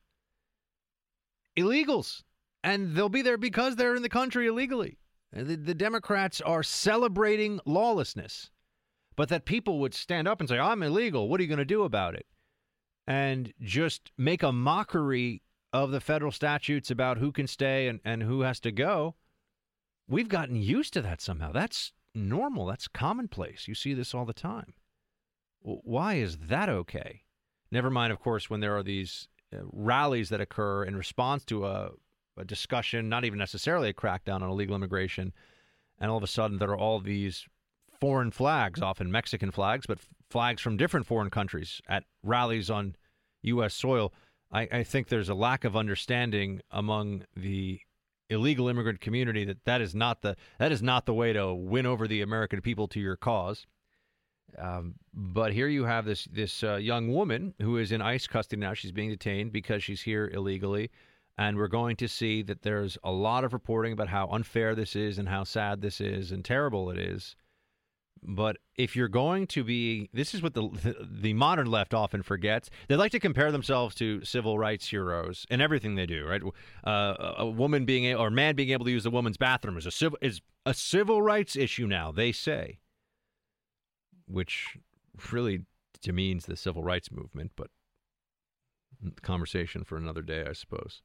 illegals, 1.56 2.22
and 2.62 2.94
they'll 2.94 3.08
be 3.08 3.22
there 3.22 3.36
because 3.36 3.76
they're 3.76 3.96
in 3.96 4.02
the 4.02 4.08
country 4.08 4.46
illegally. 4.46 4.98
The, 5.32 5.56
the 5.56 5.74
Democrats 5.74 6.40
are 6.40 6.62
celebrating 6.62 7.60
lawlessness, 7.66 8.50
but 9.18 9.30
that 9.30 9.44
people 9.44 9.80
would 9.80 9.94
stand 9.94 10.28
up 10.28 10.38
and 10.38 10.48
say, 10.48 10.60
I'm 10.60 10.80
illegal. 10.80 11.28
What 11.28 11.40
are 11.40 11.42
you 11.42 11.48
going 11.48 11.58
to 11.58 11.64
do 11.64 11.82
about 11.82 12.14
it? 12.14 12.24
And 13.04 13.52
just 13.60 14.12
make 14.16 14.44
a 14.44 14.52
mockery 14.52 15.42
of 15.72 15.90
the 15.90 16.00
federal 16.00 16.30
statutes 16.30 16.88
about 16.88 17.18
who 17.18 17.32
can 17.32 17.48
stay 17.48 17.88
and, 17.88 17.98
and 18.04 18.22
who 18.22 18.42
has 18.42 18.60
to 18.60 18.70
go. 18.70 19.16
We've 20.06 20.28
gotten 20.28 20.54
used 20.54 20.92
to 20.92 21.02
that 21.02 21.20
somehow. 21.20 21.50
That's 21.50 21.92
normal. 22.14 22.66
That's 22.66 22.86
commonplace. 22.86 23.66
You 23.66 23.74
see 23.74 23.92
this 23.92 24.14
all 24.14 24.24
the 24.24 24.32
time. 24.32 24.74
Why 25.62 26.14
is 26.14 26.36
that 26.46 26.68
okay? 26.68 27.22
Never 27.72 27.90
mind, 27.90 28.12
of 28.12 28.20
course, 28.20 28.48
when 28.48 28.60
there 28.60 28.76
are 28.76 28.84
these 28.84 29.26
uh, 29.52 29.62
rallies 29.72 30.28
that 30.28 30.40
occur 30.40 30.84
in 30.84 30.94
response 30.94 31.44
to 31.46 31.66
a, 31.66 31.90
a 32.36 32.44
discussion, 32.44 33.08
not 33.08 33.24
even 33.24 33.40
necessarily 33.40 33.88
a 33.88 33.94
crackdown 33.94 34.42
on 34.42 34.50
illegal 34.50 34.76
immigration, 34.76 35.32
and 35.98 36.08
all 36.08 36.18
of 36.18 36.22
a 36.22 36.28
sudden 36.28 36.58
there 36.58 36.70
are 36.70 36.78
all 36.78 37.00
these 37.00 37.48
foreign 38.00 38.30
flags, 38.30 38.80
often 38.80 39.10
Mexican 39.10 39.50
flags, 39.50 39.86
but 39.86 39.98
f- 39.98 40.08
flags 40.30 40.62
from 40.62 40.76
different 40.76 41.06
foreign 41.06 41.30
countries 41.30 41.80
at 41.88 42.04
rallies 42.22 42.70
on 42.70 42.96
U.S. 43.42 43.74
soil. 43.74 44.12
I, 44.52 44.68
I 44.70 44.82
think 44.82 45.08
there's 45.08 45.28
a 45.28 45.34
lack 45.34 45.64
of 45.64 45.76
understanding 45.76 46.60
among 46.70 47.24
the 47.36 47.80
illegal 48.30 48.68
immigrant 48.68 49.00
community 49.00 49.44
that 49.44 49.64
that 49.64 49.80
is 49.80 49.94
not 49.94 50.22
the 50.22 50.36
that 50.58 50.72
is 50.72 50.82
not 50.82 51.06
the 51.06 51.14
way 51.14 51.32
to 51.32 51.52
win 51.54 51.86
over 51.86 52.06
the 52.06 52.22
American 52.22 52.60
people 52.60 52.88
to 52.88 53.00
your 53.00 53.16
cause. 53.16 53.66
Um, 54.56 54.94
but 55.12 55.52
here 55.52 55.68
you 55.68 55.84
have 55.84 56.04
this 56.04 56.24
this 56.24 56.62
uh, 56.62 56.76
young 56.76 57.12
woman 57.12 57.54
who 57.60 57.76
is 57.76 57.92
in 57.92 58.00
ICE 58.00 58.26
custody 58.26 58.60
now. 58.60 58.74
She's 58.74 58.92
being 58.92 59.10
detained 59.10 59.52
because 59.52 59.84
she's 59.84 60.02
here 60.02 60.30
illegally, 60.32 60.90
and 61.36 61.56
we're 61.56 61.68
going 61.68 61.96
to 61.96 62.08
see 62.08 62.42
that 62.42 62.62
there's 62.62 62.96
a 63.04 63.12
lot 63.12 63.44
of 63.44 63.52
reporting 63.52 63.92
about 63.92 64.08
how 64.08 64.28
unfair 64.28 64.74
this 64.74 64.96
is 64.96 65.18
and 65.18 65.28
how 65.28 65.44
sad 65.44 65.80
this 65.80 66.00
is 66.00 66.32
and 66.32 66.44
terrible 66.44 66.90
it 66.90 66.98
is. 66.98 67.36
But 68.22 68.58
if 68.76 68.96
you're 68.96 69.08
going 69.08 69.46
to 69.48 69.64
be, 69.64 70.10
this 70.12 70.34
is 70.34 70.42
what 70.42 70.54
the 70.54 70.68
the 71.00 71.32
modern 71.34 71.70
left 71.70 71.94
often 71.94 72.22
forgets. 72.22 72.70
They 72.88 72.96
like 72.96 73.12
to 73.12 73.20
compare 73.20 73.52
themselves 73.52 73.94
to 73.96 74.24
civil 74.24 74.58
rights 74.58 74.88
heroes 74.88 75.46
in 75.50 75.60
everything 75.60 75.94
they 75.94 76.06
do. 76.06 76.26
Right? 76.26 76.42
Uh, 76.84 77.34
a 77.38 77.46
woman 77.46 77.84
being 77.84 78.04
a, 78.06 78.14
or 78.14 78.28
a 78.28 78.32
man 78.32 78.56
being 78.56 78.70
able 78.70 78.84
to 78.84 78.90
use 78.90 79.06
a 79.06 79.10
woman's 79.10 79.36
bathroom 79.36 79.76
is 79.76 79.86
a 79.86 79.90
civil 79.90 80.18
is 80.20 80.40
a 80.66 80.74
civil 80.74 81.22
rights 81.22 81.56
issue 81.56 81.86
now. 81.86 82.12
They 82.12 82.32
say, 82.32 82.78
which 84.26 84.78
really 85.32 85.62
demeans 86.02 86.46
the 86.46 86.56
civil 86.56 86.82
rights 86.82 87.10
movement. 87.10 87.52
But 87.56 87.70
conversation 89.22 89.84
for 89.84 89.96
another 89.96 90.22
day, 90.22 90.44
I 90.48 90.52
suppose 90.52 91.02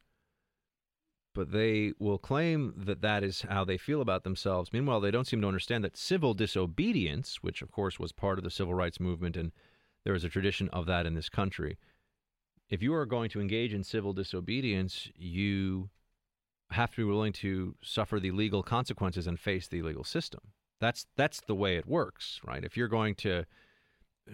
but 1.33 1.51
they 1.51 1.93
will 1.99 2.17
claim 2.17 2.73
that 2.75 3.01
that 3.01 3.23
is 3.23 3.41
how 3.41 3.63
they 3.63 3.77
feel 3.77 4.01
about 4.01 4.23
themselves. 4.23 4.71
Meanwhile, 4.71 5.01
they 5.01 5.11
don't 5.11 5.27
seem 5.27 5.41
to 5.41 5.47
understand 5.47 5.83
that 5.83 5.97
civil 5.97 6.33
disobedience, 6.33 7.37
which 7.41 7.61
of 7.61 7.71
course 7.71 7.99
was 7.99 8.11
part 8.11 8.37
of 8.37 8.43
the 8.43 8.51
civil 8.51 8.73
rights 8.73 8.99
movement, 8.99 9.35
and 9.35 9.51
there 10.05 10.13
is 10.13 10.23
a 10.23 10.29
tradition 10.29 10.69
of 10.69 10.85
that 10.85 11.05
in 11.05 11.15
this 11.15 11.29
country. 11.29 11.77
If 12.69 12.81
you 12.81 12.93
are 12.93 13.05
going 13.05 13.29
to 13.31 13.41
engage 13.41 13.73
in 13.73 13.83
civil 13.83 14.13
disobedience, 14.13 15.09
you 15.15 15.89
have 16.71 16.91
to 16.91 16.97
be 16.97 17.03
willing 17.03 17.33
to 17.33 17.75
suffer 17.83 18.19
the 18.19 18.31
legal 18.31 18.63
consequences 18.63 19.27
and 19.27 19.39
face 19.39 19.67
the 19.67 19.81
legal 19.81 20.03
system. 20.03 20.41
That's 20.79 21.05
that's 21.15 21.41
the 21.41 21.55
way 21.55 21.77
it 21.77 21.87
works, 21.87 22.39
right? 22.43 22.63
If 22.63 22.75
you're 22.75 22.87
going 22.87 23.15
to 23.15 23.45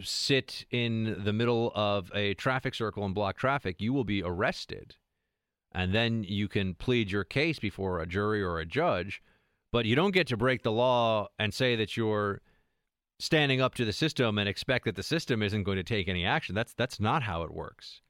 sit 0.02 0.66
in 0.72 1.24
the 1.24 1.34
middle 1.34 1.72
of 1.76 2.12
a 2.14 2.34
traffic 2.36 2.76
circle 2.76 3.06
and 3.06 3.16
block 3.16 3.38
traffic, 3.38 3.82
you 3.82 3.94
will 3.94 4.04
be 4.04 4.24
arrested 4.24 4.96
and 5.72 5.94
then 5.94 6.24
you 6.24 6.48
can 6.48 6.74
plead 6.74 7.12
your 7.12 7.24
case 7.24 7.60
before 7.60 8.00
a 8.00 8.08
jury 8.08 8.42
or 8.42 8.60
a 8.60 8.66
judge, 8.66 9.22
but 9.72 9.86
you 9.86 9.96
don't 9.96 10.14
get 10.14 10.28
to 10.28 10.38
break 10.38 10.64
the 10.64 10.72
law 10.72 11.28
and 11.38 11.54
say 11.54 11.76
that 11.76 11.96
you're 11.96 12.42
standing 13.20 13.62
up 13.62 13.76
to 13.76 13.86
the 13.86 13.94
system 13.94 14.38
and 14.38 14.50
expect 14.50 14.86
that 14.86 14.96
the 14.96 15.04
system 15.04 15.44
isn't 15.44 15.64
going 15.64 15.78
to 15.78 15.84
take 15.84 16.08
any 16.08 16.26
action. 16.26 16.56
That's 16.56 16.74
that's 16.74 17.00
not 17.00 17.24
how 17.24 17.44
it 17.44 17.54
works. 17.54 18.02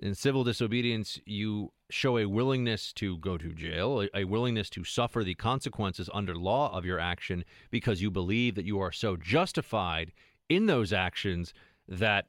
In 0.00 0.14
civil 0.14 0.42
disobedience, 0.42 1.20
you 1.24 1.72
show 1.88 2.18
a 2.18 2.26
willingness 2.26 2.92
to 2.94 3.16
go 3.18 3.38
to 3.38 3.52
jail, 3.52 4.02
a, 4.02 4.08
a 4.12 4.24
willingness 4.24 4.68
to 4.70 4.82
suffer 4.82 5.22
the 5.22 5.36
consequences 5.36 6.10
under 6.12 6.34
law 6.34 6.76
of 6.76 6.84
your 6.84 6.98
action 6.98 7.44
because 7.70 8.02
you 8.02 8.10
believe 8.10 8.56
that 8.56 8.64
you 8.64 8.80
are 8.80 8.90
so 8.90 9.16
justified 9.16 10.12
in 10.48 10.66
those 10.66 10.92
actions 10.92 11.54
that 11.86 12.26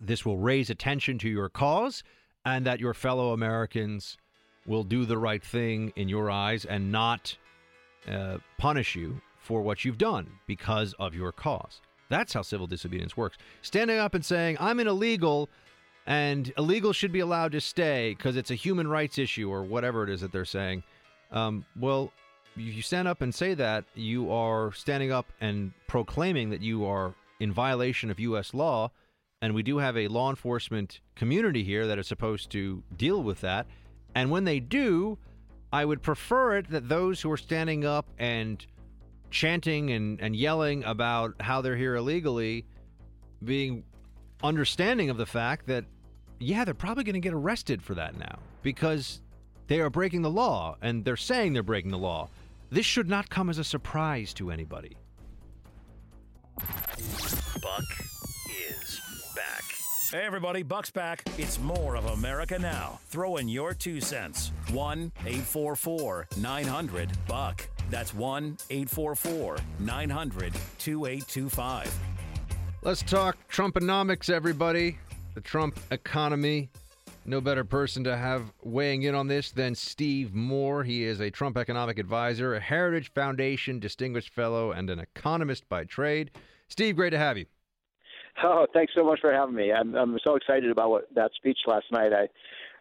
this 0.00 0.24
will 0.24 0.38
raise 0.38 0.70
attention 0.70 1.18
to 1.18 1.28
your 1.28 1.50
cause 1.50 2.02
and 2.46 2.64
that 2.64 2.80
your 2.80 2.94
fellow 2.94 3.32
Americans 3.32 4.16
will 4.66 4.84
do 4.84 5.04
the 5.04 5.18
right 5.18 5.42
thing 5.44 5.92
in 5.96 6.08
your 6.08 6.30
eyes 6.30 6.64
and 6.64 6.90
not 6.90 7.36
uh, 8.08 8.38
punish 8.56 8.94
you 8.94 9.20
for 9.38 9.60
what 9.62 9.84
you've 9.84 9.98
done 9.98 10.30
because 10.46 10.94
of 10.98 11.14
your 11.14 11.32
cause. 11.32 11.80
That's 12.08 12.32
how 12.32 12.42
civil 12.42 12.68
disobedience 12.68 13.16
works. 13.16 13.36
Standing 13.62 13.98
up 13.98 14.14
and 14.14 14.24
saying, 14.24 14.56
I'm 14.60 14.78
an 14.78 14.86
illegal 14.86 15.50
and 16.06 16.52
illegal 16.56 16.92
should 16.92 17.10
be 17.10 17.18
allowed 17.18 17.50
to 17.52 17.60
stay 17.60 18.14
because 18.14 18.36
it's 18.36 18.52
a 18.52 18.54
human 18.54 18.86
rights 18.86 19.18
issue 19.18 19.50
or 19.50 19.64
whatever 19.64 20.04
it 20.04 20.10
is 20.10 20.20
that 20.20 20.30
they're 20.30 20.44
saying. 20.44 20.84
Um, 21.32 21.64
well, 21.78 22.12
if 22.56 22.62
you 22.62 22.82
stand 22.82 23.08
up 23.08 23.22
and 23.22 23.34
say 23.34 23.54
that, 23.54 23.84
you 23.96 24.30
are 24.30 24.72
standing 24.72 25.10
up 25.10 25.26
and 25.40 25.72
proclaiming 25.88 26.50
that 26.50 26.62
you 26.62 26.86
are 26.86 27.12
in 27.40 27.52
violation 27.52 28.08
of 28.08 28.20
U.S. 28.20 28.54
law. 28.54 28.92
And 29.42 29.54
we 29.54 29.62
do 29.62 29.78
have 29.78 29.96
a 29.96 30.08
law 30.08 30.30
enforcement 30.30 31.00
community 31.14 31.62
here 31.62 31.86
that 31.86 31.98
is 31.98 32.06
supposed 32.06 32.50
to 32.52 32.82
deal 32.96 33.22
with 33.22 33.42
that. 33.42 33.66
And 34.14 34.30
when 34.30 34.44
they 34.44 34.60
do, 34.60 35.18
I 35.72 35.84
would 35.84 36.02
prefer 36.02 36.56
it 36.56 36.70
that 36.70 36.88
those 36.88 37.20
who 37.20 37.30
are 37.30 37.36
standing 37.36 37.84
up 37.84 38.06
and 38.18 38.64
chanting 39.30 39.90
and, 39.90 40.20
and 40.22 40.34
yelling 40.34 40.84
about 40.84 41.34
how 41.40 41.60
they're 41.60 41.76
here 41.76 41.96
illegally 41.96 42.64
being 43.44 43.84
understanding 44.42 45.10
of 45.10 45.18
the 45.18 45.26
fact 45.26 45.66
that, 45.66 45.84
yeah, 46.38 46.64
they're 46.64 46.72
probably 46.72 47.04
going 47.04 47.14
to 47.14 47.20
get 47.20 47.34
arrested 47.34 47.82
for 47.82 47.94
that 47.94 48.16
now 48.18 48.38
because 48.62 49.20
they 49.66 49.80
are 49.80 49.90
breaking 49.90 50.22
the 50.22 50.30
law 50.30 50.76
and 50.80 51.04
they're 51.04 51.16
saying 51.16 51.52
they're 51.52 51.62
breaking 51.62 51.90
the 51.90 51.98
law. 51.98 52.30
This 52.70 52.86
should 52.86 53.08
not 53.08 53.28
come 53.28 53.50
as 53.50 53.58
a 53.58 53.64
surprise 53.64 54.32
to 54.34 54.50
anybody. 54.50 54.96
Buck. 57.60 58.15
Hey, 60.12 60.22
everybody, 60.24 60.62
Buck's 60.62 60.90
back. 60.90 61.24
It's 61.36 61.58
more 61.58 61.96
of 61.96 62.06
America 62.06 62.56
Now. 62.60 63.00
Throw 63.08 63.38
in 63.38 63.48
your 63.48 63.74
two 63.74 64.00
cents. 64.00 64.52
1 64.70 65.10
844 65.18 66.28
900 66.36 67.10
Buck. 67.26 67.68
That's 67.90 68.14
1 68.14 68.56
844 68.70 69.58
900 69.80 70.52
2825. 70.78 71.98
Let's 72.82 73.02
talk 73.02 73.36
Trumponomics, 73.48 74.30
everybody. 74.30 74.96
The 75.34 75.40
Trump 75.40 75.80
economy. 75.90 76.70
No 77.24 77.40
better 77.40 77.64
person 77.64 78.04
to 78.04 78.16
have 78.16 78.52
weighing 78.62 79.02
in 79.02 79.16
on 79.16 79.26
this 79.26 79.50
than 79.50 79.74
Steve 79.74 80.32
Moore. 80.32 80.84
He 80.84 81.02
is 81.02 81.18
a 81.18 81.32
Trump 81.32 81.56
economic 81.56 81.98
advisor, 81.98 82.54
a 82.54 82.60
Heritage 82.60 83.12
Foundation 83.12 83.80
distinguished 83.80 84.32
fellow, 84.32 84.70
and 84.70 84.88
an 84.88 85.00
economist 85.00 85.68
by 85.68 85.82
trade. 85.82 86.30
Steve, 86.68 86.94
great 86.94 87.10
to 87.10 87.18
have 87.18 87.36
you. 87.36 87.46
Oh, 88.42 88.66
thanks 88.72 88.92
so 88.96 89.04
much 89.04 89.20
for 89.20 89.32
having 89.32 89.54
me. 89.54 89.72
I'm 89.72 89.94
I'm 89.94 90.18
so 90.26 90.36
excited 90.36 90.70
about 90.70 90.90
what 90.90 91.14
that 91.14 91.30
speech 91.36 91.58
last 91.66 91.86
night. 91.90 92.12
I 92.12 92.28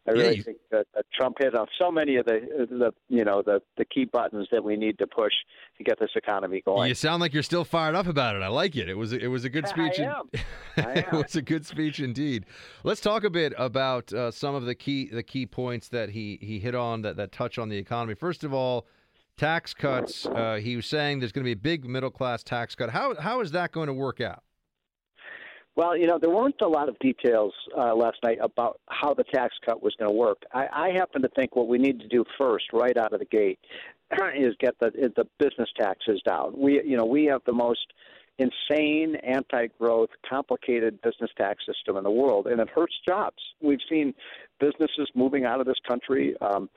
I 0.07 0.11
really 0.11 0.23
Yeah, 0.25 0.31
you- 0.31 0.43
think 0.43 0.57
that, 0.69 0.85
that 0.93 1.05
Trump 1.17 1.37
hit 1.39 1.55
off 1.55 1.69
so 1.79 1.89
many 1.91 2.17
of 2.17 2.25
the 2.25 2.67
the 2.69 2.91
you 3.09 3.23
know 3.23 3.41
the 3.41 3.61
the 3.77 3.85
key 3.85 4.05
buttons 4.05 4.47
that 4.51 4.63
we 4.63 4.75
need 4.75 4.97
to 4.99 5.07
push 5.07 5.33
to 5.77 5.83
get 5.83 5.99
this 5.99 6.11
economy 6.15 6.61
going. 6.65 6.89
You 6.89 6.93
sound 6.95 7.21
like 7.21 7.33
you're 7.33 7.41
still 7.43 7.63
fired 7.65 7.95
up 7.95 8.05
about 8.05 8.35
it. 8.35 8.41
I 8.43 8.47
like 8.49 8.75
it. 8.75 8.89
It 8.89 8.95
was 8.95 9.13
it 9.13 9.27
was 9.27 9.45
a 9.45 9.49
good 9.49 9.65
I 9.65 9.69
speech. 9.69 9.99
in- 9.99 10.05
am. 10.09 10.29
it 10.77 11.11
was 11.11 11.35
a 11.35 11.41
good 11.41 11.65
speech 11.65 11.99
indeed. 11.99 12.45
Let's 12.83 13.01
talk 13.01 13.23
a 13.23 13.29
bit 13.29 13.53
about 13.57 14.11
uh, 14.13 14.31
some 14.31 14.53
of 14.55 14.65
the 14.65 14.75
key 14.75 15.07
the 15.07 15.23
key 15.23 15.45
points 15.45 15.87
that 15.89 16.09
he 16.09 16.37
he 16.41 16.59
hit 16.59 16.75
on 16.75 17.01
that 17.03 17.15
that 17.17 17.31
touch 17.31 17.57
on 17.57 17.69
the 17.69 17.77
economy. 17.77 18.13
First 18.13 18.43
of 18.43 18.53
all, 18.53 18.85
tax 19.37 19.73
cuts. 19.73 20.25
Uh, 20.25 20.55
he 20.61 20.75
was 20.75 20.85
saying 20.85 21.19
there's 21.19 21.31
going 21.31 21.43
to 21.43 21.47
be 21.47 21.51
a 21.53 21.55
big 21.55 21.85
middle 21.85 22.11
class 22.11 22.43
tax 22.43 22.75
cut. 22.75 22.89
How 22.91 23.15
how 23.15 23.39
is 23.41 23.51
that 23.51 23.71
going 23.71 23.87
to 23.87 23.93
work 23.93 24.21
out? 24.21 24.43
Well, 25.75 25.97
you 25.97 26.07
know, 26.07 26.17
there 26.19 26.29
weren't 26.29 26.61
a 26.61 26.67
lot 26.67 26.87
of 26.87 26.97
details 26.99 27.53
uh, 27.77 27.93
last 27.93 28.17
night 28.23 28.37
about 28.41 28.79
how 28.87 29.13
the 29.13 29.25
tax 29.25 29.55
cut 29.65 29.83
was 29.83 29.93
going 29.99 30.09
to 30.09 30.15
work. 30.15 30.37
I, 30.53 30.67
I 30.71 30.89
happen 30.91 31.21
to 31.21 31.29
think 31.29 31.55
what 31.55 31.67
we 31.67 31.77
need 31.77 31.99
to 31.99 32.07
do 32.07 32.23
first, 32.37 32.65
right 32.71 32.95
out 32.97 33.11
of 33.11 33.19
the 33.19 33.25
gate, 33.25 33.59
is 34.37 34.55
get 34.59 34.79
the 34.79 34.91
the 35.15 35.25
business 35.37 35.69
taxes 35.77 36.21
down. 36.25 36.53
We, 36.57 36.81
you 36.85 36.95
know, 36.95 37.05
we 37.05 37.25
have 37.25 37.41
the 37.45 37.53
most 37.53 37.85
insane, 38.37 39.15
anti-growth, 39.23 40.09
complicated 40.29 41.01
business 41.01 41.31
tax 41.37 41.65
system 41.65 41.97
in 41.97 42.03
the 42.03 42.11
world, 42.11 42.47
and 42.47 42.59
it 42.59 42.69
hurts 42.69 42.93
jobs. 43.07 43.41
We've 43.61 43.79
seen 43.89 44.13
businesses 44.59 45.09
moving 45.15 45.45
out 45.45 45.59
of 45.59 45.65
this 45.65 45.79
country. 45.87 46.35
Um, 46.41 46.69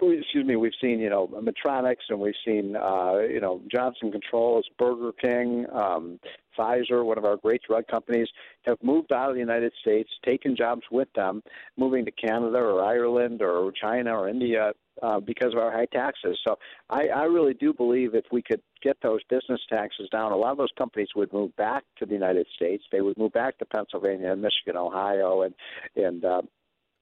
excuse 0.00 0.46
me. 0.46 0.56
We've 0.56 0.72
seen, 0.80 1.00
you 1.00 1.10
know, 1.10 1.28
Medtronics, 1.28 2.08
and 2.08 2.20
we've 2.20 2.34
seen, 2.44 2.76
uh, 2.76 3.18
you 3.18 3.40
know, 3.40 3.60
Johnson 3.70 4.10
Controls, 4.12 4.66
Burger 4.78 5.12
King, 5.20 5.66
um, 5.72 6.18
Pfizer, 6.58 7.04
one 7.04 7.18
of 7.18 7.24
our 7.24 7.36
great 7.36 7.62
drug 7.68 7.86
companies, 7.86 8.28
have 8.62 8.78
moved 8.82 9.12
out 9.12 9.30
of 9.30 9.34
the 9.34 9.40
United 9.40 9.72
States, 9.80 10.10
taken 10.24 10.56
jobs 10.56 10.82
with 10.90 11.08
them, 11.14 11.42
moving 11.76 12.04
to 12.04 12.10
Canada 12.10 12.58
or 12.58 12.84
Ireland 12.84 13.42
or 13.42 13.72
China 13.72 14.14
or 14.18 14.28
India 14.28 14.72
uh, 15.02 15.20
because 15.20 15.52
of 15.52 15.58
our 15.58 15.72
high 15.72 15.86
taxes. 15.86 16.38
So 16.46 16.58
I, 16.88 17.08
I 17.08 17.24
really 17.24 17.54
do 17.54 17.72
believe 17.72 18.14
if 18.14 18.26
we 18.30 18.42
could 18.42 18.60
get 18.82 18.96
those 19.02 19.20
business 19.30 19.60
taxes 19.68 20.08
down, 20.10 20.32
a 20.32 20.36
lot 20.36 20.52
of 20.52 20.58
those 20.58 20.72
companies 20.76 21.08
would 21.16 21.32
move 21.32 21.54
back 21.56 21.84
to 21.98 22.06
the 22.06 22.12
United 22.12 22.46
States. 22.54 22.84
They 22.90 23.00
would 23.00 23.16
move 23.16 23.32
back 23.32 23.58
to 23.58 23.64
Pennsylvania 23.64 24.32
and 24.32 24.42
Michigan, 24.42 24.76
Ohio, 24.76 25.42
and 25.42 25.54
and 25.96 26.24
uh, 26.24 26.42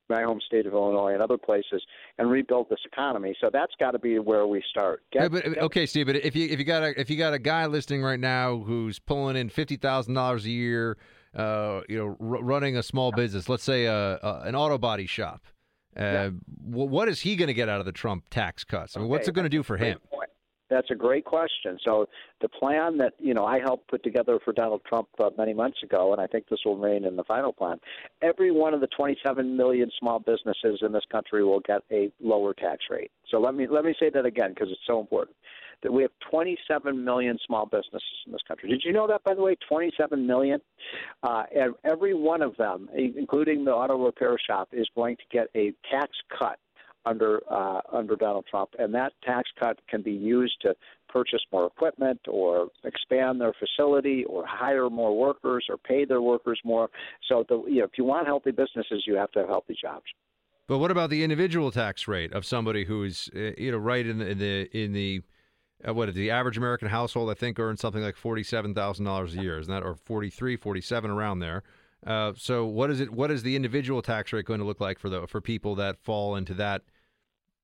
my 0.09 0.23
home 0.23 0.41
state 0.47 0.67
of 0.67 0.73
Illinois 0.73 1.13
and 1.13 1.23
other 1.23 1.39
places 1.39 1.83
and 2.19 2.31
rebuild 2.31 2.69
this 2.71 2.81
economy. 2.91 3.35
So 3.41 3.51
that's 3.53 3.73
got 3.79 3.93
to 3.93 3.99
be 3.99 4.19
where 4.19 4.47
we 4.47 4.63
start. 4.71 5.03
Get, 5.13 5.23
Yeah, 5.23 5.29
but, 5.29 5.45
get- 5.45 5.59
okay, 5.59 5.87
Steve. 5.87 6.07
But 6.07 6.17
if 6.17 6.35
you 6.35 6.49
if 6.49 6.59
you 6.59 6.65
got 6.65 6.83
a 6.83 6.99
if 7.01 7.11
you 7.11 7.17
got 7.17 7.35
a 7.35 7.39
guy 7.39 7.67
listening 7.67 8.03
right 8.03 8.21
now 8.21 8.59
who's 8.59 8.99
pulling 8.99 9.37
in 9.37 9.49
fifty 9.49 9.77
thousand 9.77 10.15
dollars 10.15 10.45
a 10.45 10.51
year, 10.51 10.97
uh, 11.35 11.81
you 11.89 11.99
know, 11.99 12.17
r- 12.21 12.43
running 12.43 12.77
a 12.77 12.83
small 12.83 13.13
business, 13.13 13.49
let's 13.49 13.63
say 13.65 13.85
a, 13.87 13.95
a 14.23 14.43
an 14.45 14.55
auto 14.55 14.79
body 14.79 15.07
shop, 15.07 15.43
uh, 15.97 16.29
wh- 16.31 16.73
what 16.91 17.09
is 17.09 17.21
he 17.21 17.37
going 17.37 17.49
to 17.49 17.55
get 17.55 17.69
out 17.69 17.81
of 17.81 17.87
the 17.87 17.93
Trump 17.93 18.25
tax 18.31 18.65
cuts? 18.65 18.97
I 18.97 19.01
mean, 19.01 19.09
what's 19.09 19.29
it 19.29 19.35
going 19.35 19.45
to 19.45 19.49
do 19.51 19.63
for 19.63 19.77
him? 19.77 19.99
point. 20.11 20.31
That's 20.71 20.91
a 20.91 20.95
great 20.95 21.25
question. 21.25 21.79
So 21.87 22.07
the 22.41 22.49
plan 22.49 22.99
that 22.99 23.15
you 23.19 23.35
know 23.35 23.45
I 23.45 23.59
helped 23.61 23.89
put 23.89 24.03
together 24.03 24.39
for 24.45 24.53
Donald 24.53 24.83
Trump 24.87 25.09
uh, 25.19 25.31
many 25.37 25.55
months 25.55 25.79
ago, 25.83 26.13
and 26.13 26.21
I 26.21 26.27
think 26.27 26.49
this 26.49 26.61
will 26.65 26.77
remain 26.77 27.05
in 27.05 27.17
the 27.17 27.25
final 27.25 27.53
plan. 27.53 27.79
Every 28.23 28.51
one 28.51 28.75
of 28.75 28.81
the 28.81 28.89
27 28.89 29.57
million 29.57 29.91
small 29.99 30.19
businesses 30.19 30.81
in 30.83 30.93
this 30.93 31.05
country 31.11 31.45
will 31.45 31.61
get 31.61 31.83
a 31.91 32.11
lower 32.21 32.55
tax 32.55 32.85
rate. 32.91 33.11
So 33.31 33.39
let 33.41 33.55
me 33.55 33.67
let 33.69 33.85
me 33.85 33.95
say 33.99 34.11
that 34.11 34.27
again 34.27 34.51
because 34.51 34.69
it's 34.71 34.81
so 34.87 35.01
important. 35.01 35.37
That 35.85 35.93
we 35.93 36.03
have 36.03 36.11
27 36.29 37.05
million 37.05 37.39
small 37.47 37.65
businesses 37.65 38.03
in 38.27 38.33
this 38.33 38.41
country. 38.49 38.69
Did 38.69 38.83
you 38.85 38.93
know 38.93 39.07
that, 39.07 39.23
by 39.23 39.35
the 39.35 39.43
way? 39.43 39.55
27 39.69 40.27
million. 40.27 40.61
Uh, 41.23 41.45
and 41.55 41.75
every 41.85 42.15
one 42.15 42.43
of 42.43 42.57
them, 42.57 42.89
including 42.97 43.65
the 43.65 43.71
auto 43.71 44.05
repair 44.05 44.37
shop, 44.45 44.71
is 44.73 44.89
going 44.97 45.17
to 45.19 45.23
get 45.31 45.47
a 45.55 45.73
tax 45.89 46.11
cut 46.37 46.59
under 47.09 47.41
uh, 47.51 47.81
under 47.93 48.17
Donald 48.17 48.47
Trump, 48.51 48.71
and 48.79 48.95
that 48.95 49.13
tax 49.25 49.49
cut 49.59 49.79
can 49.89 50.03
be 50.03 50.13
used 50.13 50.61
to 50.63 50.75
purchase 51.09 51.41
more 51.53 51.67
equipment 51.67 52.21
or 52.29 52.69
expand 52.85 53.41
their 53.41 53.55
facility 53.59 54.25
or 54.25 54.45
hire 54.47 54.91
more 54.91 55.17
workers 55.17 55.67
or 55.69 55.77
pay 55.77 56.05
their 56.05 56.21
workers 56.21 56.61
more. 56.65 56.91
So, 57.29 57.45
the, 57.49 57.63
you 57.67 57.79
know, 57.79 57.85
if 57.85 57.93
you 57.97 58.05
want 58.05 58.27
healthy 58.27 58.51
businesses, 58.51 59.05
you 59.07 59.15
have 59.17 59.31
to 59.33 59.41
have 59.41 59.49
healthy 59.49 59.77
jobs. 59.81 60.05
But 60.67 60.79
what 60.79 60.91
about 60.91 61.09
the 61.09 61.25
individual 61.25 61.71
tax 61.71 62.07
rate 62.07 62.33
of 62.33 62.45
somebody 62.45 62.85
who's 62.85 63.31
uh, 63.35 63.53
you 63.57 63.73
know 63.73 63.79
right 63.79 64.07
in 64.07 64.19
the 64.19 64.29
in 64.29 64.39
the 64.39 64.79
in 64.79 64.93
the 64.93 65.23
uh, 65.87 65.95
what 65.95 66.13
the 66.13 66.31
average 66.31 66.59
American 66.59 66.89
household 66.89 67.31
I 67.31 67.35
think 67.35 67.59
earns 67.59 67.81
something 67.81 68.03
like 68.03 68.17
forty 68.17 68.43
seven 68.43 68.75
thousand 68.75 69.07
dollars 69.07 69.35
a 69.35 69.41
year, 69.41 69.59
isn't 69.59 69.73
that 69.73 69.83
or 69.83 69.95
43, 69.95 70.57
47 70.57 71.11
around 71.11 71.39
there? 71.39 71.63
Uh, 72.07 72.33
so 72.37 72.67
what 72.67 72.91
is 72.91 73.01
it? 73.01 73.11
What 73.13 73.31
is 73.31 73.43
the 73.43 73.57
individual 73.57 74.03
tax 74.03 74.33
rate 74.33 74.45
going 74.45 74.61
to 74.61 74.67
look 74.67 74.81
like 74.81 74.99
for 74.99 75.09
the 75.09 75.27
for 75.27 75.41
people 75.41 75.75
that 75.77 75.99
fall 75.99 76.37
into 76.37 76.55
that 76.55 76.83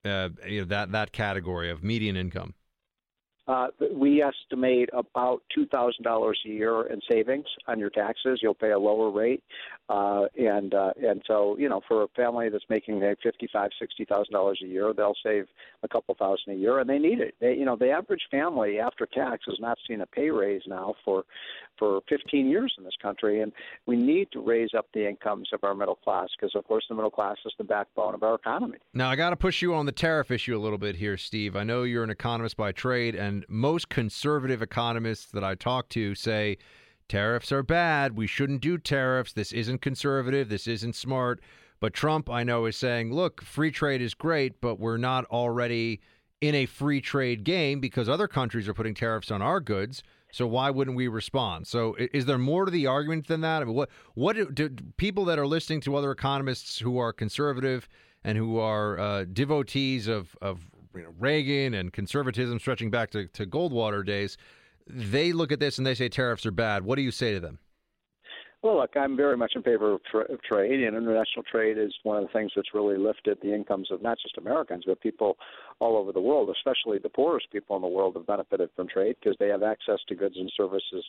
uh, 0.04 0.28
you 0.46 0.60
know 0.60 0.66
that 0.66 0.92
that 0.92 1.12
category 1.12 1.70
of 1.70 1.82
median 1.82 2.16
income? 2.16 2.54
Uh, 3.46 3.66
we 3.92 4.22
estimate 4.22 4.88
about 4.94 5.42
two 5.54 5.66
thousand 5.66 6.02
dollars 6.02 6.38
a 6.46 6.48
year 6.48 6.86
in 6.86 7.00
savings 7.10 7.44
on 7.68 7.78
your 7.78 7.90
taxes. 7.90 8.40
You'll 8.42 8.54
pay 8.54 8.70
a 8.70 8.78
lower 8.78 9.10
rate, 9.10 9.42
uh, 9.90 10.24
and 10.38 10.72
uh, 10.72 10.92
and 10.96 11.22
so 11.26 11.56
you 11.58 11.68
know 11.68 11.82
for 11.86 12.04
a 12.04 12.08
family 12.16 12.48
that's 12.48 12.64
making 12.70 13.00
like 13.00 13.18
fifty 13.22 13.48
five, 13.52 13.70
sixty 13.78 14.06
thousand 14.06 14.32
dollars 14.32 14.60
a 14.64 14.66
year, 14.66 14.94
they'll 14.94 15.16
save 15.22 15.46
a 15.82 15.88
couple 15.88 16.14
thousand 16.14 16.54
a 16.54 16.56
year, 16.56 16.78
and 16.78 16.88
they 16.88 16.98
need 16.98 17.20
it. 17.20 17.34
They, 17.38 17.54
you 17.54 17.66
know, 17.66 17.76
the 17.76 17.90
average 17.90 18.22
family 18.30 18.78
after 18.78 19.06
tax 19.06 19.44
has 19.46 19.60
not 19.60 19.76
seen 19.86 20.00
a 20.00 20.06
pay 20.06 20.30
raise 20.30 20.62
now 20.66 20.94
for 21.04 21.24
for 21.78 22.00
15 22.08 22.48
years 22.48 22.72
in 22.78 22.84
this 22.84 22.94
country, 23.02 23.40
and 23.40 23.52
we 23.86 23.96
need 23.96 24.28
to 24.32 24.40
raise 24.40 24.70
up 24.76 24.86
the 24.94 25.08
incomes 25.08 25.48
of 25.52 25.64
our 25.64 25.74
middle 25.74 25.96
class 25.96 26.28
because, 26.36 26.54
of 26.54 26.64
course, 26.66 26.84
the 26.88 26.94
middle 26.94 27.10
class 27.10 27.36
is 27.44 27.52
the 27.58 27.64
backbone 27.64 28.14
of 28.14 28.22
our 28.22 28.36
economy. 28.36 28.78
Now 28.92 29.10
I 29.10 29.16
got 29.16 29.30
to 29.30 29.36
push 29.36 29.62
you 29.62 29.74
on 29.74 29.86
the 29.86 29.92
tariff 29.92 30.30
issue 30.30 30.56
a 30.56 30.60
little 30.60 30.78
bit 30.78 30.96
here, 30.96 31.16
Steve. 31.16 31.56
I 31.56 31.64
know 31.64 31.82
you're 31.82 32.04
an 32.04 32.10
economist 32.10 32.56
by 32.56 32.72
trade, 32.72 33.14
and 33.14 33.33
And 33.34 33.44
most 33.48 33.88
conservative 33.88 34.62
economists 34.62 35.26
that 35.32 35.42
I 35.42 35.56
talk 35.56 35.88
to 35.88 36.14
say 36.14 36.56
tariffs 37.08 37.50
are 37.50 37.64
bad. 37.64 38.16
We 38.16 38.28
shouldn't 38.28 38.60
do 38.60 38.78
tariffs. 38.78 39.32
This 39.32 39.50
isn't 39.50 39.82
conservative. 39.82 40.48
This 40.48 40.68
isn't 40.68 40.94
smart. 40.94 41.40
But 41.80 41.94
Trump, 41.94 42.30
I 42.30 42.44
know, 42.44 42.64
is 42.66 42.76
saying, 42.76 43.12
look, 43.12 43.42
free 43.42 43.72
trade 43.72 44.00
is 44.00 44.14
great, 44.14 44.60
but 44.60 44.78
we're 44.78 44.98
not 44.98 45.24
already 45.24 46.00
in 46.40 46.54
a 46.54 46.66
free 46.66 47.00
trade 47.00 47.42
game 47.42 47.80
because 47.80 48.08
other 48.08 48.28
countries 48.28 48.68
are 48.68 48.74
putting 48.74 48.94
tariffs 48.94 49.32
on 49.32 49.42
our 49.42 49.58
goods. 49.58 50.04
So 50.30 50.46
why 50.46 50.70
wouldn't 50.70 50.96
we 50.96 51.08
respond? 51.08 51.66
So 51.66 51.96
is 51.98 52.26
there 52.26 52.38
more 52.38 52.66
to 52.66 52.70
the 52.70 52.86
argument 52.86 53.26
than 53.26 53.40
that? 53.40 53.62
I 53.62 53.64
mean, 53.64 53.74
what 53.74 53.90
what 54.14 54.36
do, 54.36 54.48
do 54.48 54.70
people 54.96 55.24
that 55.24 55.40
are 55.40 55.46
listening 55.46 55.80
to 55.82 55.96
other 55.96 56.12
economists 56.12 56.78
who 56.78 56.98
are 56.98 57.12
conservative 57.12 57.88
and 58.22 58.38
who 58.38 58.58
are 58.58 58.96
uh, 58.98 59.24
devotees 59.24 60.06
of 60.06 60.36
of 60.40 60.70
you 60.94 61.02
know, 61.02 61.14
Reagan 61.18 61.74
and 61.74 61.92
conservatism 61.92 62.58
stretching 62.58 62.90
back 62.90 63.10
to, 63.10 63.26
to 63.28 63.46
Goldwater 63.46 64.04
days, 64.04 64.36
they 64.86 65.32
look 65.32 65.52
at 65.52 65.60
this 65.60 65.78
and 65.78 65.86
they 65.86 65.94
say 65.94 66.08
tariffs 66.08 66.46
are 66.46 66.50
bad. 66.50 66.84
What 66.84 66.96
do 66.96 67.02
you 67.02 67.10
say 67.10 67.32
to 67.32 67.40
them? 67.40 67.58
Well, 68.64 68.78
look, 68.78 68.96
I'm 68.96 69.14
very 69.14 69.36
much 69.36 69.52
in 69.56 69.62
favor 69.62 69.92
of, 69.92 70.00
tra- 70.10 70.32
of 70.32 70.40
trade, 70.40 70.82
and 70.82 70.96
international 70.96 71.42
trade 71.42 71.76
is 71.76 71.92
one 72.02 72.16
of 72.16 72.22
the 72.22 72.32
things 72.32 72.50
that's 72.56 72.72
really 72.72 72.96
lifted 72.96 73.36
the 73.42 73.54
incomes 73.54 73.90
of 73.90 74.00
not 74.00 74.16
just 74.22 74.38
Americans, 74.38 74.84
but 74.86 75.02
people 75.02 75.36
all 75.80 75.98
over 75.98 76.12
the 76.12 76.20
world, 76.22 76.48
especially 76.48 76.96
the 76.96 77.10
poorest 77.10 77.50
people 77.52 77.76
in 77.76 77.82
the 77.82 77.88
world 77.88 78.16
have 78.16 78.26
benefited 78.26 78.70
from 78.74 78.88
trade 78.88 79.16
because 79.20 79.36
they 79.38 79.48
have 79.48 79.62
access 79.62 79.98
to 80.08 80.14
goods 80.14 80.36
and 80.38 80.50
services 80.56 81.04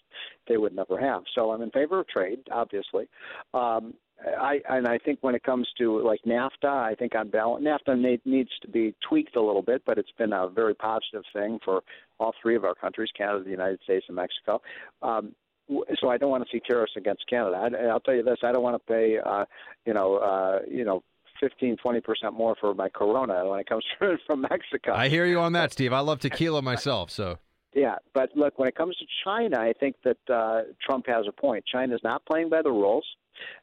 they 0.49 0.57
would 0.57 0.75
never 0.75 0.99
have. 0.99 1.23
So 1.33 1.51
I'm 1.51 1.61
in 1.61 1.71
favor 1.71 2.01
of 2.01 2.09
trade, 2.09 2.39
obviously. 2.51 3.07
Um, 3.53 3.93
I 4.23 4.61
and 4.69 4.87
I 4.87 4.97
think 4.97 5.19
when 5.21 5.35
it 5.35 5.43
comes 5.43 5.67
to 5.77 6.01
like 6.01 6.21
NAFTA, 6.25 6.69
I 6.69 6.95
think 6.95 7.15
on 7.15 7.29
balance, 7.29 7.65
NAFTA 7.65 8.19
needs 8.25 8.49
to 8.61 8.67
be 8.67 8.95
tweaked 9.07 9.35
a 9.35 9.41
little 9.41 9.61
bit, 9.61 9.83
but 9.85 9.97
it's 9.97 10.11
been 10.17 10.33
a 10.33 10.47
very 10.47 10.73
positive 10.73 11.23
thing 11.33 11.59
for 11.63 11.81
all 12.19 12.33
three 12.41 12.55
of 12.55 12.63
our 12.63 12.75
countries: 12.75 13.09
Canada, 13.17 13.43
the 13.43 13.49
United 13.49 13.79
States, 13.83 14.05
and 14.07 14.15
Mexico. 14.15 14.61
Um, 15.01 15.35
so 15.99 16.09
I 16.09 16.17
don't 16.17 16.29
want 16.29 16.43
to 16.43 16.49
see 16.51 16.61
tariffs 16.65 16.93
against 16.95 17.27
Canada. 17.29 17.57
I, 17.57 17.85
I'll 17.87 17.99
tell 17.99 18.15
you 18.15 18.23
this: 18.23 18.37
I 18.43 18.51
don't 18.51 18.63
want 18.63 18.75
to 18.75 18.93
pay, 18.93 19.17
uh, 19.23 19.45
you 19.85 19.93
know, 19.93 20.15
uh, 20.17 20.59
you 20.69 20.85
know, 20.85 21.03
15, 21.41 21.77
20 21.77 22.01
percent 22.01 22.33
more 22.33 22.55
for 22.59 22.73
my 22.73 22.89
Corona 22.89 23.45
when 23.47 23.59
it 23.59 23.67
comes 23.67 23.83
from 24.27 24.41
Mexico. 24.41 24.93
I 24.93 25.09
hear 25.09 25.25
you 25.25 25.39
on 25.39 25.53
that, 25.53 25.73
Steve. 25.73 25.93
I 25.93 25.99
love 25.99 26.19
tequila 26.19 26.61
myself, 26.61 27.11
so. 27.11 27.37
Yeah, 27.73 27.95
but 28.13 28.29
look, 28.35 28.57
when 28.57 28.69
it 28.69 28.75
comes 28.75 28.95
to 28.97 29.05
China, 29.25 29.59
I 29.59 29.73
think 29.77 29.97
that 30.05 30.33
uh, 30.33 30.61
Trump 30.81 31.07
has 31.07 31.25
a 31.27 31.33
point. 31.33 31.65
China 31.69 31.93
is 31.93 32.01
not 32.05 32.25
playing 32.25 32.49
by 32.49 32.61
the 32.61 32.71
rules. 32.71 33.05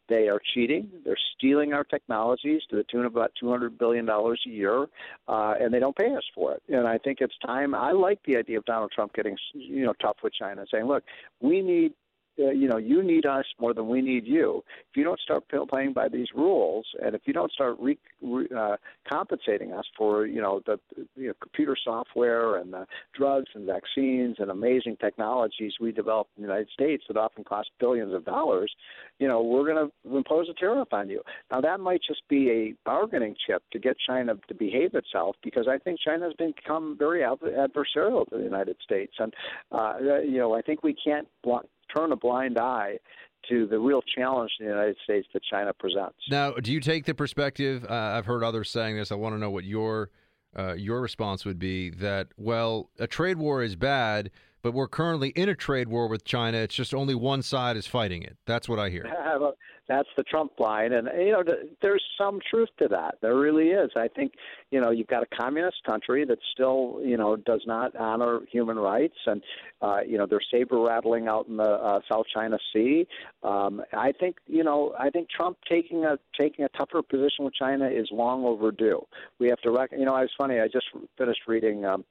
They 0.09 0.28
are 0.28 0.40
cheating. 0.55 0.90
They're 1.05 1.16
stealing 1.36 1.73
our 1.73 1.85
technologies 1.85 2.62
to 2.70 2.77
the 2.77 2.85
tune 2.90 3.05
of 3.05 3.15
about 3.15 3.32
$200 3.43 3.78
billion 3.78 4.09
a 4.09 4.35
year, 4.44 4.86
uh, 5.28 5.55
and 5.61 5.73
they 5.73 5.78
don't 5.78 5.97
pay 5.97 6.15
us 6.15 6.24
for 6.35 6.55
it. 6.55 6.62
And 6.69 6.86
I 6.86 6.99
think 6.99 7.19
it's 7.20 7.35
time. 7.44 7.74
I 7.74 7.93
like 7.93 8.20
the 8.27 8.36
idea 8.36 8.59
of 8.59 8.65
Donald 8.65 8.93
Trump 8.94 9.15
getting, 9.15 9.36
you 9.55 9.85
know, 9.85 9.94
tough 10.01 10.16
with 10.23 10.35
China, 10.35 10.65
saying, 10.70 10.86
"Look, 10.86 11.05
we 11.40 11.62
need 11.62 11.94
uh, 12.39 12.51
you 12.51 12.69
know, 12.69 12.79
you 12.79 13.03
need 13.03 13.27
us 13.27 13.45
more 13.61 13.75
than 13.75 13.89
we 13.89 14.01
need 14.01 14.27
you. 14.27 14.63
If 14.91 14.97
you 14.97 15.05
don't 15.05 15.21
start 15.21 15.45
playing 15.69 15.93
by 15.93 16.09
these 16.09 16.29
rules, 16.35 16.87
and 17.05 17.15
if 17.15 17.23
you 17.27 17.33
don't 17.33 17.53
start 17.53 17.77
re, 17.79 17.99
re, 18.23 18.47
uh, 18.57 18.77
compensating 19.11 19.73
us 19.73 19.85
for, 19.97 20.27
you 20.27 20.41
know, 20.41 20.63
the 20.67 20.79
you 21.17 21.29
know, 21.29 21.35
computer 21.41 21.77
software 21.83 22.57
and 22.57 22.73
the 22.73 22.87
drugs 23.15 23.51
and 23.55 23.67
vaccines 23.67 24.37
and 24.39 24.51
amazing 24.51 24.97
technologies 25.01 25.75
we 25.81 25.93
develop 25.93 26.29
in 26.37 26.43
the 26.43 26.49
United 26.49 26.69
States 26.73 27.05
that 27.09 27.17
often 27.17 27.45
cost 27.45 27.71
billions 27.79 28.15
of 28.15 28.25
dollars, 28.25 28.73
you 29.19 29.29
know, 29.29 29.43
we're 29.43 29.67
going 29.67 29.89
to 29.89 30.17
impose 30.17 30.49
a 30.49 30.55
tariff 30.55 30.93
on 30.93 31.09
you. 31.09 31.23
Now, 31.51 31.61
that 31.61 31.81
might 31.81 32.01
just 32.07 32.23
be 32.29 32.51
a 32.51 32.75
bargaining 32.85 33.35
chip 33.47 33.63
to 33.73 33.79
get 33.79 33.97
China 34.07 34.35
to 34.49 34.55
behave 34.55 34.95
itself, 34.95 35.37
because 35.43 35.67
I 35.69 35.79
think 35.79 36.01
China 36.01 36.25
has 36.25 36.35
become 36.35 36.97
very 36.99 37.21
adversarial 37.21 38.29
to 38.29 38.39
the 38.39 38.45
United 38.45 38.77
States, 38.83 39.13
and 39.19 39.33
uh, 39.71 39.95
you 40.23 40.39
know, 40.39 40.55
I 40.55 40.63
think 40.63 40.83
we 40.83 40.95
can't 40.95 41.29
turn 41.94 42.12
a 42.12 42.16
blind 42.16 42.59
eye 42.59 42.98
to 43.48 43.66
the 43.66 43.78
real 43.78 44.02
challenge 44.02 44.52
in 44.60 44.66
the 44.66 44.73
United 44.73 44.97
States 45.02 45.27
that 45.32 45.43
China 45.51 45.73
presents. 45.73 46.16
Now, 46.31 46.52
do 46.52 46.73
you 46.73 46.81
take 46.81 47.06
the 47.06 47.14
perspective? 47.14 47.85
Uh, 47.89 47.93
I've 47.93 48.27
heard 48.27 48.44
others 48.44 48.70
saying 48.70 48.97
this. 48.97 49.10
I 49.10 49.16
want 49.16 49.35
to 49.35 49.39
know 49.39 49.51
what 49.51 49.64
your 49.64 50.10
uh, 50.56 50.74
your 50.74 51.01
response 51.01 51.44
would 51.44 51.59
be. 51.59 51.90
That 51.90 52.28
well, 52.36 52.90
a 52.98 53.06
trade 53.06 53.39
war 53.39 53.62
is 53.62 53.74
bad, 53.74 54.31
but 54.62 54.73
we're 54.73 54.89
currently 54.89 55.31
in 55.31 55.48
a 55.48 55.55
trade 55.55 55.89
war 55.89 56.09
with 56.09 56.24
China. 56.24 56.59
It's 56.59 56.74
just 56.74 56.94
only 56.94 57.14
one 57.14 57.43
side 57.43 57.77
is 57.77 57.86
fighting 57.86 58.23
it. 58.23 58.36
That's 58.47 58.69
what 58.69 58.78
I 58.78 58.90
hear. 58.90 59.05
That's 59.89 60.09
the 60.17 60.23
Trump 60.23 60.53
line, 60.59 60.93
and 60.93 61.09
you 61.19 61.33
know, 61.33 61.43
there's 61.83 62.05
some 62.17 62.41
truth 62.49 62.69
to 62.79 62.89
that. 62.89 63.17
There 63.21 63.37
really 63.37 63.69
is. 63.69 63.91
I 63.97 64.09
think 64.09 64.35
you 64.71 64.81
know, 64.81 64.91
you've 64.91 65.09
got 65.09 65.25
a 65.25 65.37
communist 65.37 65.79
country 65.85 66.25
that 66.25 66.39
still 66.53 67.01
you 67.05 67.17
know 67.17 67.35
does 67.37 67.63
not 67.67 67.95
honor 67.97 68.41
human 68.51 68.79
rights, 68.79 69.17
and 69.27 69.43
uh, 69.81 69.99
you 70.07 70.19
know 70.19 70.27
they're 70.27 70.41
saber 70.53 70.79
rattling 70.79 71.27
out 71.27 71.49
in 71.49 71.57
the 71.57 71.65
uh, 71.65 72.01
South 72.11 72.27
China 72.33 72.59
Sea. 72.73 73.07
Um, 73.43 73.83
I 73.93 74.13
think 74.13 74.37
you 74.47 74.63
know, 74.63 74.95
I 74.99 75.11
think 75.11 75.29
Trump 75.29 75.59
taking 75.69 76.05
a 76.05 76.17
taking 76.41 76.65
a 76.65 76.69
tougher 76.71 77.03
position 77.03 77.45
with 77.45 77.55
China 77.55 77.89
is 77.89 78.09
long 78.13 78.45
overdue. 78.45 79.05
We 79.41 79.49
have 79.49 79.61
to, 79.63 79.73
rec- 79.73 79.93
you 79.93 80.05
know, 80.05 80.15
I 80.15 80.23
was 80.23 80.31
funny. 80.39 80.61
I 80.61 80.69
just 80.69 80.87
finished 81.19 81.41
reading. 81.49 81.85
Um, 81.85 82.05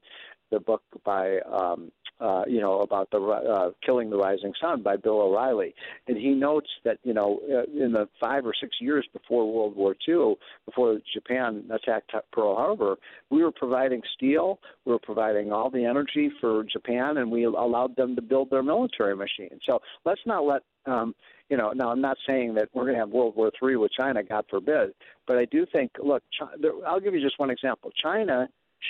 the 0.51 0.59
book 0.59 0.83
by 1.05 1.39
um, 1.39 1.91
uh, 2.21 2.43
you 2.47 2.61
know 2.61 2.81
about 2.81 3.09
the 3.11 3.19
uh, 3.19 3.71
killing 3.85 4.09
the 4.09 4.17
rising 4.17 4.53
sun 4.61 4.81
by 4.81 4.95
Bill 4.95 5.21
O'Reilly, 5.21 5.73
and 6.07 6.17
he 6.17 6.29
notes 6.29 6.69
that 6.83 6.99
you 7.03 7.13
know 7.13 7.39
uh, 7.49 7.63
in 7.83 7.91
the 7.91 8.07
five 8.19 8.45
or 8.45 8.53
six 8.59 8.77
years 8.79 9.07
before 9.11 9.51
World 9.51 9.75
War 9.75 9.95
II, 10.07 10.35
before 10.65 10.99
Japan 11.13 11.63
attacked 11.71 12.11
Pearl 12.31 12.55
Harbor, 12.55 12.97
we 13.29 13.43
were 13.43 13.51
providing 13.51 14.01
steel, 14.15 14.59
we 14.85 14.91
were 14.91 14.99
providing 14.99 15.51
all 15.51 15.69
the 15.69 15.85
energy 15.85 16.31
for 16.39 16.63
Japan, 16.63 17.17
and 17.17 17.31
we 17.31 17.45
allowed 17.45 17.95
them 17.95 18.15
to 18.15 18.21
build 18.21 18.49
their 18.49 18.63
military 18.63 19.15
machine. 19.15 19.59
So 19.67 19.79
let's 20.05 20.21
not 20.25 20.45
let 20.45 20.61
um, 20.85 21.13
you 21.49 21.57
know, 21.57 21.73
now 21.73 21.89
I'm 21.89 22.01
not 22.01 22.17
saying 22.25 22.55
that 22.55 22.69
we're 22.73 22.83
going 22.83 22.95
to 22.95 22.99
have 22.99 23.09
World 23.09 23.35
War 23.35 23.51
III 23.61 23.75
with 23.75 23.91
China, 23.91 24.23
God 24.23 24.45
forbid, 24.49 24.93
but 25.27 25.37
I 25.37 25.45
do 25.45 25.65
think, 25.71 25.91
look, 26.01 26.23
China, 26.31 26.51
I'll 26.87 26.99
give 26.99 27.13
you 27.13 27.21
just 27.21 27.37
one 27.39 27.49
example. 27.49 27.91
China 28.01 28.47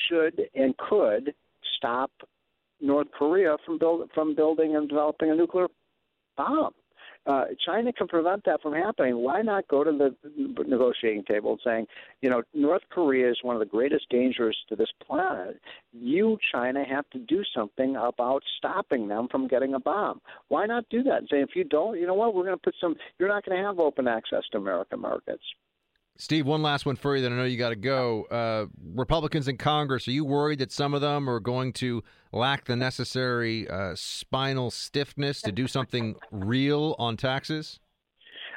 should 0.08 0.41
and 0.56 0.76
could 0.78 1.34
stop 1.78 2.12
North 2.82 3.08
Korea 3.18 3.58
from 3.66 3.78
build, 3.78 4.10
from 4.14 4.36
building 4.36 4.76
and 4.76 4.90
developing 4.90 5.32
a 5.32 5.36
nuclear 5.36 5.68
bomb. 6.36 6.74
Uh, 7.28 7.45
China 7.64 7.94
can 7.94 8.08
prevent 8.08 8.44
that 8.45 8.60
from 8.64 8.74
happening. 8.74 9.18
Why 9.18 9.44
not 9.44 9.68
go 9.68 9.84
to 9.84 9.91
the 9.91 10.16
negotiating 10.66 11.24
table 11.26 11.52
and 11.52 11.60
saying, 11.64 11.86
you 12.22 12.32
know, 12.32 12.41
North 12.56 12.82
Korea 12.90 13.30
is 13.30 13.38
one 13.44 13.56
of 13.56 13.60
the 13.60 13.66
greatest 13.68 14.10
dangers 14.10 14.58
to 14.70 14.76
this 14.76 14.90
planet. 15.06 15.62
You, 15.94 16.40
China, 16.52 16.84
have 16.84 17.08
to 17.12 17.20
do 17.20 17.44
something 17.56 17.95
about 17.95 18.41
stopping 18.58 19.08
them 19.08 19.28
from 19.30 19.48
getting 19.48 19.76
a 19.76 19.80
bomb. 19.80 20.20
Why 20.48 20.66
not 20.66 20.90
do 20.90 21.03
that 21.03 21.20
and 21.20 21.28
say, 21.30 21.41
if 21.41 21.52
you 21.56 21.64
don't, 21.64 21.99
you 21.99 22.08
know 22.08 22.16
what, 22.16 22.34
we're 22.34 22.45
going 22.45 22.58
to 22.58 22.62
put 22.64 22.76
some, 22.82 22.95
you're 23.20 23.30
not 23.30 23.45
going 23.45 23.56
to 23.56 23.64
have 23.64 23.78
open 23.78 24.08
access 24.08 24.41
to 24.52 24.58
American 24.58 24.99
markets. 24.99 25.44
Steve, 26.22 26.45
one 26.45 26.61
last 26.61 26.85
one 26.85 26.95
for 26.95 27.15
you. 27.15 27.23
Then 27.23 27.34
I 27.34 27.38
know 27.38 27.45
you 27.45 27.57
got 27.57 27.69
to 27.69 27.76
go. 27.76 28.26
Uh, 28.26 28.68
Republicans 28.93 29.48
in 29.48 29.57
Congress, 29.57 30.07
are 30.07 30.11
you 30.11 30.23
worried 30.23 30.60
that 30.60 30.72
some 30.72 30.93
of 30.93 31.02
them 31.02 31.27
are 31.27 31.39
going 31.39 31.73
to 31.73 32.03
lack 32.31 32.65
the 32.65 32.76
necessary 32.76 33.68
uh, 33.68 33.93
spinal 33.95 34.69
stiffness 34.69 35.41
to 35.41 35.52
do 35.52 35.68
something 35.68 36.15
real 36.30 36.95
on 36.99 37.18
taxes? 37.18 37.80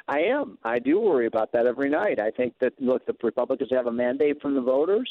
I 0.07 0.19
am. 0.19 0.59
I 0.63 0.77
do 0.77 0.99
worry 0.99 1.25
about 1.25 1.51
that 1.53 1.65
every 1.65 1.89
night. 1.89 2.19
I 2.19 2.29
think 2.29 2.53
that 2.59 2.73
look, 2.79 3.05
the 3.07 3.15
Republicans 3.23 3.71
have 3.71 3.87
a 3.87 3.91
mandate 3.91 4.39
from 4.39 4.53
the 4.53 4.61
voters. 4.61 5.09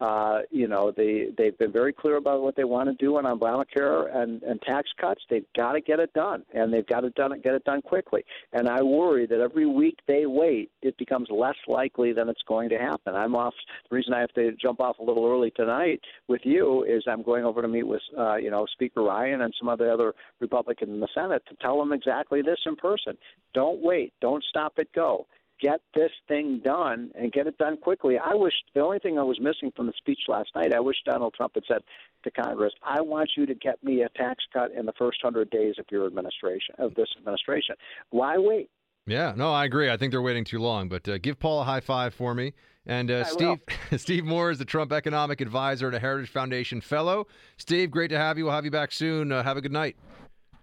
Uh, 0.00 0.40
you 0.50 0.68
know, 0.68 0.92
they 0.96 1.28
they've 1.36 1.56
been 1.58 1.72
very 1.72 1.92
clear 1.92 2.16
about 2.16 2.42
what 2.42 2.54
they 2.54 2.64
want 2.64 2.88
to 2.88 3.04
do 3.04 3.16
on 3.16 3.24
Obamacare 3.24 4.14
and, 4.14 4.42
and 4.44 4.62
tax 4.62 4.88
cuts. 5.00 5.20
They've 5.28 5.46
got 5.56 5.72
to 5.72 5.80
get 5.80 5.98
it 5.98 6.12
done, 6.12 6.44
and 6.54 6.72
they've 6.72 6.86
got 6.86 7.00
to 7.00 7.10
done 7.10 7.40
get 7.42 7.54
it 7.54 7.64
done 7.64 7.82
quickly. 7.82 8.24
And 8.52 8.68
I 8.68 8.82
worry 8.82 9.26
that 9.26 9.40
every 9.40 9.66
week 9.66 9.98
they 10.06 10.26
wait, 10.26 10.70
it 10.80 10.96
becomes 10.96 11.28
less 11.30 11.56
likely 11.66 12.12
than 12.12 12.28
it's 12.28 12.42
going 12.46 12.68
to 12.68 12.78
happen. 12.78 13.16
I'm 13.16 13.34
off. 13.34 13.54
The 13.90 13.96
reason 13.96 14.14
I 14.14 14.20
have 14.20 14.32
to 14.34 14.52
jump 14.52 14.80
off 14.80 14.98
a 15.00 15.02
little 15.02 15.26
early 15.26 15.50
tonight 15.50 16.00
with 16.28 16.42
you 16.44 16.84
is 16.84 17.02
I'm 17.08 17.22
going 17.22 17.44
over 17.44 17.62
to 17.62 17.68
meet 17.68 17.86
with 17.86 18.02
uh, 18.16 18.36
you 18.36 18.50
know 18.50 18.64
Speaker 18.74 19.02
Ryan 19.02 19.40
and 19.40 19.54
some 19.58 19.68
of 19.68 19.78
the 19.78 19.92
other 19.92 20.14
Republicans 20.40 20.90
in 20.90 21.00
the 21.00 21.08
Senate 21.14 21.42
to 21.48 21.56
tell 21.56 21.78
them 21.78 21.92
exactly 21.92 22.42
this 22.42 22.60
in 22.64 22.76
person. 22.76 23.18
Don't 23.54 23.82
wait. 23.82 24.12
Don't 24.20 24.35
stop 24.42 24.78
it. 24.78 24.88
Go 24.94 25.26
get 25.60 25.80
this 25.94 26.10
thing 26.28 26.60
done 26.64 27.10
and 27.14 27.32
get 27.32 27.46
it 27.46 27.56
done 27.58 27.76
quickly. 27.76 28.18
I 28.18 28.34
wish 28.34 28.52
the 28.74 28.80
only 28.80 28.98
thing 28.98 29.18
I 29.18 29.22
was 29.22 29.40
missing 29.40 29.72
from 29.74 29.86
the 29.86 29.92
speech 29.96 30.20
last 30.28 30.50
night, 30.54 30.72
I 30.74 30.80
wish 30.80 30.96
Donald 31.04 31.34
Trump 31.34 31.52
had 31.54 31.64
said 31.66 31.82
to 32.24 32.30
Congress, 32.30 32.72
I 32.82 33.00
want 33.00 33.30
you 33.36 33.46
to 33.46 33.54
get 33.54 33.82
me 33.82 34.02
a 34.02 34.08
tax 34.10 34.44
cut 34.52 34.72
in 34.72 34.86
the 34.86 34.92
first 34.98 35.18
hundred 35.22 35.50
days 35.50 35.76
of 35.78 35.86
your 35.90 36.06
administration 36.06 36.74
of 36.78 36.94
this 36.94 37.08
administration. 37.16 37.76
Why 38.10 38.36
wait? 38.38 38.70
Yeah, 39.06 39.34
no, 39.36 39.52
I 39.52 39.64
agree. 39.64 39.88
I 39.88 39.96
think 39.96 40.10
they're 40.10 40.22
waiting 40.22 40.44
too 40.44 40.58
long. 40.58 40.88
But 40.88 41.08
uh, 41.08 41.18
give 41.18 41.38
Paul 41.38 41.60
a 41.60 41.64
high 41.64 41.80
five 41.80 42.12
for 42.12 42.34
me. 42.34 42.54
And 42.86 43.10
uh, 43.10 43.24
Steve 43.24 43.58
Steve 43.96 44.24
Moore 44.24 44.50
is 44.50 44.58
the 44.58 44.64
Trump 44.64 44.92
Economic 44.92 45.40
Advisor 45.40 45.86
and 45.86 45.94
a 45.94 46.00
Heritage 46.00 46.30
Foundation 46.30 46.80
Fellow. 46.80 47.28
Steve, 47.56 47.90
great 47.90 48.08
to 48.08 48.18
have 48.18 48.36
you. 48.36 48.44
We'll 48.44 48.54
have 48.54 48.64
you 48.64 48.70
back 48.70 48.92
soon. 48.92 49.30
Uh, 49.30 49.42
have 49.42 49.56
a 49.56 49.60
good 49.60 49.72
night. 49.72 49.96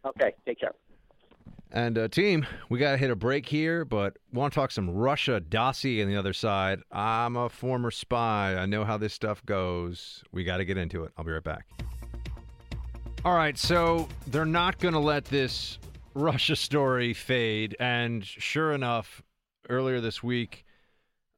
Okay, 0.05 0.33
take 0.45 0.59
care. 0.59 0.73
And 1.75 1.97
uh, 1.97 2.07
team, 2.07 2.45
we 2.69 2.77
got 2.77 2.91
to 2.91 2.97
hit 2.97 3.09
a 3.09 3.15
break 3.15 3.49
here, 3.49 3.83
but 3.83 4.17
want 4.31 4.53
to 4.53 4.59
talk 4.59 4.69
some 4.69 4.91
Russia 4.91 5.39
dossier 5.39 6.03
on 6.03 6.07
the 6.07 6.15
other 6.15 6.31
side. 6.31 6.81
I'm 6.91 7.35
a 7.35 7.49
former 7.49 7.89
spy. 7.89 8.55
I 8.55 8.67
know 8.67 8.85
how 8.85 8.99
this 8.99 9.11
stuff 9.11 9.43
goes. 9.43 10.23
We 10.31 10.43
got 10.43 10.57
to 10.57 10.65
get 10.65 10.77
into 10.77 11.03
it. 11.03 11.11
I'll 11.17 11.25
be 11.25 11.31
right 11.31 11.43
back. 11.43 11.65
All 13.25 13.33
right, 13.33 13.57
so 13.57 14.07
they're 14.27 14.45
not 14.45 14.77
going 14.77 14.93
to 14.93 14.99
let 14.99 15.25
this 15.25 15.79
Russia 16.13 16.55
story 16.55 17.11
fade. 17.11 17.75
And 17.79 18.23
sure 18.23 18.73
enough, 18.73 19.23
earlier 19.67 19.99
this 19.99 20.21
week, 20.21 20.65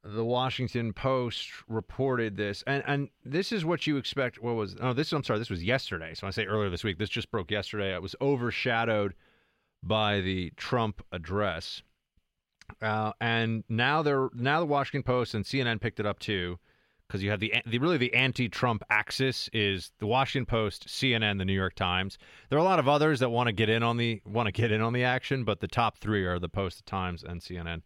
the 0.04 0.26
Washington 0.26 0.92
Post 0.92 1.50
reported 1.70 2.36
this, 2.36 2.64
and 2.68 2.84
and 2.86 3.10
this 3.24 3.52
is 3.52 3.66
what 3.66 3.88
you 3.88 3.98
expect. 3.98 4.40
What 4.40 4.54
was? 4.56 4.76
Oh, 4.80 4.94
this 4.94 5.12
I'm 5.14 5.24
sorry. 5.24 5.40
This 5.40 5.50
was 5.50 5.64
yesterday. 5.64 6.14
So 6.14 6.28
I 6.28 6.30
say 6.30 6.46
earlier 6.46 6.70
this 6.70 6.84
week. 6.84 7.00
This 7.00 7.10
just 7.10 7.32
broke 7.32 7.50
yesterday. 7.50 7.96
It 7.96 8.02
was 8.04 8.16
overshadowed 8.22 9.16
by 9.86 10.22
the 10.22 10.52
Trump 10.58 11.04
address, 11.12 11.82
uh, 12.82 13.14
and 13.22 13.64
now 13.70 14.02
they're 14.02 14.30
now 14.34 14.60
the 14.60 14.66
Washington 14.66 15.04
Post 15.04 15.34
and 15.34 15.46
CNN 15.46 15.80
picked 15.80 16.00
it 16.00 16.06
up 16.06 16.20
too, 16.20 16.58
because 17.08 17.24
you 17.24 17.30
have 17.30 17.40
the 17.40 17.54
the 17.66 17.80
really 17.80 17.98
the 17.98 18.14
anti-Trump 18.14 18.84
axis 18.90 19.50
is 19.54 19.92
the 20.00 20.08
Washington 20.08 20.46
Post, 20.46 20.88
CNN, 20.88 21.38
the 21.38 21.46
New 21.46 21.54
York 21.54 21.76
Times. 21.76 22.18
There 22.50 22.58
are 22.58 22.62
a 22.62 22.66
lot 22.66 22.80
of 22.80 22.88
others 22.88 23.20
that 23.20 23.30
want 23.30 23.48
to 23.48 23.54
get 23.54 23.70
in 23.70 23.84
on 23.84 23.98
the 23.98 24.22
want 24.26 24.48
to 24.48 24.52
get 24.52 24.72
in 24.72 24.82
on 24.82 24.94
the 24.94 25.04
action, 25.04 25.44
but 25.44 25.60
the 25.60 25.68
top 25.68 25.98
three 25.98 26.26
are 26.26 26.40
the 26.40 26.50
Post, 26.50 26.78
the 26.78 26.90
Times, 26.90 27.24
and 27.24 27.42
CNN. 27.42 27.82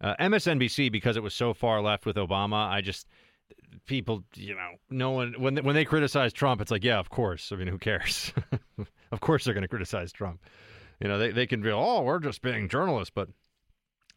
Uh, 0.00 0.14
MSNBC 0.20 0.90
because 0.90 1.16
it 1.16 1.22
was 1.22 1.34
so 1.34 1.54
far 1.54 1.80
left 1.80 2.04
with 2.06 2.16
Obama. 2.16 2.68
I 2.68 2.80
just 2.80 3.06
people, 3.86 4.24
you 4.34 4.54
know, 4.54 4.70
no 4.90 5.10
one 5.10 5.34
when 5.38 5.56
when 5.58 5.74
they 5.74 5.84
criticize 5.84 6.32
Trump, 6.32 6.60
it's 6.60 6.70
like, 6.70 6.84
yeah, 6.84 6.98
of 6.98 7.10
course. 7.10 7.52
I 7.52 7.56
mean, 7.56 7.68
who 7.68 7.78
cares? 7.78 8.32
of 9.12 9.20
course 9.20 9.44
they're 9.44 9.54
going 9.54 9.62
to 9.62 9.68
criticize 9.68 10.12
Trump. 10.12 10.40
You 11.00 11.08
know, 11.08 11.18
they 11.18 11.30
they 11.30 11.46
can 11.46 11.62
be, 11.62 11.70
oh, 11.70 12.02
we're 12.02 12.18
just 12.18 12.42
being 12.42 12.68
journalists, 12.68 13.12
but 13.14 13.28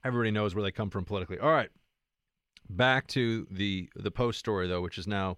everybody 0.03 0.31
knows 0.31 0.55
where 0.55 0.63
they 0.63 0.71
come 0.71 0.89
from 0.89 1.05
politically. 1.05 1.39
All 1.39 1.51
right, 1.51 1.69
back 2.69 3.07
to 3.07 3.47
the 3.49 3.89
the 3.95 4.11
Post 4.11 4.39
story 4.39 4.67
though, 4.67 4.81
which 4.81 4.95
has 4.95 5.07
now 5.07 5.37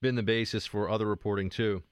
been 0.00 0.14
the 0.14 0.22
basis 0.22 0.66
for 0.66 0.88
other 0.88 1.06
reporting 1.06 1.50
too. 1.50 1.82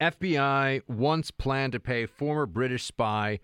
FBI 0.00 0.82
once 0.88 1.30
planned 1.30 1.72
to 1.72 1.80
pay 1.80 2.06
former 2.06 2.46
British 2.46 2.84
spy 2.84 3.38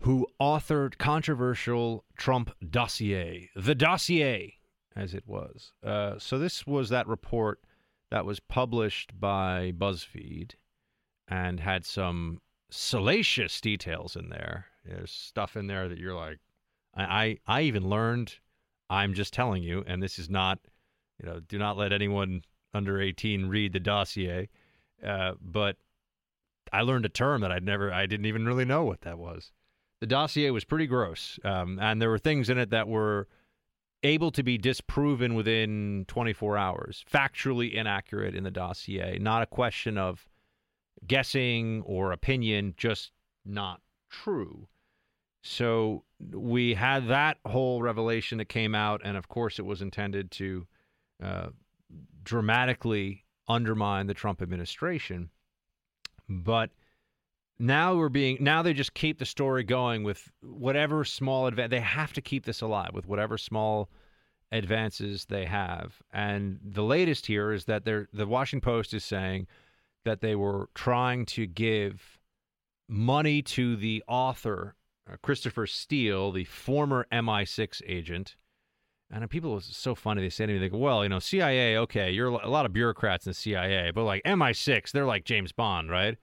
who 0.00 0.26
authored 0.40 0.98
controversial 0.98 2.04
Trump 2.16 2.50
dossier, 2.68 3.50
the 3.54 3.74
dossier, 3.74 4.54
as 4.96 5.14
it 5.14 5.24
was. 5.26 5.72
Uh, 5.84 6.18
so 6.18 6.38
this 6.38 6.66
was 6.66 6.88
that 6.88 7.06
report 7.06 7.60
that 8.10 8.24
was 8.24 8.40
published 8.40 9.18
by 9.20 9.72
BuzzFeed 9.76 10.52
and 11.28 11.60
had 11.60 11.84
some 11.84 12.40
salacious 12.70 13.60
details 13.60 14.16
in 14.16 14.28
there. 14.28 14.66
There's 14.84 15.10
stuff 15.10 15.56
in 15.56 15.66
there 15.66 15.88
that 15.88 15.98
you're 15.98 16.14
like, 16.14 16.38
I, 16.94 17.38
I, 17.46 17.58
I 17.58 17.62
even 17.62 17.88
learned. 17.88 18.34
I'm 18.88 19.14
just 19.14 19.32
telling 19.32 19.62
you, 19.62 19.84
and 19.86 20.02
this 20.02 20.18
is 20.18 20.28
not, 20.28 20.58
you 21.22 21.28
know, 21.28 21.40
do 21.40 21.58
not 21.58 21.76
let 21.76 21.92
anyone 21.92 22.42
under 22.74 23.00
18 23.00 23.46
read 23.46 23.72
the 23.72 23.80
dossier. 23.80 24.48
Uh, 25.04 25.32
but 25.40 25.76
I 26.72 26.82
learned 26.82 27.04
a 27.04 27.10
term 27.10 27.42
that 27.42 27.52
I'd 27.52 27.64
never, 27.64 27.92
I 27.92 28.06
didn't 28.06 28.26
even 28.26 28.46
really 28.46 28.64
know 28.64 28.84
what 28.84 29.02
that 29.02 29.18
was 29.18 29.52
the 30.00 30.06
dossier 30.06 30.50
was 30.50 30.64
pretty 30.64 30.86
gross, 30.86 31.38
um, 31.44 31.78
and 31.78 32.00
there 32.00 32.08
were 32.08 32.18
things 32.18 32.48
in 32.48 32.58
it 32.58 32.70
that 32.70 32.88
were 32.88 33.28
able 34.02 34.30
to 34.30 34.42
be 34.42 34.56
disproven 34.56 35.34
within 35.34 36.06
24 36.08 36.56
hours, 36.56 37.04
factually 37.10 37.72
inaccurate 37.72 38.34
in 38.34 38.44
the 38.44 38.50
dossier. 38.50 39.18
Not 39.18 39.42
a 39.42 39.46
question 39.46 39.98
of 39.98 40.26
guessing 41.06 41.82
or 41.86 42.12
opinion, 42.12 42.74
just 42.76 43.12
not 43.44 43.80
true. 44.10 44.68
So 45.42 46.04
we 46.32 46.74
had 46.74 47.08
that 47.08 47.38
whole 47.46 47.82
revelation 47.82 48.38
that 48.38 48.48
came 48.48 48.74
out, 48.74 49.00
and 49.04 49.16
of 49.16 49.28
course, 49.28 49.58
it 49.58 49.64
was 49.64 49.80
intended 49.80 50.30
to 50.32 50.66
uh, 51.22 51.48
dramatically 52.22 53.24
undermine 53.48 54.06
the 54.06 54.14
Trump 54.14 54.42
administration. 54.42 55.30
But 56.28 56.70
now 57.60 57.94
we're 57.94 58.08
being 58.08 58.38
now 58.40 58.62
they 58.62 58.72
just 58.72 58.94
keep 58.94 59.18
the 59.18 59.26
story 59.26 59.62
going 59.62 60.02
with 60.02 60.32
whatever 60.42 61.04
small 61.04 61.46
advance 61.46 61.70
they 61.70 61.78
have 61.78 62.12
to 62.14 62.22
keep 62.22 62.46
this 62.46 62.62
alive 62.62 62.90
with 62.94 63.06
whatever 63.06 63.36
small 63.36 63.90
advances 64.50 65.26
they 65.26 65.44
have 65.44 66.02
and 66.12 66.58
the 66.64 66.82
latest 66.82 67.26
here 67.26 67.52
is 67.52 67.66
that 67.66 67.84
they're 67.84 68.08
the 68.14 68.26
washington 68.26 68.64
post 68.64 68.94
is 68.94 69.04
saying 69.04 69.46
that 70.04 70.20
they 70.20 70.34
were 70.34 70.68
trying 70.74 71.26
to 71.26 71.46
give 71.46 72.18
money 72.88 73.40
to 73.42 73.76
the 73.76 74.02
author 74.08 74.74
uh, 75.10 75.16
christopher 75.22 75.66
steele 75.66 76.32
the 76.32 76.44
former 76.44 77.06
mi6 77.12 77.82
agent 77.86 78.36
and 79.12 79.28
people 79.30 79.56
it's 79.56 79.76
so 79.76 79.94
funny 79.94 80.20
they 80.20 80.28
say 80.28 80.46
to 80.46 80.58
me 80.58 80.68
go 80.68 80.76
well 80.76 81.02
you 81.02 81.08
know 81.08 81.20
cia 81.20 81.76
okay 81.76 82.10
you're 82.10 82.28
a 82.28 82.48
lot 82.48 82.66
of 82.66 82.72
bureaucrats 82.72 83.26
in 83.26 83.30
the 83.30 83.34
cia 83.34 83.92
but 83.94 84.04
like 84.04 84.22
mi6 84.24 84.90
they're 84.90 85.06
like 85.06 85.24
james 85.24 85.52
bond 85.52 85.90
right 85.90 86.18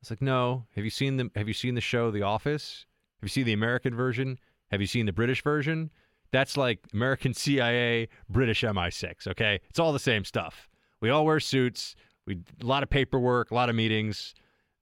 it's 0.00 0.10
like, 0.10 0.22
no. 0.22 0.66
Have 0.74 0.84
you 0.84 0.90
seen 0.90 1.16
the 1.16 1.30
Have 1.34 1.48
you 1.48 1.54
seen 1.54 1.74
the 1.74 1.80
show 1.80 2.10
The 2.10 2.22
Office? 2.22 2.86
Have 3.20 3.24
you 3.24 3.28
seen 3.28 3.46
the 3.46 3.52
American 3.52 3.94
version? 3.94 4.38
Have 4.70 4.80
you 4.80 4.86
seen 4.86 5.06
the 5.06 5.12
British 5.12 5.42
version? 5.42 5.90
That's 6.30 6.56
like 6.56 6.80
American 6.92 7.34
CIA, 7.34 8.08
British 8.28 8.62
MI6. 8.62 9.26
Okay, 9.28 9.60
it's 9.68 9.78
all 9.78 9.92
the 9.92 9.98
same 9.98 10.24
stuff. 10.24 10.68
We 11.00 11.10
all 11.10 11.24
wear 11.24 11.40
suits. 11.40 11.96
We 12.28 12.40
a 12.62 12.66
lot 12.66 12.82
of 12.82 12.90
paperwork, 12.90 13.50
a 13.50 13.54
lot 13.54 13.70
of 13.70 13.74
meetings, 13.74 14.34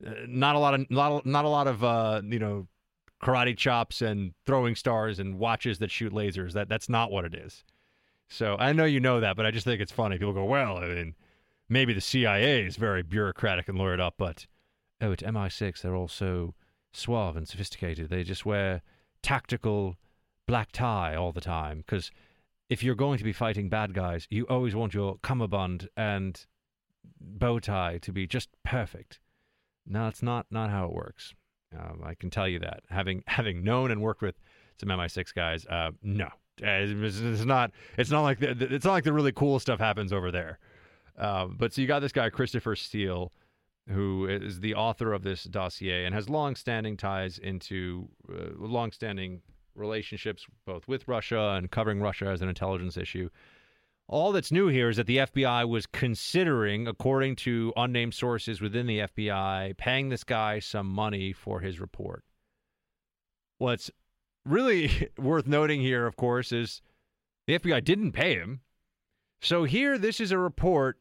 uh, 0.06 0.10
not 0.26 0.56
a 0.56 0.58
lot 0.58 0.74
of 0.74 0.90
not 0.90 1.24
a, 1.24 1.28
not 1.28 1.44
a 1.44 1.48
lot 1.48 1.66
of 1.66 1.84
uh, 1.84 2.22
you 2.24 2.38
know 2.38 2.66
karate 3.22 3.56
chops 3.56 4.02
and 4.02 4.34
throwing 4.44 4.74
stars 4.74 5.18
and 5.18 5.38
watches 5.38 5.78
that 5.78 5.90
shoot 5.90 6.12
lasers. 6.12 6.52
That 6.52 6.68
that's 6.68 6.88
not 6.88 7.10
what 7.10 7.24
it 7.24 7.34
is. 7.34 7.64
So 8.28 8.56
I 8.58 8.72
know 8.72 8.84
you 8.84 9.00
know 9.00 9.20
that, 9.20 9.36
but 9.36 9.46
I 9.46 9.50
just 9.50 9.64
think 9.64 9.80
it's 9.80 9.92
funny. 9.92 10.18
People 10.18 10.32
go, 10.32 10.44
well, 10.44 10.78
I 10.78 10.88
mean, 10.88 11.14
maybe 11.68 11.92
the 11.92 12.00
CIA 12.00 12.66
is 12.66 12.76
very 12.76 13.02
bureaucratic 13.02 13.68
and 13.68 13.78
lawyered 13.78 14.00
up, 14.00 14.14
but 14.18 14.46
oh, 15.00 15.12
at 15.12 15.20
MI6, 15.20 15.80
they're 15.80 15.94
all 15.94 16.08
so 16.08 16.54
suave 16.92 17.36
and 17.36 17.46
sophisticated. 17.46 18.10
They 18.10 18.24
just 18.24 18.44
wear 18.44 18.82
tactical 19.22 19.96
black 20.46 20.72
tie 20.72 21.14
all 21.14 21.32
the 21.32 21.40
time. 21.40 21.78
Because 21.78 22.10
if 22.68 22.82
you're 22.82 22.94
going 22.94 23.18
to 23.18 23.24
be 23.24 23.32
fighting 23.32 23.68
bad 23.68 23.94
guys, 23.94 24.26
you 24.30 24.44
always 24.44 24.74
want 24.74 24.94
your 24.94 25.18
cummerbund 25.22 25.88
and 25.96 26.44
bow 27.20 27.58
tie 27.58 27.98
to 27.98 28.12
be 28.12 28.26
just 28.26 28.48
perfect. 28.64 29.20
No, 29.86 30.08
it's 30.08 30.22
not 30.22 30.46
not 30.50 30.70
how 30.70 30.86
it 30.86 30.92
works. 30.92 31.34
Um, 31.76 32.02
I 32.04 32.14
can 32.14 32.30
tell 32.30 32.48
you 32.48 32.58
that 32.60 32.80
having 32.90 33.22
having 33.26 33.64
known 33.64 33.90
and 33.90 34.00
worked 34.00 34.22
with 34.22 34.36
some 34.80 34.88
MI6 34.88 35.34
guys. 35.34 35.66
Uh, 35.66 35.90
no, 36.02 36.28
it's, 36.58 37.20
it's, 37.20 37.44
not. 37.44 37.70
It's 37.96 38.10
not 38.10 38.22
like 38.22 38.40
the, 38.40 38.50
it's 38.74 38.84
not 38.84 38.92
like 38.92 39.04
the 39.04 39.12
really 39.12 39.32
cool 39.32 39.58
stuff 39.58 39.78
happens 39.78 40.12
over 40.12 40.30
there. 40.30 40.58
Uh, 41.18 41.46
but 41.46 41.72
so 41.72 41.80
you 41.80 41.86
got 41.86 42.00
this 42.00 42.12
guy 42.12 42.28
Christopher 42.28 42.76
Steele 42.76 43.32
who 43.88 44.26
is 44.26 44.60
the 44.60 44.74
author 44.74 45.12
of 45.12 45.22
this 45.22 45.44
dossier 45.44 46.04
and 46.04 46.14
has 46.14 46.28
long-standing 46.28 46.96
ties 46.96 47.38
into 47.38 48.08
uh, 48.28 48.48
long-standing 48.58 49.40
relationships 49.74 50.46
both 50.64 50.88
with 50.88 51.06
Russia 51.06 51.54
and 51.56 51.70
covering 51.70 52.00
Russia 52.00 52.26
as 52.26 52.42
an 52.42 52.48
intelligence 52.48 52.96
issue. 52.96 53.28
All 54.08 54.30
that's 54.30 54.52
new 54.52 54.68
here 54.68 54.88
is 54.88 54.98
that 54.98 55.06
the 55.06 55.18
FBI 55.18 55.68
was 55.68 55.86
considering, 55.86 56.86
according 56.86 57.36
to 57.36 57.72
unnamed 57.76 58.14
sources 58.14 58.60
within 58.60 58.86
the 58.86 59.00
FBI, 59.00 59.76
paying 59.76 60.08
this 60.08 60.22
guy 60.22 60.60
some 60.60 60.86
money 60.86 61.32
for 61.32 61.60
his 61.60 61.80
report. 61.80 62.22
What's 63.58 63.90
really 64.44 65.10
worth 65.18 65.48
noting 65.48 65.80
here, 65.80 66.06
of 66.06 66.16
course, 66.16 66.52
is 66.52 66.82
the 67.48 67.58
FBI 67.58 67.82
didn't 67.82 68.12
pay 68.12 68.34
him. 68.34 68.60
So 69.40 69.64
here, 69.64 69.98
this 69.98 70.20
is 70.20 70.30
a 70.30 70.38
report 70.38 70.98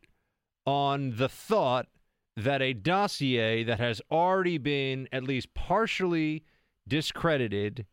on 0.66 1.16
the 1.18 1.30
thought 1.30 1.88
that 2.36 2.62
a 2.62 2.74
dossier 2.74 3.64
that 3.64 3.80
has 3.80 4.02
already 4.12 4.58
been 4.58 5.08
at 5.12 5.24
least 5.24 5.54
partially 5.54 6.44
discredited 6.88 7.86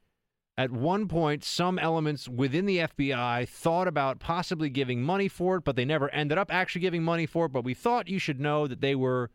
at 0.59 0.71
one 0.71 1.09
point, 1.09 1.45
some 1.45 1.79
elements 1.79 2.29
within 2.29 2.67
the 2.67 2.79
FBI 2.79 3.49
thought 3.49 3.89
about 3.89 4.19
possibly 4.19 4.69
giving 4.69 5.03
money 5.03 5.29
for 5.29 5.57
it, 5.57 5.65
but 5.65 5.77
they 5.77 5.85
never 5.85 6.11
ended 6.11 6.37
up 6.37 6.53
actually 6.53 6.83
giving 6.83 7.03
money 7.03 7.25
for 7.25 7.47
it. 7.47 7.53
But 7.53 7.65
we 7.65 7.73
thought 7.73 8.09
you 8.09 8.19
should 8.19 8.39
know 8.39 8.67
that 8.67 8.83
they 8.83 8.95
were 8.95 9.31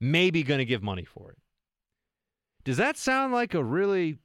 maybe 0.00 0.42
going 0.42 0.58
to 0.58 0.64
give 0.64 0.82
money 0.82 1.04
for 1.04 1.30
it. 1.30 1.38
Does 2.64 2.78
that 2.78 2.96
sound 2.96 3.32
like 3.32 3.52
a 3.52 3.62
really 3.62 4.18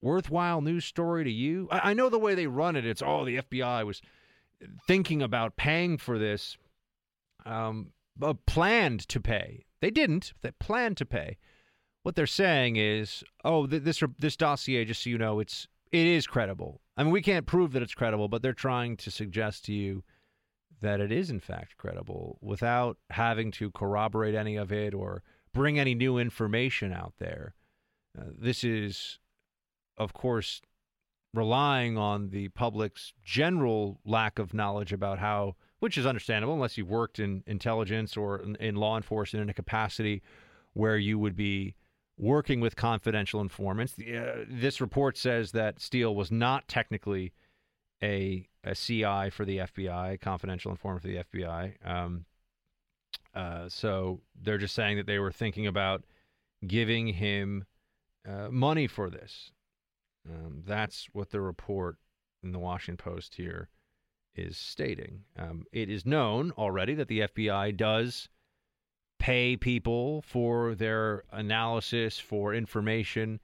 worthwhile 0.00 0.60
news 0.60 0.84
story 0.84 1.22
to 1.24 1.30
you? 1.30 1.68
I, 1.70 1.90
I 1.90 1.94
know 1.94 2.08
the 2.08 2.18
way 2.18 2.34
they 2.34 2.48
run 2.48 2.74
it, 2.74 2.84
it's, 2.84 3.02
oh, 3.02 3.24
the 3.24 3.38
FBI 3.38 3.86
was 3.86 4.02
thinking 4.86 5.22
about 5.22 5.56
paying 5.56 5.98
for 5.98 6.18
this, 6.18 6.56
um, 7.46 7.92
planned 8.46 9.06
to 9.08 9.20
pay. 9.20 9.66
They 9.80 9.90
didn't. 9.90 10.32
They 10.42 10.50
planned 10.52 10.96
to 10.98 11.06
pay. 11.06 11.38
What 12.02 12.16
they're 12.16 12.26
saying 12.26 12.76
is, 12.76 13.22
oh, 13.44 13.66
this 13.66 14.02
this 14.18 14.36
dossier, 14.36 14.84
just 14.84 15.04
so 15.04 15.10
you 15.10 15.18
know, 15.18 15.38
it's 15.38 15.68
it 15.92 16.06
is 16.06 16.26
credible. 16.26 16.80
I 16.96 17.04
mean, 17.04 17.12
we 17.12 17.22
can't 17.22 17.46
prove 17.46 17.72
that 17.72 17.82
it's 17.82 17.94
credible, 17.94 18.28
but 18.28 18.42
they're 18.42 18.52
trying 18.52 18.96
to 18.98 19.10
suggest 19.10 19.66
to 19.66 19.72
you 19.72 20.02
that 20.80 21.00
it 21.00 21.12
is 21.12 21.30
in 21.30 21.38
fact 21.38 21.76
credible 21.76 22.38
without 22.40 22.98
having 23.10 23.50
to 23.52 23.70
corroborate 23.70 24.34
any 24.34 24.56
of 24.56 24.72
it 24.72 24.94
or 24.94 25.22
bring 25.54 25.78
any 25.78 25.94
new 25.94 26.18
information 26.18 26.92
out 26.92 27.14
there. 27.18 27.54
Uh, 28.18 28.24
this 28.36 28.64
is, 28.64 29.20
of 29.96 30.12
course, 30.12 30.60
relying 31.32 31.96
on 31.96 32.30
the 32.30 32.48
public's 32.48 33.12
general 33.24 34.00
lack 34.04 34.38
of 34.38 34.52
knowledge 34.52 34.92
about 34.92 35.18
how 35.18 35.54
which 35.78 35.98
is 35.98 36.06
understandable 36.06 36.54
unless 36.54 36.78
you've 36.78 36.90
worked 36.90 37.18
in 37.18 37.42
intelligence 37.46 38.16
or 38.16 38.38
in, 38.38 38.54
in 38.56 38.76
law 38.76 38.96
enforcement 38.96 39.42
in 39.42 39.48
a 39.48 39.54
capacity 39.54 40.22
where 40.74 40.96
you 40.96 41.18
would 41.18 41.34
be 41.34 41.74
working 42.22 42.60
with 42.60 42.76
confidential 42.76 43.40
informants. 43.40 43.96
Uh, 43.98 44.44
this 44.48 44.80
report 44.80 45.18
says 45.18 45.50
that 45.50 45.80
Steele 45.80 46.14
was 46.14 46.30
not 46.30 46.68
technically 46.68 47.32
a, 48.00 48.46
a 48.62 48.76
CI 48.76 49.28
for 49.30 49.44
the 49.44 49.58
FBI, 49.58 50.20
confidential 50.20 50.70
informant 50.70 51.02
for 51.02 51.08
the 51.08 51.24
FBI. 51.24 51.74
Um, 51.84 52.24
uh, 53.34 53.68
so 53.68 54.20
they're 54.40 54.56
just 54.56 54.74
saying 54.74 54.98
that 54.98 55.06
they 55.06 55.18
were 55.18 55.32
thinking 55.32 55.66
about 55.66 56.04
giving 56.64 57.08
him 57.08 57.64
uh, 58.26 58.48
money 58.50 58.86
for 58.86 59.10
this. 59.10 59.50
Um, 60.30 60.62
that's 60.64 61.08
what 61.12 61.30
the 61.30 61.40
report 61.40 61.96
in 62.44 62.52
the 62.52 62.60
Washington 62.60 63.02
Post 63.04 63.34
here 63.34 63.68
is 64.36 64.56
stating. 64.56 65.24
Um, 65.36 65.64
it 65.72 65.90
is 65.90 66.06
known 66.06 66.52
already 66.52 66.94
that 66.94 67.08
the 67.08 67.20
FBI 67.20 67.76
does 67.76 68.28
pay 69.22 69.56
people 69.56 70.20
for 70.22 70.74
their 70.74 71.22
analysis, 71.30 72.18
for 72.18 72.52
information. 72.52 73.38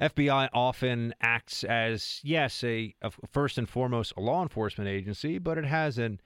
FBI 0.00 0.48
often 0.52 1.14
acts 1.20 1.62
as, 1.62 2.18
yes, 2.24 2.64
a, 2.64 2.92
a, 3.02 3.12
first 3.30 3.56
and 3.56 3.68
foremost 3.68 4.12
a 4.16 4.20
law 4.20 4.42
enforcement 4.42 4.90
agency, 4.90 5.38
but 5.38 5.58
it 5.58 5.64
has 5.64 5.96
an 5.96 6.20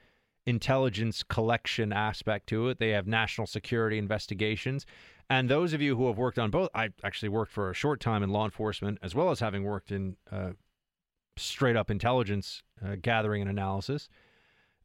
intelligence 0.46 1.22
collection 1.22 1.92
aspect 1.92 2.46
to 2.46 2.70
it. 2.70 2.78
They 2.78 2.88
have 2.88 3.06
national 3.06 3.46
security 3.46 3.98
investigations. 3.98 4.86
And 5.28 5.50
those 5.50 5.74
of 5.74 5.82
you 5.82 5.94
who 5.94 6.06
have 6.06 6.16
worked 6.16 6.38
on 6.38 6.50
both, 6.50 6.70
I 6.74 6.88
actually 7.04 7.28
worked 7.28 7.52
for 7.52 7.68
a 7.68 7.74
short 7.74 8.00
time 8.00 8.22
in 8.22 8.30
law 8.30 8.46
enforcement, 8.46 8.98
as 9.02 9.14
well 9.14 9.28
as 9.28 9.40
having 9.40 9.64
worked 9.64 9.92
in 9.92 10.16
uh, 10.32 10.52
straight 11.36 11.76
up 11.76 11.90
intelligence 11.90 12.62
uh, 12.82 12.96
gathering 13.02 13.42
and 13.42 13.50
analysis. 13.50 14.08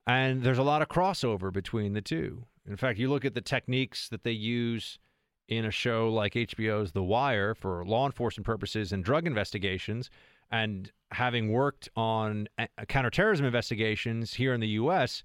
And 0.05 0.43
there's 0.43 0.57
a 0.57 0.63
lot 0.63 0.81
of 0.81 0.89
crossover 0.89 1.53
between 1.53 1.93
the 1.93 2.01
two. 2.01 2.43
In 2.67 2.77
fact, 2.77 2.99
you 2.99 3.09
look 3.09 3.25
at 3.25 3.33
the 3.33 3.41
techniques 3.41 4.07
that 4.09 4.23
they 4.23 4.31
use 4.31 4.99
in 5.47 5.65
a 5.65 5.71
show 5.71 6.09
like 6.09 6.33
HBO's 6.33 6.91
The 6.91 7.03
Wire 7.03 7.53
for 7.53 7.83
law 7.85 8.05
enforcement 8.05 8.45
purposes 8.45 8.91
and 8.93 9.03
drug 9.03 9.27
investigations, 9.27 10.09
and 10.49 10.91
having 11.11 11.51
worked 11.51 11.89
on 11.95 12.47
counterterrorism 12.87 13.45
investigations 13.45 14.35
here 14.35 14.53
in 14.53 14.61
the 14.61 14.67
U.S., 14.69 15.23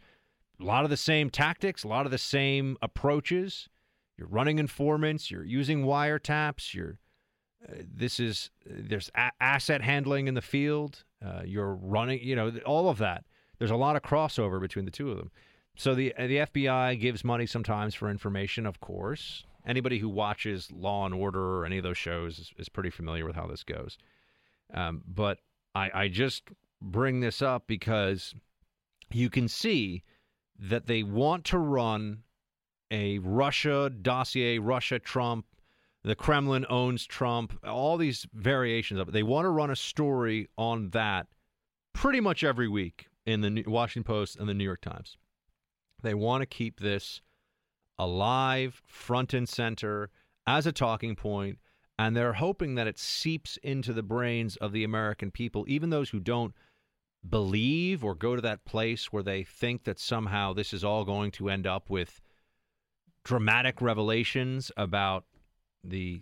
a 0.61 0.65
lot 0.65 0.85
of 0.85 0.91
the 0.91 0.97
same 0.97 1.31
tactics, 1.31 1.85
a 1.85 1.89
lot 1.89 2.07
of 2.07 2.13
the 2.13 2.19
same 2.19 2.77
approaches. 2.81 3.69
You're 4.17 4.29
running 4.29 4.59
informants, 4.59 5.31
you're 5.31 5.45
using 5.45 5.85
wiretaps, 5.85 6.75
you're 6.75 6.99
uh, 7.69 7.83
this 7.95 8.21
is 8.21 8.51
there's 8.65 9.11
a- 9.15 9.33
asset 9.41 9.83
handling 9.83 10.29
in 10.29 10.35
the 10.35 10.43
field. 10.43 11.05
Uh, 11.25 11.43
you're 11.45 11.75
running, 11.75 12.21
you 12.23 12.37
know, 12.37 12.53
all 12.65 12.89
of 12.89 12.99
that. 12.99 13.25
There's 13.59 13.71
a 13.71 13.77
lot 13.77 13.97
of 13.97 14.03
crossover 14.03 14.61
between 14.61 14.85
the 14.85 14.91
two 14.91 15.11
of 15.11 15.19
them. 15.19 15.31
So 15.77 15.95
the 15.95 16.15
the 16.19 16.39
FBI 16.39 16.99
gives 16.99 17.23
money 17.23 17.47
sometimes 17.47 17.95
for 17.95 18.11
information, 18.11 18.67
of 18.67 18.81
course. 18.81 19.45
Anybody 19.67 19.99
who 19.99 20.09
watches 20.09 20.71
Law 20.73 21.05
and 21.07 21.15
Order 21.15 21.59
or 21.59 21.67
any 21.67 21.77
of 21.77 21.83
those 21.83 21.99
shows 21.99 22.39
is, 22.39 22.53
is 22.57 22.69
pretty 22.69 22.91
familiar 22.91 23.27
with 23.27 23.35
how 23.35 23.47
this 23.47 23.65
goes. 23.65 23.99
Um, 24.73 25.03
but 25.07 25.41
I, 25.75 25.91
I 25.93 26.09
just 26.09 26.45
bring 26.81 27.21
this 27.21 27.43
up 27.43 27.67
because 27.67 28.35
you 29.13 29.29
can 29.29 29.49
see 29.49 30.05
that 30.59 30.87
they 30.87 31.03
want 31.03 31.45
to 31.47 31.59
run 31.59 32.23
a 32.91 33.19
Russia 33.19 33.91
dossier, 33.91 34.59
Russia 34.59 34.99
Trump, 34.99 35.47
the 36.05 36.15
Kremlin 36.15 36.65
owns 36.71 37.05
Trump, 37.05 37.59
all 37.65 37.97
these 37.97 38.27
variations 38.33 39.01
of 39.01 39.09
it. 39.09 39.13
They 39.13 39.25
want 39.25 39.45
to 39.45 39.51
run 39.51 39.71
a 39.71 39.77
story 39.77 40.49
on 40.57 40.91
that 40.91 41.27
pretty 41.93 42.21
much 42.21 42.45
every 42.45 42.69
week 42.69 43.09
in 43.27 43.41
the 43.41 43.65
Washington 43.67 44.05
Post 44.05 44.37
and 44.37 44.49
the 44.49 44.55
New 44.55 44.65
York 44.65 44.81
Times. 44.81 45.17
They 46.03 46.15
want 46.15 46.43
to 46.43 46.47
keep 46.47 46.81
this 46.81 47.21
alive, 47.99 48.83
front 48.87 49.33
and 49.35 49.49
center, 49.49 50.11
as 50.47 50.67
a 50.67 50.73
talking 50.73 51.17
point, 51.17 51.59
and 51.99 52.15
they're 52.15 52.35
hoping 52.35 52.75
that 52.75 52.87
it 52.87 52.99
seeps 52.99 53.57
into 53.63 53.93
the 53.93 54.03
brains 54.03 54.57
of 54.57 54.73
the 54.73 54.85
American 54.85 55.31
people, 55.31 55.65
even 55.67 55.91
those 55.91 56.11
who 56.11 56.21
don't 56.21 56.55
believe 57.29 58.05
or 58.05 58.15
go 58.15 58.37
to 58.37 58.43
that 58.43 58.65
place 58.65 59.13
where 59.13 59.23
they 59.23 59.43
think 59.43 59.85
that 59.85 59.99
somehow 59.99 60.53
this 60.53 60.73
is 60.73 60.85
all 60.85 61.05
going 61.05 61.31
to 61.33 61.49
end 61.49 61.67
up 61.67 61.91
with 61.91 62.21
dramatic 63.25 63.81
revelations 63.81 64.71
about 64.77 65.25
the 65.83 66.21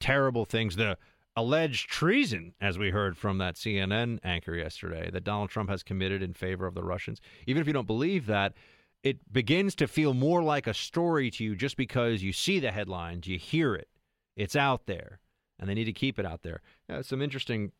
terrible 0.00 0.44
things, 0.44 0.76
the 0.76 0.96
alleged 1.36 1.88
treason, 1.88 2.54
as 2.60 2.78
we 2.78 2.90
heard 2.90 3.16
from 3.16 3.38
that 3.38 3.56
CNN 3.56 4.18
anchor 4.24 4.54
yesterday, 4.54 5.10
that 5.10 5.24
Donald 5.24 5.50
Trump 5.50 5.68
has 5.68 5.82
committed 5.82 6.22
in 6.22 6.32
favor 6.32 6.66
of 6.66 6.74
the 6.74 6.82
Russians. 6.82 7.20
Even 7.46 7.60
if 7.60 7.66
you 7.66 7.72
don't 7.72 7.86
believe 7.86 8.26
that, 8.26 8.54
it 9.02 9.32
begins 9.32 9.74
to 9.76 9.86
feel 9.86 10.14
more 10.14 10.42
like 10.42 10.66
a 10.66 10.74
story 10.74 11.30
to 11.32 11.44
you 11.44 11.56
just 11.56 11.76
because 11.76 12.22
you 12.22 12.32
see 12.32 12.58
the 12.58 12.72
headlines, 12.72 13.26
you 13.26 13.38
hear 13.38 13.74
it, 13.74 13.88
it's 14.36 14.56
out 14.56 14.86
there, 14.86 15.20
and 15.58 15.68
they 15.68 15.74
need 15.74 15.84
to 15.84 15.92
keep 15.92 16.18
it 16.18 16.26
out 16.26 16.42
there. 16.42 16.60
Some 17.02 17.22
interesting 17.22 17.72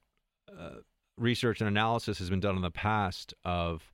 uh, 0.49 0.77
research 1.16 1.61
and 1.61 1.69
analysis 1.69 2.19
has 2.19 2.31
been 2.31 2.40
done 2.40 2.57
in 2.57 2.62
the 2.62 2.70
past 2.70 3.35
of 3.45 3.93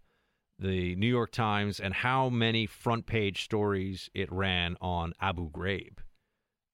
the 0.58 0.94
New 0.96 1.08
York 1.08 1.32
Times 1.32 1.80
and 1.80 1.92
how 1.92 2.28
many 2.28 2.66
front 2.66 3.06
page 3.06 3.42
stories 3.42 4.08
it 4.14 4.30
ran 4.30 4.76
on 4.80 5.12
Abu 5.20 5.50
Ghraib 5.50 5.98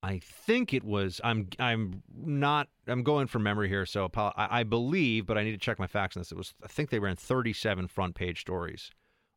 I 0.02 0.18
think 0.18 0.72
it 0.72 0.82
was. 0.82 1.20
I'm. 1.22 1.48
I'm 1.58 2.02
not. 2.14 2.68
I'm 2.86 3.02
going 3.02 3.26
from 3.26 3.42
memory 3.42 3.68
here, 3.68 3.84
so 3.84 4.10
I, 4.16 4.32
I, 4.50 4.62
believe, 4.62 5.26
but 5.26 5.36
I 5.36 5.44
need 5.44 5.52
to 5.52 5.58
check 5.58 5.78
my 5.78 5.86
facts 5.86 6.16
on 6.16 6.20
this. 6.20 6.32
It 6.32 6.38
was. 6.38 6.54
I 6.64 6.68
think 6.68 6.88
they 6.88 6.98
ran 6.98 7.16
37 7.16 7.86
front 7.86 8.14
page 8.14 8.40
stories 8.40 8.90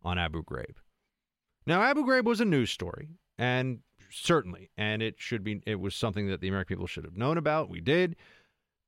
on 0.03 0.17
Abu 0.17 0.43
Ghraib. 0.43 0.75
Now, 1.65 1.81
Abu 1.81 2.03
Ghraib 2.03 2.25
was 2.25 2.41
a 2.41 2.45
news 2.45 2.71
story, 2.71 3.09
and 3.37 3.79
certainly, 4.11 4.69
and 4.77 5.01
it 5.01 5.15
should 5.17 5.43
be. 5.43 5.61
It 5.65 5.79
was 5.79 5.95
something 5.95 6.27
that 6.27 6.41
the 6.41 6.47
American 6.47 6.75
people 6.75 6.87
should 6.87 7.05
have 7.05 7.17
known 7.17 7.37
about. 7.37 7.69
We 7.69 7.81
did. 7.81 8.15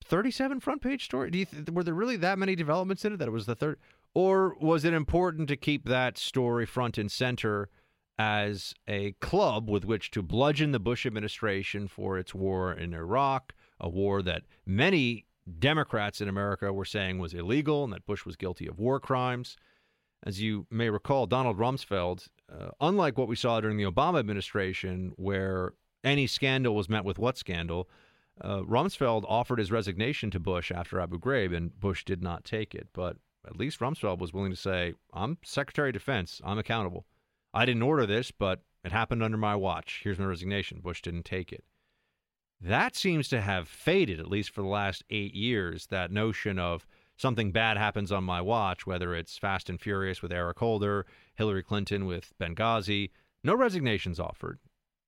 37 0.03 0.59
front 0.59 0.81
page 0.81 1.05
story. 1.05 1.31
Do 1.31 1.39
you 1.39 1.45
th- 1.45 1.69
were 1.71 1.83
there 1.83 1.93
really 1.93 2.17
that 2.17 2.37
many 2.37 2.55
developments 2.55 3.05
in 3.05 3.13
it 3.13 3.17
that 3.17 3.27
it 3.27 3.31
was 3.31 3.47
the 3.47 3.55
third, 3.55 3.79
or 4.13 4.55
was 4.59 4.85
it 4.85 4.93
important 4.93 5.47
to 5.47 5.55
keep 5.55 5.85
that 5.85 6.17
story 6.17 6.65
front 6.65 6.97
and 6.97 7.11
center? 7.11 7.69
as 8.17 8.73
a 8.87 9.11
club 9.13 9.69
with 9.69 9.85
which 9.85 10.11
to 10.11 10.21
bludgeon 10.21 10.71
the 10.71 10.79
Bush 10.79 11.05
administration 11.05 11.87
for 11.87 12.17
its 12.17 12.33
war 12.33 12.71
in 12.71 12.93
Iraq, 12.93 13.53
a 13.79 13.89
war 13.89 14.21
that 14.21 14.43
many 14.65 15.25
Democrats 15.59 16.21
in 16.21 16.27
America 16.29 16.71
were 16.71 16.85
saying 16.85 17.19
was 17.19 17.33
illegal 17.33 17.83
and 17.83 17.93
that 17.93 18.05
Bush 18.05 18.25
was 18.25 18.35
guilty 18.35 18.67
of 18.67 18.79
war 18.79 18.99
crimes. 18.99 19.57
As 20.23 20.41
you 20.41 20.65
may 20.71 20.89
recall, 20.89 21.27
Donald 21.27 21.57
Rumsfeld, 21.57 22.27
uh, 22.51 22.69
unlike 22.81 23.17
what 23.17 23.27
we 23.27 23.35
saw 23.35 23.61
during 23.61 23.77
the 23.77 23.83
Obama 23.83 24.19
administration, 24.19 25.13
where 25.17 25.73
any 26.03 26.27
scandal 26.27 26.75
was 26.75 26.89
met 26.89 27.05
with 27.05 27.19
what 27.19 27.37
scandal, 27.37 27.89
uh, 28.41 28.61
Rumsfeld 28.61 29.23
offered 29.27 29.59
his 29.59 29.71
resignation 29.71 30.31
to 30.31 30.39
Bush 30.39 30.71
after 30.71 30.99
Abu 30.99 31.19
Ghraib, 31.19 31.55
and 31.55 31.79
Bush 31.79 32.03
did 32.03 32.21
not 32.21 32.43
take 32.43 32.73
it. 32.75 32.87
But 32.93 33.17
at 33.45 33.57
least 33.57 33.79
Rumsfeld 33.79 34.19
was 34.19 34.33
willing 34.33 34.51
to 34.51 34.57
say, 34.57 34.93
I'm 35.13 35.37
Secretary 35.43 35.89
of 35.89 35.93
Defense, 35.93 36.41
I'm 36.43 36.57
accountable. 36.57 37.05
I 37.53 37.65
didn't 37.65 37.83
order 37.83 38.05
this, 38.05 38.31
but 38.31 38.61
it 38.83 38.91
happened 38.91 39.23
under 39.23 39.37
my 39.37 39.55
watch. 39.55 40.01
Here's 40.03 40.19
my 40.19 40.25
resignation. 40.25 40.79
Bush 40.79 41.01
didn't 41.01 41.25
take 41.25 41.53
it. 41.53 41.63
That 42.59 42.95
seems 42.95 43.27
to 43.29 43.41
have 43.41 43.67
faded, 43.67 44.19
at 44.19 44.29
least 44.29 44.51
for 44.51 44.61
the 44.61 44.67
last 44.67 45.03
eight 45.09 45.33
years, 45.33 45.87
that 45.87 46.11
notion 46.11 46.59
of 46.59 46.85
something 47.17 47.51
bad 47.51 47.77
happens 47.77 48.11
on 48.11 48.23
my 48.23 48.41
watch, 48.41 48.85
whether 48.85 49.15
it's 49.15 49.37
Fast 49.37 49.69
and 49.69 49.79
Furious 49.79 50.21
with 50.21 50.31
Eric 50.31 50.59
Holder, 50.59 51.05
Hillary 51.35 51.63
Clinton 51.63 52.05
with 52.05 52.33
Benghazi. 52.39 53.11
No 53.43 53.55
resignations 53.55 54.19
offered, 54.19 54.59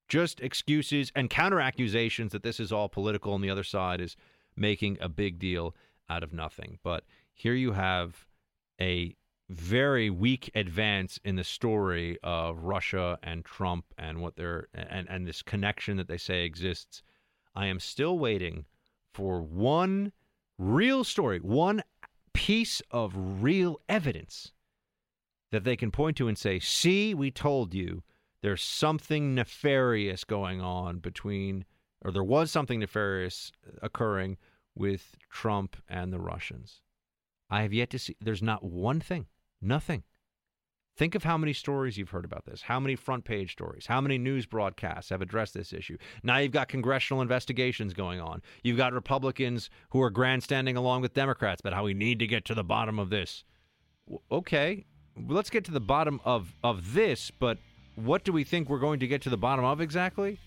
just 0.07 0.39
excuses 0.41 1.11
and 1.15 1.29
counter 1.29 1.59
accusations 1.59 2.31
that 2.31 2.43
this 2.43 2.59
is 2.59 2.71
all 2.71 2.89
political 2.89 3.35
and 3.35 3.43
the 3.43 3.49
other 3.49 3.63
side 3.63 3.99
is 4.01 4.15
making 4.55 4.97
a 5.01 5.09
big 5.09 5.39
deal 5.39 5.75
out 6.09 6.23
of 6.23 6.33
nothing. 6.33 6.79
But 6.83 7.03
here 7.33 7.53
you 7.53 7.73
have 7.73 8.25
a 8.79 9.15
very 9.49 10.09
weak 10.09 10.51
advance 10.55 11.19
in 11.23 11.35
the 11.35 11.43
story 11.43 12.17
of 12.21 12.63
Russia 12.63 13.17
and 13.23 13.45
Trump 13.45 13.85
and 13.97 14.21
what 14.21 14.35
they're 14.35 14.67
and, 14.73 15.07
and 15.09 15.25
this 15.25 15.41
connection 15.41 15.97
that 15.97 16.07
they 16.07 16.17
say 16.17 16.43
exists. 16.43 17.01
I 17.55 17.67
am 17.67 17.79
still 17.79 18.19
waiting 18.19 18.65
for 19.13 19.41
one 19.41 20.11
real 20.57 21.03
story, 21.03 21.39
one 21.39 21.81
piece 22.37 22.83
of 22.91 23.13
real 23.15 23.81
evidence 23.89 24.51
that 25.51 25.63
they 25.63 25.75
can 25.75 25.89
point 25.89 26.15
to 26.17 26.27
and 26.27 26.37
say, 26.37 26.59
see, 26.59 27.15
we 27.15 27.31
told 27.31 27.73
you 27.73 28.03
there's 28.43 28.61
something 28.61 29.33
nefarious 29.33 30.23
going 30.23 30.61
on 30.61 30.99
between, 30.99 31.65
or 32.05 32.11
there 32.11 32.23
was 32.23 32.51
something 32.51 32.79
nefarious 32.79 33.51
occurring 33.81 34.37
with 34.75 35.15
Trump 35.31 35.77
and 35.89 36.13
the 36.13 36.19
Russians. 36.19 36.81
I 37.49 37.63
have 37.63 37.73
yet 37.73 37.89
to 37.89 37.97
see, 37.97 38.15
there's 38.21 38.43
not 38.43 38.63
one 38.63 38.99
thing. 38.99 39.25
Nothing. 39.59 40.03
Think 40.97 41.15
of 41.15 41.23
how 41.23 41.37
many 41.37 41.53
stories 41.53 41.97
you've 41.97 42.09
heard 42.09 42.25
about 42.25 42.45
this, 42.45 42.63
how 42.63 42.79
many 42.79 42.95
front 42.95 43.23
page 43.23 43.51
stories, 43.51 43.85
how 43.85 44.01
many 44.01 44.17
news 44.17 44.45
broadcasts 44.45 45.09
have 45.11 45.21
addressed 45.21 45.53
this 45.53 45.71
issue. 45.71 45.97
Now 46.23 46.37
you've 46.39 46.51
got 46.51 46.67
congressional 46.67 47.21
investigations 47.21 47.93
going 47.93 48.19
on. 48.19 48.41
You've 48.63 48.77
got 48.77 48.93
Republicans 48.93 49.69
who 49.91 50.01
are 50.01 50.09
grandstanding 50.09 50.75
along 50.75 51.01
with 51.01 51.13
Democrats 51.13 51.61
about 51.61 51.73
how 51.73 51.85
we 51.85 51.93
need 51.93 52.19
to 52.19 52.27
get 52.27 52.45
to 52.45 52.55
the 52.55 52.63
bottom 52.63 52.97
of 52.99 53.09
this. 53.09 53.43
Okay, 54.31 54.85
let's 55.27 55.49
get 55.49 55.63
to 55.65 55.71
the 55.71 55.79
bottom 55.79 56.19
of, 56.25 56.53
of 56.63 56.93
this, 56.93 57.31
but 57.31 57.59
what 57.95 58.23
do 58.23 58.33
we 58.33 58.43
think 58.43 58.67
we're 58.67 58.79
going 58.79 58.99
to 58.99 59.07
get 59.07 59.21
to 59.21 59.29
the 59.29 59.37
bottom 59.37 59.63
of 59.63 59.79
exactly? 59.79 60.39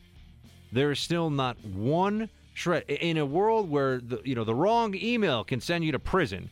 there 0.73 0.91
is 0.91 1.01
still 1.01 1.31
not 1.31 1.63
one 1.65 2.29
shred 2.55 2.85
in 2.89 3.17
a 3.17 3.27
world 3.27 3.71
where 3.71 4.01
the 4.01 4.21
you 4.25 4.35
know 4.35 4.45
the 4.45 4.55
wrong 4.55 4.95
email 4.95 5.45
can 5.45 5.61
send 5.61 5.85
you 5.85 5.93
to 5.93 5.99
prison. 5.99 6.51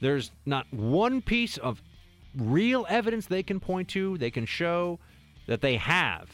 There's 0.00 0.30
not 0.46 0.72
one 0.72 1.22
piece 1.22 1.58
of 1.58 1.82
real 2.36 2.86
evidence 2.88 3.26
they 3.26 3.42
can 3.42 3.60
point 3.60 3.88
to, 3.88 4.18
they 4.18 4.30
can 4.30 4.46
show 4.46 4.98
that 5.46 5.60
they 5.60 5.76
have 5.76 6.28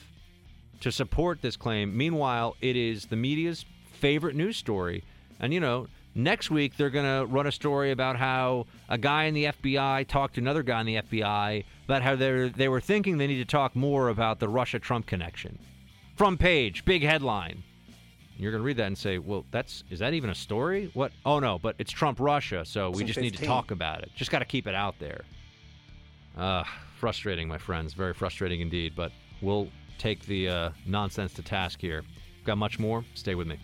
to 0.80 0.92
support 0.92 1.42
this 1.42 1.56
claim. 1.56 1.96
Meanwhile, 1.96 2.56
it 2.60 2.76
is 2.76 3.06
the 3.06 3.16
media's 3.16 3.64
favorite 3.92 4.36
news 4.36 4.56
story. 4.56 5.02
And, 5.40 5.52
you 5.52 5.60
know, 5.60 5.88
next 6.14 6.50
week 6.50 6.76
they're 6.76 6.90
going 6.90 7.04
to 7.04 7.26
run 7.26 7.46
a 7.46 7.52
story 7.52 7.90
about 7.90 8.16
how 8.16 8.66
a 8.88 8.98
guy 8.98 9.24
in 9.24 9.34
the 9.34 9.46
FBI 9.46 10.06
talked 10.06 10.34
to 10.34 10.40
another 10.40 10.62
guy 10.62 10.80
in 10.80 10.86
the 10.86 10.96
FBI 10.96 11.64
about 11.84 12.02
how 12.02 12.16
they 12.16 12.48
they 12.48 12.68
were 12.68 12.80
thinking 12.80 13.18
they 13.18 13.26
need 13.26 13.38
to 13.38 13.44
talk 13.44 13.74
more 13.74 14.08
about 14.08 14.40
the 14.40 14.48
Russia 14.48 14.78
Trump 14.78 15.06
connection. 15.06 15.58
Front 16.16 16.40
page, 16.40 16.84
big 16.84 17.02
headline. 17.02 17.62
You're 18.36 18.52
going 18.52 18.62
to 18.62 18.66
read 18.66 18.76
that 18.76 18.86
and 18.86 18.98
say, 18.98 19.18
"Well, 19.18 19.44
that's 19.50 19.82
is 19.90 19.98
that 19.98 20.14
even 20.14 20.30
a 20.30 20.34
story? 20.34 20.90
What? 20.94 21.12
Oh 21.24 21.40
no, 21.40 21.58
but 21.58 21.74
it's 21.78 21.90
Trump 21.90 22.20
Russia, 22.20 22.64
so 22.64 22.90
we 22.90 23.04
just 23.04 23.18
need 23.20 23.36
to 23.36 23.44
talk 23.44 23.70
about 23.70 24.02
it. 24.02 24.10
Just 24.14 24.30
got 24.30 24.40
to 24.40 24.44
keep 24.44 24.66
it 24.66 24.74
out 24.74 24.96
there." 24.98 25.22
Uh, 26.38 26.64
frustrating, 26.98 27.48
my 27.48 27.58
friends. 27.58 27.94
Very 27.94 28.14
frustrating 28.14 28.60
indeed. 28.60 28.94
But 28.96 29.12
we'll 29.42 29.68
take 29.98 30.24
the 30.26 30.48
uh, 30.48 30.70
nonsense 30.86 31.32
to 31.34 31.42
task 31.42 31.80
here. 31.80 32.04
Got 32.44 32.58
much 32.58 32.78
more? 32.78 33.04
Stay 33.14 33.34
with 33.34 33.48
me. 33.48 33.58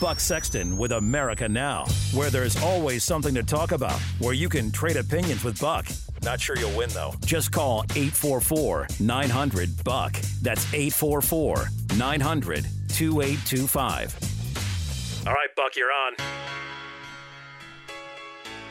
Buck 0.00 0.18
Sexton 0.18 0.78
with 0.78 0.92
America 0.92 1.48
Now, 1.48 1.84
where 2.12 2.28
there's 2.28 2.60
always 2.60 3.04
something 3.04 3.34
to 3.34 3.42
talk 3.42 3.70
about, 3.70 4.00
where 4.18 4.34
you 4.34 4.48
can 4.48 4.72
trade 4.72 4.96
opinions 4.96 5.44
with 5.44 5.60
Buck. 5.60 5.86
Not 6.22 6.40
sure 6.40 6.56
you'll 6.56 6.76
win, 6.76 6.90
though. 6.90 7.14
Just 7.24 7.52
call 7.52 7.84
844 7.94 8.88
900 8.98 9.84
Buck. 9.84 10.12
That's 10.40 10.66
844 10.74 11.68
900 11.96 12.66
2825. 12.88 15.24
All 15.26 15.32
right, 15.32 15.48
Buck, 15.56 15.76
you're 15.76 15.92
on. 15.92 16.14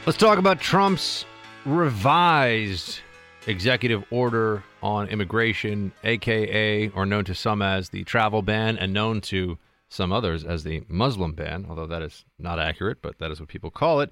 Let's 0.05 0.17
talk 0.17 0.37
about 0.37 0.59
Trump's 0.59 1.25
revised 1.65 2.99
executive 3.47 4.03
order 4.11 4.63
on 4.81 5.07
immigration, 5.07 5.91
aka, 6.03 6.89
or 6.89 7.05
known 7.05 7.25
to 7.25 7.35
some 7.35 7.61
as 7.61 7.89
the 7.89 8.03
travel 8.03 8.41
ban, 8.41 8.77
and 8.77 8.93
known 8.93 9.21
to 9.21 9.57
some 9.89 10.11
others 10.11 10.43
as 10.43 10.63
the 10.63 10.83
Muslim 10.87 11.33
ban, 11.33 11.65
although 11.69 11.87
that 11.87 12.01
is 12.01 12.25
not 12.39 12.59
accurate, 12.59 13.01
but 13.01 13.17
that 13.19 13.31
is 13.31 13.39
what 13.39 13.49
people 13.49 13.69
call 13.69 14.01
it. 14.01 14.11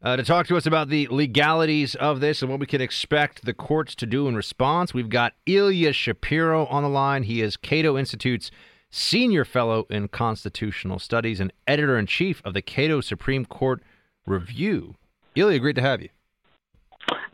Uh, 0.00 0.16
to 0.16 0.22
talk 0.22 0.46
to 0.46 0.56
us 0.56 0.64
about 0.64 0.88
the 0.88 1.08
legalities 1.08 1.96
of 1.96 2.20
this 2.20 2.40
and 2.40 2.50
what 2.50 2.60
we 2.60 2.66
can 2.66 2.80
expect 2.80 3.44
the 3.44 3.52
courts 3.52 3.96
to 3.96 4.06
do 4.06 4.28
in 4.28 4.36
response, 4.36 4.94
we've 4.94 5.08
got 5.08 5.34
Ilya 5.46 5.92
Shapiro 5.92 6.66
on 6.66 6.84
the 6.84 6.88
line. 6.88 7.24
He 7.24 7.42
is 7.42 7.56
Cato 7.56 7.98
Institute's 7.98 8.50
senior 8.90 9.44
fellow 9.44 9.86
in 9.90 10.08
constitutional 10.08 11.00
studies 11.00 11.40
and 11.40 11.52
editor 11.66 11.98
in 11.98 12.06
chief 12.06 12.40
of 12.44 12.54
the 12.54 12.62
Cato 12.62 13.00
Supreme 13.00 13.44
Court 13.44 13.82
Review. 14.24 14.94
Ilya, 15.34 15.58
great 15.58 15.76
to 15.76 15.82
have 15.82 16.00
you. 16.00 16.10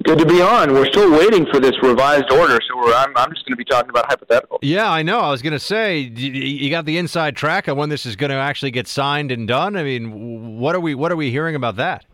Good 0.03 0.19
to 0.19 0.27
be 0.27 0.43
on. 0.43 0.73
We're 0.75 0.87
still 0.87 1.11
waiting 1.11 1.47
for 1.53 1.61
this 1.61 1.73
revised 1.83 2.31
order, 2.33 2.59
so 2.69 2.77
we're, 2.77 2.93
I'm, 2.93 3.17
I'm 3.17 3.31
just 3.33 3.47
going 3.47 3.53
to 3.53 3.57
be 3.57 3.65
talking 3.65 3.91
about 3.91 4.09
hypotheticals. 4.09 4.59
Yeah, 4.61 4.91
I 4.91 5.03
know. 5.03 5.21
I 5.21 5.31
was 5.31 5.41
going 5.41 5.53
to 5.53 5.61
say, 5.61 6.01
you 6.01 6.69
got 6.69 6.85
the 6.85 6.99
inside 6.99 7.37
track 7.37 7.69
on 7.69 7.77
when 7.77 7.89
this 7.89 8.05
is 8.05 8.17
going 8.17 8.31
to 8.31 8.37
actually 8.37 8.73
get 8.73 8.89
signed 8.89 9.31
and 9.31 9.47
done. 9.47 9.77
I 9.77 9.85
mean, 9.85 10.59
what 10.59 10.75
are 10.75 10.81
we 10.81 10.95
what 10.95 11.13
are 11.13 11.17
we 11.17 11.31
hearing 11.31 11.55
about 11.55 11.77
that? 11.77 12.05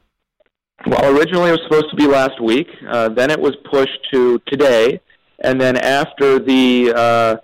Well, 0.87 1.17
originally 1.17 1.49
it 1.49 1.53
was 1.53 1.61
supposed 1.65 1.91
to 1.91 1.97
be 1.97 2.07
last 2.07 2.41
week. 2.41 2.69
Uh, 2.89 3.09
then 3.09 3.31
it 3.31 3.41
was 3.41 3.57
pushed 3.71 3.99
to 4.13 4.39
today, 4.47 5.01
and 5.43 5.61
then 5.61 5.77
after 5.77 6.39
the 6.39 6.93
uh, 6.95 7.37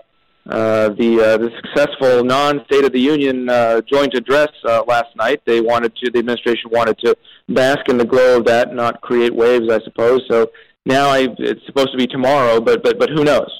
uh, 0.49 0.91
the 0.91 1.21
uh, 1.21 1.37
the 1.39 1.51
successful 1.57 2.23
non-State 2.23 2.85
of 2.85 2.93
the 2.93 3.01
Union 3.01 3.49
uh, 3.49 3.81
joint 3.81 4.15
address 4.15 4.49
uh, 4.65 4.83
last 4.87 5.15
night, 5.17 5.43
they 5.45 5.61
wanted 5.61 5.95
to. 5.97 6.11
The 6.11 6.21
administration 6.21 6.71
wanted 6.71 6.99
to 7.01 7.17
bask 7.49 7.89
in 7.89 7.99
the 7.99 8.05
glow 8.05 8.39
of 8.39 8.45
that, 8.45 8.73
not 8.73 9.01
create 9.01 9.35
waves, 9.35 9.69
I 9.71 9.81
suppose. 9.81 10.23
So 10.31 10.51
now 10.85 11.09
I, 11.09 11.29
it's 11.39 11.65
supposed 11.67 11.91
to 11.93 11.99
be 11.99 12.07
tomorrow, 12.07 12.61
but 12.61 12.85
but 12.85 12.99
but 12.99 13.11
who 13.11 13.25
knows? 13.25 13.51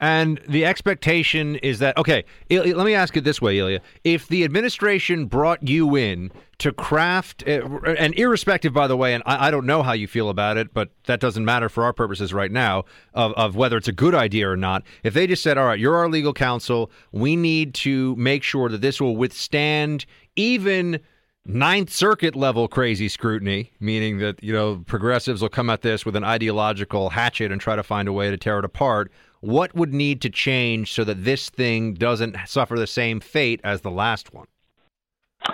And 0.00 0.40
the 0.48 0.64
expectation 0.64 1.56
is 1.56 1.78
that 1.80 1.96
okay. 1.98 2.24
Let 2.50 2.86
me 2.86 2.94
ask 2.94 3.16
it 3.16 3.24
this 3.24 3.42
way, 3.42 3.58
Ilya: 3.58 3.80
If 4.04 4.28
the 4.28 4.44
administration 4.44 5.26
brought 5.26 5.66
you 5.66 5.96
in 5.96 6.30
to 6.58 6.72
craft, 6.72 7.44
uh, 7.46 7.68
and 7.98 8.14
irrespective, 8.18 8.72
by 8.72 8.86
the 8.86 8.96
way, 8.96 9.14
and 9.14 9.22
I, 9.26 9.48
I 9.48 9.50
don't 9.50 9.66
know 9.66 9.82
how 9.82 9.92
you 9.92 10.06
feel 10.06 10.28
about 10.28 10.56
it, 10.56 10.72
but 10.72 10.90
that 11.06 11.20
doesn't 11.20 11.44
matter 11.44 11.68
for 11.68 11.84
our 11.84 11.92
purposes 11.92 12.32
right 12.32 12.50
now 12.52 12.84
of, 13.12 13.32
of 13.32 13.56
whether 13.56 13.76
it's 13.76 13.88
a 13.88 13.92
good 13.92 14.14
idea 14.14 14.48
or 14.48 14.56
not. 14.56 14.82
If 15.02 15.14
they 15.14 15.26
just 15.26 15.42
said, 15.42 15.58
"All 15.58 15.66
right, 15.66 15.78
you're 15.78 15.96
our 15.96 16.08
legal 16.08 16.32
counsel. 16.32 16.90
We 17.12 17.36
need 17.36 17.74
to 17.74 18.14
make 18.16 18.42
sure 18.42 18.68
that 18.68 18.80
this 18.80 19.00
will 19.00 19.16
withstand 19.16 20.06
even." 20.36 21.00
Ninth 21.46 21.90
Circuit 21.90 22.34
level 22.34 22.68
crazy 22.68 23.06
scrutiny, 23.06 23.70
meaning 23.78 24.16
that 24.18 24.42
you 24.42 24.50
know 24.50 24.82
progressives 24.86 25.42
will 25.42 25.50
come 25.50 25.68
at 25.68 25.82
this 25.82 26.06
with 26.06 26.16
an 26.16 26.24
ideological 26.24 27.10
hatchet 27.10 27.52
and 27.52 27.60
try 27.60 27.76
to 27.76 27.82
find 27.82 28.08
a 28.08 28.14
way 28.14 28.30
to 28.30 28.38
tear 28.38 28.60
it 28.60 28.64
apart. 28.64 29.12
What 29.40 29.74
would 29.74 29.92
need 29.92 30.22
to 30.22 30.30
change 30.30 30.94
so 30.94 31.04
that 31.04 31.22
this 31.22 31.50
thing 31.50 31.92
doesn't 31.92 32.34
suffer 32.46 32.78
the 32.78 32.86
same 32.86 33.20
fate 33.20 33.60
as 33.62 33.82
the 33.82 33.90
last 33.90 34.32
one? 34.32 34.46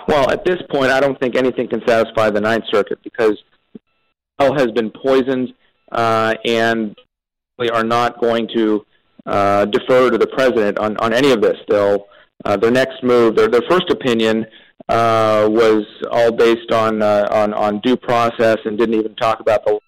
Well, 0.06 0.30
at 0.30 0.44
this 0.44 0.58
point, 0.70 0.90
I 0.90 1.00
don't 1.00 1.18
think 1.20 1.36
anything 1.36 1.68
can 1.68 1.82
satisfy 1.86 2.30
the 2.30 2.40
Ninth 2.40 2.64
Circuit 2.70 2.98
because 3.02 3.36
well 4.38 4.54
has 4.54 4.68
been 4.68 4.90
poisoned, 4.90 5.52
uh, 5.92 6.34
and 6.44 6.96
they 7.58 7.68
are 7.68 7.84
not 7.84 8.20
going 8.20 8.48
to 8.54 8.84
uh, 9.26 9.66
defer 9.66 10.10
to 10.10 10.18
the 10.18 10.26
president 10.28 10.78
on, 10.78 10.96
on 10.98 11.12
any 11.12 11.30
of 11.32 11.42
this. 11.42 11.56
They'll 11.68 12.06
uh, 12.44 12.56
their 12.56 12.70
next 12.70 13.02
move, 13.02 13.36
their 13.36 13.48
their 13.48 13.62
first 13.68 13.90
opinion 13.90 14.46
uh, 14.88 15.46
was 15.50 15.84
all 16.10 16.32
based 16.32 16.72
on 16.72 17.02
uh, 17.02 17.26
on 17.30 17.52
on 17.52 17.80
due 17.80 17.96
process 17.96 18.56
and 18.64 18.78
didn't 18.78 18.94
even 18.94 19.14
talk 19.16 19.40
about 19.40 19.64
the. 19.64 19.78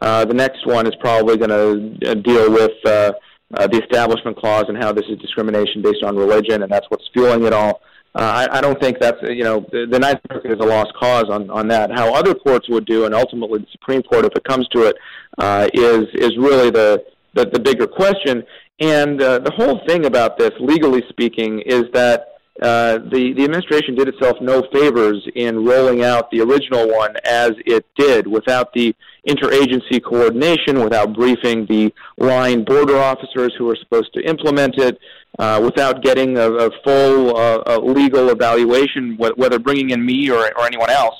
Uh, 0.00 0.24
the 0.24 0.34
next 0.34 0.66
one 0.66 0.86
is 0.86 0.94
probably 0.98 1.36
going 1.36 1.50
to 1.50 2.14
deal 2.16 2.50
with 2.50 2.72
uh, 2.84 3.12
uh, 3.54 3.66
the 3.68 3.80
Establishment 3.82 4.36
Clause 4.36 4.64
and 4.66 4.76
how 4.76 4.92
this 4.92 5.04
is 5.08 5.18
discrimination 5.18 5.82
based 5.82 6.02
on 6.02 6.16
religion, 6.16 6.62
and 6.62 6.72
that's 6.72 6.86
what's 6.88 7.08
fueling 7.12 7.44
it 7.44 7.52
all. 7.52 7.82
Uh, 8.14 8.46
I, 8.50 8.58
I 8.58 8.60
don't 8.60 8.78
think 8.78 8.98
that's 8.98 9.16
you 9.22 9.42
know 9.42 9.64
the, 9.72 9.86
the 9.90 9.98
Ninth 9.98 10.20
Circuit 10.30 10.52
is 10.52 10.58
a 10.60 10.66
lost 10.66 10.92
cause 10.94 11.26
on 11.30 11.48
on 11.48 11.66
that. 11.68 11.90
How 11.90 12.12
other 12.14 12.34
courts 12.34 12.68
would 12.68 12.84
do, 12.84 13.06
and 13.06 13.14
ultimately 13.14 13.60
the 13.60 13.66
Supreme 13.72 14.02
Court, 14.02 14.26
if 14.26 14.32
it 14.36 14.44
comes 14.44 14.68
to 14.68 14.82
it, 14.82 14.96
uh, 15.38 15.68
is 15.72 16.06
is 16.14 16.36
really 16.36 16.70
the 16.70 17.04
the, 17.34 17.46
the 17.46 17.58
bigger 17.60 17.86
question. 17.86 18.44
And 18.80 19.22
uh, 19.22 19.38
the 19.38 19.52
whole 19.52 19.80
thing 19.86 20.06
about 20.06 20.38
this, 20.38 20.50
legally 20.60 21.02
speaking, 21.08 21.60
is 21.60 21.84
that 21.94 22.34
uh, 22.60 22.98
the 22.98 23.32
the 23.34 23.44
administration 23.44 23.94
did 23.94 24.08
itself 24.08 24.36
no 24.42 24.62
favors 24.72 25.26
in 25.34 25.64
rolling 25.64 26.04
out 26.04 26.30
the 26.30 26.40
original 26.40 26.88
one 26.88 27.14
as 27.24 27.52
it 27.64 27.86
did, 27.96 28.26
without 28.26 28.74
the 28.74 28.94
interagency 29.28 30.02
coordination, 30.02 30.82
without 30.82 31.14
briefing 31.14 31.66
the 31.66 31.92
line 32.18 32.64
border 32.64 32.98
officers 32.98 33.54
who 33.56 33.70
are 33.70 33.76
supposed 33.76 34.12
to 34.14 34.20
implement 34.22 34.76
it, 34.78 34.98
uh, 35.38 35.60
without 35.62 36.02
getting 36.02 36.36
a, 36.36 36.50
a 36.50 36.70
full 36.84 37.36
uh, 37.36 37.62
a 37.66 37.78
legal 37.78 38.30
evaluation, 38.30 39.16
wh- 39.16 39.36
whether 39.38 39.58
bringing 39.58 39.90
in 39.90 40.04
me 40.04 40.30
or, 40.30 40.46
or 40.58 40.66
anyone 40.66 40.90
else. 40.90 41.14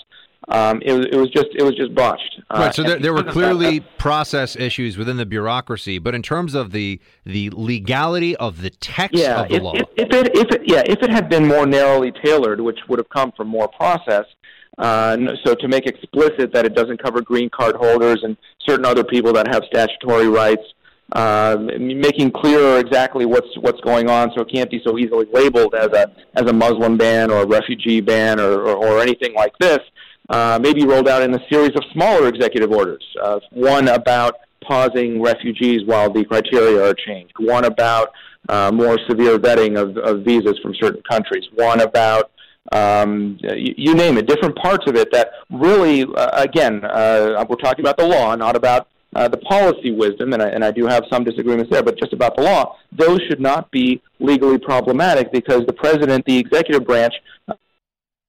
Um, 0.49 0.83
it, 0.85 0.93
was, 0.93 1.07
it 1.07 1.17
was 1.17 1.31
just 1.31 1.49
it 1.57 1.63
was 1.63 1.77
just 1.77 1.95
botched. 1.95 2.41
Uh, 2.51 2.59
right. 2.59 2.75
So 2.75 2.83
there, 2.83 2.99
there 2.99 3.13
were 3.13 3.23
because 3.23 3.37
of 3.37 3.43
that, 3.43 3.55
clearly 3.55 3.81
process 3.97 4.57
issues 4.57 4.99
within 4.99 5.17
the 5.17 5.25
bureaucracy, 5.25 5.99
but 6.01 6.17
in 6.17 6.23
terms 6.23 6.55
of 6.55 6.73
the 6.73 7.01
the 7.25 7.51
legality 7.51 8.35
of 8.37 8.61
the 8.61 8.71
text 8.71 9.17
yeah, 9.17 9.43
of 9.43 9.49
the 9.49 9.55
if, 9.55 9.63
law, 9.63 9.73
if, 9.75 9.89
if 9.97 10.13
it 10.13 10.37
if 10.37 10.51
it 10.51 10.63
yeah 10.67 10.83
if 10.85 11.01
it 11.01 11.11
had 11.11 11.29
been 11.29 11.47
more 11.47 11.65
narrowly 11.65 12.13
tailored, 12.25 12.61
which 12.61 12.81
would 12.89 12.99
have 12.99 13.09
come 13.09 13.31
from 13.37 13.47
more 13.47 13.69
process. 13.69 14.25
Uh, 14.79 15.17
so 15.45 15.55
to 15.55 15.69
make 15.69 15.87
explicit 15.87 16.53
that 16.53 16.65
it 16.65 16.75
doesn't 16.75 17.03
cover 17.03 17.21
green 17.21 17.51
card 17.51 17.77
holders 17.77 18.21
and 18.23 18.37
certain 18.67 18.85
other 18.87 19.05
people 19.05 19.33
that 19.33 19.47
have 19.53 19.63
statutory 19.67 20.29
rights, 20.29 20.63
uh, 21.13 21.57
making 21.79 22.31
clearer 22.31 22.79
exactly 22.79 23.27
what's 23.27 23.49
what's 23.61 23.81
going 23.83 24.09
on, 24.09 24.31
so 24.35 24.43
it 24.43 24.51
can't 24.51 24.71
be 24.71 24.81
so 24.85 24.99
easily 24.99 25.27
labeled 25.33 25.75
as 25.75 25.89
a 25.89 26.11
as 26.35 26.47
a 26.49 26.53
Muslim 26.53 26.97
ban 26.97 27.31
or 27.31 27.43
a 27.43 27.47
refugee 27.47 28.01
ban 28.01 28.41
or 28.41 28.63
or, 28.63 28.77
or 28.77 29.01
anything 29.01 29.35
like 29.35 29.53
this. 29.59 29.81
Uh, 30.31 30.59
maybe 30.63 30.87
rolled 30.87 31.09
out 31.09 31.23
in 31.23 31.35
a 31.35 31.41
series 31.51 31.73
of 31.77 31.83
smaller 31.93 32.29
executive 32.29 32.71
orders. 32.71 33.05
Uh, 33.23 33.39
one 33.51 33.89
about 33.89 34.37
pausing 34.63 35.21
refugees 35.21 35.83
while 35.85 36.11
the 36.11 36.25
criteria 36.25 36.83
are 36.83 36.95
changed. 36.95 37.35
One 37.39 37.67
about 37.67 38.09
uh, 38.49 38.71
more 38.73 38.99
severe 39.09 39.39
vetting 39.39 39.79
of, 39.79 39.97
of 39.99 40.25
visas 40.25 40.59
from 40.63 40.75
certain 40.81 41.03
countries. 41.11 41.45
One 41.55 41.81
about 41.81 42.31
um, 42.73 43.39
you, 43.41 43.75
you 43.77 43.95
name 43.95 44.19
it, 44.19 44.27
different 44.27 44.57
parts 44.57 44.85
of 44.89 44.97
it 44.97 45.13
that 45.13 45.31
really, 45.51 46.05
uh, 46.05 46.43
again, 46.43 46.85
uh, 46.85 47.45
we're 47.49 47.57
talking 47.57 47.85
about 47.85 47.97
the 47.97 48.07
law, 48.07 48.35
not 48.35 48.57
about 48.57 48.89
uh, 49.15 49.29
the 49.29 49.37
policy 49.39 49.91
wisdom, 49.91 50.33
and 50.33 50.43
I, 50.43 50.49
and 50.49 50.65
I 50.65 50.71
do 50.71 50.87
have 50.87 51.05
some 51.11 51.23
disagreements 51.23 51.71
there, 51.71 51.83
but 51.83 51.99
just 51.99 52.13
about 52.13 52.37
the 52.37 52.43
law. 52.43 52.77
Those 52.93 53.21
should 53.29 53.41
not 53.41 53.71
be 53.71 54.01
legally 54.21 54.59
problematic 54.59 55.33
because 55.33 55.67
the 55.67 55.73
president, 55.75 56.25
the 56.25 56.39
executive 56.39 56.87
branch, 56.87 57.13
uh, 57.49 57.55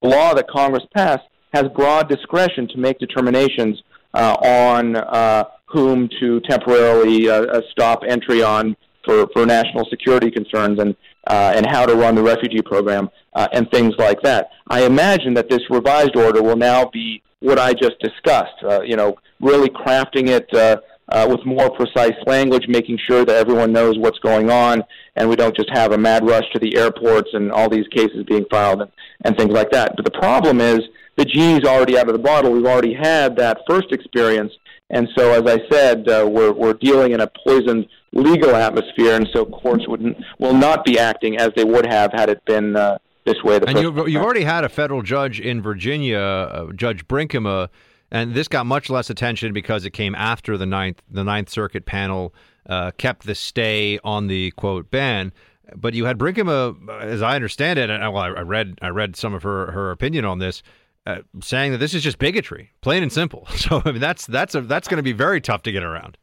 law 0.02 0.34
that 0.34 0.48
Congress 0.48 0.84
passed 0.94 1.24
has 1.54 1.64
broad 1.74 2.08
discretion 2.08 2.68
to 2.68 2.78
make 2.78 2.98
determinations 2.98 3.82
uh, 4.12 4.36
on 4.42 4.96
uh, 4.96 5.44
whom 5.66 6.08
to 6.20 6.40
temporarily 6.40 7.30
uh, 7.30 7.44
uh, 7.44 7.60
stop 7.70 8.02
entry 8.06 8.42
on 8.42 8.76
for, 9.04 9.26
for 9.32 9.46
national 9.46 9.84
security 9.90 10.30
concerns 10.30 10.78
and 10.80 10.94
uh, 11.26 11.52
and 11.54 11.64
how 11.66 11.86
to 11.86 11.94
run 11.94 12.14
the 12.14 12.22
refugee 12.22 12.60
program 12.60 13.08
uh, 13.34 13.48
and 13.52 13.70
things 13.70 13.94
like 13.98 14.20
that. 14.22 14.50
I 14.68 14.84
imagine 14.84 15.34
that 15.34 15.48
this 15.48 15.60
revised 15.70 16.16
order 16.16 16.42
will 16.42 16.56
now 16.56 16.86
be 16.86 17.22
what 17.40 17.58
I 17.58 17.74
just 17.74 17.98
discussed. 18.00 18.62
Uh, 18.62 18.82
you 18.82 18.96
know, 18.96 19.16
really 19.40 19.68
crafting 19.68 20.28
it 20.28 20.52
uh, 20.54 20.76
uh, 21.10 21.26
with 21.28 21.44
more 21.44 21.70
precise 21.70 22.16
language, 22.26 22.64
making 22.68 22.98
sure 23.08 23.24
that 23.24 23.36
everyone 23.36 23.72
knows 23.72 23.98
what's 23.98 24.18
going 24.20 24.50
on, 24.50 24.82
and 25.16 25.28
we 25.28 25.36
don't 25.36 25.54
just 25.54 25.68
have 25.74 25.92
a 25.92 25.98
mad 25.98 26.26
rush 26.26 26.44
to 26.52 26.58
the 26.58 26.76
airports 26.76 27.28
and 27.34 27.52
all 27.52 27.68
these 27.68 27.86
cases 27.88 28.24
being 28.26 28.46
filed 28.50 28.80
and, 28.80 28.90
and 29.24 29.36
things 29.36 29.52
like 29.52 29.70
that. 29.70 29.94
But 29.96 30.04
the 30.04 30.18
problem 30.18 30.60
is 30.60 30.80
the 31.16 31.24
genie's 31.24 31.64
already 31.64 31.98
out 31.98 32.08
of 32.08 32.14
the 32.14 32.22
bottle. 32.22 32.52
We've 32.52 32.66
already 32.66 32.94
had 32.94 33.36
that 33.36 33.58
first 33.68 33.92
experience, 33.92 34.52
and 34.90 35.08
so 35.16 35.32
as 35.32 35.42
I 35.46 35.60
said, 35.70 36.08
uh, 36.08 36.26
we're 36.30 36.52
we're 36.52 36.74
dealing 36.74 37.12
in 37.12 37.20
a 37.20 37.30
poisoned 37.46 37.86
legal 38.12 38.54
atmosphere, 38.56 39.16
and 39.16 39.28
so 39.34 39.44
courts 39.44 39.86
wouldn't 39.86 40.16
will 40.38 40.54
not 40.54 40.84
be 40.84 40.98
acting 40.98 41.36
as 41.36 41.50
they 41.56 41.64
would 41.64 41.86
have 41.86 42.12
had 42.12 42.30
it 42.30 42.44
been 42.46 42.76
uh, 42.76 42.98
this 43.24 43.42
way. 43.42 43.60
and 43.66 43.78
you've, 43.78 44.08
you've 44.08 44.22
already 44.22 44.44
had 44.44 44.64
a 44.64 44.68
federal 44.68 45.02
judge 45.02 45.40
in 45.40 45.62
Virginia, 45.62 46.18
uh, 46.18 46.72
Judge 46.72 47.06
Brinkema, 47.06 47.68
and 48.10 48.34
this 48.34 48.48
got 48.48 48.66
much 48.66 48.90
less 48.90 49.10
attention 49.10 49.52
because 49.52 49.84
it 49.84 49.90
came 49.90 50.14
after 50.14 50.56
the 50.56 50.66
ninth 50.66 51.02
the 51.10 51.24
Ninth 51.24 51.48
Circuit 51.48 51.86
panel 51.86 52.34
uh, 52.68 52.92
kept 52.92 53.26
the 53.26 53.34
stay 53.34 53.98
on 54.04 54.26
the 54.26 54.50
quote 54.52 54.90
ban. 54.90 55.32
But 55.74 55.94
you 55.94 56.04
had 56.04 56.18
Brinkema, 56.18 57.00
as 57.00 57.22
I 57.22 57.34
understand 57.34 57.78
it, 57.78 57.88
and 57.90 58.00
well, 58.12 58.22
I 58.22 58.42
read 58.42 58.78
I 58.82 58.88
read 58.88 59.16
some 59.16 59.34
of 59.34 59.42
her 59.42 59.70
her 59.72 59.90
opinion 59.90 60.24
on 60.24 60.38
this. 60.38 60.62
Uh, 61.06 61.18
saying 61.42 61.70
that 61.70 61.76
this 61.76 61.92
is 61.92 62.02
just 62.02 62.18
bigotry, 62.18 62.72
plain 62.80 63.02
and 63.02 63.12
simple. 63.12 63.46
So 63.56 63.82
I 63.84 63.92
mean, 63.92 64.00
that's 64.00 64.26
that's 64.26 64.54
a, 64.54 64.62
that's 64.62 64.88
going 64.88 64.96
to 64.96 65.02
be 65.02 65.12
very 65.12 65.40
tough 65.40 65.62
to 65.64 65.72
get 65.72 65.82
around. 65.82 66.16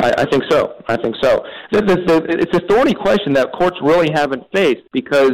I, 0.00 0.12
I 0.18 0.24
think 0.30 0.44
so. 0.48 0.74
I 0.86 0.96
think 0.96 1.16
so. 1.20 1.44
This, 1.72 1.82
this, 1.82 1.98
it's 2.06 2.56
a 2.56 2.60
thorny 2.68 2.94
question 2.94 3.32
that 3.32 3.50
courts 3.52 3.76
really 3.82 4.10
haven't 4.12 4.44
faced 4.52 4.82
because 4.92 5.32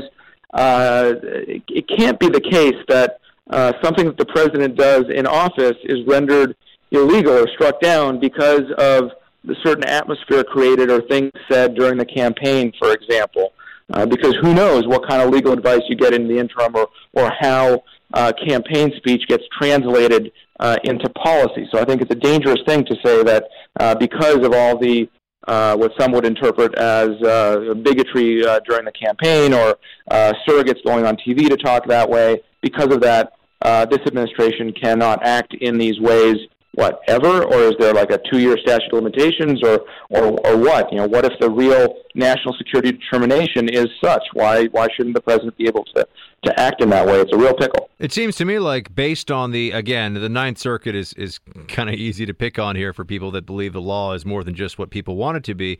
uh, 0.54 1.14
it, 1.22 1.62
it 1.68 1.88
can't 1.88 2.18
be 2.18 2.28
the 2.28 2.40
case 2.40 2.82
that 2.88 3.20
uh, 3.50 3.72
something 3.82 4.06
that 4.06 4.16
the 4.16 4.26
president 4.26 4.76
does 4.76 5.04
in 5.08 5.26
office 5.26 5.76
is 5.84 6.06
rendered 6.06 6.56
illegal 6.90 7.32
or 7.32 7.48
struck 7.48 7.80
down 7.80 8.18
because 8.18 8.70
of 8.78 9.10
the 9.44 9.56
certain 9.62 9.84
atmosphere 9.84 10.42
created 10.42 10.90
or 10.90 11.00
things 11.02 11.30
said 11.48 11.74
during 11.74 11.96
the 11.96 12.04
campaign, 12.04 12.72
for 12.78 12.92
example. 12.92 13.52
Uh, 13.92 14.04
because 14.04 14.34
who 14.42 14.52
knows 14.52 14.84
what 14.88 15.08
kind 15.08 15.22
of 15.22 15.30
legal 15.30 15.52
advice 15.52 15.82
you 15.88 15.94
get 15.94 16.12
in 16.12 16.26
the 16.26 16.36
interim 16.36 16.74
or, 16.74 16.88
or 17.12 17.30
how 17.38 17.84
uh, 18.14 18.32
campaign 18.48 18.92
speech 18.96 19.22
gets 19.28 19.44
translated 19.56 20.32
uh, 20.58 20.76
into 20.82 21.08
policy. 21.10 21.68
So 21.72 21.78
I 21.78 21.84
think 21.84 22.02
it's 22.02 22.10
a 22.10 22.16
dangerous 22.16 22.60
thing 22.66 22.84
to 22.86 22.96
say 23.04 23.22
that 23.22 23.44
uh, 23.78 23.94
because 23.94 24.44
of 24.44 24.52
all 24.52 24.76
the 24.76 25.08
uh, 25.46 25.76
what 25.76 25.92
some 25.98 26.12
would 26.12 26.24
interpret 26.24 26.74
as 26.74 27.10
uh, 27.22 27.74
bigotry 27.82 28.44
uh, 28.44 28.60
during 28.60 28.84
the 28.84 28.92
campaign 28.92 29.52
or 29.52 29.78
uh, 30.10 30.32
surrogates 30.46 30.82
going 30.84 31.06
on 31.06 31.16
TV 31.16 31.48
to 31.48 31.56
talk 31.56 31.86
that 31.86 32.08
way, 32.08 32.42
because 32.62 32.92
of 32.92 33.00
that, 33.00 33.32
uh, 33.62 33.84
this 33.86 34.00
administration 34.06 34.72
cannot 34.72 35.24
act 35.24 35.54
in 35.54 35.78
these 35.78 35.98
ways 36.00 36.36
what 36.76 37.00
ever, 37.08 37.42
or 37.42 37.62
is 37.62 37.74
there 37.78 37.94
like 37.94 38.10
a 38.10 38.20
two-year 38.30 38.56
statute 38.58 38.92
of 38.92 39.02
limitations, 39.02 39.60
or 39.64 39.80
or 40.10 40.38
or 40.46 40.56
what? 40.58 40.92
You 40.92 40.98
know, 40.98 41.08
what 41.08 41.24
if 41.24 41.32
the 41.40 41.50
real 41.50 41.96
national 42.14 42.54
security 42.58 42.92
determination 42.92 43.68
is 43.70 43.86
such? 44.02 44.22
Why 44.34 44.66
why 44.66 44.86
shouldn't 44.94 45.14
the 45.14 45.22
president 45.22 45.56
be 45.56 45.66
able 45.66 45.84
to 45.96 46.06
to 46.44 46.60
act 46.60 46.82
in 46.82 46.90
that 46.90 47.06
way? 47.06 47.18
It's 47.20 47.32
a 47.32 47.38
real 47.38 47.54
pickle. 47.54 47.88
It 47.98 48.12
seems 48.12 48.36
to 48.36 48.44
me 48.44 48.58
like 48.58 48.94
based 48.94 49.30
on 49.30 49.52
the 49.52 49.72
again, 49.72 50.14
the 50.14 50.28
Ninth 50.28 50.58
Circuit 50.58 50.94
is 50.94 51.14
is 51.14 51.40
kind 51.66 51.88
of 51.88 51.94
easy 51.94 52.26
to 52.26 52.34
pick 52.34 52.58
on 52.58 52.76
here 52.76 52.92
for 52.92 53.06
people 53.06 53.30
that 53.30 53.46
believe 53.46 53.72
the 53.72 53.80
law 53.80 54.12
is 54.12 54.26
more 54.26 54.44
than 54.44 54.54
just 54.54 54.78
what 54.78 54.90
people 54.90 55.16
want 55.16 55.38
it 55.38 55.44
to 55.44 55.54
be. 55.54 55.78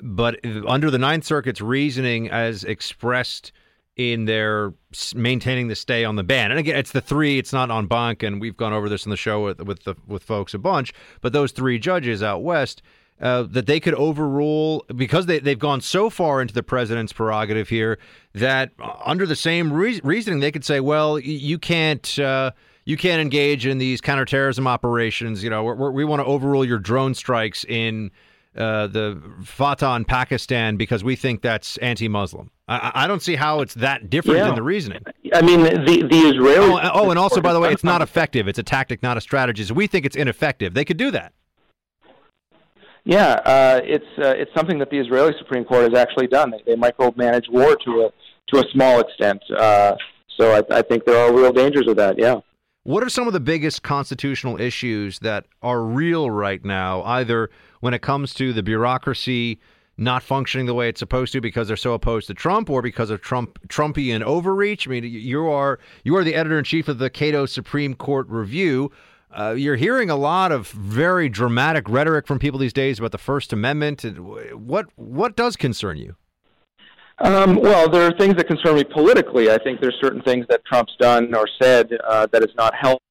But 0.00 0.40
under 0.66 0.90
the 0.90 0.98
Ninth 0.98 1.24
Circuit's 1.24 1.60
reasoning, 1.60 2.28
as 2.28 2.64
expressed 2.64 3.52
in 3.96 4.24
their 4.24 4.72
maintaining 5.14 5.68
the 5.68 5.76
stay 5.76 6.04
on 6.04 6.16
the 6.16 6.22
ban. 6.22 6.50
And 6.50 6.58
again, 6.58 6.76
it's 6.76 6.92
the 6.92 7.00
three. 7.00 7.38
It's 7.38 7.52
not 7.52 7.70
en 7.70 7.86
banc, 7.86 8.22
and 8.22 8.40
we've 8.40 8.56
gone 8.56 8.72
over 8.72 8.88
this 8.88 9.04
in 9.04 9.10
the 9.10 9.16
show 9.16 9.44
with 9.44 9.60
with 9.60 9.84
the 9.84 9.94
with 10.06 10.22
folks 10.22 10.54
a 10.54 10.58
bunch. 10.58 10.92
But 11.20 11.32
those 11.32 11.52
three 11.52 11.78
judges 11.78 12.22
out 12.22 12.42
west. 12.42 12.82
Uh, 13.20 13.44
that 13.44 13.66
they 13.66 13.78
could 13.78 13.94
overrule 13.94 14.84
because 14.96 15.26
they, 15.26 15.38
they've 15.38 15.58
gone 15.60 15.80
so 15.80 16.10
far 16.10 16.42
into 16.42 16.52
the 16.52 16.62
president's 16.62 17.12
prerogative 17.12 17.68
here 17.68 17.96
that 18.32 18.72
uh, 18.80 18.94
under 19.04 19.26
the 19.26 19.36
same 19.36 19.72
re- 19.72 20.00
reasoning 20.02 20.40
they 20.40 20.50
could 20.50 20.64
say, 20.64 20.80
well, 20.80 21.20
you 21.20 21.56
can't 21.56 22.18
uh, 22.18 22.50
you 22.84 22.96
can't 22.96 23.20
engage 23.20 23.64
in 23.64 23.78
these 23.78 24.00
counterterrorism 24.00 24.66
operations. 24.66 25.44
You 25.44 25.50
know, 25.50 25.62
we're, 25.62 25.74
we're, 25.76 25.90
we 25.92 26.04
want 26.04 26.18
to 26.18 26.26
overrule 26.26 26.64
your 26.64 26.80
drone 26.80 27.14
strikes 27.14 27.64
in 27.64 28.10
uh, 28.56 28.88
the 28.88 29.22
FATA 29.44 29.94
in 29.94 30.04
Pakistan 30.04 30.76
because 30.76 31.04
we 31.04 31.14
think 31.14 31.42
that's 31.42 31.76
anti-Muslim. 31.78 32.50
I, 32.72 33.04
I 33.04 33.06
don't 33.06 33.22
see 33.22 33.34
how 33.36 33.60
it's 33.60 33.74
that 33.74 34.10
different 34.10 34.38
Yeah. 34.38 34.46
than 34.46 34.54
the 34.54 34.62
reasoning. 34.62 35.02
I 35.34 35.42
mean, 35.42 35.62
the 35.62 35.70
the 36.08 36.20
Israelis. 36.32 36.80
Oh, 36.84 36.90
oh, 36.94 37.10
and 37.10 37.18
also, 37.18 37.40
by 37.40 37.52
the 37.52 37.60
way, 37.60 37.72
it's 37.72 37.84
not 37.84 38.02
effective. 38.08 38.48
It's 38.48 38.58
a 38.58 38.62
tactic, 38.62 39.02
not 39.02 39.16
a 39.16 39.20
strategy. 39.20 39.64
So 39.64 39.74
we 39.74 39.86
think 39.86 40.06
it's 40.06 40.16
ineffective. 40.16 40.74
They 40.74 40.84
could 40.84 40.96
do 40.96 41.10
that. 41.10 41.32
Yeah, 43.04 43.32
uh, 43.44 43.80
it's 43.82 44.06
uh, 44.18 44.34
it's 44.36 44.50
something 44.54 44.78
that 44.78 44.90
the 44.90 44.98
Israeli 44.98 45.32
Supreme 45.38 45.64
Court 45.64 45.90
has 45.90 45.98
actually 45.98 46.28
done. 46.28 46.52
They, 46.52 46.62
they 46.66 46.76
micromanage 46.76 47.50
war 47.50 47.76
to 47.84 47.90
a 48.06 48.10
to 48.54 48.60
a 48.64 48.70
small 48.72 49.00
extent. 49.00 49.42
Uh, 49.50 49.96
so 50.38 50.52
I, 50.52 50.78
I 50.78 50.82
think 50.82 51.04
there 51.04 51.16
are 51.16 51.32
real 51.34 51.52
dangers 51.52 51.88
of 51.88 51.96
that. 51.96 52.18
Yeah. 52.18 52.40
What 52.84 53.04
are 53.04 53.08
some 53.08 53.26
of 53.28 53.32
the 53.32 53.40
biggest 53.40 53.82
constitutional 53.84 54.60
issues 54.60 55.20
that 55.20 55.46
are 55.62 55.82
real 55.82 56.30
right 56.30 56.64
now, 56.64 57.02
either 57.04 57.48
when 57.80 57.94
it 57.94 58.02
comes 58.02 58.34
to 58.34 58.52
the 58.52 58.62
bureaucracy 58.62 59.60
not 60.02 60.22
functioning 60.22 60.66
the 60.66 60.74
way 60.74 60.88
it's 60.88 60.98
supposed 60.98 61.32
to 61.32 61.40
because 61.40 61.68
they're 61.68 61.76
so 61.76 61.92
opposed 61.92 62.26
to 62.28 62.34
Trump 62.34 62.68
or 62.70 62.82
because 62.82 63.10
of 63.10 63.20
Trump 63.20 63.58
Trumpian 63.68 64.22
overreach? 64.22 64.86
I 64.86 64.90
mean, 64.90 65.04
you 65.04 65.46
are 65.48 65.78
you 66.04 66.16
are 66.16 66.24
the 66.24 66.34
editor 66.34 66.58
in 66.58 66.64
chief 66.64 66.88
of 66.88 66.98
the 66.98 67.10
Cato 67.10 67.46
Supreme 67.46 67.94
Court 67.94 68.28
Review. 68.28 68.90
Uh, 69.36 69.54
you're 69.56 69.76
hearing 69.76 70.10
a 70.10 70.16
lot 70.16 70.52
of 70.52 70.68
very 70.70 71.28
dramatic 71.28 71.88
rhetoric 71.88 72.26
from 72.26 72.38
people 72.38 72.58
these 72.58 72.72
days 72.72 72.98
about 72.98 73.12
the 73.12 73.18
First 73.18 73.52
Amendment. 73.52 74.04
What 74.58 74.86
what 74.96 75.36
does 75.36 75.56
concern 75.56 75.96
you? 75.96 76.16
Um, 77.18 77.56
well, 77.56 77.88
there 77.88 78.06
are 78.06 78.18
things 78.18 78.34
that 78.36 78.48
concern 78.48 78.76
me 78.76 78.84
politically. 78.84 79.50
I 79.50 79.58
think 79.58 79.80
there's 79.80 79.96
certain 80.00 80.22
things 80.22 80.46
that 80.48 80.64
Trump's 80.64 80.96
done 80.98 81.34
or 81.34 81.46
said 81.60 81.90
uh, 82.04 82.26
that 82.32 82.42
has 82.42 82.54
not 82.56 82.74
helped 82.74 83.02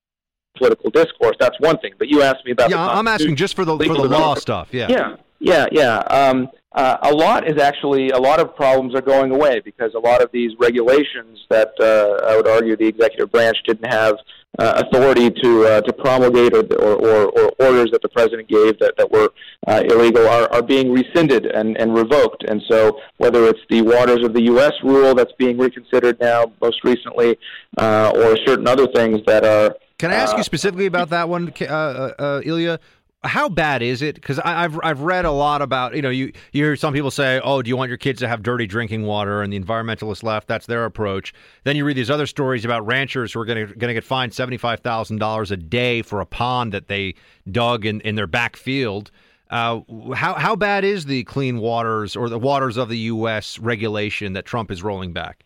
political 0.58 0.90
discourse. 0.90 1.36
That's 1.40 1.60
one 1.60 1.78
thing. 1.80 1.94
But 1.98 2.10
you 2.10 2.22
asked 2.22 2.46
me 2.46 2.52
about. 2.52 2.70
Yeah, 2.70 2.86
I'm 2.86 3.08
asking 3.08 3.36
just 3.36 3.56
for 3.56 3.66
the 3.66 3.78
for 3.78 3.94
the 3.94 4.04
law 4.04 4.36
stuff. 4.36 4.70
Yeah. 4.72 4.88
Yeah, 4.90 5.16
yeah, 5.40 5.66
yeah. 5.72 5.98
Um, 6.00 6.50
uh, 6.74 6.98
a 7.04 7.14
lot 7.14 7.50
is 7.50 7.62
actually 7.62 8.10
a 8.12 8.18
lot 8.18 8.40
of 8.40 8.56
problems 8.56 8.96
are 8.96 9.02
going 9.02 9.32
away 9.32 9.60
because 9.60 9.94
a 9.94 10.00
lot 10.00 10.22
of 10.22 10.32
these 10.32 10.52
regulations 10.58 11.40
that 11.50 11.74
uh, 11.80 12.26
I 12.26 12.38
would 12.38 12.48
argue 12.48 12.78
the 12.78 12.88
executive 12.88 13.32
branch 13.32 13.58
didn't 13.66 13.92
have 13.92 14.16
uh, 14.60 14.84
authority 14.86 15.30
to 15.30 15.66
uh, 15.66 15.82
to 15.82 15.94
promulgate 15.94 16.54
or, 16.54 16.64
or, 16.76 16.96
or, 16.96 17.40
or 17.40 17.52
orders 17.60 17.90
that 17.92 18.02
the 18.02 18.10
president 18.10 18.48
gave 18.48 18.78
that, 18.80 18.96
that 18.98 19.10
were 19.10 19.30
uh, 19.68 19.82
illegal 19.86 20.28
are, 20.28 20.52
are 20.54 20.62
being 20.62 20.92
rescinded 20.92 21.46
and, 21.46 21.78
and 21.78 21.94
revoked. 21.96 22.44
And 22.44 22.62
so 22.70 23.00
whether 23.18 23.48
it's 23.48 23.62
the 23.70 23.82
waters 23.82 24.26
of 24.26 24.34
the 24.34 24.44
U.S. 24.44 24.74
rule 24.84 25.16
that's 25.16 25.32
being 25.38 25.58
reconsidered 25.58 26.20
now 26.20 26.52
most 26.62 26.84
recently, 26.84 27.38
uh, 27.78 28.12
or 28.16 28.38
certain 28.46 28.68
other 28.68 28.88
things 28.88 29.22
that 29.26 29.46
are 29.46 29.76
Can 29.98 30.12
I 30.12 30.16
ask 30.16 30.34
uh, 30.34 30.38
you 30.38 30.44
specifically 30.44 30.86
about 30.86 31.10
that 31.10 31.30
one, 31.30 31.54
uh, 31.62 31.66
uh, 31.66 32.14
uh, 32.20 32.42
Ilya? 32.44 32.80
How 33.24 33.50
bad 33.50 33.84
is 33.84 34.02
it? 34.02 34.16
Because 34.16 34.40
I've 34.40 34.80
I've 34.84 35.02
read 35.02 35.26
a 35.26 35.32
lot 35.32 35.62
about 35.62 35.96
you 35.96 36.02
know 36.02 36.10
you 36.10 36.34
you 36.54 36.66
hear 36.66 36.76
some 36.76 36.92
people 36.92 37.12
say 37.12 37.40
oh 37.44 37.62
do 37.62 37.70
you 37.70 37.78
want 37.78 37.90
your 37.90 37.98
kids 37.98 38.20
to 38.22 38.28
have 38.28 38.42
dirty 38.42 38.66
drinking 38.66 39.04
water 39.04 39.44
and 39.44 39.54
the 39.54 39.60
environmentalist 39.60 40.24
left 40.24 40.48
that's 40.48 40.66
their 40.66 40.86
approach. 40.86 41.32
Then 41.64 41.76
you 41.76 41.86
read 41.86 41.98
these 41.98 42.10
other 42.10 42.26
stories 42.26 42.66
about 42.66 42.86
ranchers 42.88 43.34
who 43.34 43.40
are 43.40 43.46
going 43.46 43.68
to 43.68 43.76
going 43.76 43.90
to 43.90 43.94
get 43.94 44.04
fined 44.04 44.34
seventy 44.34 44.58
five 44.58 44.80
thousand 44.80 45.20
dollars 45.20 45.52
a 45.52 45.58
day 45.58 46.02
for 46.02 46.20
a 46.20 46.26
pond 46.26 46.74
that 46.74 46.88
they 46.88 47.14
dug 47.52 47.86
in 47.86 48.02
in 48.02 48.16
their 48.16 48.28
back 48.28 48.56
field. 48.56 49.12
Uh, 49.52 49.82
how 50.16 50.34
how 50.34 50.56
bad 50.56 50.84
is 50.84 51.06
the 51.06 51.24
clean 51.26 51.60
waters 51.60 52.16
or 52.16 52.28
the 52.28 52.40
waters 52.40 52.78
of 52.78 52.90
the 52.90 52.98
U.S. 52.98 53.60
regulation 53.60 54.34
that 54.34 54.46
Trump 54.46 54.72
is 54.72 54.82
rolling 54.82 55.14
back? 55.14 55.46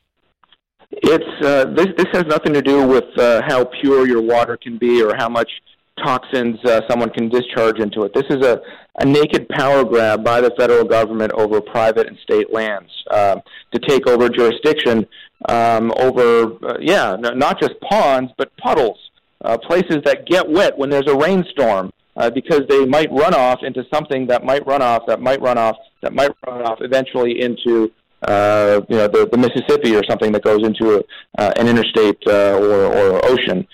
It's 0.92 1.46
uh, 1.46 1.66
this. 1.74 1.88
This 1.98 2.08
has 2.14 2.26
nothing 2.26 2.54
to 2.54 2.62
do 2.62 2.88
with 2.88 3.18
uh, 3.18 3.42
how 3.48 3.66
pure 3.66 4.08
your 4.08 4.22
water 4.22 4.56
can 4.56 4.78
be 4.78 5.04
or 5.04 5.16
how 5.16 5.28
much 5.28 5.50
toxins 6.04 6.58
uh, 6.66 6.82
someone 6.90 7.10
can 7.10 7.30
discharge 7.30 7.80
into 7.80 8.04
it. 8.04 8.14
This 8.14 8.26
is 8.30 8.46
a, 8.46 8.62
a 9.00 9.06
naked 9.06 9.48
power 9.50 9.84
grab 9.84 10.24
by 10.24 10.42
the 10.42 10.52
federal 10.58 10.84
government 10.84 11.32
over 11.34 11.62
private 11.62 12.08
and 12.08 12.18
state 12.20 12.52
lands 12.54 12.92
um, 13.12 13.42
to 13.74 13.80
take 13.80 14.08
over 14.08 14.30
jurisdiction 14.30 15.06
um, 15.50 15.94
over, 15.98 16.54
uh, 16.66 16.78
yeah, 16.80 17.16
not 17.20 17.60
just 17.60 17.80
ponds 17.82 18.32
but 18.38 18.56
puddles, 18.58 18.98
uh, 19.44 19.58
places 19.58 20.00
that 20.06 20.26
get 20.26 20.50
wet 20.50 20.78
when 20.78 20.90
there's 20.90 21.08
a 21.08 21.16
rainstorm. 21.16 21.92
Uh, 22.18 22.30
because 22.30 22.62
they 22.70 22.86
might 22.86 23.12
run 23.12 23.34
off 23.34 23.60
into 23.62 23.84
something 23.94 24.26
that 24.26 24.42
might 24.42 24.66
run 24.66 24.82
off, 24.82 25.02
that 25.06 25.20
might 25.20 25.42
run 25.42 25.58
off, 25.58 25.76
that 26.02 26.14
might 26.14 26.32
run 26.48 26.62
off 26.62 26.78
eventually 26.80 27.42
into 27.42 27.92
uh, 28.28 28.82
you 28.90 28.98
know, 28.98 29.08
the, 29.08 29.28
the 29.32 29.38
Mississippi 29.38 29.96
or 29.96 30.04
something 30.10 30.32
that 30.32 30.44
goes 30.44 30.66
into 30.66 30.96
a, 30.96 31.04
uh, 31.38 31.52
an 31.58 31.68
interstate 31.68 32.18
uh, 32.28 32.58
or, 32.58 32.86
or 32.86 33.26
ocean. 33.26 33.68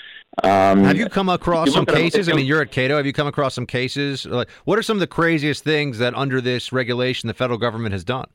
Um, 0.44 0.84
Have 0.84 0.98
you 0.98 1.08
come 1.08 1.30
across 1.30 1.72
some 1.72 1.82
look 1.82 1.90
at 1.90 1.96
'em, 1.96 2.02
cases? 2.02 2.30
I 2.30 2.34
mean, 2.34 2.46
you're 2.46 2.62
at 2.62 2.72
Cato. 2.72 2.98
Have 2.98 3.06
you 3.06 3.14
come 3.14 3.28
across 3.28 3.54
some 3.54 3.68
cases? 3.68 4.26
Like, 4.26 4.50
what 4.66 4.80
are 4.80 4.82
some 4.84 4.98
of 4.98 5.02
the 5.02 5.08
craziest 5.08 5.64
things 5.64 6.00
that 6.00 6.16
under 6.16 6.42
this 6.42 6.72
regulation 6.72 7.28
the 7.28 7.34
federal 7.34 7.60
government 7.60 7.94
has 7.94 8.04
done? 8.04 8.28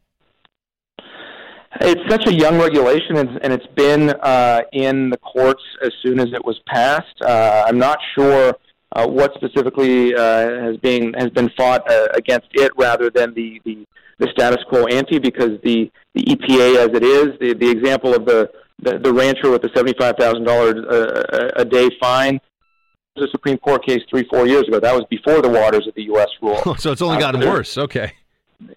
It's 1.81 2.01
such 2.09 2.27
a 2.27 2.33
young 2.33 2.59
regulation, 2.59 3.17
and, 3.17 3.39
and 3.43 3.53
it's 3.53 3.67
been 3.75 4.11
uh, 4.11 4.63
in 4.73 5.11
the 5.11 5.19
courts 5.19 5.63
as 5.83 5.93
soon 6.03 6.21
as 6.21 6.33
it 6.33 6.45
was 6.45 6.59
passed. 6.67 7.21
Uh, 7.21 7.65
I'm 7.67 7.79
not 7.79 7.99
sure 8.15 8.55
uh, 8.93 9.07
what 9.07 9.35
specifically 9.35 10.15
uh, 10.15 10.63
has 10.63 10.77
been 10.79 11.13
has 11.15 11.31
been 11.31 11.51
fought 11.57 11.91
uh, 11.91 12.07
against 12.15 12.49
it, 12.53 12.73
rather 12.79 13.11
than 13.11 13.35
the, 13.35 13.61
the, 13.65 13.85
the 14.19 14.29
status 14.31 14.65
quo 14.69 14.87
ante, 14.87 15.19
because 15.19 15.61
the, 15.65 15.91
the 16.15 16.23
EPA, 16.23 16.89
as 16.89 16.97
it 16.97 17.03
is, 17.03 17.39
the, 17.41 17.53
the 17.53 17.69
example 17.69 18.15
of 18.15 18.25
the, 18.25 18.49
the, 18.81 18.99
the 18.99 19.13
rancher 19.13 19.51
with 19.51 19.63
the 19.63 19.71
seventy-five 19.75 20.17
thousand 20.19 20.45
dollars 20.45 20.75
a 21.57 21.65
day 21.65 21.89
fine. 22.01 22.41
was 23.17 23.27
a 23.27 23.31
Supreme 23.31 23.59
Court 23.59 23.85
case 23.87 24.03
three, 24.11 24.27
four 24.31 24.47
years 24.47 24.65
ago. 24.69 24.79
That 24.81 24.95
was 24.95 25.05
before 25.11 25.41
the 25.41 25.49
waters 25.49 25.87
of 25.87 25.95
the 25.95 26.03
U.S. 26.05 26.29
rule. 26.43 26.75
so 26.79 26.93
it's 26.93 27.03
only 27.03 27.17
Uh, 27.17 27.21
gotten 27.21 27.41
there- 27.41 27.51
worse. 27.51 27.79
Okay. 27.79 28.13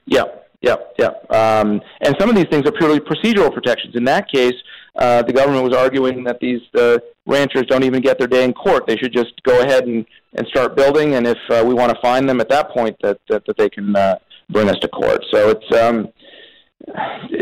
yeah, 0.05 0.23
yeah, 0.61 0.76
yeah. 0.97 1.09
Um, 1.30 1.81
and 2.01 2.15
some 2.19 2.30
of 2.30 2.35
these 2.35 2.47
things 2.51 2.65
are 2.67 2.71
purely 2.71 2.99
procedural 2.99 3.53
protections. 3.53 3.95
In 3.95 4.03
that 4.05 4.30
case, 4.31 4.53
uh, 4.97 5.21
the 5.23 5.34
government 5.34 5.63
was 5.63 5.73
arguing 5.76 6.23
that 6.26 6.39
these 6.39 6.61
uh, 6.77 6.97
ranchers 7.26 7.63
don't 7.67 7.84
even 7.84 8.01
get 8.01 8.17
their 8.19 8.27
day 8.27 8.43
in 8.43 8.53
court. 8.53 8.85
They 8.88 8.97
should 8.97 9.13
just 9.13 9.34
go 9.43 9.61
ahead 9.61 9.85
and, 9.85 10.05
and 10.35 10.47
start 10.47 10.76
building, 10.76 11.15
and 11.15 11.26
if 11.27 11.38
uh, 11.49 11.63
we 11.65 11.73
want 11.73 11.93
to 11.93 12.01
find 12.01 12.27
them 12.27 12.39
at 12.41 12.49
that 12.49 12.69
point, 12.71 12.97
that 13.03 13.19
that, 13.30 13.45
that 13.45 13.57
they 13.57 13.69
can 13.69 13.95
uh, 13.95 14.15
bring 14.49 14.67
us 14.69 14.77
to 14.81 14.88
court. 14.89 15.23
So 15.31 15.49
it's 15.49 15.71
um, 15.77 16.09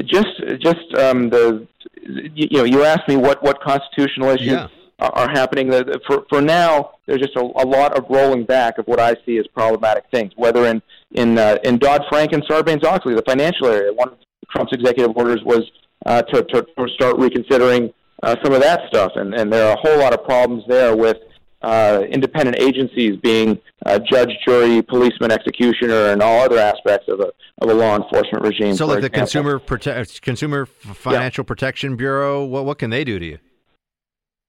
just 0.06 0.28
just 0.60 0.94
um, 0.96 1.30
the 1.30 1.68
you, 2.02 2.48
you 2.52 2.58
know 2.60 2.64
you 2.64 2.84
asked 2.84 3.08
me 3.08 3.16
what 3.16 3.42
what 3.44 3.62
constitutional 3.62 4.30
issues 4.30 4.48
Yeah. 4.48 4.68
are, 5.00 5.30
happening. 5.30 5.72
For 6.08 6.26
for 6.30 6.42
now, 6.42 6.92
there's 7.06 7.22
just 7.22 7.36
a, 7.36 7.42
a 7.42 7.66
lot 7.66 7.98
of 7.98 8.06
rolling 8.10 8.44
back 8.46 8.78
of 8.78 8.86
what 8.88 9.00
I 9.00 9.16
see 9.26 9.38
as 9.38 9.48
problematic 9.48 10.06
things. 10.12 10.34
Whether 10.36 10.66
in 10.66 10.82
in 11.12 11.38
uh, 11.38 11.58
in 11.64 11.78
Dodd 11.78 12.04
Frank 12.10 12.34
and 12.34 12.44
Sarbanes 12.48 12.84
Oxley, 12.84 13.16
the 13.16 13.24
financial 13.24 13.68
area, 13.68 13.94
one 13.94 14.10
of 14.10 14.18
Trump's 14.52 14.74
executive 14.74 15.16
orders 15.16 15.42
was 15.44 15.64
uh, 16.06 16.22
to, 16.24 16.44
to 16.44 16.62
to 16.78 16.88
start 16.96 17.18
reconsidering 17.18 17.94
uh, 18.24 18.36
some 18.44 18.54
of 18.54 18.62
that 18.62 18.82
stuff, 18.88 19.12
and 19.16 19.34
and 19.34 19.52
there 19.52 19.68
are 19.68 19.74
a 19.74 19.80
whole 19.80 20.00
lot 20.00 20.14
of 20.14 20.24
problems 20.24 20.64
there 20.68 20.96
with. 20.96 21.18
Uh, 21.62 22.04
independent 22.12 22.60
agencies 22.60 23.18
being 23.24 23.60
uh, 23.86 23.98
judge, 24.12 24.30
jury, 24.48 24.82
policeman, 24.84 25.32
executioner, 25.32 26.12
and 26.12 26.22
all 26.22 26.42
other 26.42 26.60
aspects 26.60 27.08
of 27.08 27.20
a 27.20 27.32
of 27.60 27.70
a 27.70 27.74
law 27.74 27.96
enforcement 27.96 28.44
regime. 28.44 28.76
So, 28.76 28.86
like 28.86 29.02
the 29.02 29.08
example. 29.08 29.58
Consumer 29.58 29.60
Prote- 29.60 30.22
Consumer 30.22 30.66
Financial 30.68 31.44
Protection 31.44 31.96
Bureau, 31.96 32.46
what 32.46 32.66
what 32.66 32.78
can 32.78 32.92
they 32.92 33.04
do 33.04 33.18
to 33.18 33.26
you? 33.26 33.40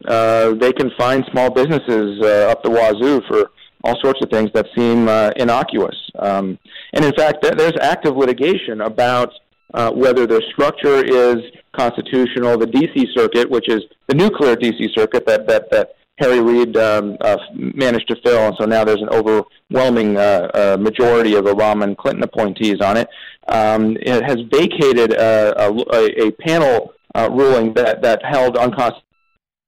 uh, 0.07 0.55
they 0.55 0.73
can 0.73 0.91
find 0.97 1.25
small 1.33 1.51
businesses 1.51 2.21
uh, 2.23 2.51
up 2.51 2.63
the 2.63 2.71
wazoo 2.71 3.21
for 3.29 3.51
all 3.85 3.97
sorts 4.03 4.21
of 4.23 4.31
things 4.31 4.51
that 4.55 4.67
seem 4.77 5.09
uh, 5.09 5.31
innocuous. 5.37 5.97
Um, 6.19 6.59
and 6.93 7.05
in 7.05 7.13
fact, 7.15 7.43
th- 7.43 7.55
there's 7.55 7.77
active 7.81 8.17
litigation 8.17 8.81
about 8.83 9.33
uh, 9.75 9.91
whether 9.91 10.27
the 10.27 10.43
structure 10.53 11.05
is 11.05 11.37
constitutional. 11.77 12.57
The 12.59 12.67
D.C. 12.67 13.09
Circuit, 13.17 13.51
which 13.51 13.69
is 13.69 13.83
the 14.07 14.15
nuclear 14.15 14.57
D.C. 14.57 14.89
Circuit 14.95 15.27
that 15.27 15.47
that 15.47 15.71
that 15.71 15.91
Harry 16.19 16.41
Reid 16.41 16.77
um, 16.77 17.17
uh, 17.21 17.37
managed 17.55 18.09
to 18.09 18.17
fill, 18.25 18.49
and 18.49 18.57
so 18.59 18.67
now 18.67 18.85
there's 18.85 19.03
an 19.03 19.09
overwhelming 19.11 20.17
uh, 20.17 20.51
uh, 20.55 20.77
majority 20.81 21.35
of 21.35 21.45
Obama 21.45 21.85
and 21.85 21.97
Clinton 21.97 22.25
appointees 22.25 22.81
on 22.81 22.97
it. 22.97 23.09
Um, 23.47 23.97
it 24.01 24.25
has 24.25 24.39
vacated 24.51 25.17
uh, 25.17 25.55
a, 25.57 25.73
a, 25.95 26.27
a 26.27 26.31
panel 26.33 26.93
uh, 27.15 27.29
ruling 27.31 27.73
that 27.75 28.03
that 28.03 28.23
held 28.25 28.57
unconstitutional 28.57 29.05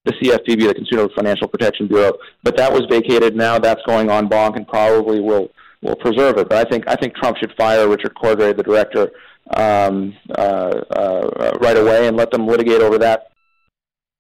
the 0.07 0.13
CFPB, 0.13 0.67
the 0.67 0.75
Consumer 0.75 1.09
Financial 1.15 1.47
Protection 1.47 1.87
Bureau, 1.87 2.13
but 2.43 2.57
that 2.57 2.73
was 2.73 2.83
vacated. 2.89 3.37
Now 3.37 3.59
that's 3.59 3.83
going 3.87 4.11
en 4.11 4.29
banc 4.29 4.57
and 4.57 4.67
probably 4.67 5.21
will 5.21 5.51
will 5.83 5.97
preserve 5.97 6.39
it. 6.39 6.49
But 6.49 6.67
I 6.67 6.71
think 6.71 6.85
I 6.89 6.97
think 6.97 7.15
Trump 7.17 7.37
should 7.37 7.53
fire 7.57 7.89
Richard 7.89 8.15
Cordray, 8.15 8.57
the 8.57 8.63
director, 8.63 9.11
um, 9.57 10.17
uh, 10.39 10.81
uh, 10.91 11.59
right 11.61 11.77
away 11.77 12.07
and 12.09 12.17
let 12.17 12.31
them 12.31 12.47
litigate 12.47 12.81
over 12.81 12.99
that. 12.99 13.30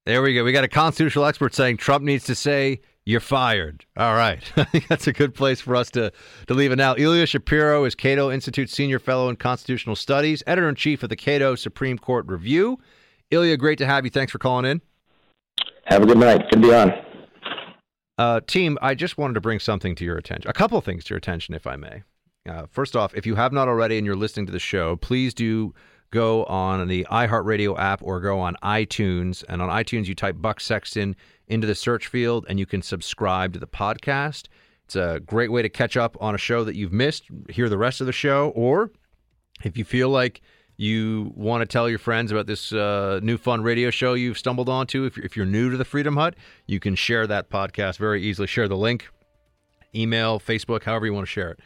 There 0.07 0.23
we 0.23 0.35
go. 0.35 0.45
We 0.45 0.53
got 0.53 0.65
a 0.65 0.69
constitutional 0.69 1.27
expert 1.27 1.55
saying 1.55 1.77
Trump 1.77 2.05
needs 2.05 2.25
to 2.25 2.35
say 2.35 2.81
you're 3.05 3.21
fired. 3.21 3.85
All 3.97 4.15
right. 4.15 4.43
I 4.57 4.65
think 4.65 4.89
that's 4.89 5.07
a 5.07 5.13
good 5.13 5.35
place 5.35 5.61
for 5.61 5.77
us 5.77 5.91
to, 5.91 6.11
to 6.47 6.55
leave 6.55 6.73
it 6.73 6.77
now. 6.77 6.95
Ilya 6.97 7.27
Shapiro 7.27 7.85
is 7.85 7.95
Cato 7.95 8.31
Institute 8.31 8.71
Senior 8.71 8.99
Fellow 8.99 9.29
in 9.29 9.37
Constitutional 9.37 9.97
Studies, 9.97 10.43
Editor 10.47 10.69
in 10.69 10.75
Chief 10.75 11.03
of 11.03 11.11
the 11.11 11.17
Cato 11.17 11.55
Supreme 11.55 11.99
Court 11.99 12.27
Review. 12.27 12.79
Ilya, 13.31 13.59
great 13.59 13.79
to 13.79 13.87
have 13.87 14.05
you. 14.05 14.11
Thanks 14.11 14.33
for 14.33 14.39
calling 14.39 14.65
in. 14.65 14.81
Have 15.85 16.03
a 16.03 16.07
good 16.07 16.19
night. 16.19 16.49
Good 16.51 16.63
to 16.63 16.69
be 16.69 16.75
on. 16.75 16.93
Uh, 18.17 18.41
team, 18.41 18.79
I 18.81 18.95
just 18.95 19.19
wanted 19.19 19.35
to 19.35 19.41
bring 19.41 19.59
something 19.59 19.95
to 19.97 20.05
your 20.05 20.17
attention. 20.17 20.51
A 20.51 20.55
couple 20.55 20.79
of 20.79 20.85
things 20.85 21.05
to 21.05 21.11
your 21.11 21.19
attention, 21.19 21.55
if 21.55 21.67
I 21.67 21.77
may. 21.77 22.03
Uh, 22.49 22.67
first 22.71 22.97
off, 22.97 23.15
if 23.15 23.27
you 23.27 23.35
have 23.35 23.53
not 23.53 23.69
already 23.69 23.99
and 23.99 24.07
you're 24.07 24.17
listening 24.17 24.47
to 24.47 24.53
the 24.53 24.59
show, 24.59 24.97
please 24.97 25.35
do 25.35 25.75
go 26.11 26.45
on 26.45 26.87
the 26.89 27.07
iHeartRadio 27.11 27.79
app 27.79 28.03
or 28.03 28.21
go 28.21 28.41
on 28.41 28.57
iTunes. 28.63 29.45
And 29.49 29.63
on 29.63 29.69
iTunes, 29.69 30.07
you 30.07 30.15
type 30.15 30.37
Buck 30.39 30.61
Sexton 30.61 31.17
into 31.47 31.67
the 31.67 31.75
search 31.75 32.07
field 32.07 32.47
and 32.49 32.59
you 32.59 32.67
can 32.67 32.83
subscribe 32.83 33.53
to 33.53 33.59
the 33.59 33.67
podcast. 33.67 34.47
It's 34.85 34.97
a 34.97 35.21
great 35.25 35.53
way 35.53 35.63
to 35.63 35.69
catch 35.69 35.97
up 35.97 36.17
on 36.21 36.35
a 36.35 36.39
show 36.39 36.65
that 36.65 36.75
you've 36.75 36.93
missed, 36.93 37.25
hear 37.49 37.69
the 37.69 37.79
rest 37.79 38.01
of 38.01 38.07
the 38.07 38.13
show, 38.13 38.49
or 38.57 38.91
if 39.63 39.79
you 39.79 39.85
feel 39.85 40.09
like 40.09 40.41
you 40.77 41.33
want 41.37 41.61
to 41.61 41.67
tell 41.67 41.89
your 41.89 41.99
friends 41.99 42.33
about 42.33 42.47
this 42.47 42.73
uh, 42.73 43.21
new 43.23 43.37
fun 43.37 43.63
radio 43.63 43.91
show 43.91 44.15
you've 44.15 44.39
stumbled 44.39 44.69
onto, 44.69 45.05
if 45.05 45.19
if 45.19 45.37
you're 45.37 45.47
new 45.47 45.71
to 45.71 45.77
the 45.77 45.85
Freedom 45.85 46.17
Hut, 46.17 46.35
you 46.67 46.81
can 46.81 46.95
share 46.95 47.27
that 47.27 47.51
podcast 47.51 47.99
very 47.99 48.23
easily. 48.23 48.49
Share 48.49 48.67
the 48.67 48.77
link, 48.77 49.09
email, 49.95 50.41
Facebook, 50.41 50.83
however 50.85 51.07
you 51.07 51.13
want 51.13 51.27
to 51.27 51.31
share 51.31 51.51
it. 51.51 51.61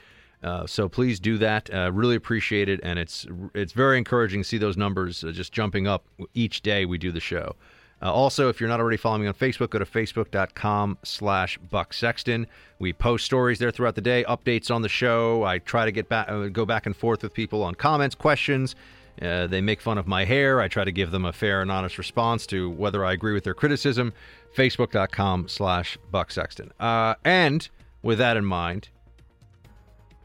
Uh, 0.45 0.66
so 0.66 0.91
please 0.91 1.19
do 1.19 1.39
that. 1.39 1.73
Uh, 1.73 1.91
really 1.91 2.16
appreciate 2.16 2.69
it, 2.69 2.79
and 2.83 2.99
it's 2.99 3.27
it's 3.55 3.73
very 3.73 3.97
encouraging 3.97 4.43
to 4.43 4.49
see 4.49 4.59
those 4.59 4.77
numbers 4.77 5.25
uh, 5.25 5.33
just 5.33 5.53
jumping 5.53 5.87
up 5.87 6.05
each 6.35 6.61
day 6.61 6.85
we 6.85 6.99
do 6.99 7.11
the 7.11 7.21
show. 7.21 7.57
Uh, 8.03 8.12
also, 8.12 8.51
if 8.51 8.61
you're 8.61 8.69
not 8.69 8.79
already 8.79 8.99
following 8.99 9.23
me 9.23 9.29
on 9.29 9.33
Facebook, 9.33 9.71
go 9.71 9.79
to 9.79 9.87
facebook.com 9.87 10.99
slash 11.03 11.57
Buck 11.71 11.95
Sexton. 11.95 12.47
We 12.79 12.93
post 12.93 13.25
stories 13.25 13.59
there 13.59 13.71
throughout 13.71 13.95
the 13.95 14.03
day, 14.03 14.23
updates 14.29 14.71
on 14.71 14.83
the 14.83 14.89
show. 14.91 15.45
I 15.45 15.61
try 15.61 15.87
to 15.87 15.93
get 15.93 16.11
back, 16.11 16.29
uh, 16.29 16.49
go 16.49 16.66
back 16.66 16.85
and 16.85 16.95
forth 16.95 17.23
with 17.23 17.33
people 17.33 17.62
on 17.62 17.75
comments, 17.75 18.15
questions. 18.15 18.75
They 19.16 19.62
make 19.62 19.81
fun 19.81 19.97
of 19.97 20.07
my 20.07 20.27
hair. 20.27 20.61
I 20.61 20.69
try 20.69 20.85
to 20.85 20.93
give 20.93 21.11
them 21.11 21.25
a 21.25 21.33
fair 21.33 21.62
and 21.62 21.71
honest 21.71 21.97
response 21.97 22.47
to 22.49 22.69
whether 22.69 23.03
I 23.03 23.12
agree 23.12 23.33
with 23.33 23.45
their 23.45 23.55
criticism. 23.55 24.12
Facebook.com 24.55 25.49
slash 25.49 25.97
Buck 26.11 26.31
Sexton. 26.31 26.73
And 26.79 27.66
with 28.03 28.19
that 28.19 28.37
in 28.37 28.45
mind, 28.45 28.91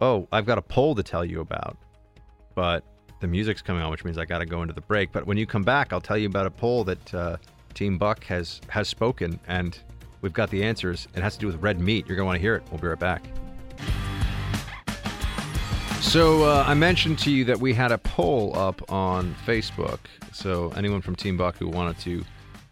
oh, 0.01 0.27
I've 0.31 0.45
got 0.45 0.57
a 0.57 0.61
poll 0.61 0.95
to 0.95 1.03
tell 1.03 1.25
you 1.25 1.41
about, 1.41 1.77
but 2.55 2.83
the 3.19 3.27
music's 3.27 3.61
coming 3.61 3.81
on, 3.81 3.91
which 3.91 4.05
means 4.05 4.17
I 4.17 4.25
got 4.25 4.39
to 4.39 4.45
go 4.45 4.61
into 4.61 4.73
the 4.73 4.81
break. 4.81 5.11
But 5.11 5.25
when 5.25 5.37
you 5.37 5.45
come 5.45 5.63
back, 5.63 5.91
I'll 5.91 6.01
tell 6.01 6.17
you 6.17 6.27
about 6.27 6.45
a 6.45 6.51
poll 6.51 6.83
that 6.85 7.13
uh, 7.13 7.37
Team 7.73 7.97
Buck 7.97 8.23
has 8.25 8.61
has 8.69 8.87
spoken, 8.87 9.39
and 9.47 9.77
we've 10.21 10.33
got 10.33 10.49
the 10.49 10.63
answers. 10.63 11.07
It 11.15 11.21
has 11.21 11.35
to 11.35 11.39
do 11.39 11.47
with 11.47 11.57
red 11.57 11.79
meat. 11.79 12.07
You're 12.07 12.17
to 12.17 12.25
want 12.25 12.37
to 12.37 12.41
hear 12.41 12.55
it. 12.55 12.63
We'll 12.71 12.79
be 12.79 12.87
right 12.87 12.99
back. 12.99 13.23
So 16.01 16.43
uh, 16.43 16.63
I 16.65 16.73
mentioned 16.75 17.19
to 17.19 17.31
you 17.31 17.43
that 17.45 17.59
we 17.59 17.73
had 17.73 17.91
a 17.91 17.97
poll 17.97 18.57
up 18.57 18.89
on 18.89 19.35
Facebook. 19.45 19.99
So 20.31 20.71
anyone 20.75 21.01
from 21.01 21.15
Team 21.15 21.35
Buck 21.35 21.57
who 21.57 21.67
wanted 21.67 21.99
to 21.99 22.23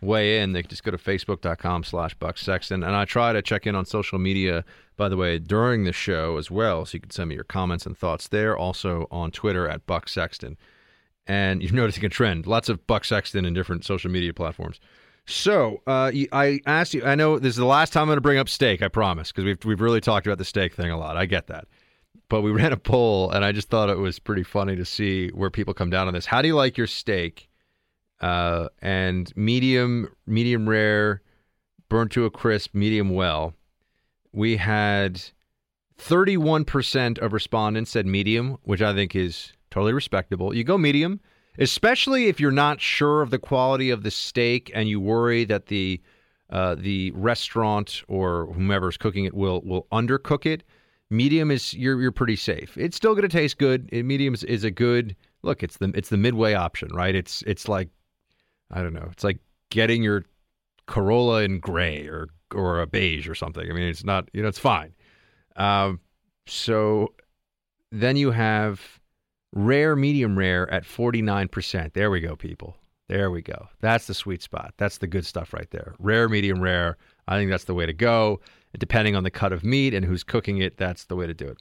weigh 0.01 0.39
in, 0.39 0.53
they 0.53 0.63
just 0.63 0.83
go 0.83 0.91
to 0.91 0.97
facebook.com 0.97 1.83
slash 1.83 2.13
Buck 2.15 2.37
Sexton. 2.37 2.83
And 2.83 2.95
I 2.95 3.05
try 3.05 3.33
to 3.33 3.41
check 3.41 3.65
in 3.65 3.75
on 3.75 3.85
social 3.85 4.19
media, 4.19 4.63
by 4.95 5.09
the 5.09 5.17
way, 5.17 5.39
during 5.39 5.83
the 5.83 5.93
show 5.93 6.37
as 6.37 6.51
well. 6.51 6.85
So 6.85 6.95
you 6.95 7.01
can 7.01 7.11
send 7.11 7.29
me 7.29 7.35
your 7.35 7.43
comments 7.43 7.85
and 7.85 7.97
thoughts 7.97 8.27
there. 8.27 8.55
Also 8.57 9.07
on 9.11 9.31
Twitter 9.31 9.67
at 9.67 9.85
Buck 9.85 10.09
Sexton. 10.09 10.57
And 11.25 11.61
you're 11.61 11.73
noticing 11.73 12.05
a 12.05 12.09
trend. 12.09 12.47
Lots 12.47 12.69
of 12.69 12.85
Buck 12.87 13.03
Sexton 13.03 13.45
in 13.45 13.53
different 13.53 13.85
social 13.85 14.09
media 14.11 14.33
platforms. 14.33 14.79
So 15.25 15.81
uh, 15.85 16.11
I 16.31 16.61
asked 16.65 16.93
you, 16.93 17.03
I 17.03 17.15
know 17.15 17.37
this 17.37 17.49
is 17.49 17.57
the 17.57 17.65
last 17.65 17.91
time 17.91 18.03
I'm 18.03 18.07
going 18.07 18.17
to 18.17 18.21
bring 18.21 18.37
up 18.37 18.47
steak, 18.47 18.81
I 18.81 18.87
promise, 18.87 19.31
because 19.31 19.43
we've, 19.43 19.65
we've 19.65 19.81
really 19.81 19.99
talked 19.99 20.25
about 20.25 20.37
the 20.37 20.45
steak 20.45 20.73
thing 20.73 20.89
a 20.89 20.97
lot. 20.97 21.17
I 21.17 21.25
get 21.25 21.47
that 21.47 21.67
but 22.29 22.41
we 22.41 22.51
ran 22.53 22.73
a 22.73 22.77
poll 22.77 23.31
and 23.31 23.43
I 23.43 23.51
just 23.51 23.69
thought 23.69 23.89
it 23.89 23.97
was 23.97 24.19
pretty 24.19 24.43
funny 24.43 24.75
to 24.75 24.85
see 24.85 25.29
where 25.29 25.49
people 25.49 25.73
come 25.73 25.89
down 25.89 26.07
on 26.07 26.13
this. 26.13 26.25
How 26.25 26.41
do 26.41 26.47
you 26.47 26.55
like 26.55 26.77
your 26.77 26.87
steak? 26.87 27.49
Uh, 28.19 28.67
and 28.81 29.31
medium, 29.35 30.09
medium 30.25 30.67
rare, 30.67 31.21
burnt 31.89 32.11
to 32.11 32.25
a 32.25 32.31
crisp, 32.31 32.73
medium 32.73 33.09
well. 33.09 33.53
We 34.33 34.57
had 34.57 35.21
31% 35.99 37.19
of 37.19 37.33
respondents 37.33 37.91
said 37.91 38.05
medium, 38.05 38.57
which 38.63 38.81
I 38.81 38.93
think 38.93 39.15
is 39.15 39.53
totally 39.71 39.93
respectable. 39.93 40.53
You 40.55 40.63
go 40.63 40.77
medium, 40.77 41.19
especially 41.59 42.27
if 42.27 42.39
you're 42.39 42.51
not 42.51 42.81
sure 42.81 43.21
of 43.21 43.29
the 43.29 43.39
quality 43.39 43.89
of 43.89 44.03
the 44.03 44.11
steak 44.11 44.71
and 44.73 44.87
you 44.87 44.99
worry 44.99 45.43
that 45.45 45.67
the 45.67 46.01
uh, 46.49 46.75
the 46.75 47.11
restaurant 47.11 48.03
or 48.07 48.47
whomever's 48.53 48.95
cooking 48.95 49.25
it 49.25 49.33
will 49.33 49.61
will 49.65 49.85
undercook 49.91 50.45
it. 50.45 50.63
Medium 51.09 51.51
is 51.51 51.73
you're 51.73 51.99
you're 52.01 52.11
pretty 52.11 52.35
safe. 52.35 52.77
It's 52.77 52.95
still 52.95 53.13
going 53.13 53.27
to 53.27 53.37
taste 53.37 53.57
good. 53.57 53.91
Medium 53.91 54.33
is, 54.33 54.43
is 54.43 54.63
a 54.63 54.71
good 54.71 55.15
look. 55.41 55.63
It's 55.63 55.77
the 55.77 55.91
it's 55.93 56.09
the 56.09 56.17
midway 56.17 56.53
option, 56.53 56.89
right? 56.93 57.15
It's 57.15 57.43
it's 57.47 57.67
like 57.67 57.89
I 58.71 58.81
don't 58.81 58.93
know. 58.93 59.07
It's 59.11 59.23
like 59.23 59.39
getting 59.69 60.03
your 60.03 60.25
Corolla 60.85 61.43
in 61.43 61.59
gray 61.59 62.07
or 62.07 62.29
or 62.53 62.81
a 62.81 62.87
beige 62.87 63.27
or 63.27 63.35
something. 63.35 63.69
I 63.69 63.73
mean, 63.73 63.87
it's 63.89 64.03
not 64.03 64.29
you 64.33 64.41
know 64.41 64.47
it's 64.47 64.59
fine. 64.59 64.93
Um, 65.55 65.99
so 66.47 67.13
then 67.91 68.15
you 68.15 68.31
have 68.31 68.81
rare, 69.53 69.95
medium 69.95 70.37
rare 70.37 70.71
at 70.71 70.83
49%. 70.83 71.93
There 71.93 72.11
we 72.11 72.19
go, 72.21 72.35
people. 72.35 72.77
There 73.09 73.31
we 73.31 73.41
go. 73.41 73.67
That's 73.79 74.07
the 74.07 74.13
sweet 74.13 74.41
spot. 74.41 74.73
That's 74.77 74.97
the 74.97 75.07
good 75.07 75.25
stuff 75.25 75.53
right 75.53 75.69
there. 75.71 75.95
Rare, 75.99 76.27
medium 76.27 76.61
rare. 76.61 76.97
I 77.27 77.37
think 77.37 77.49
that's 77.49 77.63
the 77.63 77.73
way 77.73 77.85
to 77.85 77.93
go. 77.93 78.41
Depending 78.77 79.15
on 79.15 79.23
the 79.23 79.31
cut 79.31 79.53
of 79.53 79.63
meat 79.63 79.93
and 79.93 80.05
who's 80.05 80.23
cooking 80.23 80.57
it, 80.57 80.77
that's 80.77 81.05
the 81.05 81.15
way 81.15 81.25
to 81.25 81.33
do 81.33 81.47
it. 81.47 81.57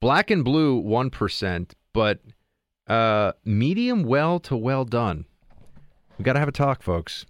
Black 0.00 0.30
and 0.30 0.44
blue, 0.44 0.80
1%, 0.82 1.72
but 1.92 2.20
uh, 2.86 3.32
medium 3.44 4.04
well 4.04 4.38
to 4.40 4.56
well 4.56 4.84
done. 4.84 5.24
We 6.18 6.24
got 6.24 6.34
to 6.34 6.38
have 6.38 6.48
a 6.48 6.52
talk, 6.52 6.82
folks. 6.82 7.26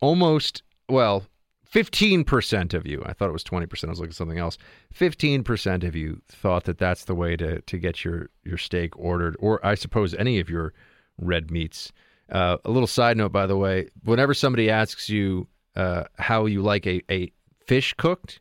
Almost, 0.00 0.62
well, 0.88 1.24
15% 1.72 2.72
of 2.74 2.86
you, 2.86 3.02
I 3.04 3.12
thought 3.12 3.28
it 3.28 3.32
was 3.32 3.44
20%, 3.44 3.84
I 3.84 3.90
was 3.90 3.98
looking 3.98 4.10
at 4.10 4.16
something 4.16 4.38
else. 4.38 4.56
15% 4.94 5.86
of 5.86 5.94
you 5.94 6.22
thought 6.28 6.64
that 6.64 6.78
that's 6.78 7.04
the 7.04 7.14
way 7.14 7.36
to, 7.36 7.60
to 7.60 7.78
get 7.78 8.04
your, 8.04 8.30
your 8.44 8.56
steak 8.56 8.98
ordered, 8.98 9.36
or 9.38 9.64
I 9.64 9.74
suppose 9.74 10.14
any 10.14 10.40
of 10.40 10.48
your 10.48 10.72
red 11.20 11.50
meats. 11.50 11.92
Uh, 12.30 12.56
a 12.64 12.70
little 12.70 12.86
side 12.86 13.16
note, 13.16 13.32
by 13.32 13.46
the 13.46 13.56
way, 13.56 13.88
whenever 14.04 14.32
somebody 14.32 14.70
asks 14.70 15.10
you 15.10 15.46
uh, 15.76 16.04
how 16.18 16.46
you 16.46 16.62
like 16.62 16.86
a, 16.86 17.02
a 17.10 17.30
fish 17.66 17.94
cooked, 17.94 18.40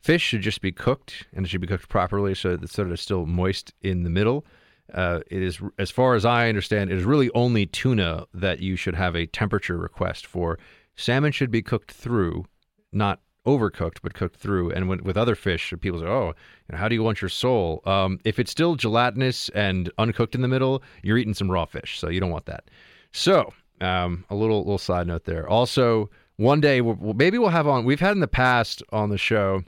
fish 0.00 0.22
should 0.22 0.42
just 0.42 0.60
be 0.60 0.72
cooked 0.72 1.26
and 1.32 1.44
it 1.44 1.48
should 1.48 1.60
be 1.60 1.66
cooked 1.66 1.88
properly 1.88 2.34
so 2.34 2.56
that 2.56 2.70
so 2.70 2.84
that 2.84 2.92
it's 2.92 3.02
still 3.02 3.26
moist 3.26 3.72
in 3.82 4.04
the 4.04 4.10
middle. 4.10 4.44
Uh, 4.92 5.20
it 5.30 5.42
is, 5.42 5.60
as 5.78 5.90
far 5.90 6.14
as 6.14 6.24
I 6.24 6.48
understand, 6.48 6.90
it 6.90 6.98
is 6.98 7.04
really 7.04 7.30
only 7.34 7.66
tuna 7.66 8.26
that 8.32 8.60
you 8.60 8.76
should 8.76 8.94
have 8.94 9.14
a 9.14 9.26
temperature 9.26 9.76
request 9.76 10.26
for. 10.26 10.58
Salmon 10.96 11.32
should 11.32 11.50
be 11.50 11.62
cooked 11.62 11.92
through 11.92 12.44
not 12.92 13.20
overcooked, 13.46 13.98
but 14.02 14.14
cooked 14.14 14.36
through. 14.36 14.70
And 14.70 14.88
with, 14.88 15.02
with 15.02 15.16
other 15.16 15.34
fish, 15.34 15.72
people 15.80 16.00
say, 16.00 16.06
"Oh, 16.06 16.34
how 16.72 16.88
do 16.88 16.94
you 16.94 17.02
want 17.02 17.22
your 17.22 17.28
sole?" 17.28 17.82
Um, 17.86 18.18
if 18.24 18.38
it's 18.38 18.50
still 18.50 18.74
gelatinous 18.74 19.48
and 19.50 19.90
uncooked 19.98 20.34
in 20.34 20.42
the 20.42 20.48
middle, 20.48 20.82
you're 21.02 21.18
eating 21.18 21.34
some 21.34 21.50
raw 21.50 21.64
fish, 21.64 21.98
so 21.98 22.08
you 22.08 22.20
don't 22.20 22.30
want 22.30 22.46
that. 22.46 22.64
So, 23.12 23.52
um, 23.80 24.24
a 24.30 24.34
little 24.34 24.58
little 24.58 24.78
side 24.78 25.06
note 25.06 25.24
there. 25.24 25.48
Also, 25.48 26.10
one 26.36 26.60
day, 26.60 26.80
we'll, 26.80 27.14
maybe 27.14 27.38
we'll 27.38 27.48
have 27.48 27.66
on. 27.66 27.84
We've 27.84 28.00
had 28.00 28.12
in 28.12 28.20
the 28.20 28.28
past 28.28 28.82
on 28.92 29.10
the 29.10 29.18
show. 29.18 29.62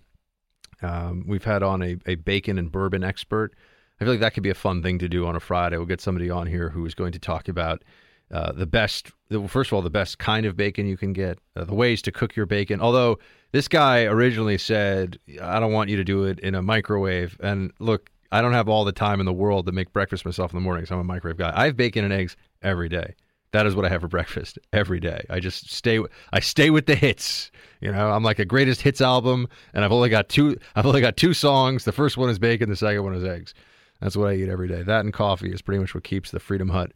Um, 0.83 1.25
we've 1.27 1.45
had 1.45 1.63
on 1.63 1.83
a, 1.83 1.97
a 2.07 2.15
bacon 2.15 2.59
and 2.59 2.73
bourbon 2.73 3.05
expert. 3.05 3.55
I 4.01 4.05
feel 4.05 4.15
like 4.15 4.21
that 4.21 4.33
could 4.35 4.43
be 4.43 4.51
a 4.51 4.55
fun 4.55 4.83
thing 4.83 4.99
to 4.99 5.09
do 5.09 5.27
on 5.27 5.37
a 5.37 5.41
Friday. 5.41 5.77
We'll 5.77 5.87
get 5.87 6.01
somebody 6.01 6.31
on 6.31 6.47
here 6.47 6.71
who 6.71 6.87
is 6.87 6.95
going 6.95 7.13
to 7.13 7.19
talk 7.19 7.49
about 7.49 7.85
uh, 8.33 8.53
the 8.53 8.67
best, 8.67 9.11
first 9.49 9.71
of 9.71 9.75
all, 9.75 9.83
the 9.83 9.91
best 9.91 10.19
kind 10.19 10.47
of 10.47 10.57
bacon 10.57 10.87
you 10.87 10.97
can 10.97 11.13
get, 11.13 11.39
uh, 11.57 11.65
the 11.65 11.75
ways 11.75 12.01
to 12.03 12.13
cook 12.13 12.35
your 12.35 12.47
bacon. 12.47 12.81
Although 12.81 13.19
this 13.53 13.69
guy 13.69 14.05
originally 14.05 14.57
said, 14.57 15.19
I 15.43 15.61
don't 15.61 15.73
want 15.73 15.91
you 15.91 15.97
to 15.97 16.05
do 16.05 16.25
it 16.25 16.39
in 16.41 16.55
a 16.55 16.63
microwave. 16.63 17.37
And 17.43 17.73
look, 17.79 18.09
I 18.33 18.41
don't 18.41 18.53
have 18.53 18.69
all 18.69 18.85
the 18.85 18.93
time 18.93 19.21
in 19.21 19.27
the 19.27 19.33
world 19.33 19.67
to 19.67 19.73
make 19.73 19.93
breakfast 19.93 20.25
myself 20.25 20.53
in 20.53 20.57
the 20.57 20.63
morning, 20.63 20.87
so 20.87 20.95
I'm 20.95 21.01
a 21.01 21.05
microwave 21.05 21.37
guy. 21.37 21.53
I 21.55 21.67
have 21.67 21.77
bacon 21.77 22.05
and 22.05 22.13
eggs 22.13 22.37
every 22.63 22.89
day. 22.89 23.15
That 23.53 23.67
is 23.67 23.75
what 23.75 23.85
I 23.85 23.89
have 23.89 24.01
for 24.01 24.09
breakfast 24.09 24.61
every 24.73 25.01
day. 25.01 25.27
I 25.29 25.41
just 25.41 25.71
stay. 25.73 25.99
I 26.33 26.39
stay 26.39 26.71
with 26.71 26.87
the 26.87 26.95
hits. 26.95 27.51
You 27.81 27.91
know, 27.91 28.13
I'm 28.13 28.23
like 28.23 28.39
a 28.39 28.45
greatest 28.45 28.81
hits 28.81 29.01
album, 29.01 29.49
and 29.75 29.85
I've 29.85 29.91
only 29.91 30.09
got 30.09 30.29
two. 30.29 30.57
I've 30.77 30.87
only 30.87 31.01
got 31.01 31.17
two 31.17 31.35
songs. 31.35 31.85
The 31.85 31.91
first 31.91 32.17
one 32.17 32.31
is 32.31 32.39
bacon. 32.39 32.71
The 32.71 32.77
second 32.77 33.03
one 33.03 33.15
is 33.15 33.25
eggs. 33.25 33.53
That's 34.01 34.17
what 34.17 34.29
I 34.29 34.35
eat 34.35 34.49
every 34.49 34.69
day. 34.69 34.83
That 34.83 35.05
and 35.05 35.13
coffee 35.13 35.53
is 35.53 35.63
pretty 35.63 35.81
much 35.81 35.95
what 35.95 36.05
keeps 36.05 36.31
the 36.31 36.41
Freedom 36.41 36.71
Hut 36.71 36.93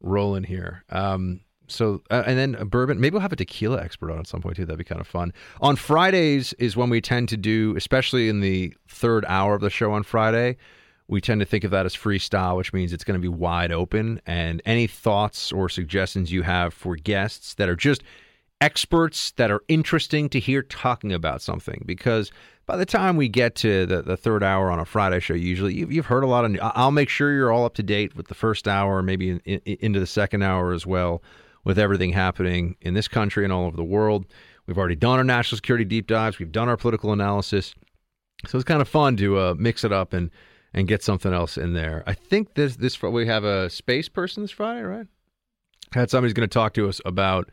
rolling 0.00 0.44
here. 0.44 0.84
Um, 0.90 1.40
so 1.66 2.02
uh, 2.10 2.22
and 2.26 2.38
then 2.38 2.54
a 2.54 2.64
bourbon. 2.64 3.00
Maybe 3.00 3.14
we'll 3.14 3.20
have 3.20 3.32
a 3.32 3.36
tequila 3.36 3.80
expert 3.82 4.10
on 4.10 4.18
at 4.18 4.26
some 4.26 4.40
point 4.40 4.56
too. 4.56 4.64
That'd 4.64 4.78
be 4.78 4.84
kind 4.84 5.00
of 5.00 5.06
fun. 5.06 5.32
On 5.60 5.76
Fridays 5.76 6.52
is 6.54 6.76
when 6.76 6.90
we 6.90 7.00
tend 7.00 7.28
to 7.28 7.36
do, 7.36 7.76
especially 7.76 8.28
in 8.28 8.40
the 8.40 8.74
third 8.88 9.24
hour 9.26 9.54
of 9.54 9.60
the 9.60 9.70
show 9.70 9.92
on 9.92 10.02
Friday. 10.02 10.56
We 11.10 11.22
tend 11.22 11.40
to 11.40 11.46
think 11.46 11.64
of 11.64 11.70
that 11.70 11.86
as 11.86 11.96
freestyle, 11.96 12.58
which 12.58 12.74
means 12.74 12.92
it's 12.92 13.04
going 13.04 13.18
to 13.18 13.22
be 13.22 13.34
wide 13.34 13.72
open. 13.72 14.20
And 14.26 14.60
any 14.66 14.86
thoughts 14.86 15.50
or 15.50 15.70
suggestions 15.70 16.30
you 16.30 16.42
have 16.42 16.74
for 16.74 16.96
guests 16.96 17.54
that 17.54 17.66
are 17.66 17.76
just 17.76 18.02
experts 18.60 19.30
that 19.32 19.50
are 19.50 19.62
interesting 19.68 20.28
to 20.28 20.38
hear 20.38 20.62
talking 20.62 21.12
about 21.12 21.40
something, 21.40 21.82
because 21.86 22.30
by 22.68 22.76
the 22.76 22.86
time 22.86 23.16
we 23.16 23.28
get 23.28 23.54
to 23.54 23.86
the, 23.86 24.02
the 24.02 24.16
third 24.16 24.44
hour 24.44 24.70
on 24.70 24.78
a 24.78 24.84
Friday 24.84 25.20
show, 25.20 25.32
usually 25.32 25.74
you've, 25.74 25.90
you've 25.90 26.06
heard 26.06 26.22
a 26.22 26.26
lot 26.26 26.44
of. 26.44 26.56
I'll 26.60 26.90
make 26.90 27.08
sure 27.08 27.32
you're 27.32 27.50
all 27.50 27.64
up 27.64 27.74
to 27.76 27.82
date 27.82 28.14
with 28.14 28.28
the 28.28 28.34
first 28.34 28.68
hour, 28.68 29.02
maybe 29.02 29.30
in, 29.30 29.40
in, 29.46 29.60
into 29.64 29.98
the 29.98 30.06
second 30.06 30.42
hour 30.42 30.74
as 30.74 30.86
well, 30.86 31.22
with 31.64 31.78
everything 31.78 32.12
happening 32.12 32.76
in 32.82 32.92
this 32.92 33.08
country 33.08 33.42
and 33.42 33.54
all 33.54 33.64
over 33.64 33.76
the 33.76 33.82
world. 33.82 34.26
We've 34.66 34.76
already 34.76 34.96
done 34.96 35.16
our 35.16 35.24
national 35.24 35.56
security 35.56 35.86
deep 35.86 36.06
dives. 36.06 36.38
We've 36.38 36.52
done 36.52 36.68
our 36.68 36.76
political 36.76 37.10
analysis, 37.10 37.74
so 38.46 38.58
it's 38.58 38.66
kind 38.66 38.82
of 38.82 38.88
fun 38.88 39.16
to 39.16 39.38
uh, 39.38 39.54
mix 39.58 39.82
it 39.82 39.92
up 39.92 40.12
and 40.12 40.30
and 40.74 40.86
get 40.86 41.02
something 41.02 41.32
else 41.32 41.56
in 41.56 41.72
there. 41.72 42.04
I 42.06 42.12
think 42.12 42.52
this 42.52 42.76
this 42.76 43.00
we 43.00 43.26
have 43.26 43.44
a 43.44 43.70
space 43.70 44.10
person 44.10 44.42
this 44.42 44.50
Friday, 44.50 44.82
right? 44.82 45.06
Had 45.92 46.10
somebody's 46.10 46.34
going 46.34 46.46
to 46.46 46.52
talk 46.52 46.74
to 46.74 46.86
us 46.86 47.00
about 47.06 47.48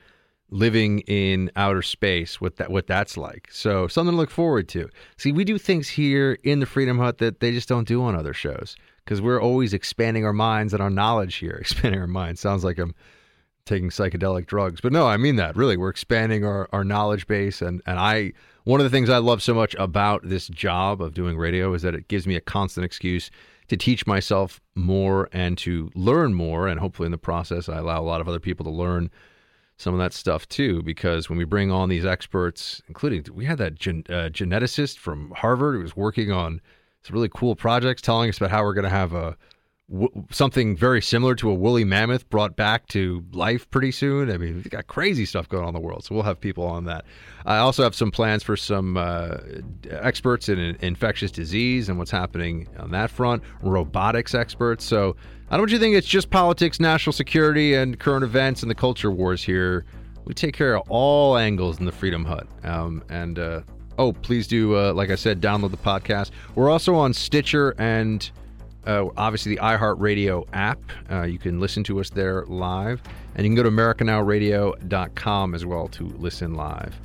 living 0.49 0.99
in 1.01 1.51
outer 1.55 1.81
space, 1.81 2.39
what 2.39 2.57
that 2.57 2.71
what 2.71 2.87
that's 2.87 3.17
like. 3.17 3.47
So 3.51 3.87
something 3.87 4.13
to 4.13 4.17
look 4.17 4.29
forward 4.29 4.67
to. 4.69 4.89
See, 5.17 5.31
we 5.31 5.43
do 5.43 5.57
things 5.57 5.89
here 5.89 6.37
in 6.43 6.59
the 6.59 6.65
Freedom 6.65 6.97
Hut 6.99 7.17
that 7.17 7.39
they 7.39 7.51
just 7.51 7.69
don't 7.69 7.87
do 7.87 8.03
on 8.03 8.15
other 8.15 8.33
shows 8.33 8.75
because 9.03 9.21
we're 9.21 9.41
always 9.41 9.73
expanding 9.73 10.25
our 10.25 10.33
minds 10.33 10.73
and 10.73 10.81
our 10.81 10.89
knowledge 10.89 11.35
here. 11.35 11.57
Expanding 11.61 11.99
our 11.99 12.07
minds 12.07 12.41
sounds 12.41 12.63
like 12.63 12.77
I'm 12.77 12.93
taking 13.65 13.89
psychedelic 13.89 14.45
drugs, 14.45 14.79
but 14.79 14.93
no, 14.93 15.07
I 15.07 15.17
mean 15.17 15.37
that 15.37 15.55
really. 15.55 15.77
We're 15.77 15.89
expanding 15.89 16.45
our, 16.45 16.69
our 16.71 16.83
knowledge 16.83 17.27
base, 17.27 17.61
and 17.61 17.81
and 17.85 17.99
I 17.99 18.33
one 18.63 18.79
of 18.79 18.83
the 18.83 18.89
things 18.89 19.09
I 19.09 19.17
love 19.17 19.41
so 19.41 19.53
much 19.53 19.75
about 19.79 20.27
this 20.27 20.47
job 20.47 21.01
of 21.01 21.13
doing 21.13 21.37
radio 21.37 21.73
is 21.73 21.81
that 21.81 21.95
it 21.95 22.07
gives 22.07 22.27
me 22.27 22.35
a 22.35 22.41
constant 22.41 22.85
excuse 22.85 23.29
to 23.67 23.77
teach 23.77 24.05
myself 24.05 24.61
more 24.75 25.29
and 25.31 25.57
to 25.59 25.89
learn 25.95 26.35
more, 26.35 26.67
and 26.67 26.79
hopefully 26.79 27.07
in 27.07 27.11
the 27.11 27.17
process 27.17 27.67
I 27.67 27.77
allow 27.77 27.99
a 27.99 28.03
lot 28.03 28.21
of 28.21 28.27
other 28.27 28.39
people 28.39 28.63
to 28.65 28.71
learn 28.71 29.09
some 29.77 29.93
of 29.93 29.99
that 29.99 30.13
stuff 30.13 30.47
too. 30.47 30.81
Because 30.83 31.29
when 31.29 31.37
we 31.37 31.45
bring 31.45 31.71
on 31.71 31.89
these 31.89 32.05
experts, 32.05 32.81
including 32.87 33.25
we 33.33 33.45
had 33.45 33.57
that 33.57 33.75
gen, 33.75 34.03
uh, 34.09 34.29
geneticist 34.29 34.97
from 34.97 35.31
Harvard 35.31 35.75
who 35.75 35.81
was 35.81 35.95
working 35.95 36.31
on 36.31 36.61
some 37.03 37.13
really 37.13 37.29
cool 37.33 37.55
projects, 37.55 38.01
telling 38.01 38.29
us 38.29 38.37
about 38.37 38.51
how 38.51 38.63
we're 38.63 38.73
going 38.73 38.83
to 38.83 38.89
have 38.89 39.13
a 39.13 39.37
w- 39.89 40.09
something 40.31 40.75
very 40.75 41.01
similar 41.01 41.35
to 41.35 41.49
a 41.49 41.53
woolly 41.53 41.83
mammoth 41.83 42.29
brought 42.29 42.55
back 42.55 42.87
to 42.87 43.23
life 43.31 43.69
pretty 43.69 43.91
soon. 43.91 44.31
I 44.31 44.37
mean, 44.37 44.55
we've 44.55 44.69
got 44.69 44.87
crazy 44.87 45.25
stuff 45.25 45.47
going 45.49 45.63
on 45.63 45.69
in 45.69 45.73
the 45.73 45.79
world, 45.79 46.03
so 46.03 46.15
we'll 46.15 46.23
have 46.23 46.39
people 46.39 46.65
on 46.65 46.85
that. 46.85 47.05
I 47.45 47.57
also 47.57 47.83
have 47.83 47.95
some 47.95 48.11
plans 48.11 48.43
for 48.43 48.57
some 48.57 48.97
uh, 48.97 49.37
experts 49.89 50.49
in 50.49 50.59
infectious 50.81 51.31
disease 51.31 51.89
and 51.89 51.97
what's 51.97 52.11
happening 52.11 52.67
on 52.79 52.91
that 52.91 53.09
front, 53.09 53.43
robotics 53.61 54.33
experts. 54.33 54.83
So 54.83 55.15
I 55.49 55.57
don't 55.57 55.71
you 55.71 55.79
think 55.79 55.95
it's 55.95 56.07
just 56.07 56.29
politics, 56.29 56.79
national 56.79 57.13
security, 57.13 57.75
and 57.75 57.99
current 57.99 58.23
events 58.23 58.61
and 58.63 58.69
the 58.69 58.75
culture 58.75 59.11
wars 59.11 59.43
here. 59.43 59.85
We 60.25 60.33
take 60.33 60.55
care 60.55 60.75
of 60.75 60.89
all 60.89 61.37
angles 61.37 61.79
in 61.79 61.85
the 61.85 61.91
Freedom 61.91 62.25
Hut. 62.25 62.47
Um, 62.63 63.03
and 63.09 63.37
uh, 63.37 63.61
oh, 63.99 64.11
please 64.11 64.47
do, 64.47 64.75
uh, 64.75 64.93
like 64.93 65.11
I 65.11 65.15
said, 65.15 65.39
download 65.41 65.69
the 65.69 65.77
podcast. 65.77 66.31
We're 66.55 66.71
also 66.71 66.95
on 66.95 67.13
Stitcher 67.13 67.75
and 67.77 68.27
uh, 68.85 69.09
obviously 69.17 69.55
the 69.55 69.61
iHeartRadio 69.61 70.45
app. 70.53 70.79
Uh, 71.11 71.23
you 71.23 71.39
can 71.39 71.59
listen 71.59 71.83
to 71.85 71.99
us 71.99 72.09
there 72.09 72.45
live. 72.45 73.01
And 73.35 73.45
you 73.45 73.49
can 73.49 73.55
go 73.55 73.63
to 73.63 73.69
AmericaNowRadio.com 73.69 75.55
as 75.55 75.65
well 75.65 75.87
to 75.89 76.03
listen 76.17 76.55
live. 76.55 76.95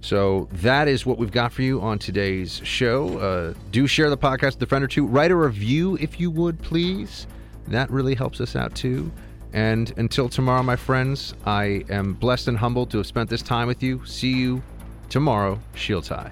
So 0.00 0.48
that 0.52 0.86
is 0.88 1.04
what 1.04 1.18
we've 1.18 1.32
got 1.32 1.52
for 1.52 1.62
you 1.62 1.80
on 1.80 1.98
today's 1.98 2.60
show. 2.64 3.18
Uh, 3.18 3.54
do 3.72 3.86
share 3.86 4.10
the 4.10 4.18
podcast 4.18 4.54
with 4.54 4.62
a 4.62 4.66
friend 4.66 4.84
or 4.84 4.88
two. 4.88 5.06
Write 5.06 5.30
a 5.30 5.36
review 5.36 5.96
if 6.00 6.20
you 6.20 6.30
would, 6.30 6.60
please. 6.62 7.26
That 7.66 7.90
really 7.90 8.14
helps 8.14 8.40
us 8.40 8.54
out 8.54 8.74
too. 8.74 9.10
And 9.52 9.92
until 9.96 10.28
tomorrow, 10.28 10.62
my 10.62 10.76
friends, 10.76 11.34
I 11.46 11.84
am 11.88 12.14
blessed 12.14 12.48
and 12.48 12.58
humbled 12.58 12.90
to 12.90 12.98
have 12.98 13.06
spent 13.06 13.30
this 13.30 13.42
time 13.42 13.66
with 13.66 13.82
you. 13.82 14.04
See 14.04 14.32
you 14.32 14.62
tomorrow. 15.08 15.58
Shields 15.74 16.08
high. 16.08 16.30